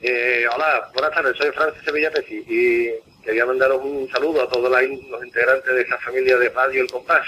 Eh, 0.06 0.44
hola, 0.54 0.90
buenas 0.92 1.12
tardes, 1.12 1.34
soy 1.34 1.50
Francis 1.52 1.82
Sevilla 1.82 2.10
Pesi 2.10 2.44
y 2.46 3.22
quería 3.24 3.46
mandaros 3.46 3.80
un 3.82 4.06
saludo 4.10 4.42
a 4.42 4.48
todos 4.50 4.70
los 4.70 5.24
integrantes 5.24 5.74
de 5.74 5.80
esta 5.80 5.96
familia 5.96 6.36
de 6.36 6.50
Radio 6.50 6.82
El 6.82 6.90
Compás, 6.90 7.26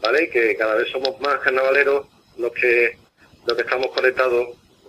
¿vale? 0.00 0.30
Que 0.30 0.56
cada 0.56 0.76
vez 0.76 0.88
somos 0.92 1.20
más 1.20 1.40
carnavaleros 1.40 2.06
los 2.38 2.52
que, 2.52 2.96
los 3.44 3.56
que 3.56 3.62
estamos 3.62 3.88
conectados 3.88 4.46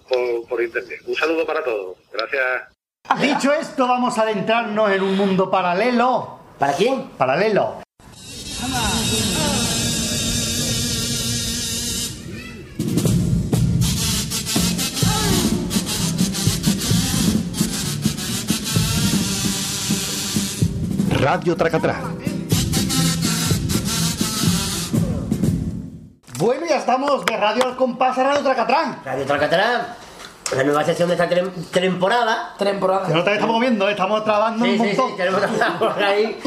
por, 0.08 0.48
por 0.48 0.62
internet. 0.62 1.00
Un 1.08 1.16
saludo 1.16 1.48
para 1.48 1.64
todos, 1.64 1.98
gracias. 2.14 2.70
Dicho 3.20 3.52
esto, 3.54 3.88
vamos 3.88 4.16
a 4.20 4.22
adentrarnos 4.22 4.92
en 4.92 5.02
un 5.02 5.18
mundo 5.18 5.50
paralelo. 5.50 6.42
¿Para 6.60 6.74
quién? 6.74 7.10
Paralelo. 7.18 7.85
Radio 21.26 21.56
Tracatrán. 21.58 22.20
Bueno, 26.38 26.68
ya 26.70 26.78
estamos 26.78 27.26
de 27.26 27.36
Radio 27.36 27.66
al 27.66 27.76
compás 27.76 28.16
a 28.20 28.24
Radio 28.26 28.42
Tracatrán. 28.44 29.00
Radio 29.04 29.26
Tracatrán, 29.26 29.88
la 30.56 30.64
nueva 30.64 30.84
sección 30.84 31.10
de 31.10 31.16
esta 31.16 31.28
tem- 31.28 31.52
temporada. 31.72 32.54
Temporada. 32.60 33.08
Que 33.08 33.14
no 33.16 33.24
te 33.24 33.34
estamos 33.34 33.60
viendo, 33.60 33.88
¿eh? 33.90 33.94
estamos 33.94 34.24
trabajando 34.24 34.66
Sí, 34.66 34.72
un 34.74 34.78
sí, 34.78 34.88
montón. 34.88 35.10
sí, 35.10 35.14
tenemos 35.18 35.42
por 35.80 36.04
ahí. 36.04 36.38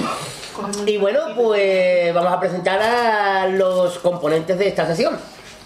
Y 0.87 0.97
bueno, 0.99 1.21
pues 1.35 2.15
vamos 2.15 2.33
a 2.33 2.39
presentar 2.39 2.81
a 2.81 3.49
los 3.49 3.99
componentes 3.99 4.57
de 4.61 4.69
esta 4.69 4.87
sesión. 4.87 5.19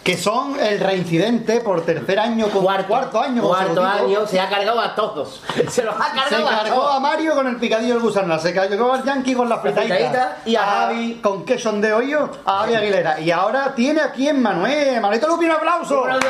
Que 0.03 0.17
son 0.17 0.59
el 0.59 0.81
reincidente 0.81 1.61
por 1.61 1.85
tercer 1.85 2.19
año, 2.19 2.49
con 2.49 2.65
cuarto, 2.65 3.21
año. 3.21 3.43
Cuarto 3.43 3.85
año, 3.85 4.27
se 4.27 4.41
ha 4.41 4.49
cargado 4.49 4.81
a 4.81 4.97
todos. 4.97 5.41
Se 5.69 5.85
los 5.85 5.95
ha 5.95 6.11
Se 6.11 6.17
cargado 6.17 6.49
a 6.49 6.51
cargó 6.51 6.75
todos. 6.81 6.97
a 6.97 7.01
Mario 7.01 7.35
con 7.37 7.47
el 7.47 7.57
picadillo 7.57 7.95
del 7.95 8.03
gusano, 8.03 8.37
se 8.41 8.53
cargó 8.53 8.95
al 8.95 9.05
Yankee 9.05 9.35
con 9.35 9.49
la 9.49 9.59
fritadita 9.59 9.95
fritadita 9.95 10.39
y 10.45 10.57
a 10.57 10.63
Javi 10.65 11.21
con 11.23 11.45
queso 11.45 11.71
de 11.73 11.93
hoyo, 11.93 12.29
a 12.45 12.61
Javi 12.61 12.75
Aguilera. 12.75 13.21
Y 13.21 13.31
ahora 13.31 13.73
tiene 13.77 14.01
aquí 14.01 14.29
en 14.29 14.43
Manuel. 14.43 15.01
Manuelito 15.01 15.29
Lupi, 15.29 15.45
un 15.45 15.53
aplauso. 15.53 16.01
Buenas 16.01 16.21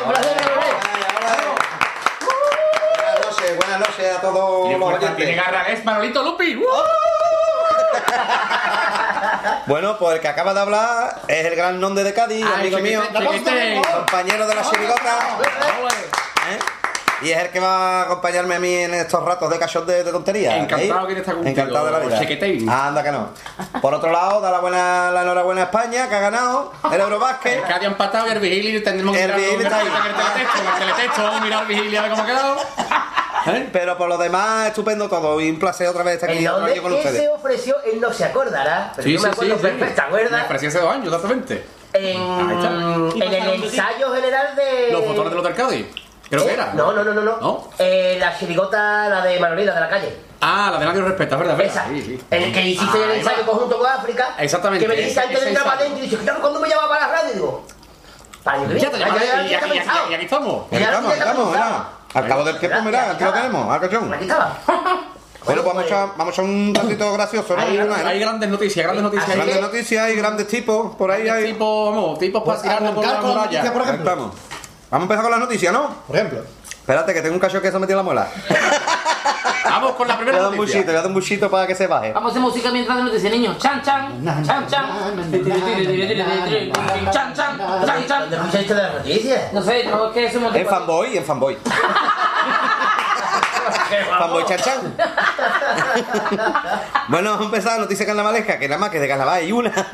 noches, 3.24 3.56
buenas 3.56 3.78
noches 3.80 4.16
a 4.16 4.20
todos 4.20 4.70
los 4.78 4.82
oyentes. 4.82 5.16
Tiene 5.16 5.34
garra, 5.34 5.62
es 5.68 5.82
Manolito 5.82 6.22
Lupi. 6.22 6.56
¡Uh! 6.56 6.62
Bueno, 9.66 9.96
pues 9.98 10.16
el 10.16 10.20
que 10.20 10.28
acaba 10.28 10.52
de 10.54 10.60
hablar 10.60 11.22
es 11.28 11.46
el 11.46 11.54
gran 11.56 11.78
nombre 11.80 12.04
de 12.04 12.12
Cádiz, 12.14 12.44
Ay, 12.44 12.60
amigo 12.60 12.78
mío, 12.78 13.02
compañero 13.94 14.46
de 14.46 14.54
la 14.54 14.62
chirigota. 14.70 15.18
¿eh? 16.50 16.58
Y 17.22 17.30
es 17.30 17.38
el 17.38 17.50
que 17.50 17.60
va 17.60 18.00
a 18.00 18.02
acompañarme 18.02 18.54
a 18.56 18.58
mí 18.58 18.74
en 18.74 18.94
estos 18.94 19.24
ratos 19.24 19.48
de 19.50 19.58
cachón 19.58 19.86
de, 19.86 20.02
de 20.04 20.10
tontería. 20.10 20.56
Encantado 20.58 21.08
¿eh? 21.08 21.14
que 21.14 21.20
estar 21.20 21.34
contigo, 21.34 21.50
Encantado 21.60 21.86
de 21.86 21.92
la 21.92 21.98
vida. 22.00 22.18
chiquetín. 22.18 22.68
Anda 22.68 23.02
que 23.02 23.12
no. 23.12 23.28
Por 23.80 23.94
otro 23.94 24.10
lado, 24.10 24.40
da 24.40 24.50
la 24.50 24.58
buena 24.60 25.10
la 25.10 25.22
enhorabuena 25.22 25.62
a 25.62 25.64
España, 25.64 26.08
que 26.08 26.14
ha 26.14 26.20
ganado 26.20 26.72
el 26.92 27.00
Eurobásquet. 27.00 27.58
El 27.58 27.62
Cádiz 27.62 27.84
ha 27.88 27.90
empatado 27.90 28.28
y 28.28 28.30
el 28.32 28.38
Vigili 28.40 28.80
tendremos 28.82 29.16
que 29.16 29.22
El 29.22 29.28
mirar 29.34 29.40
Vigili 29.40 29.64
está 29.64 29.78
ahí. 29.78 29.86
en 30.60 30.66
el 30.66 30.78
teletexto, 30.78 31.32
el 31.36 31.42
mirar 31.42 31.60
al 31.60 31.66
Vigili 31.66 31.96
a 31.96 32.02
ver 32.02 32.10
cómo 32.10 32.22
ha 32.22 32.26
quedado. 32.26 32.56
Pero 33.72 33.98
por 33.98 34.08
lo 34.08 34.18
demás, 34.18 34.68
estupendo 34.68 35.08
todo. 35.08 35.40
Y 35.40 35.50
un 35.50 35.58
placer 35.58 35.88
otra 35.88 36.02
vez 36.04 36.14
estar 36.14 36.30
aquí 36.30 36.40
¿En 36.40 36.46
otro 36.48 36.60
dónde 36.60 36.72
año 36.74 36.82
con 36.82 36.92
ustedes. 36.92 37.20
se 37.22 37.28
ofreció? 37.28 37.76
Él 37.84 38.00
no 38.00 38.12
se 38.12 38.24
acordará, 38.24 38.92
pero 38.94 39.06
Sí, 39.08 39.14
yo 39.14 39.20
me 39.20 39.26
sí, 39.28 39.32
acuerdo 39.32 39.54
sí, 39.54 39.60
sí. 39.60 39.66
perfecto, 39.68 40.02
¿te 40.16 40.30
Me 40.30 40.42
ofrecí 40.42 40.66
hace 40.66 40.78
dos 40.78 40.92
años, 40.94 41.06
exactamente. 41.06 41.66
En, 41.92 42.20
en 43.22 43.32
el 43.34 43.64
ensayo 43.64 44.14
general 44.14 44.56
de... 44.56 44.92
Los 44.92 45.32
los 45.34 45.44
del 45.44 45.54
Cádiz. 45.54 45.86
Creo 46.32 46.46
que 46.46 46.54
era. 46.54 46.72
No, 46.72 46.92
no, 46.92 47.04
no, 47.04 47.12
no. 47.12 47.20
no. 47.22 47.36
¿No? 47.40 47.68
Eh, 47.78 48.16
la 48.18 48.38
chirigota, 48.38 49.08
la 49.08 49.20
de 49.22 49.38
Manolita 49.38 49.74
de 49.74 49.80
la 49.80 49.88
calle. 49.88 50.16
Ah, 50.40 50.70
la 50.72 50.78
de 50.78 50.86
nadie 50.86 51.00
lo 51.02 51.08
respeta, 51.08 51.34
es 51.36 51.40
verdad, 51.40 51.60
es 51.60 51.70
Esa. 51.70 51.82
verdad. 51.84 51.94
Sí, 51.96 52.02
sí. 52.06 52.24
En 52.30 52.42
el 52.42 52.52
que 52.52 52.62
hiciste 52.62 53.04
el 53.04 53.10
Ahí 53.10 53.18
ensayo 53.20 53.40
va. 53.42 53.46
conjunto 53.46 53.78
con 53.78 53.86
África. 53.90 54.34
Exactamente, 54.38 54.84
Que 54.84 54.88
me 54.88 54.96
dijiste 54.96 55.20
antes 55.20 55.40
de 55.40 55.48
entrar 55.48 55.64
para 55.66 55.78
adentro 55.80 55.98
y 55.98 56.02
dices, 56.02 56.18
claro, 56.20 56.40
¿cuándo 56.40 56.58
me 56.60 56.68
llama 56.68 56.88
para 56.88 57.06
la 57.06 57.12
radio? 57.12 57.30
Y 57.30 57.34
digo, 57.34 57.64
para 58.42 58.58
Ya 58.62 58.68
te 58.68 58.78
Ya, 58.80 58.88
ya, 58.88 58.98
ya, 58.98 58.98
ya 58.98 59.40
aquí- 59.42 59.54
está 59.54 59.66
y 59.66 59.70
aquí- 59.70 59.78
pensado. 59.78 60.10
y 60.10 60.14
aquí 60.14 60.24
estamos. 60.24 60.66
Aquí 60.72 60.82
estamos, 60.82 61.10
aquí 61.12 61.20
estamos, 61.20 61.46
mira. 61.52 61.88
Al 62.14 62.28
cabo 62.28 62.44
del 62.44 62.58
tiempo, 62.58 62.78
mira, 62.82 63.10
aquí 63.12 63.24
lo 63.24 63.32
tenemos, 63.32 63.74
al 63.74 63.80
cachón. 63.80 64.14
Aquí 64.14 64.22
estaba. 64.24 64.58
Bueno, 65.44 65.62
pues 65.64 65.74
vamos 65.74 65.82
a 65.82 65.86
echar, 65.86 66.08
vamos 66.16 66.26
a 66.28 66.30
echar 66.30 66.44
un 66.44 66.72
ratito 66.72 67.12
gracioso, 67.14 67.56
¿no? 67.56 67.62
Hay, 67.64 67.76
hay 67.76 68.20
grandes 68.20 68.48
noticias, 68.48 68.84
grandes 68.84 69.02
noticias. 69.02 69.34
Grandes 69.34 69.60
noticias 69.60 70.10
y 70.10 70.14
grandes 70.14 70.46
tipos, 70.46 70.94
por 70.94 71.10
ahí 71.10 71.28
hay. 71.28 71.46
Tipos, 71.54 71.92
vamos, 71.92 72.18
tipos 72.20 72.42
para 72.44 72.52
Pues 72.58 72.62
tirarnos 72.62 72.94
por 72.94 73.04
la 73.04 73.20
muralla. 73.20 73.72
por 73.72 73.82
ejemplo. 73.82 73.90
Ahí 73.90 73.96
estamos. 73.98 74.34
Vamos 74.92 75.04
a 75.04 75.04
empezar 75.04 75.22
con 75.22 75.30
las 75.30 75.40
noticias, 75.40 75.72
¿no? 75.72 75.88
Por 76.06 76.16
ejemplo. 76.16 76.40
Espérate, 76.68 77.14
que 77.14 77.22
tengo 77.22 77.34
un 77.34 77.40
cacho 77.40 77.62
que 77.62 77.70
se 77.72 77.78
metió 77.78 77.94
en 77.94 77.96
la 77.96 78.02
muela. 78.02 78.28
Vamos 79.64 79.92
con 79.92 80.06
la 80.06 80.14
Le 80.14 80.18
primera 80.18 80.36
voy 80.36 80.40
a 80.40 80.42
dar 80.42 80.52
un 80.52 80.58
noticia. 80.58 80.80
buchito, 80.80 80.86
le 80.86 80.92
voy 80.92 80.92
a 80.92 81.00
dar 81.00 81.06
un 81.06 81.14
buchito 81.14 81.50
para 81.50 81.66
que 81.66 81.74
se 81.74 81.86
baje. 81.86 82.12
Vamos 82.12 82.28
a 82.28 82.30
hacer 82.32 82.42
música 82.42 82.70
mientras 82.70 82.98
de 82.98 83.04
noticias, 83.04 83.32
niños. 83.32 83.56
Chan, 83.56 83.80
chan. 83.82 84.22
Chan, 84.22 84.44
chan. 84.44 84.66
Chan, 84.68 84.76
chan. 87.10 87.10
Chan, 87.10 87.34
chan. 88.06 88.30
¿Dónde 88.30 88.36
escuchaste 88.36 88.74
de 88.74 88.82
las 88.82 88.92
noticias? 88.92 89.52
No 89.54 89.62
sé, 89.62 89.84
no, 89.84 90.08
es 90.08 90.12
que 90.12 90.30
somos 90.30 90.54
En 90.54 90.66
fanboy, 90.66 91.16
en 91.16 91.24
fanboy. 91.24 91.56
fanboy 94.18 94.44
chan. 94.46 94.94
bueno, 97.08 97.30
vamos 97.30 97.42
a 97.42 97.44
empezar 97.46 97.80
noticia 97.80 98.06
carnavalesca, 98.06 98.58
que 98.58 98.68
nada 98.68 98.80
más 98.80 98.90
que 98.90 99.00
de 99.00 99.08
carnaval 99.08 99.34
hay 99.34 99.52
una. 99.52 99.72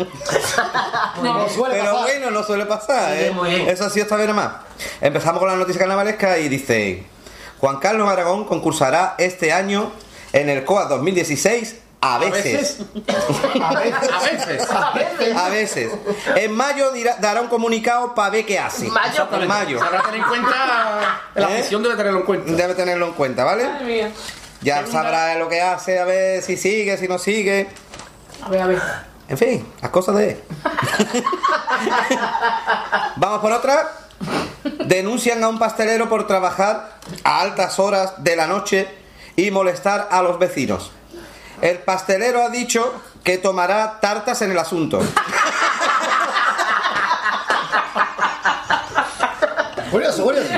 No 1.23 1.49
suele 1.49 1.75
Pero 1.75 1.93
pasar. 1.93 2.03
bueno, 2.03 2.31
no 2.31 2.43
suele 2.45 2.67
pasar, 2.67 3.13
¿eh? 3.13 3.33
Eso 3.69 3.85
ha 3.87 3.91
sido 3.91 4.05
esta 4.05 4.17
vez 4.17 4.29
nada 4.29 4.41
más. 4.41 4.53
Empezamos 5.01 5.41
con 5.41 5.49
la 5.49 5.57
noticia 5.57 5.81
carnavalesca 5.81 6.39
y 6.39 6.49
dice: 6.49 7.05
Juan 7.59 7.79
Carlos 7.79 8.09
Aragón 8.09 8.45
concursará 8.45 9.15
este 9.19 9.53
año 9.53 9.91
en 10.33 10.49
el 10.49 10.65
COA 10.65 10.85
2016 10.85 11.77
a 12.01 12.19
veces. 12.19 12.79
A 13.61 13.75
veces. 13.75 14.71
A 15.37 15.49
veces. 15.49 15.93
En 16.37 16.55
mayo 16.55 16.93
dirá- 16.93 17.17
dará 17.21 17.41
un 17.41 17.49
comunicado 17.49 18.15
para 18.15 18.31
ver 18.31 18.47
qué 18.47 18.59
hace. 18.59 18.87
Mayo. 18.89 19.27
En 19.33 19.49
mayo. 19.49 19.83
Habrá 19.83 20.01
que 20.03 20.07
tener 20.07 20.21
en 20.21 20.29
cuenta. 20.29 21.21
La 21.35 21.51
¿Eh? 21.51 21.59
afición 21.59 21.83
debe 21.83 21.97
tenerlo 21.97 22.21
en 22.21 22.27
cuenta. 22.27 22.53
Debe 22.53 22.75
tenerlo 22.75 23.07
en 23.07 23.13
cuenta, 23.15 23.45
¿vale? 23.45 23.69
Mía. 23.85 24.11
Ya 24.61 24.87
sabrá 24.87 25.35
lo 25.37 25.49
que 25.49 25.61
hace, 25.61 25.99
a 26.01 26.05
ver 26.05 26.43
si 26.43 26.57
sigue, 26.57 26.97
si 26.99 27.07
no 27.09 27.19
sigue. 27.19 27.69
A 28.45 28.49
ver, 28.49 28.63
a 28.63 28.67
ver. 28.67 28.83
En 29.29 29.39
fin, 29.39 29.67
las 29.83 29.91
cosas 29.91 30.17
de. 30.17 30.41
Vamos 33.17 33.41
por 33.41 33.53
otra. 33.53 33.93
Denuncian 34.87 35.43
a 35.45 35.49
un 35.49 35.59
pastelero 35.59 36.09
por 36.09 36.27
trabajar 36.27 36.99
a 37.25 37.41
altas 37.41 37.79
horas 37.79 38.15
de 38.25 38.37
la 38.37 38.47
noche 38.47 38.89
y 39.37 39.51
molestar 39.51 40.09
a 40.11 40.23
los 40.23 40.39
vecinos. 40.39 40.93
El 41.61 41.79
pastelero 41.79 42.45
ha 42.45 42.51
dicho 42.51 42.93
que 43.25 43.39
tomará 43.39 43.99
tartas 44.01 44.41
en 44.43 44.53
el 44.53 44.59
asunto. 44.59 45.01
Curioso, 49.91 50.23
curioso. 50.23 50.49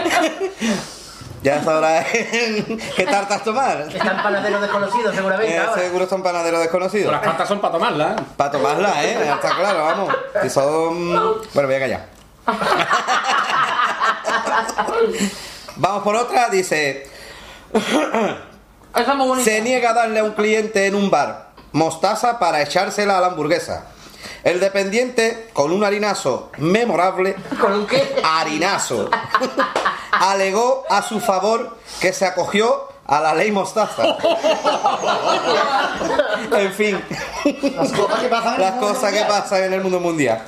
Ya 1.42 1.62
sabrá 1.64 2.04
qué 2.04 3.06
tartas 3.10 3.42
tomar. 3.44 3.86
Están 3.90 4.22
panaderos 4.22 4.60
desconocidos 4.60 5.14
seguramente 5.14 5.54
Eh, 5.54 5.58
ahora. 5.58 5.80
seguro 5.80 6.06
son 6.06 6.22
panaderos 6.22 6.60
desconocidos. 6.60 7.10
Las 7.12 7.22
cartas 7.22 7.48
son 7.48 7.60
para 7.60 7.72
tomarlas. 7.72 8.20
¿eh? 8.20 8.24
Para 8.36 8.50
tomarla, 8.50 9.02
¿eh? 9.04 9.18
Ya 9.24 9.34
Está 9.36 9.56
claro, 9.56 9.84
vamos. 9.84 10.14
Si 10.42 10.50
son... 10.50 11.14
Bueno, 11.54 11.68
voy 11.68 11.74
a 11.74 11.78
callar. 11.80 12.06
Vamos 15.76 16.02
por 16.02 16.14
otra, 16.16 16.48
dice... 16.50 17.08
Es 18.96 19.14
muy. 19.14 19.42
Se 19.44 19.60
niega 19.60 19.90
a 19.90 19.94
darle 19.94 20.20
a 20.20 20.24
un 20.24 20.32
cliente 20.32 20.86
en 20.86 20.94
un 20.94 21.10
bar 21.10 21.50
mostaza 21.72 22.38
para 22.38 22.60
echársela 22.62 23.18
a 23.18 23.20
la 23.20 23.26
hamburguesa. 23.28 23.86
El 24.44 24.58
dependiente, 24.60 25.48
con 25.52 25.70
un 25.72 25.84
harinazo 25.84 26.50
memorable, 26.58 27.36
¿Con 27.60 27.72
un 27.72 27.86
qué? 27.86 28.16
harinazo, 28.24 29.08
alegó 30.12 30.84
a 30.88 31.02
su 31.02 31.20
favor 31.20 31.76
que 32.00 32.12
se 32.12 32.24
acogió 32.26 32.88
a 33.06 33.20
la 33.20 33.34
ley 33.34 33.50
mostaza. 33.52 34.02
En 36.52 36.72
fin, 36.72 37.00
Las 37.76 37.92
cosas 37.92 38.20
que 38.20 38.28
pasan 38.28 38.54
en 38.54 38.60
el 38.60 38.60
las 38.60 38.72
mundo 38.74 38.86
cosas 38.88 39.12
que 39.12 39.18
mundial. 39.20 39.28
pasan 39.42 39.62
en 39.64 39.72
el 39.72 39.80
mundo 39.82 40.00
mundial. 40.00 40.42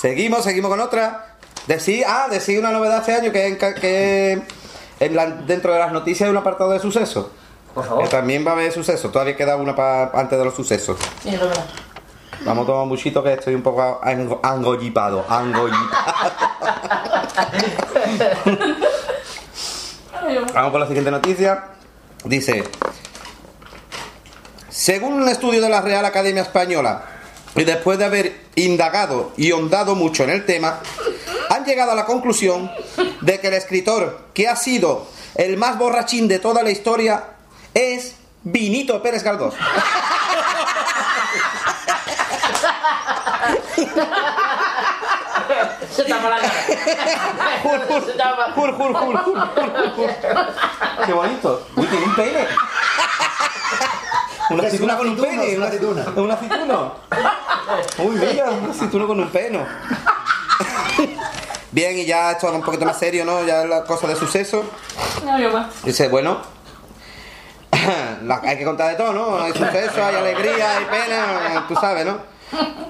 Seguimos, 0.00 0.44
seguimos 0.44 0.70
con 0.70 0.80
otra. 0.80 1.36
Decir, 1.66 2.04
ah, 2.08 2.26
decir 2.30 2.58
una 2.58 2.70
novedad 2.72 2.98
este 3.00 3.14
año 3.14 3.30
que, 3.32 3.46
en 3.46 3.58
que 3.58 4.42
en 4.98 5.16
la- 5.16 5.26
dentro 5.26 5.72
de 5.72 5.78
las 5.78 5.92
noticias 5.92 6.26
hay 6.26 6.30
un 6.30 6.38
apartado 6.38 6.70
de 6.70 6.80
sucesos. 6.80 7.26
Por 7.74 7.84
favor. 7.86 8.08
también 8.08 8.44
va 8.46 8.50
a 8.50 8.54
haber 8.54 8.72
sucesos. 8.72 9.10
Todavía 9.12 9.36
queda 9.36 9.56
una 9.56 9.74
pa- 9.76 10.10
antes 10.14 10.38
de 10.38 10.44
los 10.44 10.54
sucesos. 10.54 10.98
Verás. 11.24 11.48
Vamos 12.44 12.64
a 12.64 12.66
tomar 12.66 12.82
un 12.84 12.88
buchito 12.88 13.22
que 13.22 13.34
estoy 13.34 13.54
un 13.54 13.62
poco 13.62 14.00
ango- 14.02 14.40
angollipado. 14.42 15.24
Angollipado. 15.28 15.90
Vamos 20.54 20.70
con 20.72 20.80
la 20.80 20.86
siguiente 20.86 21.10
noticia. 21.10 21.64
Dice, 22.24 22.64
según 24.68 25.14
un 25.14 25.28
estudio 25.28 25.60
de 25.60 25.68
la 25.68 25.80
Real 25.80 26.04
Academia 26.04 26.42
Española, 26.42 27.04
y 27.56 27.64
después 27.64 27.98
de 27.98 28.04
haber 28.04 28.40
indagado 28.54 29.32
y 29.36 29.50
hondado 29.52 29.94
mucho 29.94 30.24
en 30.24 30.30
el 30.30 30.46
tema, 30.46 30.80
han 31.48 31.64
llegado 31.64 31.92
a 31.92 31.94
la 31.94 32.04
conclusión 32.04 32.70
de 33.22 33.40
que 33.40 33.48
el 33.48 33.54
escritor 33.54 34.20
que 34.34 34.48
ha 34.48 34.56
sido 34.56 35.06
el 35.34 35.56
más 35.56 35.78
borrachín 35.78 36.28
de 36.28 36.38
toda 36.38 36.62
la 36.62 36.70
historia 36.70 37.24
es 37.74 38.16
Vinito 38.42 39.02
Pérez 39.02 39.22
Galdós. 39.22 39.54
Se 45.90 46.04
tapa 46.04 46.28
la 46.30 46.38
cara. 46.38 46.52
Se 48.06 48.12
tapa. 48.12 48.52
Jur, 48.54 48.72
jur, 48.76 48.92
jur, 48.94 49.18
jur, 49.24 49.40
jur, 49.56 49.92
jur. 49.96 50.10
Qué 51.06 51.12
bonito. 51.12 51.66
Uy, 51.76 51.86
tiene 51.86 52.04
un 52.06 52.14
pene. 52.14 52.46
Una 54.50 54.62
Es 54.62 54.68
aceituna 54.68 54.94
una 54.94 54.98
con 54.98 55.08
un 55.08 55.12
aceituna, 55.14 55.40
pene. 55.40 55.52
es 55.52 55.58
una 55.58 55.66
aceituna. 55.66 56.04
¿Un 56.16 56.30
aceituno? 56.30 56.94
Uy, 57.98 58.16
mira, 58.16 58.50
un 58.50 58.70
aceituno 58.70 59.06
con 59.06 59.20
un 59.20 59.28
peno. 59.30 59.66
Bien, 61.72 61.98
y 61.98 62.04
ya 62.04 62.32
esto 62.32 62.48
es 62.48 62.54
un 62.54 62.62
poquito 62.62 62.84
más 62.84 62.98
serio, 62.98 63.24
¿no? 63.24 63.44
Ya 63.44 63.62
es 63.62 63.68
la 63.68 63.84
cosa 63.84 64.08
de 64.08 64.16
suceso. 64.16 64.64
No, 65.24 65.38
yo 65.38 65.50
más. 65.52 65.82
Dice, 65.84 66.08
bueno, 66.08 66.38
hay 68.42 68.58
que 68.58 68.64
contar 68.64 68.90
de 68.90 68.96
todo, 68.96 69.12
¿no? 69.12 69.40
Hay 69.40 69.52
suceso, 69.52 70.04
hay 70.04 70.14
alegría, 70.14 70.78
hay 70.78 70.84
pena, 70.86 71.64
tú 71.68 71.74
sabes, 71.74 72.04
¿no? 72.06 72.18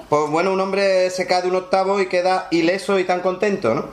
Pues 0.09 0.29
bueno, 0.29 0.51
un 0.51 0.59
hombre 0.59 1.09
se 1.09 1.27
cae 1.27 1.41
de 1.43 1.47
un 1.47 1.55
octavo 1.55 2.01
y 2.01 2.07
queda 2.07 2.47
ileso 2.51 2.99
y 2.99 3.03
tan 3.05 3.21
contento, 3.21 3.73
¿no? 3.73 3.85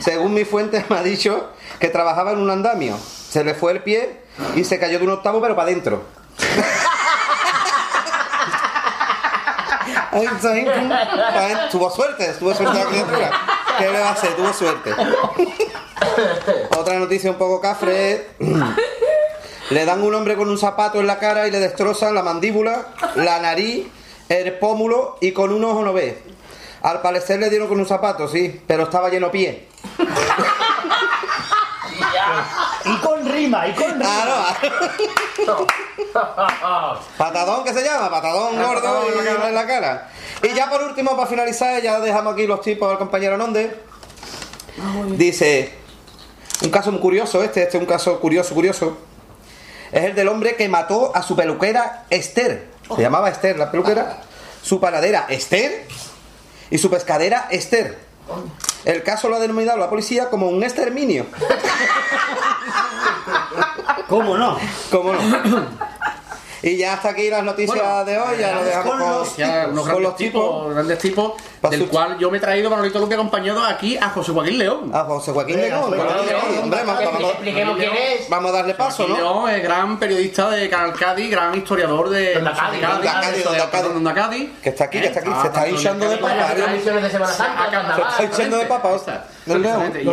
Según 0.00 0.34
mi 0.34 0.44
fuente 0.44 0.84
me 0.88 0.98
ha 0.98 1.02
dicho 1.02 1.50
que 1.78 1.88
trabajaba 1.88 2.32
en 2.32 2.38
un 2.38 2.50
andamio. 2.50 2.96
Se 2.98 3.44
le 3.44 3.54
fue 3.54 3.72
el 3.72 3.82
pie 3.82 4.20
y 4.56 4.64
se 4.64 4.78
cayó 4.78 4.98
de 4.98 5.04
un 5.04 5.12
octavo, 5.12 5.40
pero 5.40 5.54
para 5.54 5.68
adentro. 5.68 6.02
Ay, 10.12 10.28
Tuvo 11.70 11.90
suerte, 11.90 12.26
tuvo 12.38 12.54
suerte. 12.54 12.78
¿Qué 13.78 13.90
le 13.90 13.98
va 14.00 14.10
a 14.10 14.12
hacer? 14.12 14.34
Tuvo 14.36 14.52
suerte. 14.52 14.92
Otra 16.76 16.98
noticia 16.98 17.30
un 17.30 17.38
poco 17.38 17.60
cafre. 17.60 18.26
Le 19.72 19.86
dan 19.86 20.02
un 20.02 20.14
hombre 20.14 20.36
con 20.36 20.50
un 20.50 20.58
zapato 20.58 21.00
en 21.00 21.06
la 21.06 21.18
cara 21.18 21.48
y 21.48 21.50
le 21.50 21.58
destrozan 21.58 22.14
la 22.14 22.22
mandíbula, 22.22 22.88
la 23.14 23.38
nariz, 23.38 23.86
el 24.28 24.58
pómulo 24.58 25.16
y 25.22 25.32
con 25.32 25.50
un 25.50 25.64
ojo 25.64 25.82
no 25.82 25.94
ve. 25.94 26.22
Al 26.82 27.00
parecer 27.00 27.40
le 27.40 27.48
dieron 27.48 27.68
con 27.68 27.80
un 27.80 27.86
zapato, 27.86 28.28
sí, 28.28 28.60
pero 28.66 28.82
estaba 28.82 29.08
lleno 29.08 29.28
de 29.28 29.32
pie. 29.32 29.68
Y 32.84 32.96
con 32.98 33.26
rima, 33.26 33.66
y 33.66 33.72
con 33.72 33.92
rima. 33.92 34.58
Patadón 37.16 37.64
que 37.64 37.72
se 37.72 37.82
llama, 37.82 38.10
patadón 38.10 38.62
gordo 38.62 39.06
y 39.24 39.46
en 39.46 39.54
la 39.54 39.66
cara. 39.66 40.10
Y 40.42 40.52
ya 40.54 40.68
por 40.68 40.82
último, 40.82 41.16
para 41.16 41.28
finalizar, 41.28 41.80
ya 41.80 41.98
dejamos 41.98 42.34
aquí 42.34 42.46
los 42.46 42.60
tipos 42.60 42.90
del 42.90 42.98
compañero 42.98 43.38
Nonde. 43.38 43.74
Dice, 45.16 45.72
un 46.62 46.70
caso 46.70 46.92
muy 46.92 47.00
curioso 47.00 47.42
este, 47.42 47.62
este 47.62 47.78
es 47.78 47.80
un 47.80 47.88
caso 47.88 48.20
curioso, 48.20 48.52
curioso. 48.52 49.11
Es 49.92 50.04
el 50.04 50.14
del 50.14 50.28
hombre 50.28 50.56
que 50.56 50.68
mató 50.68 51.14
a 51.14 51.22
su 51.22 51.36
peluquera 51.36 52.06
Esther. 52.10 52.66
Se 52.96 53.02
llamaba 53.02 53.28
Esther 53.28 53.58
la 53.58 53.70
peluquera. 53.70 54.20
Su 54.62 54.80
panadera 54.80 55.26
Esther 55.28 55.86
y 56.70 56.78
su 56.78 56.90
pescadera 56.90 57.48
Esther. 57.50 57.98
El 58.84 59.02
caso 59.02 59.28
lo 59.28 59.36
ha 59.36 59.38
denominado 59.38 59.78
la 59.78 59.90
policía 59.90 60.30
como 60.30 60.48
un 60.48 60.62
exterminio. 60.62 61.26
¿Cómo 64.08 64.36
no? 64.36 64.58
¿Cómo 64.90 65.12
no? 65.12 65.66
Y 66.62 66.76
ya 66.76 66.94
hasta 66.94 67.10
aquí 67.10 67.28
las 67.28 67.42
noticias 67.42 68.06
de 68.06 68.18
hoy, 68.18 68.38
ya 68.38 68.54
lo 68.54 68.64
dejamos 68.64 68.90
con 68.92 69.00
con, 69.00 69.10
los, 69.10 69.36
ya, 69.36 69.66
unos 69.68 69.80
con 69.80 69.84
grandes 69.84 70.02
los 70.02 70.16
tipos, 70.16 70.42
tipos. 70.44 70.74
grandes 70.74 70.98
tipos, 71.00 71.32
del 71.70 71.86
cual 71.88 72.18
yo 72.18 72.30
me 72.30 72.38
he 72.38 72.40
traído 72.40 72.68
Manolito 72.70 72.98
Luque 72.98 73.14
acompañado 73.14 73.64
aquí 73.64 73.96
a 73.96 74.10
José 74.10 74.32
Joaquín 74.32 74.58
León. 74.58 74.90
A 74.92 75.04
José 75.04 75.30
Joaquín 75.32 75.56
León, 75.56 75.82
José 75.82 75.94
claro, 75.94 76.10
Joaquín 76.10 76.28
León, 76.28 76.62
hombre, 76.64 76.80
vamos- 76.84 77.04
vamos- 77.04 77.30
Expliquemos 77.30 77.76
quién 77.78 77.90
es. 77.94 78.28
Vamos 78.28 78.50
a 78.50 78.54
darle 78.54 78.74
paso, 78.74 79.04
Joaquín 79.04 79.24
¿no? 79.24 79.32
León 79.46 79.50
es 79.50 79.62
gran 79.62 79.98
periodista 79.98 80.50
de 80.50 80.68
Canal 80.68 80.92
Cádiz, 80.94 81.30
gran 81.30 81.54
historiador 81.54 82.08
de 82.10 82.36
Onda 83.96 84.14
Cádiz. 84.14 84.50
Que 84.62 84.68
está 84.70 84.84
aquí, 84.84 85.00
que 85.00 85.06
está 85.06 85.20
aquí, 85.20 85.30
se 85.40 85.46
está 85.48 85.68
hinchando 85.68 86.08
de 86.08 86.16
papa. 86.16 86.46
Se 86.46 86.54
está 86.54 86.74
hinchando 86.74 88.56
de 88.58 88.66
papa, 88.66 88.88
ha 88.88 88.92
venido, 89.46 89.80
aquí 89.80 90.04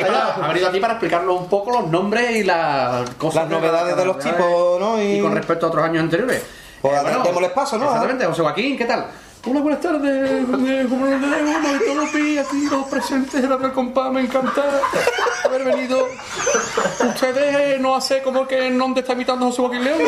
para, 0.00 0.18
está- 0.18 0.34
ha 0.44 0.48
venido 0.48 0.68
aquí 0.68 0.80
para 0.80 0.92
explicarnos 0.94 1.40
un 1.40 1.48
poco 1.48 1.70
los 1.72 1.86
nombres 1.88 2.36
y 2.36 2.44
las 2.44 3.08
cosas. 3.10 3.42
Las 3.42 3.50
novedades 3.50 3.96
de 3.96 4.04
los 4.04 4.18
tipos, 4.18 4.80
¿no? 4.80 5.02
Y, 5.02 5.20
con 5.20 5.34
respecto 5.34 5.66
a 5.66 5.68
otros 5.68 5.84
años 5.84 6.02
anteriores. 6.02 6.42
Pues 6.80 6.94
Eh, 7.02 7.16
démosles 7.24 7.50
paso, 7.52 7.78
¿no? 7.78 7.86
Exactamente, 7.86 8.24
José 8.26 8.42
Joaquín, 8.42 8.76
¿qué 8.76 8.84
tal? 8.84 9.06
Hola, 9.48 9.60
buenas 9.60 9.80
tardes. 9.80 10.44
Como 10.46 11.06
Manolito 11.06 11.94
Lupi, 11.94 12.36
aquí 12.36 12.66
los 12.68 12.86
presentes 12.86 13.40
de 13.40 13.46
Radio 13.46 13.66
El 13.66 13.72
Compás, 13.72 14.10
me 14.12 14.22
encanta 14.22 14.64
haber 15.44 15.64
venido. 15.64 16.08
Ustedes 17.08 17.80
no 17.80 17.94
hacen 17.94 18.24
como 18.24 18.44
que 18.44 18.66
en 18.66 18.76
dónde 18.76 19.02
está 19.02 19.12
imitando 19.12 19.46
a 19.46 19.48
José 19.50 19.62
Joaquín 19.62 19.84
León. 19.84 20.00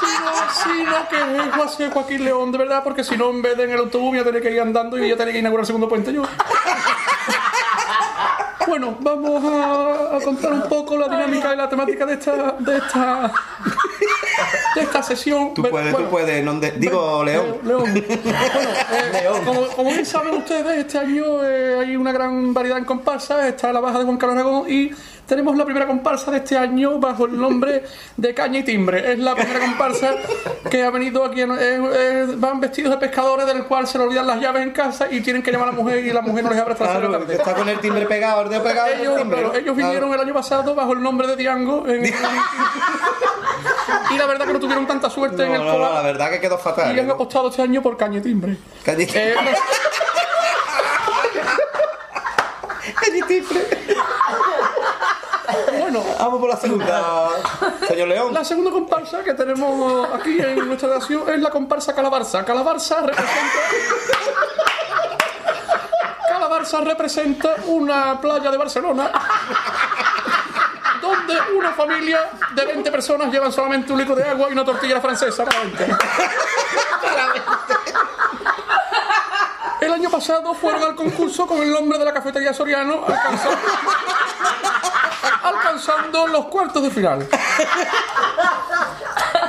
Sino, 0.00 0.74
sino 0.74 1.08
que 1.08 1.16
es 1.16 1.54
José 1.54 1.90
Joaquín 1.90 2.24
León, 2.24 2.50
de 2.50 2.58
verdad, 2.58 2.82
porque 2.82 3.04
si 3.04 3.16
no, 3.16 3.30
en 3.30 3.40
vez 3.40 3.56
de 3.56 3.64
en 3.64 3.70
el 3.70 3.78
autobús, 3.78 4.10
voy 4.10 4.36
a 4.36 4.40
que 4.40 4.50
ir 4.50 4.60
andando 4.60 4.98
y 4.98 5.02
voy 5.02 5.12
a 5.12 5.16
tener 5.16 5.32
que 5.32 5.38
inaugurar 5.38 5.62
el 5.62 5.66
segundo 5.66 5.88
puente 5.88 6.12
yo. 6.12 6.24
Bueno, 8.66 8.96
vamos 8.98 9.44
a, 9.44 10.16
a 10.16 10.20
contar 10.20 10.52
un 10.52 10.68
poco 10.68 10.98
la 10.98 11.06
dinámica 11.06 11.54
y 11.54 11.56
la 11.56 11.68
temática 11.68 12.04
de 12.04 12.14
esta, 12.14 12.56
de 12.58 12.78
esta, 12.78 13.32
de 14.74 14.80
esta 14.82 15.02
sesión. 15.02 15.54
Tú 15.54 15.62
puedes, 15.62 15.96
tú 15.96 16.04
puedes. 16.10 16.44
no 16.44 16.58
de- 16.60 16.72
Digo, 16.72 17.22
León. 17.24 17.58
León. 17.64 17.84
Bueno, 18.14 19.36
eh, 19.36 19.42
como, 19.44 19.66
como 19.68 19.90
bien 19.90 20.06
saben 20.06 20.34
ustedes, 20.34 20.78
este 20.78 20.98
año 20.98 21.44
eh, 21.44 21.78
hay 21.80 21.96
una 21.96 22.12
gran 22.12 22.52
variedad 22.54 22.78
en 22.78 22.84
comparsas. 22.84 23.46
Está 23.46 23.72
la 23.72 23.80
baja 23.80 23.98
de 23.98 24.04
Juan 24.04 24.16
Carlos 24.16 24.36
Aragón 24.38 24.70
y 24.70 24.90
tenemos 25.26 25.56
la 25.56 25.64
primera 25.64 25.86
comparsa 25.86 26.30
de 26.30 26.38
este 26.38 26.56
año 26.58 26.98
bajo 26.98 27.24
el 27.26 27.38
nombre 27.40 27.84
de 28.16 28.34
Caña 28.34 28.58
y 28.58 28.62
Timbre. 28.62 29.12
Es 29.12 29.18
la 29.18 29.34
primera 29.34 29.60
comparsa 29.60 30.14
que 30.70 30.84
ha 30.84 30.90
venido 30.90 31.24
aquí. 31.24 31.40
en- 31.40 31.52
eh, 31.52 31.56
eh, 31.94 32.26
van 32.36 32.60
vestidos 32.60 32.90
de 32.92 32.98
pescadores, 32.98 33.46
del 33.46 33.64
cual 33.64 33.86
se 33.86 33.98
le 33.98 34.04
olvidan 34.04 34.26
las 34.26 34.40
llaves 34.40 34.62
en 34.62 34.70
casa 34.72 35.06
y 35.10 35.20
tienen 35.20 35.42
que 35.42 35.50
llamar 35.50 35.68
a 35.68 35.72
la 35.72 35.76
mujer 35.78 36.04
y 36.04 36.12
la 36.12 36.20
mujer 36.20 36.44
no 36.44 36.50
les 36.50 36.58
abre 36.60 36.74
de 36.74 36.80
la 36.80 36.86
Claro, 36.92 37.10
tarde. 37.18 37.34
está 37.34 37.54
con 37.54 37.68
el 37.68 37.80
timbre 37.80 38.06
pegado, 38.06 38.42
el 38.42 38.48
pegado. 38.62 38.86
el 38.88 39.00
Ellos, 39.00 39.16
timbre, 39.16 39.38
claro, 39.38 39.52
¿no? 39.52 39.58
ellos 39.58 39.74
Claro. 39.74 39.88
vinieron 39.90 40.14
el 40.14 40.20
año 40.20 40.34
pasado 40.34 40.74
bajo 40.74 40.92
el 40.92 41.02
nombre 41.02 41.26
de 41.26 41.36
Diango. 41.36 41.86
en- 41.88 42.04
y 44.10 44.18
la 44.18 44.26
verdad 44.26 44.46
que 44.46 44.52
no 44.52 44.60
tuvieron 44.60 44.86
tanta 44.86 45.08
suerte 45.10 45.44
en 45.44 45.52
el 45.54 45.58
no, 45.60 45.64
no, 45.64 45.72
cola. 45.72 45.90
la 45.94 46.02
verdad 46.02 46.30
que 46.30 46.40
quedó 46.40 46.58
fatal. 46.58 46.94
Y 46.96 47.00
han 47.00 47.10
apostado 47.10 47.48
este 47.48 47.62
año 47.62 47.82
por 47.82 47.96
caña 47.96 48.18
y 48.18 48.22
timbre. 48.22 48.56
Caña 48.84 49.02
y 49.02 49.08
Eh, 49.14 49.34
no- 49.34 49.40
Bueno, 55.94 56.16
Vamos 56.18 56.40
por 56.40 56.50
la 56.50 56.56
segunda. 56.56 57.28
Señor 57.88 58.08
León. 58.08 58.34
la 58.34 58.44
segunda 58.44 58.72
comparsa 58.72 59.22
que 59.22 59.32
tenemos 59.34 60.08
aquí 60.12 60.40
en 60.40 60.66
nuestra 60.66 60.88
nación 60.88 61.22
es 61.28 61.38
la 61.38 61.50
comparsa 61.50 61.94
Calabarza. 61.94 62.44
Calabarza 62.44 63.00
representa. 63.00 63.58
Calabarza 66.28 66.80
representa 66.80 67.54
una 67.66 68.20
playa 68.20 68.50
de 68.50 68.56
Barcelona 68.56 69.12
donde 71.00 71.34
una 71.56 71.72
familia 71.74 72.28
de 72.56 72.66
20 72.66 72.90
personas 72.90 73.30
llevan 73.32 73.52
solamente 73.52 73.92
un 73.92 73.98
litro 74.00 74.16
de 74.16 74.24
agua 74.24 74.48
y 74.48 74.52
una 74.52 74.64
tortilla 74.64 75.00
francesa 75.00 75.44
para 75.44 75.60
20. 75.60 75.96
El 79.80 79.92
año 79.92 80.10
pasado 80.10 80.54
fueron 80.54 80.82
al 80.82 80.94
concurso 80.94 81.46
con 81.46 81.58
el 81.58 81.70
nombre 81.70 81.98
de 81.98 82.06
la 82.06 82.12
cafetería 82.14 82.54
Soriano, 82.54 83.04
alcanzando, 83.06 83.58
alcanzando 85.88 86.26
los 86.28 86.46
cuartos 86.46 86.82
de 86.82 86.90
final. 86.90 87.26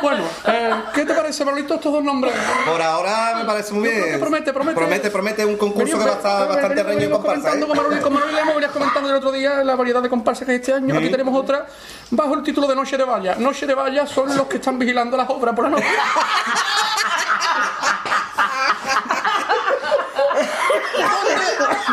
Bueno, 0.01 0.23
eh, 0.47 0.83
¿qué 0.93 1.05
te 1.05 1.14
parece, 1.14 1.45
Manolito, 1.45 1.75
estos 1.75 1.93
dos 1.93 2.03
nombres? 2.03 2.33
Por 2.65 2.81
ahora 2.81 3.35
me 3.38 3.45
parece 3.45 3.73
muy 3.73 3.88
bien. 3.89 4.19
promete, 4.19 4.51
promete. 4.53 4.75
Promete, 4.80 5.09
promete 5.09 5.45
un 5.45 5.57
concurso 5.57 5.97
que 5.97 6.05
va 6.05 6.11
a 6.11 6.15
estar 6.15 6.47
bastante 6.47 6.83
reñido 6.83 6.91
en 6.91 6.97
Venimos 6.99 7.19
comparsa. 7.19 7.49
comentando 7.49 7.65
¿eh? 7.65 7.69
con 7.69 7.77
Manolito, 7.77 8.03
con 8.03 8.14
Manolito 8.14 8.39
hemos 8.39 8.55
venido 8.55 8.73
comentando 8.73 9.09
el 9.09 9.15
otro 9.15 9.31
día 9.31 9.64
la 9.64 9.75
variedad 9.75 10.01
de 10.01 10.09
comparsas 10.09 10.45
que 10.45 10.51
hay 10.51 10.57
este 10.57 10.73
año. 10.73 10.97
Aquí 10.97 11.09
tenemos 11.09 11.35
otra 11.35 11.65
bajo 12.11 12.33
el 12.35 12.43
título 12.43 12.67
de 12.67 12.75
Noche 12.75 12.97
de 12.97 13.03
Valla. 13.03 13.35
Noche 13.35 13.65
de 13.65 13.73
Valla 13.73 14.05
son 14.05 14.35
los 14.35 14.47
que 14.47 14.57
están 14.57 14.77
vigilando 14.77 15.17
las 15.17 15.30
obras 15.30 15.55
por 15.55 15.64
la 15.64 15.69
noche. 15.72 15.85
donde, 20.95 21.35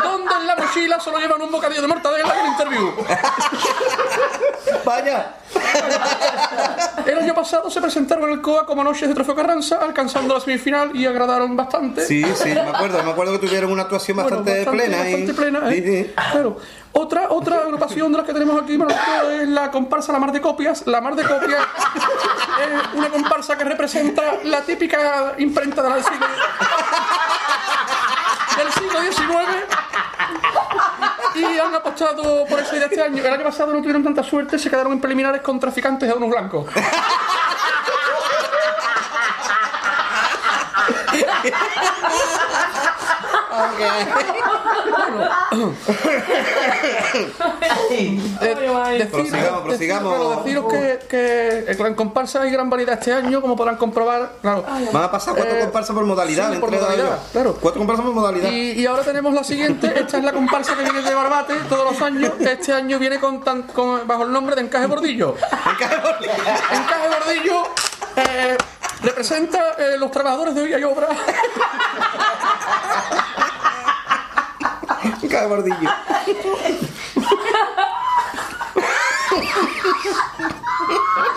donde 0.03 0.35
en 0.35 0.47
la 0.47 0.55
mochila 0.55 0.99
solo 0.99 1.19
llevan 1.19 1.41
un 1.41 1.51
bocadillo 1.51 1.81
de 1.81 1.87
mortadela 1.87 2.35
y 2.35 2.39
el 2.39 2.47
interview. 2.47 2.93
Vaya. 4.85 5.35
El 7.05 7.17
año 7.19 7.33
pasado 7.33 7.69
se 7.69 7.79
presentaron 7.81 8.25
en 8.25 8.31
el 8.35 8.41
COA 8.41 8.65
como 8.65 8.83
Noches 8.83 9.07
de 9.07 9.13
Trofeo 9.15 9.35
Carranza, 9.35 9.79
alcanzando 9.81 10.33
la 10.33 10.39
semifinal 10.39 10.95
y 10.95 11.05
agradaron 11.05 11.55
bastante. 11.55 12.05
Sí, 12.05 12.23
sí, 12.35 12.49
me 12.49 12.59
acuerdo. 12.61 13.03
Me 13.03 13.11
acuerdo 13.11 13.33
que 13.39 13.47
tuvieron 13.47 13.71
una 13.71 13.83
actuación 13.83 14.17
Bueno, 14.17 14.37
bastante, 14.37 14.65
plena. 14.69 14.97
bastante 14.97 15.31
y- 15.31 15.33
plena, 15.35 15.59
¿eh? 15.71 16.13
Claro. 16.31 16.57
Otra, 16.93 17.27
otra 17.31 17.57
agrupación 17.57 18.11
de 18.11 18.17
las 18.19 18.27
que 18.27 18.33
tenemos 18.33 18.61
aquí 18.61 18.77
es 19.41 19.47
la 19.47 19.71
comparsa 19.71 20.11
La 20.11 20.19
Mar 20.19 20.31
de 20.31 20.41
Copias. 20.41 20.85
La 20.85 21.01
Mar 21.01 21.15
de 21.15 21.23
Copias 21.23 21.61
es 22.93 22.97
una 22.97 23.09
comparsa 23.09 23.57
que 23.57 23.63
representa 23.63 24.21
la 24.43 24.61
típica 24.61 25.33
imprenta 25.39 25.81
de 25.81 25.89
la 25.89 25.95
del 25.95 26.03
siglo, 26.03 26.25
del 28.57 28.73
siglo 28.73 29.01
XIX. 29.01 29.65
Han 31.63 31.75
apostado 31.75 32.45
por 32.45 32.59
idea 32.59 32.85
este 32.85 33.01
año. 33.01 33.23
El 33.23 33.33
año 33.33 33.43
pasado 33.43 33.73
no 33.73 33.79
tuvieron 33.79 34.03
tanta 34.03 34.23
suerte, 34.23 34.59
se 34.59 34.69
quedaron 34.69 34.91
en 34.93 34.99
preliminares 34.99 35.41
con 35.41 35.59
traficantes 35.59 36.09
de 36.09 36.15
unos 36.15 36.29
blancos. 36.29 36.67
Prosigamos, 49.11 49.61
prosigamos. 49.63 50.13
claro, 50.15 50.41
deciros 50.43 50.65
que, 50.71 50.99
que 51.07 51.65
en 51.87 51.95
comparsa 51.95 52.41
hay 52.41 52.51
gran 52.51 52.69
variedad 52.69 52.95
este 52.97 53.13
año, 53.13 53.41
como 53.41 53.55
podrán 53.55 53.77
comprobar. 53.77 54.33
Claro. 54.41 54.63
Van 54.91 55.03
a 55.03 55.11
pasar 55.11 55.35
cuatro 55.35 55.55
Eh, 55.57 55.61
comparsas 55.61 55.95
por 55.95 56.05
modalidad. 56.05 56.51
sí, 56.51 56.57
por 56.59 56.71
modalidad, 56.71 57.19
claro. 57.31 57.57
Cuatro 57.59 57.79
comparsas 57.79 58.05
por 58.05 58.13
modalidad. 58.15 58.49
Y, 58.49 58.71
y 58.81 58.85
ahora 58.85 59.03
tenemos 59.03 59.33
la 59.33 59.43
siguiente. 59.43 59.91
Esta 59.95 60.17
es 60.17 60.23
la 60.23 60.31
comparsa 60.33 60.75
que 60.75 60.83
viene 60.83 61.01
de 61.01 61.13
Barbate 61.15 61.53
todos 61.69 61.91
los 61.91 62.01
años. 62.01 62.31
Este 62.39 62.73
año 62.73 62.99
viene 62.99 63.19
con, 63.19 63.41
tan- 63.43 63.63
con- 63.63 64.07
bajo 64.07 64.23
el 64.23 64.31
nombre 64.31 64.55
de 64.55 64.61
Encaje 64.61 64.85
Bordillo. 64.87 65.35
Encaje 65.71 67.09
Bordillo 67.09 67.63
eh, 68.15 68.57
representa 69.01 69.75
eh, 69.77 69.97
los 69.97 70.11
trabajadores 70.11 70.55
de 70.55 70.61
hoy 70.61 70.73
hay 70.73 70.83
obra. 70.83 71.07
Cada 75.29 75.47
bordillo. 75.47 75.89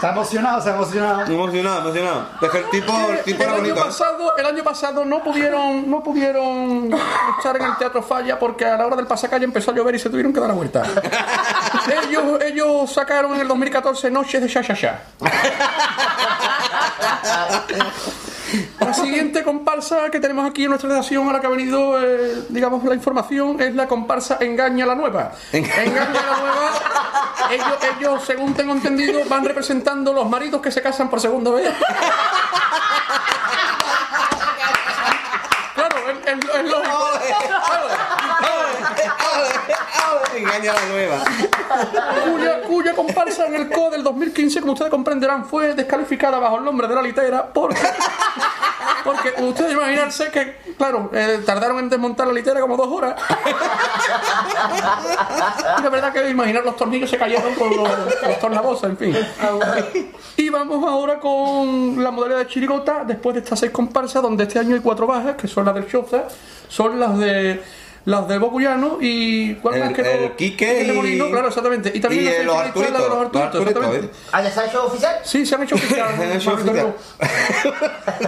Ha 0.02 0.10
emocionado, 0.10 0.70
ha 0.70 0.74
emocionado. 0.74 1.32
Emocionado, 1.32 1.80
emocionado. 1.80 2.28
Es 2.42 2.50
que 2.50 2.58
el 2.58 2.70
tipo, 2.70 2.92
el 3.10 3.24
tipo 3.24 3.42
el 3.42 3.48
era 3.48 3.52
año 3.52 3.62
bonito. 3.62 3.84
pasado, 3.86 4.36
el 4.36 4.46
año 4.46 4.62
pasado 4.62 5.04
no 5.04 5.22
pudieron, 5.22 5.90
no 5.90 6.02
pudieron 6.02 6.90
estar 7.36 7.56
en 7.56 7.62
el 7.62 7.76
Teatro 7.76 8.02
Falla 8.02 8.38
porque 8.38 8.64
a 8.66 8.76
la 8.76 8.86
hora 8.86 8.96
del 8.96 9.06
pasacalle 9.06 9.44
empezó 9.44 9.70
a 9.70 9.74
llover 9.74 9.94
y 9.94 9.98
se 9.98 10.10
tuvieron 10.10 10.32
que 10.32 10.40
dar 10.40 10.50
la 10.50 10.54
vuelta. 10.54 10.82
ellos, 12.08 12.42
ellos 12.42 12.92
sacaron 12.92 13.34
en 13.34 13.40
el 13.40 13.48
2014 13.48 14.10
Noches 14.10 14.40
de 14.42 14.48
Sha 14.48 14.62
Sha 14.62 14.74
Sha. 14.74 15.00
La 18.80 18.94
siguiente 18.94 19.42
comparsa 19.42 20.10
que 20.10 20.20
tenemos 20.20 20.48
aquí 20.48 20.64
en 20.64 20.70
nuestra 20.70 20.88
redacción, 20.90 21.28
a 21.28 21.32
la 21.32 21.40
que 21.40 21.46
ha 21.46 21.50
venido, 21.50 22.00
eh, 22.02 22.44
digamos, 22.48 22.82
la 22.84 22.94
información, 22.94 23.60
es 23.60 23.74
la 23.74 23.86
comparsa 23.88 24.38
Engaña 24.40 24.86
la 24.86 24.94
Nueva. 24.94 25.32
Engaña 25.52 26.08
la 26.10 26.36
Nueva 26.38 26.70
ellos, 27.50 27.76
ellos, 27.98 28.24
según 28.26 28.54
tengo 28.54 28.72
entendido, 28.72 29.20
van 29.28 29.44
representando 29.44 30.12
los 30.12 30.28
maridos 30.28 30.60
que 30.60 30.70
se 30.72 30.82
casan 30.82 31.08
por 31.08 31.20
segunda 31.20 31.50
vez. 31.52 31.70
Claro, 35.74 35.96
es, 36.10 36.16
es- 36.26 36.54
es 36.54 36.70
lógico. 36.70 37.08
Engaña 40.36 40.72
la 40.74 40.84
nueva. 40.86 41.18
Cuya, 42.66 42.94
comparsa 42.94 43.46
en 43.46 43.54
el 43.54 43.68
CO 43.68 43.90
del 43.90 44.02
2015, 44.02 44.60
como 44.60 44.72
ustedes 44.72 44.90
comprenderán, 44.90 45.44
fue 45.44 45.74
descalificada 45.74 46.38
bajo 46.38 46.58
el 46.58 46.64
nombre 46.64 46.88
de 46.88 46.94
la 46.94 47.02
litera 47.02 47.52
porque, 47.52 47.80
porque 49.04 49.34
ustedes 49.42 49.72
imaginarse 49.72 50.30
que, 50.30 50.56
claro, 50.76 51.10
eh, 51.12 51.40
tardaron 51.44 51.78
en 51.78 51.88
desmontar 51.88 52.26
la 52.26 52.32
litera 52.32 52.60
como 52.60 52.76
dos 52.76 52.88
horas. 52.88 53.20
Y 55.78 55.82
la 55.82 55.88
verdad 55.90 56.12
que 56.12 56.28
imaginar 56.28 56.64
los 56.64 56.76
tornillos 56.76 57.10
se 57.10 57.18
cayeron 57.18 57.54
con 57.54 57.76
los, 57.76 57.88
los 58.22 58.38
tornabozos, 58.40 58.90
en 58.90 58.96
fin. 58.96 59.16
Y 60.36 60.48
vamos 60.50 60.86
ahora 60.86 61.18
con 61.18 62.02
la 62.02 62.10
modalidad 62.10 62.40
de 62.40 62.46
chirigota, 62.46 63.04
después 63.04 63.34
de 63.34 63.40
estas 63.40 63.60
seis 63.60 63.72
comparsas, 63.72 64.22
donde 64.22 64.44
este 64.44 64.58
año 64.58 64.74
hay 64.74 64.80
cuatro 64.80 65.06
bajas, 65.06 65.36
que 65.36 65.48
son 65.48 65.64
las 65.64 65.74
del 65.74 65.86
Choza, 65.88 66.24
son 66.68 66.98
las 67.00 67.18
de 67.18 67.62
las 68.06 68.26
del 68.28 68.38
Bocuyano 68.38 68.98
y 69.00 69.54
¿cuál 69.56 69.78
más 69.80 69.88
El- 69.90 69.94
que 69.96 70.02
no? 70.02 70.08
el 70.08 70.32
Quique 70.36 70.66
de 70.84 70.84
y- 70.84 70.96
Molino, 70.96 71.28
claro, 71.28 71.48
exactamente. 71.48 71.92
Y 71.94 72.00
también 72.00 72.22
y 72.22 72.26
la 72.26 72.42
los 72.44 72.54
de 72.56 72.62
Arturitos, 72.62 72.98
los 73.00 73.08
los 73.10 73.18
Arturitos, 73.20 73.60
exactamente. 73.60 74.10
¿Ah, 74.32 74.42
ya 74.42 74.50
se 74.50 74.60
ha 74.60 74.66
hecho 74.66 74.86
oficial? 74.86 75.16
Sí, 75.24 75.44
se 75.44 75.54
han 75.56 75.62
hecho 75.64 75.74
oficial. 75.74 76.08
Se 76.16 76.22
han 76.24 76.32
hecho 76.32 76.52
oficial. 76.54 76.94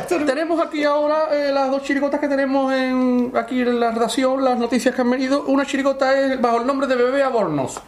tenemos 0.27 0.61
aquí 0.67 0.85
ahora 0.85 1.29
eh, 1.33 1.51
las 1.53 1.71
dos 1.71 1.83
chirigotas 1.85 2.19
que 2.21 2.27
tenemos 2.29 2.73
en, 2.75 3.33
aquí 3.37 3.61
en 3.63 3.79
la 3.81 3.91
redacción, 3.93 4.45
las 4.45 4.59
noticias 4.59 4.95
que 4.95 5.01
han 5.01 5.11
venido. 5.11 5.43
Una 5.45 5.65
chirigota 5.65 6.13
es 6.19 6.41
bajo 6.41 6.59
el 6.59 6.67
nombre 6.67 6.87
de 6.89 6.97
Bebé 6.97 7.23
Abornos. 7.23 7.81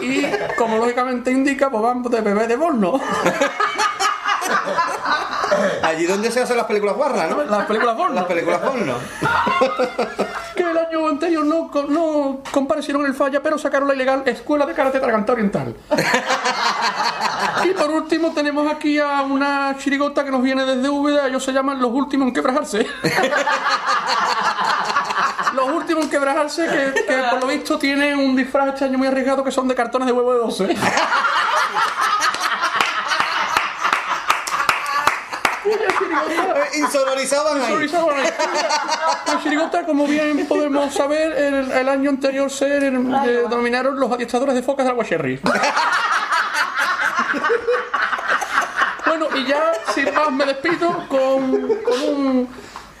Y 0.00 0.22
como 0.58 0.78
lógicamente 0.78 1.30
indica, 1.30 1.70
pues 1.70 1.82
vamos 1.82 2.10
de 2.10 2.20
Bebé 2.22 2.46
de 2.48 2.56
Borno. 2.56 3.00
Allí 5.82 6.06
donde 6.06 6.30
se 6.30 6.40
hacen 6.40 6.56
las 6.56 6.66
películas 6.66 6.96
guarras, 6.96 7.30
¿no? 7.30 7.44
Las 7.44 7.66
películas 7.66 7.96
porno. 7.96 8.14
Las 8.14 8.24
películas 8.24 8.60
porno. 8.60 8.94
que 10.56 10.62
el 10.62 10.78
año 10.78 11.08
anterior 11.08 11.44
no, 11.44 11.70
no 11.88 12.40
comparecieron 12.50 13.02
en 13.02 13.08
el 13.08 13.14
falla, 13.14 13.42
pero 13.42 13.58
sacaron 13.58 13.88
la 13.88 13.94
ilegal 13.94 14.22
Escuela 14.26 14.66
de 14.66 14.74
Karate 14.74 15.00
Traganta 15.00 15.32
Oriental. 15.32 15.74
y 17.64 17.70
por 17.70 17.90
último 17.90 18.32
tenemos 18.32 18.70
aquí 18.70 18.98
a 18.98 19.22
una 19.22 19.76
chirigota 19.78 20.24
que 20.24 20.30
nos 20.30 20.42
viene 20.42 20.64
desde 20.64 20.88
Úbeda, 20.88 21.26
ellos 21.26 21.44
se 21.44 21.52
llaman 21.52 21.80
Los 21.80 21.90
Últimos 21.92 22.28
en 22.28 22.34
Quebrajarse. 22.34 22.86
Los 25.54 25.70
últimos 25.70 26.04
en 26.04 26.10
quebrajarse 26.10 26.66
que, 26.66 27.04
que 27.04 27.22
por 27.30 27.40
lo 27.42 27.46
visto 27.46 27.78
tienen 27.78 28.18
un 28.18 28.34
disfraz 28.34 28.70
este 28.70 28.86
año 28.86 28.98
muy 28.98 29.06
arriesgado 29.06 29.44
que 29.44 29.52
son 29.52 29.68
de 29.68 29.74
cartones 29.76 30.06
de 30.06 30.12
huevo 30.12 30.32
de 30.32 30.38
12. 30.40 30.76
Insonorizaban 36.74 37.56
ahí. 37.56 37.62
Insonorizaban 37.62 38.16
ahí. 38.18 38.30
La 39.26 39.40
chirigota, 39.42 39.84
como 39.84 40.06
bien 40.06 40.46
podemos 40.46 40.92
saber, 40.94 41.32
el, 41.32 41.70
el 41.72 41.88
año 41.88 42.10
anterior 42.10 42.50
se 42.50 42.76
eh, 42.78 42.80
denominaron 42.90 43.98
los 43.98 44.10
adiestradores 44.12 44.54
de 44.54 44.62
focas 44.62 44.84
de 44.86 44.90
agua 44.92 45.04
cherry. 45.04 45.40
Bueno, 49.06 49.28
y 49.36 49.44
ya 49.46 49.72
sin 49.94 50.12
más 50.14 50.30
me 50.32 50.44
despido 50.46 50.88
con, 51.08 51.68
con 51.84 52.02
un 52.02 52.48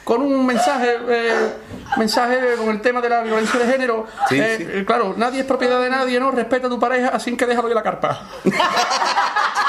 con 0.04 0.20
un 0.22 0.44
mensaje 0.46 0.98
eh, 1.08 1.54
mensaje 1.96 2.54
con 2.58 2.68
el 2.68 2.80
tema 2.82 3.00
de 3.00 3.08
la 3.08 3.22
violencia 3.22 3.58
de 3.58 3.66
género. 3.72 4.06
Sí, 4.28 4.38
Eh, 4.38 4.74
sí. 4.78 4.84
Claro, 4.84 5.14
nadie 5.16 5.40
es 5.40 5.46
propiedad 5.46 5.80
de 5.80 5.88
nadie, 5.90 6.20
¿no? 6.20 6.30
Respeta 6.30 6.66
a 6.66 6.70
tu 6.70 6.78
pareja, 6.78 7.08
así 7.08 7.36
que 7.36 7.46
déjalo 7.46 7.68
de 7.68 7.74
la 7.74 7.82
carpa. 7.82 8.20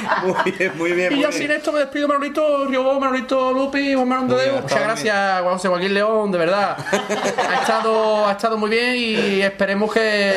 Muy 0.24 0.52
bien, 0.52 0.72
muy 0.76 0.92
bien. 0.92 1.12
Y 1.12 1.16
muy 1.16 1.22
ya 1.22 1.28
bien. 1.28 1.42
sin 1.42 1.50
esto 1.50 1.72
me 1.72 1.80
despido, 1.80 2.08
Manolito 2.08 2.66
Riobó, 2.66 3.00
Manolito 3.00 3.52
Lupi, 3.52 3.94
Juan 3.94 4.08
Manuel 4.08 4.46
de 4.46 4.60
Muchas 4.60 4.80
gracias, 4.80 5.40
Juan 5.42 5.54
José 5.54 5.68
Joaquín 5.68 5.94
León, 5.94 6.30
de 6.32 6.38
verdad. 6.38 6.76
Ha 6.90 7.60
estado, 7.60 8.26
ha 8.26 8.32
estado 8.32 8.56
muy 8.56 8.70
bien 8.70 8.94
y 8.96 9.42
esperemos 9.42 9.92
que, 9.92 10.34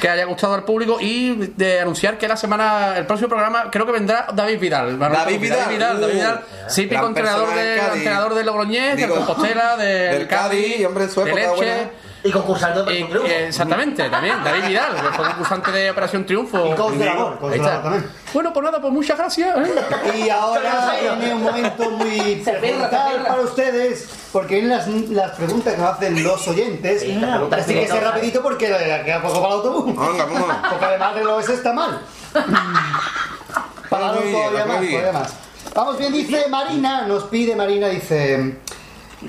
que 0.00 0.08
haya 0.08 0.24
gustado 0.24 0.54
al 0.54 0.64
público 0.64 0.98
y 1.00 1.52
de 1.56 1.80
anunciar 1.80 2.18
que 2.18 2.28
la 2.28 2.36
semana, 2.36 2.96
el 2.96 3.06
próximo 3.06 3.28
programa, 3.28 3.70
creo 3.70 3.86
que 3.86 3.92
vendrá 3.92 4.26
David 4.32 4.60
Vidal. 4.60 4.98
David 4.98 5.40
Vidal, 5.40 5.58
David 5.58 5.74
Vidal, 5.74 5.96
uh, 5.96 6.00
David 6.00 6.14
Vidal, 6.14 6.40
típico 6.74 7.06
entrenador 7.06 7.54
de, 7.54 7.78
entrenador 7.78 8.34
de 8.34 8.44
Logroñés, 8.44 8.96
de 8.96 9.02
Digo, 9.02 9.16
Compostela, 9.16 9.76
del, 9.76 10.26
Cádiz, 10.28 10.84
hombre, 10.86 11.04
en 11.04 11.10
su 11.10 11.22
de 11.22 11.34
Leche. 11.34 11.48
buena. 11.54 11.90
Y 12.24 12.30
concursando 12.30 12.84
para 12.84 12.96
Y- 12.96 13.02
un 13.02 13.08
triunfo. 13.08 13.28
eh, 13.28 13.48
exactamente, 13.48 14.08
también, 14.08 14.44
David 14.44 14.68
Vidal, 14.68 14.94
que 14.94 15.08
fue 15.16 15.24
concursante 15.26 15.72
de 15.72 15.90
Operación 15.90 16.24
Triunfo. 16.24 16.66
Y 16.66 17.54
está. 17.56 17.82
también. 17.82 18.08
Bueno, 18.32 18.52
pues 18.52 18.64
nada, 18.64 18.80
pues 18.80 18.92
muchas 18.92 19.18
gracias. 19.18 19.56
¿eh? 19.58 20.22
Y 20.24 20.30
ahora 20.30 20.94
viene 21.18 21.34
un 21.34 21.42
momento 21.42 21.90
muy 21.90 22.20
vital 22.20 23.22
para 23.26 23.40
ustedes, 23.42 24.08
porque 24.32 24.54
vienen 24.60 24.70
las, 24.70 24.86
las 24.86 25.30
preguntas 25.32 25.74
que 25.74 25.80
nos 25.80 25.90
hacen 25.94 26.22
los 26.22 26.46
oyentes. 26.48 27.02
Sí, 27.02 27.10
Así 27.12 27.20
que 27.50 27.56
ser 27.56 27.66
peligrosas. 27.66 28.04
rapidito 28.14 28.42
porque 28.42 28.66
eh, 28.70 29.02
queda 29.04 29.20
poco 29.20 29.34
para 29.42 29.46
el 29.48 29.52
autobús. 29.60 29.86
Venga, 29.86 30.24
vamos. 30.24 30.56
Porque 30.70 30.84
además 30.84 31.14
del 31.16 31.26
OS 31.26 31.48
está 31.48 31.72
mal. 31.72 32.00
Para 33.90 34.12
todavía 34.12 34.64
más, 34.64 34.80
todavía 34.80 35.12
más. 35.12 35.34
Vamos 35.74 35.98
bien, 35.98 36.12
dice 36.12 36.46
Marina, 36.48 37.02
nos 37.06 37.24
pide 37.24 37.56
Marina, 37.56 37.88
dice... 37.88 38.58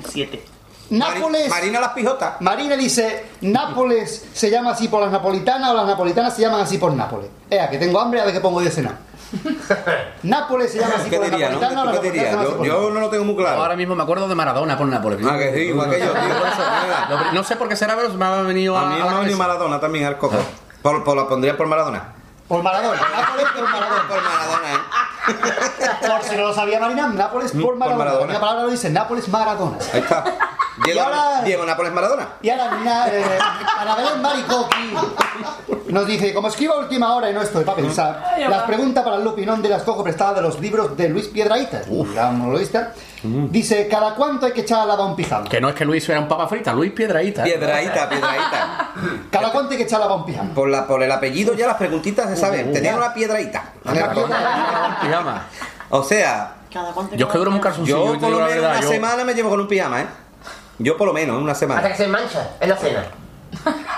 Siete. 0.08 0.44
Nápoles... 0.90 1.48
Marina 1.48 1.80
las 1.80 1.90
pijotas. 1.92 2.40
Marina 2.40 2.76
dice, 2.76 3.26
Nápoles 3.40 4.26
se 4.32 4.50
llama 4.50 4.72
así 4.72 4.88
por 4.88 5.00
las 5.02 5.10
napolitanas 5.10 5.70
o 5.70 5.74
las 5.74 5.86
napolitanas 5.86 6.34
se 6.34 6.42
llaman 6.42 6.60
así 6.60 6.78
por 6.78 6.92
Nápoles. 6.92 7.28
Ea, 7.50 7.68
que 7.70 7.78
tengo 7.78 8.00
hambre, 8.00 8.20
a 8.20 8.24
ver 8.24 8.34
qué 8.34 8.40
pongo 8.40 8.60
de 8.60 8.70
cenar. 8.70 8.96
Nápoles 10.22 10.70
se 10.72 10.78
llama 10.78 10.94
así 10.98 11.10
¿Qué 11.10 11.16
por 11.16 11.24
las 11.26 11.30
diría, 11.32 11.50
no? 11.50 11.60
napolitanas 11.60 11.82
o 11.82 11.86
las 11.86 11.96
¿Tú 11.96 12.02
qué 12.12 12.20
así 12.28 12.44
Yo, 12.44 12.56
por 12.56 12.66
yo 12.66 12.90
no 12.90 13.00
lo 13.00 13.08
tengo 13.10 13.24
muy 13.24 13.34
claro. 13.36 13.60
Ahora 13.62 13.76
mismo 13.76 13.94
me 13.96 14.02
acuerdo 14.02 14.28
de 14.28 14.34
Maradona 14.34 14.76
por 14.78 14.86
Nápoles. 14.86 15.18
Ah, 15.26 15.38
que 15.38 15.52
sí, 15.54 15.60
igual 15.60 15.90
que 15.90 15.98
yo, 16.00 16.12
tío. 16.12 16.20
No, 17.08 17.32
no 17.32 17.44
sé 17.44 17.56
por 17.56 17.68
qué 17.68 17.76
será, 17.76 17.96
pero 17.96 18.10
se 18.10 18.16
me 18.16 18.24
ha 18.24 18.42
venido 18.42 18.76
a, 18.76 18.82
A 18.82 18.84
mí 18.86 18.94
me 18.94 18.98
la 19.00 19.04
ha 19.04 19.06
venido 19.06 19.20
cabeza. 19.22 19.38
Maradona 19.38 19.80
también 19.80 20.04
al 20.04 20.18
coco. 20.18 20.36
Por, 20.82 21.02
por, 21.02 21.16
la 21.16 21.26
pondría 21.26 21.56
por 21.56 21.66
Maradona. 21.66 22.12
Por 22.46 22.62
Maradona. 22.62 23.00
Nápoles 23.16 23.46
por 23.54 23.62
Maradona. 23.64 24.08
Por 24.08 24.22
Maradona, 24.22 24.72
¿eh? 24.74 26.08
Por 26.08 26.22
si 26.22 26.36
no 26.36 26.42
lo 26.42 26.54
sabía 26.54 26.78
Marina, 26.78 27.08
Nápoles 27.08 27.52
por 27.52 27.60
Mm, 27.60 27.64
por 27.64 27.76
Maradona. 27.76 28.04
Maradona. 28.04 28.32
La 28.34 28.40
palabra 28.40 28.62
lo 28.64 28.70
dice, 28.70 28.90
Nápoles 28.90 29.28
Maradona. 29.28 29.78
Ahí 29.92 30.00
está. 30.00 30.24
Diego, 30.82 30.98
Y 30.98 31.02
ahora- 31.02 31.42
Diego 31.44 31.64
Nápoles 31.64 31.92
Maradona. 31.92 32.28
Y 32.42 32.50
ahora, 32.50 32.70
na- 32.84 33.06
eh, 33.08 33.38
Anabel 33.78 34.20
Maricoqui 34.20 34.94
nos 35.88 36.06
dice, 36.06 36.34
como 36.34 36.48
escribo 36.48 36.74
a 36.74 36.78
última 36.78 37.14
hora 37.14 37.30
y 37.30 37.32
no 37.34 37.42
estoy 37.42 37.64
para 37.64 37.76
pensar, 37.76 38.34
las 38.48 38.62
preguntas 38.64 39.04
para 39.04 39.16
el 39.16 39.24
Lupinón 39.24 39.62
de 39.62 39.68
las 39.68 39.82
cojo 39.84 40.02
prestadas 40.02 40.36
de 40.36 40.42
los 40.42 40.58
libros 40.58 40.96
de 40.96 41.08
Luis 41.08 41.28
Piedraíta, 41.28 41.82
gran 42.12 42.38
monologuista, 42.38 42.92
dice, 43.22 43.86
¿cada 43.88 44.14
cuánto 44.16 44.46
hay 44.46 44.52
que 44.52 44.62
echar 44.62 44.80
a 44.80 44.86
lavar 44.86 45.06
un 45.06 45.14
pijama? 45.16 45.48
Que 45.48 45.60
no 45.60 45.68
es 45.68 45.74
que 45.76 45.84
Luis 45.84 46.08
era 46.08 46.18
un 46.18 46.26
papa 46.28 46.48
frita, 46.48 46.72
Luis 46.72 46.90
Piedraíta. 46.92 47.44
Piedraíta, 47.44 48.08
piedraíta. 48.08 48.88
¿Cada 49.30 49.52
cuánto 49.52 49.70
hay 49.72 49.76
que 49.78 49.84
echar 49.84 50.00
a 50.00 50.04
lavar 50.06 50.18
un 50.18 50.26
pijama? 50.26 50.54
Por, 50.54 50.68
la, 50.68 50.86
por 50.86 51.02
el 51.02 51.12
apellido 51.12 51.54
ya 51.54 51.66
las 51.68 51.76
preguntitas 51.76 52.28
se 52.30 52.36
saben. 52.36 52.72
Tenían 52.72 52.96
una 52.96 53.14
piedraíta. 53.14 53.62
Pijama. 55.00 55.44
O 55.90 56.02
sea, 56.02 56.54
Yo 57.16 57.26
es 57.26 57.32
que 57.32 57.38
duro 57.38 57.50
un 57.52 57.60
calzoncillo. 57.60 58.14
yo 58.14 58.18
por 58.20 58.30
lo 58.30 58.36
menos 58.38 58.48
verdad, 58.54 58.70
una 58.72 58.80
yo- 58.80 58.88
semana 58.90 59.24
me 59.24 59.34
llevo 59.34 59.50
con 59.50 59.60
un 59.60 59.68
pijama, 59.68 60.00
¿eh? 60.00 60.06
Yo 60.78 60.96
por 60.96 61.06
lo 61.06 61.12
menos, 61.12 61.40
una 61.40 61.52
Hasta 61.52 61.66
que 61.66 61.72
semana. 61.72 61.96
se 61.96 62.08
mancha 62.08 62.50
en 62.60 62.68
la 62.68 62.76
cena. 62.76 63.04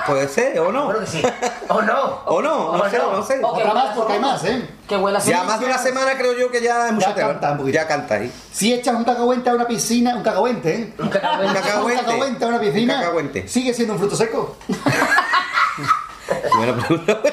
Puede 0.06 0.28
ser, 0.28 0.58
o 0.60 0.70
no. 0.70 0.84
Bueno 0.84 1.00
que 1.00 1.06
sí. 1.06 1.22
O 1.68 1.80
no. 1.82 2.20
O 2.26 2.42
no, 2.42 2.76
no 2.76 2.90
sé, 2.90 2.98
no 2.98 3.22
sé. 3.22 3.40
O 3.42 3.54
que 3.54 3.62
Otra 3.62 3.74
más 3.74 3.96
porque 3.96 4.12
hay 4.12 4.20
más, 4.20 4.44
¿eh? 4.44 4.68
Que 4.86 4.96
huela 4.96 5.18
así. 5.18 5.30
Ya 5.30 5.42
más 5.44 5.58
de 5.58 5.66
una 5.66 5.78
semana 5.78 6.16
creo 6.16 6.34
yo 6.38 6.50
que 6.50 6.60
ya 6.62 6.86
es 6.88 6.92
mucho 6.92 7.08
Ya 7.08 7.14
tema. 7.14 7.28
canta 7.30 7.52
un 7.52 7.58
poquito. 7.58 7.74
Ya 7.74 7.88
canta 7.88 8.14
ahí. 8.16 8.30
Si 8.52 8.72
echas 8.72 8.94
un 8.94 9.04
cacahuente 9.04 9.48
a 9.50 9.54
una 9.54 9.66
piscina, 9.66 10.14
un 10.14 10.22
cacahuente, 10.22 10.74
¿eh? 10.74 10.94
Un 10.98 11.08
cacahuete. 11.08 11.46
Un 11.48 11.54
cacahuete. 11.54 11.98
Un 11.98 12.04
cacahuente 12.04 12.44
a 12.44 12.48
una 12.48 12.60
piscina, 12.60 12.94
Un 12.94 13.00
cacahuete. 13.00 13.48
¿sigue 13.48 13.72
siendo 13.74 13.94
un 13.94 13.98
fruto 14.00 14.14
seco? 14.16 14.56
Buena 16.56 16.76
pregunta. 16.76 17.18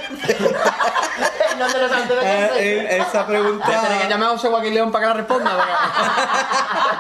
No 1.60 1.68
te 1.68 1.78
lo 1.78 1.88
sabes, 1.88 2.08
te 2.08 2.16
lo 2.16 2.22
Eh, 2.22 2.48
sabes. 2.50 2.62
eh, 2.64 2.98
esa 2.98 3.04
Voy 3.06 3.06
a 3.06 3.26
tener 3.28 3.42
que 3.42 3.68
pregunta. 3.68 4.10
llamar 4.10 4.30
a 4.30 4.32
José 4.32 4.48
Joaquín 4.50 4.74
León 4.74 4.92
para 4.92 5.04
que 5.04 5.08
la 5.10 5.14
responda. 5.14 5.52
porque- 5.56 5.72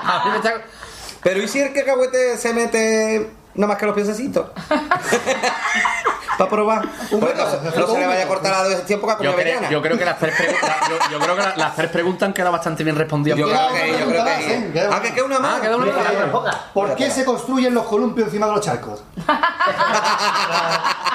A 0.05 0.21
mí 0.25 0.31
me 0.31 0.37
está- 0.37 0.61
Pero 1.23 1.41
¿y 1.41 1.47
si 1.47 1.59
el 1.61 1.73
cacahuete 1.73 2.37
se 2.37 2.53
mete 2.53 3.29
nada 3.55 3.67
más 3.67 3.77
que 3.77 3.85
los 3.85 3.95
piececitos? 3.95 4.47
Para 6.37 6.49
probar. 6.49 6.81
Pues 7.11 7.21
no, 7.37 7.47
se- 7.71 7.79
no 7.79 7.87
se 7.87 7.99
le 7.99 8.07
vaya 8.07 8.23
a 8.23 8.27
cortar 8.27 8.51
la 8.51 8.63
de 8.63 8.73
ese 8.73 8.83
tiempo 8.83 9.05
que 9.15 9.23
Yo 9.23 9.35
creo, 9.35 9.69
yo 9.69 9.81
creo 9.83 9.97
que 9.99 10.03
las 10.05 10.17
tres 10.17 10.35
preguntas, 10.35 10.75
yo, 10.89 10.97
yo 11.11 11.19
creo 11.19 11.35
que 11.35 11.41
la- 11.43 11.55
las 11.57 11.75
tres 11.75 11.91
preguntas 11.91 12.25
han 12.27 12.33
quedado 12.33 12.51
bastante 12.51 12.83
bien 12.83 12.95
respondidas. 12.95 13.37
Yo 13.37 13.45
creo 13.47 13.67
que 13.71 13.99
yo 13.99 14.07
creo 14.07 14.25
que. 14.25 14.71
Queda 14.73 14.89
Ah, 14.95 14.99
que 15.01 15.13
queda 15.13 15.25
una 15.25 15.39
más. 15.39 15.57
Ah, 15.59 15.61
queda 15.61 15.77
una 15.77 15.85
más. 15.85 16.55
¿Por 16.73 16.95
qué 16.95 17.11
se 17.11 17.23
construyen 17.23 17.75
los 17.75 17.85
columpios 17.85 18.27
encima 18.29 18.47
de 18.47 18.51
los 18.53 18.65
charcos? 18.65 19.03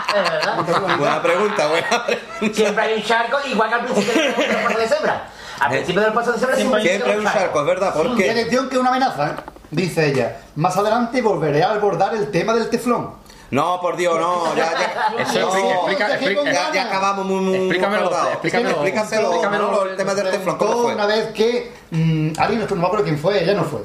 Es 0.09 0.23
verdad. 0.23 0.97
Buena 0.99 1.23
pregunta, 1.23 1.67
buena 1.69 2.07
pregunta. 2.07 2.55
Siempre 2.55 2.83
hay 2.85 2.95
un 2.95 3.03
charco, 3.05 3.37
igual 3.47 3.69
que 3.69 3.75
al 3.75 3.85
principio 3.85 4.23
del 4.23 4.35
paso 4.65 4.79
de 4.79 4.89
cebra. 4.89 5.23
Al 5.61 5.71
principio 5.71 6.01
del 6.03 6.13
paso 6.13 6.33
de 6.33 6.39
cebra 6.39 6.57
siempre, 6.57 6.83
Siempre 6.83 7.13
hay 7.13 7.19
un 7.19 7.25
charco, 7.25 7.61
es 7.61 7.67
verdad. 7.67 7.95
¿Por 7.95 8.17
qué? 8.17 8.31
Atención 8.31 8.69
que 8.69 8.75
es 8.77 8.81
una 8.81 8.91
amenaza, 8.91 9.29
¿eh? 9.29 9.33
dice 9.71 10.07
ella. 10.09 10.37
Más 10.57 10.77
adelante 10.77 11.21
volveré 11.23 11.63
a 11.63 11.73
abordar 11.73 12.15
el 12.15 12.31
tema 12.31 12.55
del 12.55 12.69
teflón. 12.71 13.17
No, 13.51 13.81
por 13.81 13.97
Dios, 13.97 14.19
no, 14.21 14.55
ya, 14.55 14.71
ya. 14.73 15.23
Eso, 15.23 15.41
no, 15.41 15.71
explica- 15.71 16.11
explica- 16.15 16.45
ya, 16.45 16.51
explica- 16.51 16.73
ya 16.75 16.83
acabamos 16.85 17.25
muy, 17.25 17.41
muy 17.41 17.55
Explícamelo, 17.57 18.11
explícamelo. 18.33 18.71
explícaselo, 18.73 19.23
Explícamelo. 19.29 19.65
Manolo, 19.69 19.91
el 19.91 19.97
tema 19.97 20.15
del 20.15 20.31
teflón, 20.31 20.59
¿cómo 20.59 20.71
Contó 20.71 20.85
fue? 20.85 20.95
una 20.95 21.07
vez 21.07 21.29
que 21.33 21.73
mm, 21.91 22.29
alguien, 22.39 22.67
no 22.69 22.77
me 22.77 22.87
acuerdo 22.87 23.05
quién 23.07 23.19
fue, 23.19 23.43
ella 23.43 23.55
no 23.55 23.65
fue. 23.65 23.81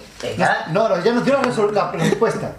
No, 0.73 0.89
no, 0.89 0.95
ella 0.97 1.13
nos 1.13 1.23
dio 1.23 1.33
la, 1.33 1.41
resol- 1.43 1.71
la 1.71 1.91
respuesta. 1.93 2.51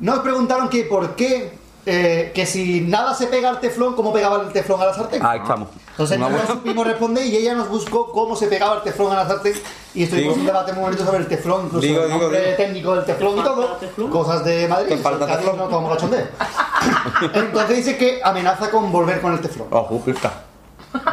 Nos 0.00 0.18
preguntaron 0.18 0.68
que 0.68 0.84
por 0.84 1.14
qué, 1.16 1.58
eh, 1.84 2.30
que 2.34 2.46
si 2.46 2.80
nada 2.82 3.12
se 3.14 3.26
pega 3.26 3.48
al 3.48 3.58
teflón, 3.60 3.94
¿cómo 3.94 4.12
pegaba 4.12 4.40
el 4.42 4.52
teflón 4.52 4.80
a 4.82 4.86
la 4.86 4.94
sartén? 4.94 5.24
Ahí 5.24 5.40
estamos. 5.40 5.68
Entonces 5.90 6.18
no 6.18 6.30
buena- 6.30 6.46
supimos 6.46 6.86
responder 6.86 7.26
y 7.26 7.36
ella 7.36 7.54
nos 7.54 7.68
buscó 7.68 8.10
cómo 8.12 8.34
se 8.36 8.46
pegaba 8.46 8.76
el 8.76 8.82
teflón 8.82 9.12
a 9.12 9.16
la 9.16 9.26
sartén 9.26 9.54
y 9.94 10.04
estuvimos 10.04 10.34
Digo- 10.34 10.40
un 10.40 10.46
debate 10.46 10.72
muy 10.72 10.82
bonito 10.84 11.04
sobre 11.04 11.18
el 11.18 11.26
teflón, 11.26 11.66
incluso 11.66 11.86
Digo, 11.86 12.02
el 12.02 12.06
digo, 12.08 12.20
nombre 12.22 12.40
digo. 12.40 12.56
técnico 12.56 12.94
del 12.94 13.04
teflón 13.04 13.38
y 13.38 13.42
todo, 13.42 13.78
cosas 14.10 14.44
de 14.44 14.68
Madrid, 14.68 14.88
Te 14.88 14.96
falta 14.98 15.26
teflón. 15.26 15.56
no 15.58 15.64
tomamos 15.64 15.94
cachondeo. 15.94 16.26
Entonces 17.34 17.76
dice 17.76 17.96
que 17.98 18.20
amenaza 18.24 18.70
con 18.70 18.90
volver 18.90 19.20
con 19.20 19.32
el 19.32 19.40
teflón. 19.40 19.68
Ojo, 19.70 20.00
pista. 20.00 20.32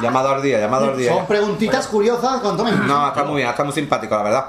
Llamado 0.01 0.29
al 0.29 0.41
día, 0.41 0.59
llamado 0.59 0.85
al 0.91 0.97
día. 0.97 1.13
Son 1.13 1.25
preguntitas 1.25 1.87
curiosas 1.87 2.41
con. 2.41 2.57
No, 2.87 3.07
está 3.07 3.23
muy 3.23 3.37
bien, 3.37 3.49
está 3.49 3.63
muy 3.63 3.73
simpático, 3.73 4.15
la 4.15 4.23
verdad. 4.23 4.45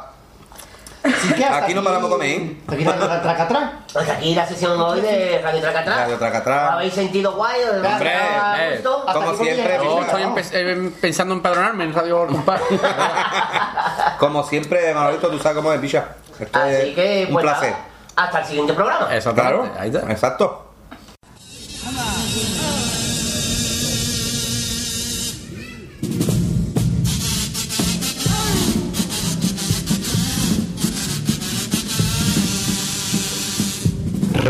Así 1.03 1.33
que 1.35 1.45
hasta 1.45 1.65
Aquí 1.65 1.75
no 1.75 1.83
paramos 1.83 2.09
a 2.11 2.13
comer, 2.13 2.29
¿eh? 2.31 2.57
Aquí 2.69 2.85
no 2.85 2.91
paramos 2.93 3.11
a 3.11 3.23
tracatrán. 3.23 3.85
Pues 3.93 4.09
aquí 4.09 4.35
la 4.35 4.47
sesión 4.47 4.79
hoy 4.81 5.01
de 5.01 5.41
Radio 5.43 5.61
Tracatrán. 5.61 5.99
Radio 5.99 6.19
Tracatrán. 6.19 6.73
¿Habéis 6.75 6.93
sentido 6.95 7.33
guay? 7.33 7.61
¿Os 7.63 7.75
Hombre, 7.77 8.13
ha 8.15 8.69
eh, 8.75 8.83
como 8.83 9.35
siempre, 9.35 9.81
Yo 9.83 10.01
estoy 10.03 10.23
empe- 10.23 10.51
eh, 10.53 10.93
pensando 11.01 11.33
en 11.35 11.39
empadronarme 11.39 11.85
en 11.85 11.95
Radio 11.95 12.27
Compás. 12.27 12.61
Como 14.19 14.43
siempre, 14.45 14.93
Manolito, 14.95 15.29
tú 15.31 15.39
sabes 15.39 15.57
cómo 15.57 15.73
es, 15.73 15.81
picha. 15.81 16.09
Esto 16.39 16.59
Así 16.59 16.75
es 16.75 16.95
que, 16.95 17.25
un 17.29 17.33
pues 17.35 17.43
placer. 17.45 17.71
nada, 17.71 17.85
hasta 18.17 18.39
el 18.41 18.47
siguiente 18.47 18.73
programa. 18.75 19.15
Eso, 19.15 19.35
Claro, 19.35 19.69
Ahí 19.79 19.91
está. 19.91 20.11
exacto. 20.13 20.70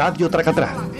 Radio 0.01 0.31
Tracatrán. 0.31 0.91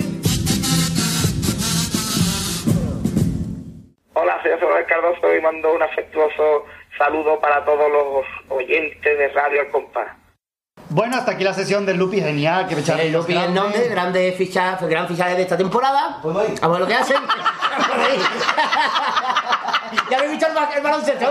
Hola, 4.13 4.43
soy 4.43 4.53
José 4.61 4.85
Cardoso 4.87 5.35
y 5.35 5.41
mando 5.41 5.73
un 5.73 5.83
afectuoso 5.83 6.67
saludo 6.99 7.41
para 7.41 7.65
todos 7.65 7.91
los 7.91 8.27
oyentes 8.51 9.19
de 9.19 9.29
Radio 9.29 9.63
El 9.63 9.71
Compás. 9.71 10.09
Bueno, 10.91 11.17
hasta 11.17 11.33
aquí 11.33 11.45
la 11.45 11.55
sesión 11.55 11.87
del 11.87 11.97
Lupi, 11.97 12.21
genial, 12.21 12.69
que 12.69 12.75
me 12.75 12.83
echaron 12.83 13.01
El 13.01 13.13
Lupi 13.13 13.35
el 13.35 13.55
nombre, 13.55 13.89
grande 13.89 14.33
ficha, 14.33 14.77
gran 14.83 15.09
fichaje 15.09 15.35
de 15.35 15.43
esta 15.45 15.57
temporada. 15.57 16.21
Vamos 16.23 16.45
a 16.61 16.69
ver 16.69 16.81
lo 16.81 16.87
que 16.87 16.95
hacen. 16.95 17.17
ya 20.11 20.17
habéis 20.17 20.31
visto 20.33 20.47
el, 20.47 20.55
ba- 20.55 20.71
el 20.75 20.83
baloncesto. 20.83 21.27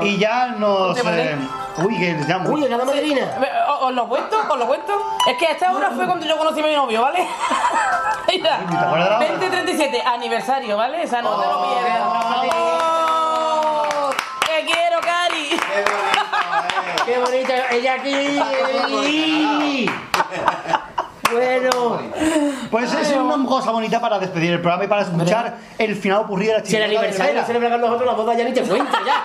Y 0.00 0.18
ya 0.18 0.46
nos. 0.58 0.96
eh, 0.98 1.36
uy, 1.78 1.98
que 1.98 2.16
ya 2.26 2.38
muy. 2.38 2.62
Uy, 2.62 2.68
la 2.68 2.78
madrina. 2.78 3.22
¿Os 3.68 3.82
os 3.84 3.92
lo 3.94 4.08
cuento? 4.08 4.36
¿Os 4.48 4.58
lo 4.58 4.66
cuento? 4.66 4.92
Es 5.26 5.36
que 5.36 5.46
a 5.46 5.50
esta 5.52 5.72
hora 5.72 5.90
fue 5.90 6.06
cuando 6.06 6.26
yo 6.26 6.36
conocí 6.36 6.60
a 6.60 6.66
mi 6.66 6.74
novio, 6.74 7.02
¿vale? 7.02 7.26
Mira, 8.28 8.56
acuerdas 8.56 8.80
de 8.92 9.10
la 9.10 9.16
hora? 9.16 9.28
2037, 9.38 10.02
aniversario, 10.06 10.76
¿vale? 10.76 11.04
O 11.04 11.08
sea, 11.08 11.22
no 11.22 11.40
te 11.40 11.46
lo 11.46 11.62
pierdas. 11.62 12.00
¡Oh! 12.54 14.10
¡Te 14.46 14.64
quiero, 14.66 15.00
Cari! 15.00 15.60
Qué 17.04 17.18
bonito. 17.18 17.52
Ella 17.70 17.94
aquí. 17.94 18.40
Bueno. 21.34 22.00
Pues 22.70 22.92
es 22.94 23.12
una 23.12 23.46
cosa 23.46 23.70
bonita 23.70 24.00
para 24.00 24.18
despedir 24.18 24.52
el 24.52 24.60
programa 24.60 24.84
y 24.84 24.88
para 24.88 25.02
escuchar 25.02 25.56
el 25.78 25.96
final 25.96 26.20
ocurrido 26.20 26.54
de 26.54 26.60
la 26.60 26.66
Si 26.66 26.76
el 26.76 26.82
aniversario 26.84 27.34
lo 27.34 27.44
celebran 27.46 27.80
nosotros, 27.80 28.06
la 28.06 28.12
boda 28.14 28.34
ya 28.34 28.44
ni 28.44 28.52
te 28.52 28.62
cuento, 28.62 28.96
ya. 29.04 29.24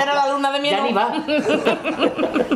Era 0.00 0.14
la 0.14 0.32
luna 0.32 0.52
de 0.52 0.60
miel. 0.60 0.76
Ya 0.76 0.82
ni 0.82 0.92
va. 0.92 1.12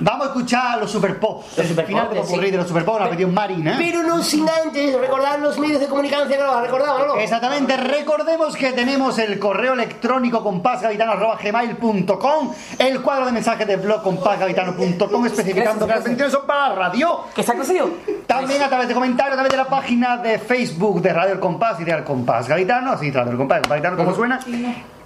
Vamos 0.00 0.26
a 0.26 0.30
escuchar 0.30 0.78
los 0.78 0.90
Super 0.90 1.18
Pop. 1.18 1.44
El 1.56 1.66
final 1.66 2.10
de 2.10 2.24
sí. 2.24 2.38
De 2.38 2.56
los 2.56 2.68
Super 2.68 2.84
Pop, 2.84 3.00
ha 3.00 3.10
pedido 3.10 3.28
Marina. 3.28 3.74
Pero 3.78 4.02
no 4.02 4.22
sin 4.22 4.46
antes 4.48 4.98
recordar 4.98 5.38
los 5.40 5.58
medios 5.58 5.80
de 5.80 5.86
comunicación 5.86 6.28
que 6.28 6.38
nos 6.38 6.54
has 6.54 6.62
recordado, 6.62 7.06
¿no? 7.06 7.16
Exactamente, 7.16 7.76
recordemos 7.76 8.56
que 8.56 8.72
tenemos 8.72 9.18
el 9.18 9.38
correo 9.38 9.74
electrónico 9.74 10.42
compasgavitano.gmail.com 10.42 12.52
el 12.78 13.02
cuadro 13.02 13.26
de 13.26 13.32
mensajes 13.32 13.66
de 13.66 13.76
blog 13.76 14.02
compasgavitano.com 14.02 15.26
especificando 15.26 15.86
que 15.86 15.92
las 15.92 16.02
peticiones 16.02 16.32
son 16.32 16.46
para 16.46 16.70
la 16.70 16.74
radio. 16.74 17.20
¿Qué 17.34 17.42
se 17.42 17.52
ha 17.52 17.54
conseguido? 17.54 17.90
También 18.26 18.62
a 18.62 18.68
través 18.68 18.88
de 18.88 18.94
comentarios, 18.94 19.32
a 19.32 19.36
través 19.36 19.52
de 19.52 19.58
la 19.58 19.66
página 19.68 20.16
de 20.18 20.38
Facebook 20.38 21.00
de 21.00 21.12
Radio 21.12 21.32
El 21.34 21.40
Compás 21.40 21.80
y 21.80 21.84
de 21.84 21.92
Al 21.92 22.04
Compás 22.04 22.48
Gavitano, 22.48 22.92
así 22.92 23.10
Radio 23.10 23.32
El 23.32 23.38
Compás, 23.38 23.62
Gavitano 23.68 23.96
como 23.96 24.14
suena. 24.14 24.38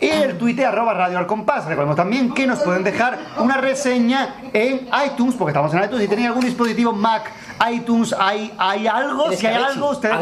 Y 0.03 0.09
el 0.09 0.37
Twitter 0.37 0.67
arroba 0.67 0.95
Radio 0.95 1.17
Al 1.17 1.29
Compás. 1.29 1.65
Recordemos 1.65 1.95
también 1.95 2.35
que 2.35 2.45
nos 2.45 2.59
pueden 2.59 2.83
dejar 2.83 3.21
una 3.39 3.59
reseña 3.59 4.35
en 4.53 4.89
iTunes, 5.07 5.37
porque 5.37 5.51
estamos 5.51 5.73
en 5.75 5.85
iTunes. 5.85 6.03
Si 6.03 6.09
tenéis 6.09 6.27
algún 6.27 6.45
dispositivo 6.45 6.93
Mac, 6.93 7.31
iTunes, 7.71 8.13
hay, 8.19 8.53
hay 8.59 8.89
algo, 8.89 9.31
si 9.31 9.47
hay 9.47 9.63
algo, 9.63 9.91
ustedes 9.91 10.13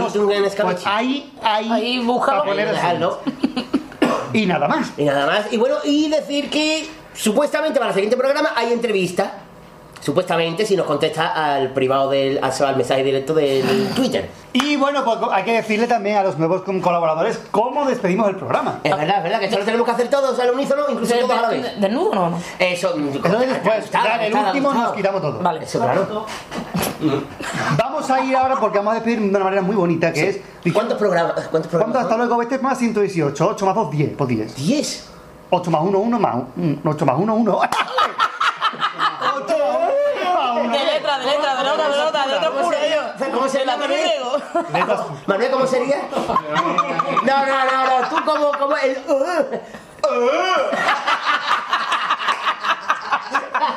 en 0.58 0.66
pues 0.66 0.86
ahí, 0.86 1.32
ahí, 1.42 1.70
Ahí, 1.72 2.06
dejadlo. 2.54 3.20
Y 4.34 4.44
nada 4.44 4.68
más. 4.68 4.92
Y 4.98 5.04
nada 5.04 5.24
más. 5.26 5.50
Y 5.50 5.56
bueno, 5.56 5.76
y 5.82 6.10
decir 6.10 6.50
que 6.50 6.86
supuestamente 7.14 7.78
para 7.78 7.88
el 7.88 7.94
siguiente 7.94 8.18
programa 8.18 8.50
hay 8.54 8.74
entrevista. 8.74 9.32
Supuestamente, 10.00 10.64
si 10.64 10.76
nos 10.76 10.86
contesta 10.86 11.28
al 11.28 11.72
privado 11.72 12.10
del. 12.10 12.38
al, 12.42 12.52
al 12.66 12.76
mensaje 12.76 13.04
directo 13.04 13.34
del 13.34 13.88
Twitter. 13.94 14.30
Y 14.52 14.76
bueno, 14.76 15.04
pues 15.04 15.18
hay 15.30 15.44
que 15.44 15.52
decirle 15.52 15.86
también 15.86 16.16
a 16.16 16.22
los 16.22 16.38
nuevos 16.38 16.62
colaboradores 16.62 17.38
cómo 17.50 17.84
despedimos 17.84 18.28
el 18.28 18.36
programa. 18.36 18.80
Es 18.82 18.96
verdad, 18.96 19.18
es 19.18 19.22
verdad, 19.22 19.38
que 19.38 19.44
esto 19.44 19.58
lo 19.58 19.64
tenemos 19.64 19.84
que 19.84 19.92
hacer 19.92 20.08
todos 20.08 20.38
al 20.40 20.50
unísono, 20.50 20.82
incluso 20.90 21.14
todos 21.14 21.30
a 21.38 21.42
la 21.42 21.48
vez. 21.50 21.80
¿Desnudo 21.80 22.14
no? 22.14 22.30
no? 22.30 22.38
Eso, 22.58 22.94
Eso 22.96 23.40
es 23.40 23.48
después, 23.48 23.90
ya 23.90 24.16
en 24.16 24.32
el 24.32 24.34
último 24.34 24.72
nos 24.72 24.92
quitamos 24.92 25.20
todo. 25.20 25.38
Vale. 25.40 25.64
Eso, 25.64 25.78
claro. 25.78 26.26
Vamos 27.76 28.10
a 28.10 28.20
ir 28.20 28.36
ahora 28.36 28.56
porque 28.56 28.78
vamos 28.78 28.92
a 28.92 28.94
despedir 28.96 29.20
de 29.20 29.28
una 29.28 29.38
manera 29.38 29.62
muy 29.62 29.74
bonita 29.74 30.12
que 30.12 30.28
es. 30.28 30.40
¿Cuántos 30.72 30.98
programas? 30.98 31.32
¿Cuántos 31.32 31.50
¿Cuánto 31.50 31.68
programas? 31.70 32.02
hasta 32.02 32.16
luego? 32.16 32.42
Este 32.42 32.56
es 32.56 32.62
más 32.62 32.78
118, 32.78 33.48
8 33.48 33.66
más 33.66 33.74
2, 33.74 33.90
10, 33.90 34.12
pues 34.16 34.28
10. 34.28 34.56
10. 34.56 35.08
8 35.50 35.70
más 35.70 35.82
1, 35.82 35.98
1 35.98 36.18
más 36.18 36.36
8 36.84 37.06
más 37.06 37.16
1, 37.18 37.34
1. 37.34 37.60
De 40.68 40.84
letra, 40.84 41.18
de 41.18 41.26
letra, 41.26 41.54
de 41.56 41.64
nota, 41.64 41.88
de 41.88 41.98
nota, 41.98 42.26
de 42.26 42.32
letra 42.32 42.50
pura, 42.50 42.78
yo. 42.88 43.32
¿Cómo 43.32 43.48
se 43.48 43.58
De 43.58 43.66
la 43.66 43.72
llama, 43.72 43.86
Manuel? 43.86 44.10
Manuel, 45.26 45.50
¿cómo 45.50 45.66
sería? 45.66 46.02
No, 47.24 47.46
no, 47.46 47.64
no, 47.64 48.00
no, 48.00 48.08
tú 48.08 48.16
como, 48.24 48.52
como 48.58 48.76
el. 48.76 48.96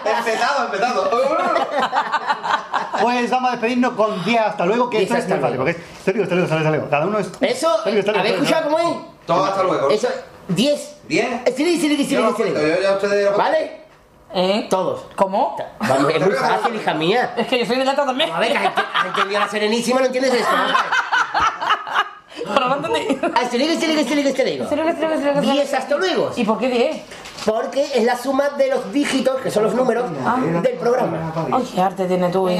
Empezado, 0.05 0.65
empezado. 0.65 1.09
Pues 3.01 3.29
vamos 3.29 3.49
a 3.49 3.51
despedirnos 3.53 3.93
con 3.93 4.23
10 4.23 4.41
hasta 4.41 4.65
luego, 4.65 4.89
que 4.89 4.99
10 4.99 5.11
esto 5.11 5.17
es 5.17 5.23
hasta 5.23 5.35
muy 5.35 5.41
fácil, 5.41 5.57
luego. 5.57 5.73
porque 5.77 5.93
es. 5.99 6.03
Te 6.05 6.13
digo, 6.13 6.27
te 6.27 6.35
digo, 6.35 6.47
sale, 6.47 6.63
sale. 6.63 6.83
Cada 6.89 7.05
uno 7.05 7.19
es. 7.19 7.31
Eso, 7.41 7.79
¿habéis 7.83 8.05
escuchado 8.05 8.63
cómo 8.69 8.79
es? 8.79 8.85
Todo 9.25 9.45
hasta 9.45 9.63
luego. 9.63 9.89
Eso, 9.89 10.07
10. 10.47 10.95
¿Diez? 11.07 11.27
Sí, 11.47 11.65
sí, 11.65 11.79
sí, 11.79 12.05
sí, 12.05 12.07
Yo 12.15 12.33
sí, 12.35 12.43
ya 12.81 12.93
ustedes 12.93 13.37
¿Vale? 13.37 13.82
¿Eh? 14.35 14.67
Todos. 14.69 15.01
¿Cómo? 15.15 15.55
Vamos, 15.79 16.11
es 16.13 16.25
muy 16.25 16.35
fácil, 16.35 16.75
hija 16.75 16.93
mía. 16.95 17.33
Es 17.37 17.47
que 17.47 17.59
yo 17.59 17.65
soy 17.65 17.77
de 17.77 17.85
letra 17.85 18.05
también. 18.05 18.31
A 18.31 18.39
ver, 18.39 18.51
que 18.51 18.57
has 18.57 18.63
ent- 18.75 18.85
has 18.93 19.05
entendido 19.05 19.39
la 19.39 19.47
serenísima, 19.47 19.99
¿no 19.99 20.05
entiendes 20.07 20.33
esto? 20.33 20.51
Pero 22.53 22.67
no 22.67 22.75
entendí. 22.77 23.19
Ah, 23.35 23.41
este 23.43 23.57
este 23.57 23.73
este 23.73 23.73
este. 23.73 23.99
Este 24.01 24.01
este 24.01 24.15
ligo, 24.15 24.29
este 24.29 24.45
ligo, 24.45 25.13
este 25.13 25.31
ligo. 25.31 25.41
10 25.53 25.73
hasta 25.75 25.95
luego. 25.97 26.31
¿Y 26.35 26.43
por 26.45 26.57
qué 26.57 26.67
10? 26.67 27.01
Porque 27.45 27.83
es 27.93 28.03
la 28.05 28.17
suma 28.17 28.49
de 28.51 28.69
los 28.69 28.91
dígitos, 28.93 29.39
que 29.41 29.51
son 29.51 29.63
los 29.63 29.75
números, 29.75 30.05
del 30.63 30.73
programa. 30.77 31.31
Ay, 31.51 31.69
qué 31.75 31.81
arte 31.81 32.05
tiene 32.05 32.29
tú. 32.29 32.47
¿eh? 32.49 32.57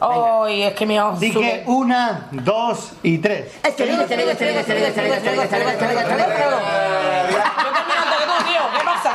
Ay, 0.00 0.62
es 0.62 0.74
que 0.74 0.86
mi 0.86 0.98
ojo 0.98 1.16
Así 1.16 1.32
que 1.32 1.64
1, 1.66 2.20
2 2.30 2.92
y 3.02 3.18
3. 3.18 3.52
Este 3.64 3.86
ligo, 3.86 4.02
este 4.02 4.16
ligo, 4.16 4.30
este 4.30 4.46
ligo, 4.46 4.60
este 4.60 4.74
ligo, 4.74 4.86
este 4.86 5.02
ligo, 5.02 5.12
este 5.14 5.30
ligo, 5.30 5.42
este 5.42 5.58
ligo, 5.58 5.70
este 5.70 5.86
ligo, 5.88 6.00
este 6.00 6.16
ligo, 6.16 6.28
este 6.30 6.38
ligo. 6.46 6.58
Yo 7.30 7.72
termino 7.74 8.00
antes 8.00 8.18
que 8.18 8.24
tú, 8.24 8.36
tío. 8.48 8.62
¿Qué 8.78 8.84
pasa? 8.84 9.10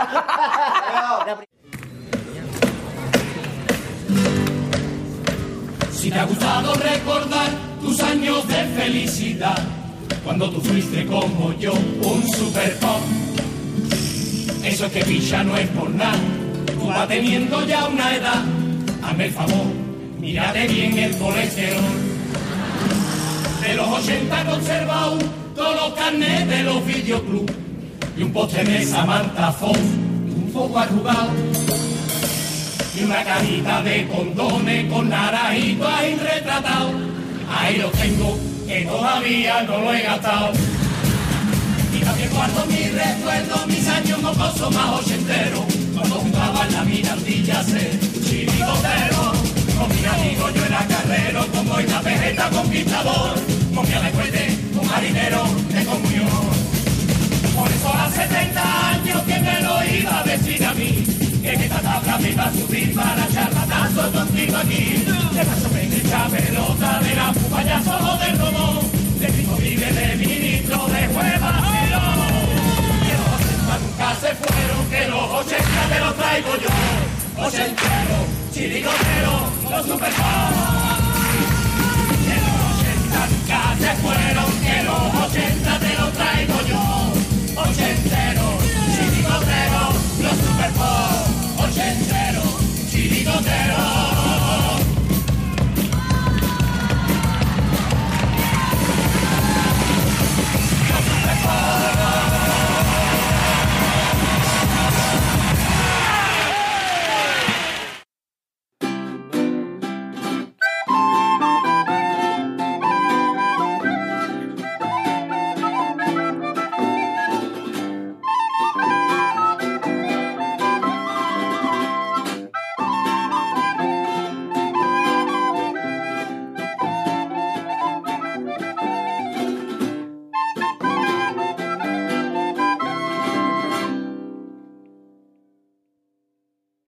Si 5.99 6.09
te 6.09 6.17
ha 6.17 6.23
gustado 6.23 6.73
recordar 6.75 7.49
tus 7.81 8.01
años 8.01 8.47
de 8.47 8.63
felicidad, 8.79 9.57
cuando 10.23 10.49
tú 10.49 10.61
fuiste 10.61 11.05
como 11.05 11.51
yo 11.59 11.73
un 11.73 12.25
super 12.37 12.73
pop. 12.79 13.01
Eso 14.63 14.85
es 14.85 14.91
que 14.93 15.03
picha 15.03 15.43
no 15.43 15.57
es 15.57 15.67
por 15.67 15.89
nada, 15.89 16.17
tú 16.67 16.87
vas 16.87 17.05
teniendo 17.05 17.67
ya 17.67 17.85
una 17.87 18.15
edad. 18.15 18.41
Hazme 19.03 19.25
el 19.25 19.31
favor, 19.33 19.65
mírate 20.21 20.67
bien 20.69 20.97
el 20.97 21.17
colesterol. 21.17 21.83
De 23.61 23.73
los 23.75 23.87
80 23.89 24.45
conserva 24.45 25.01
aún 25.01 25.19
todos 25.53 25.75
los 25.75 25.93
carnets 25.95 26.47
de 26.47 26.63
los 26.63 26.85
videoclubs 26.85 27.53
y 28.17 28.23
un 28.23 28.31
poste 28.31 28.63
de 28.63 28.85
Samantha 28.85 29.51
Fox, 29.51 29.77
un 29.77 30.49
poco 30.53 30.79
arrugado. 30.79 31.68
Y 32.99 33.03
una 33.03 33.23
cajita 33.23 33.81
de 33.81 34.07
condones 34.07 34.91
con 34.91 35.09
naranjito 35.09 35.87
ahí 35.87 36.15
retratado. 36.15 36.91
Ahí 37.49 37.77
lo 37.77 37.89
tengo, 37.91 38.37
que 38.67 38.81
todavía 38.81 39.63
no 39.63 39.79
lo 39.79 39.93
he 39.93 40.01
gastado. 40.01 40.51
Y 41.93 41.99
también 41.99 42.29
guardo 42.31 42.65
mi 42.65 42.89
recuerdo, 42.89 43.67
mis 43.67 43.87
años 43.87 44.21
mocosos 44.21 44.75
más 44.75 45.01
ochenteros, 45.01 45.65
cuando 45.95 46.15
jugaba 46.15 46.65
en 46.65 46.73
la 46.73 46.83
mirandilla 46.83 47.63
ser 47.63 47.99
chirigotero. 48.25 49.33
Con 49.77 49.89
mi 49.89 50.05
amigo 50.05 50.49
yo 50.53 50.65
era 50.65 50.85
carrero, 50.87 51.47
como 51.53 51.79
la 51.79 52.01
vegeta 52.01 52.49
conquistador, 52.49 53.35
con 53.73 53.87
mi 53.87 53.93
recuerde, 53.93 54.57
un 54.79 54.87
marinero 54.87 55.43
de 55.73 55.85
comunión. 55.85 56.49
Por 57.55 57.67
eso 57.71 57.93
hace 57.93 58.27
30 58.27 58.89
años 58.89 59.21
que 59.23 59.39
me 59.39 59.61
lo 59.61 59.85
iba 59.85 60.19
a 60.19 60.23
decir 60.23 60.65
a 60.65 60.73
mí, 60.73 61.05
que 61.57 61.65
esta 61.65 61.81
tabla 61.81 62.17
me 62.19 62.35
va 62.35 62.43
a 62.43 62.53
subir 62.53 62.93
para 62.93 63.27
charlatazo 63.27 64.11
contigo 64.11 64.57
aquí. 64.57 65.03
Te 65.33 65.43
vas 65.43 65.65
a 65.65 65.69
pendeja 65.69 66.27
pelota 66.27 66.99
de 66.99 67.15
la 67.15 67.33
payaso 67.49 67.97
o 67.97 68.17
del 68.17 68.37
robo. 68.37 68.81
Te 69.19 69.27
digo 69.31 69.55
vive 69.55 69.91
de 69.91 70.15
ministro 70.15 70.77
de 70.87 71.07
hueva 71.07 71.51
y 71.81 71.89
lobo. 71.89 72.27
Que 73.05 73.13
los 73.17 73.29
80 73.39 73.79
nunca 73.81 74.09
se 74.21 74.35
fueron, 74.35 74.89
que 74.91 75.07
los 75.07 75.25
80 75.41 75.89
te 75.89 75.99
los 75.99 76.15
traigo 76.17 76.53
yo. 76.63 77.43
Ochentero, 77.45 78.17
chirigotero, 78.53 79.33
los 79.71 79.85
superpados. 79.87 80.99
Que 82.25 82.35
los 82.45 82.59
80 82.77 83.19
nunca 83.31 83.61
se 83.79 83.91
fueron, 84.03 84.49
que 84.61 84.83
los 84.83 85.01
80 85.25 85.79
te 85.79 85.93
los 85.99 86.13
traigo 86.13 86.57
yo. 86.69 86.81
Ochentero, 87.61 88.47
chirigotero, 88.93 89.81
los 90.21 90.37
superpados. 90.45 91.18
Soltero. 93.39 93.98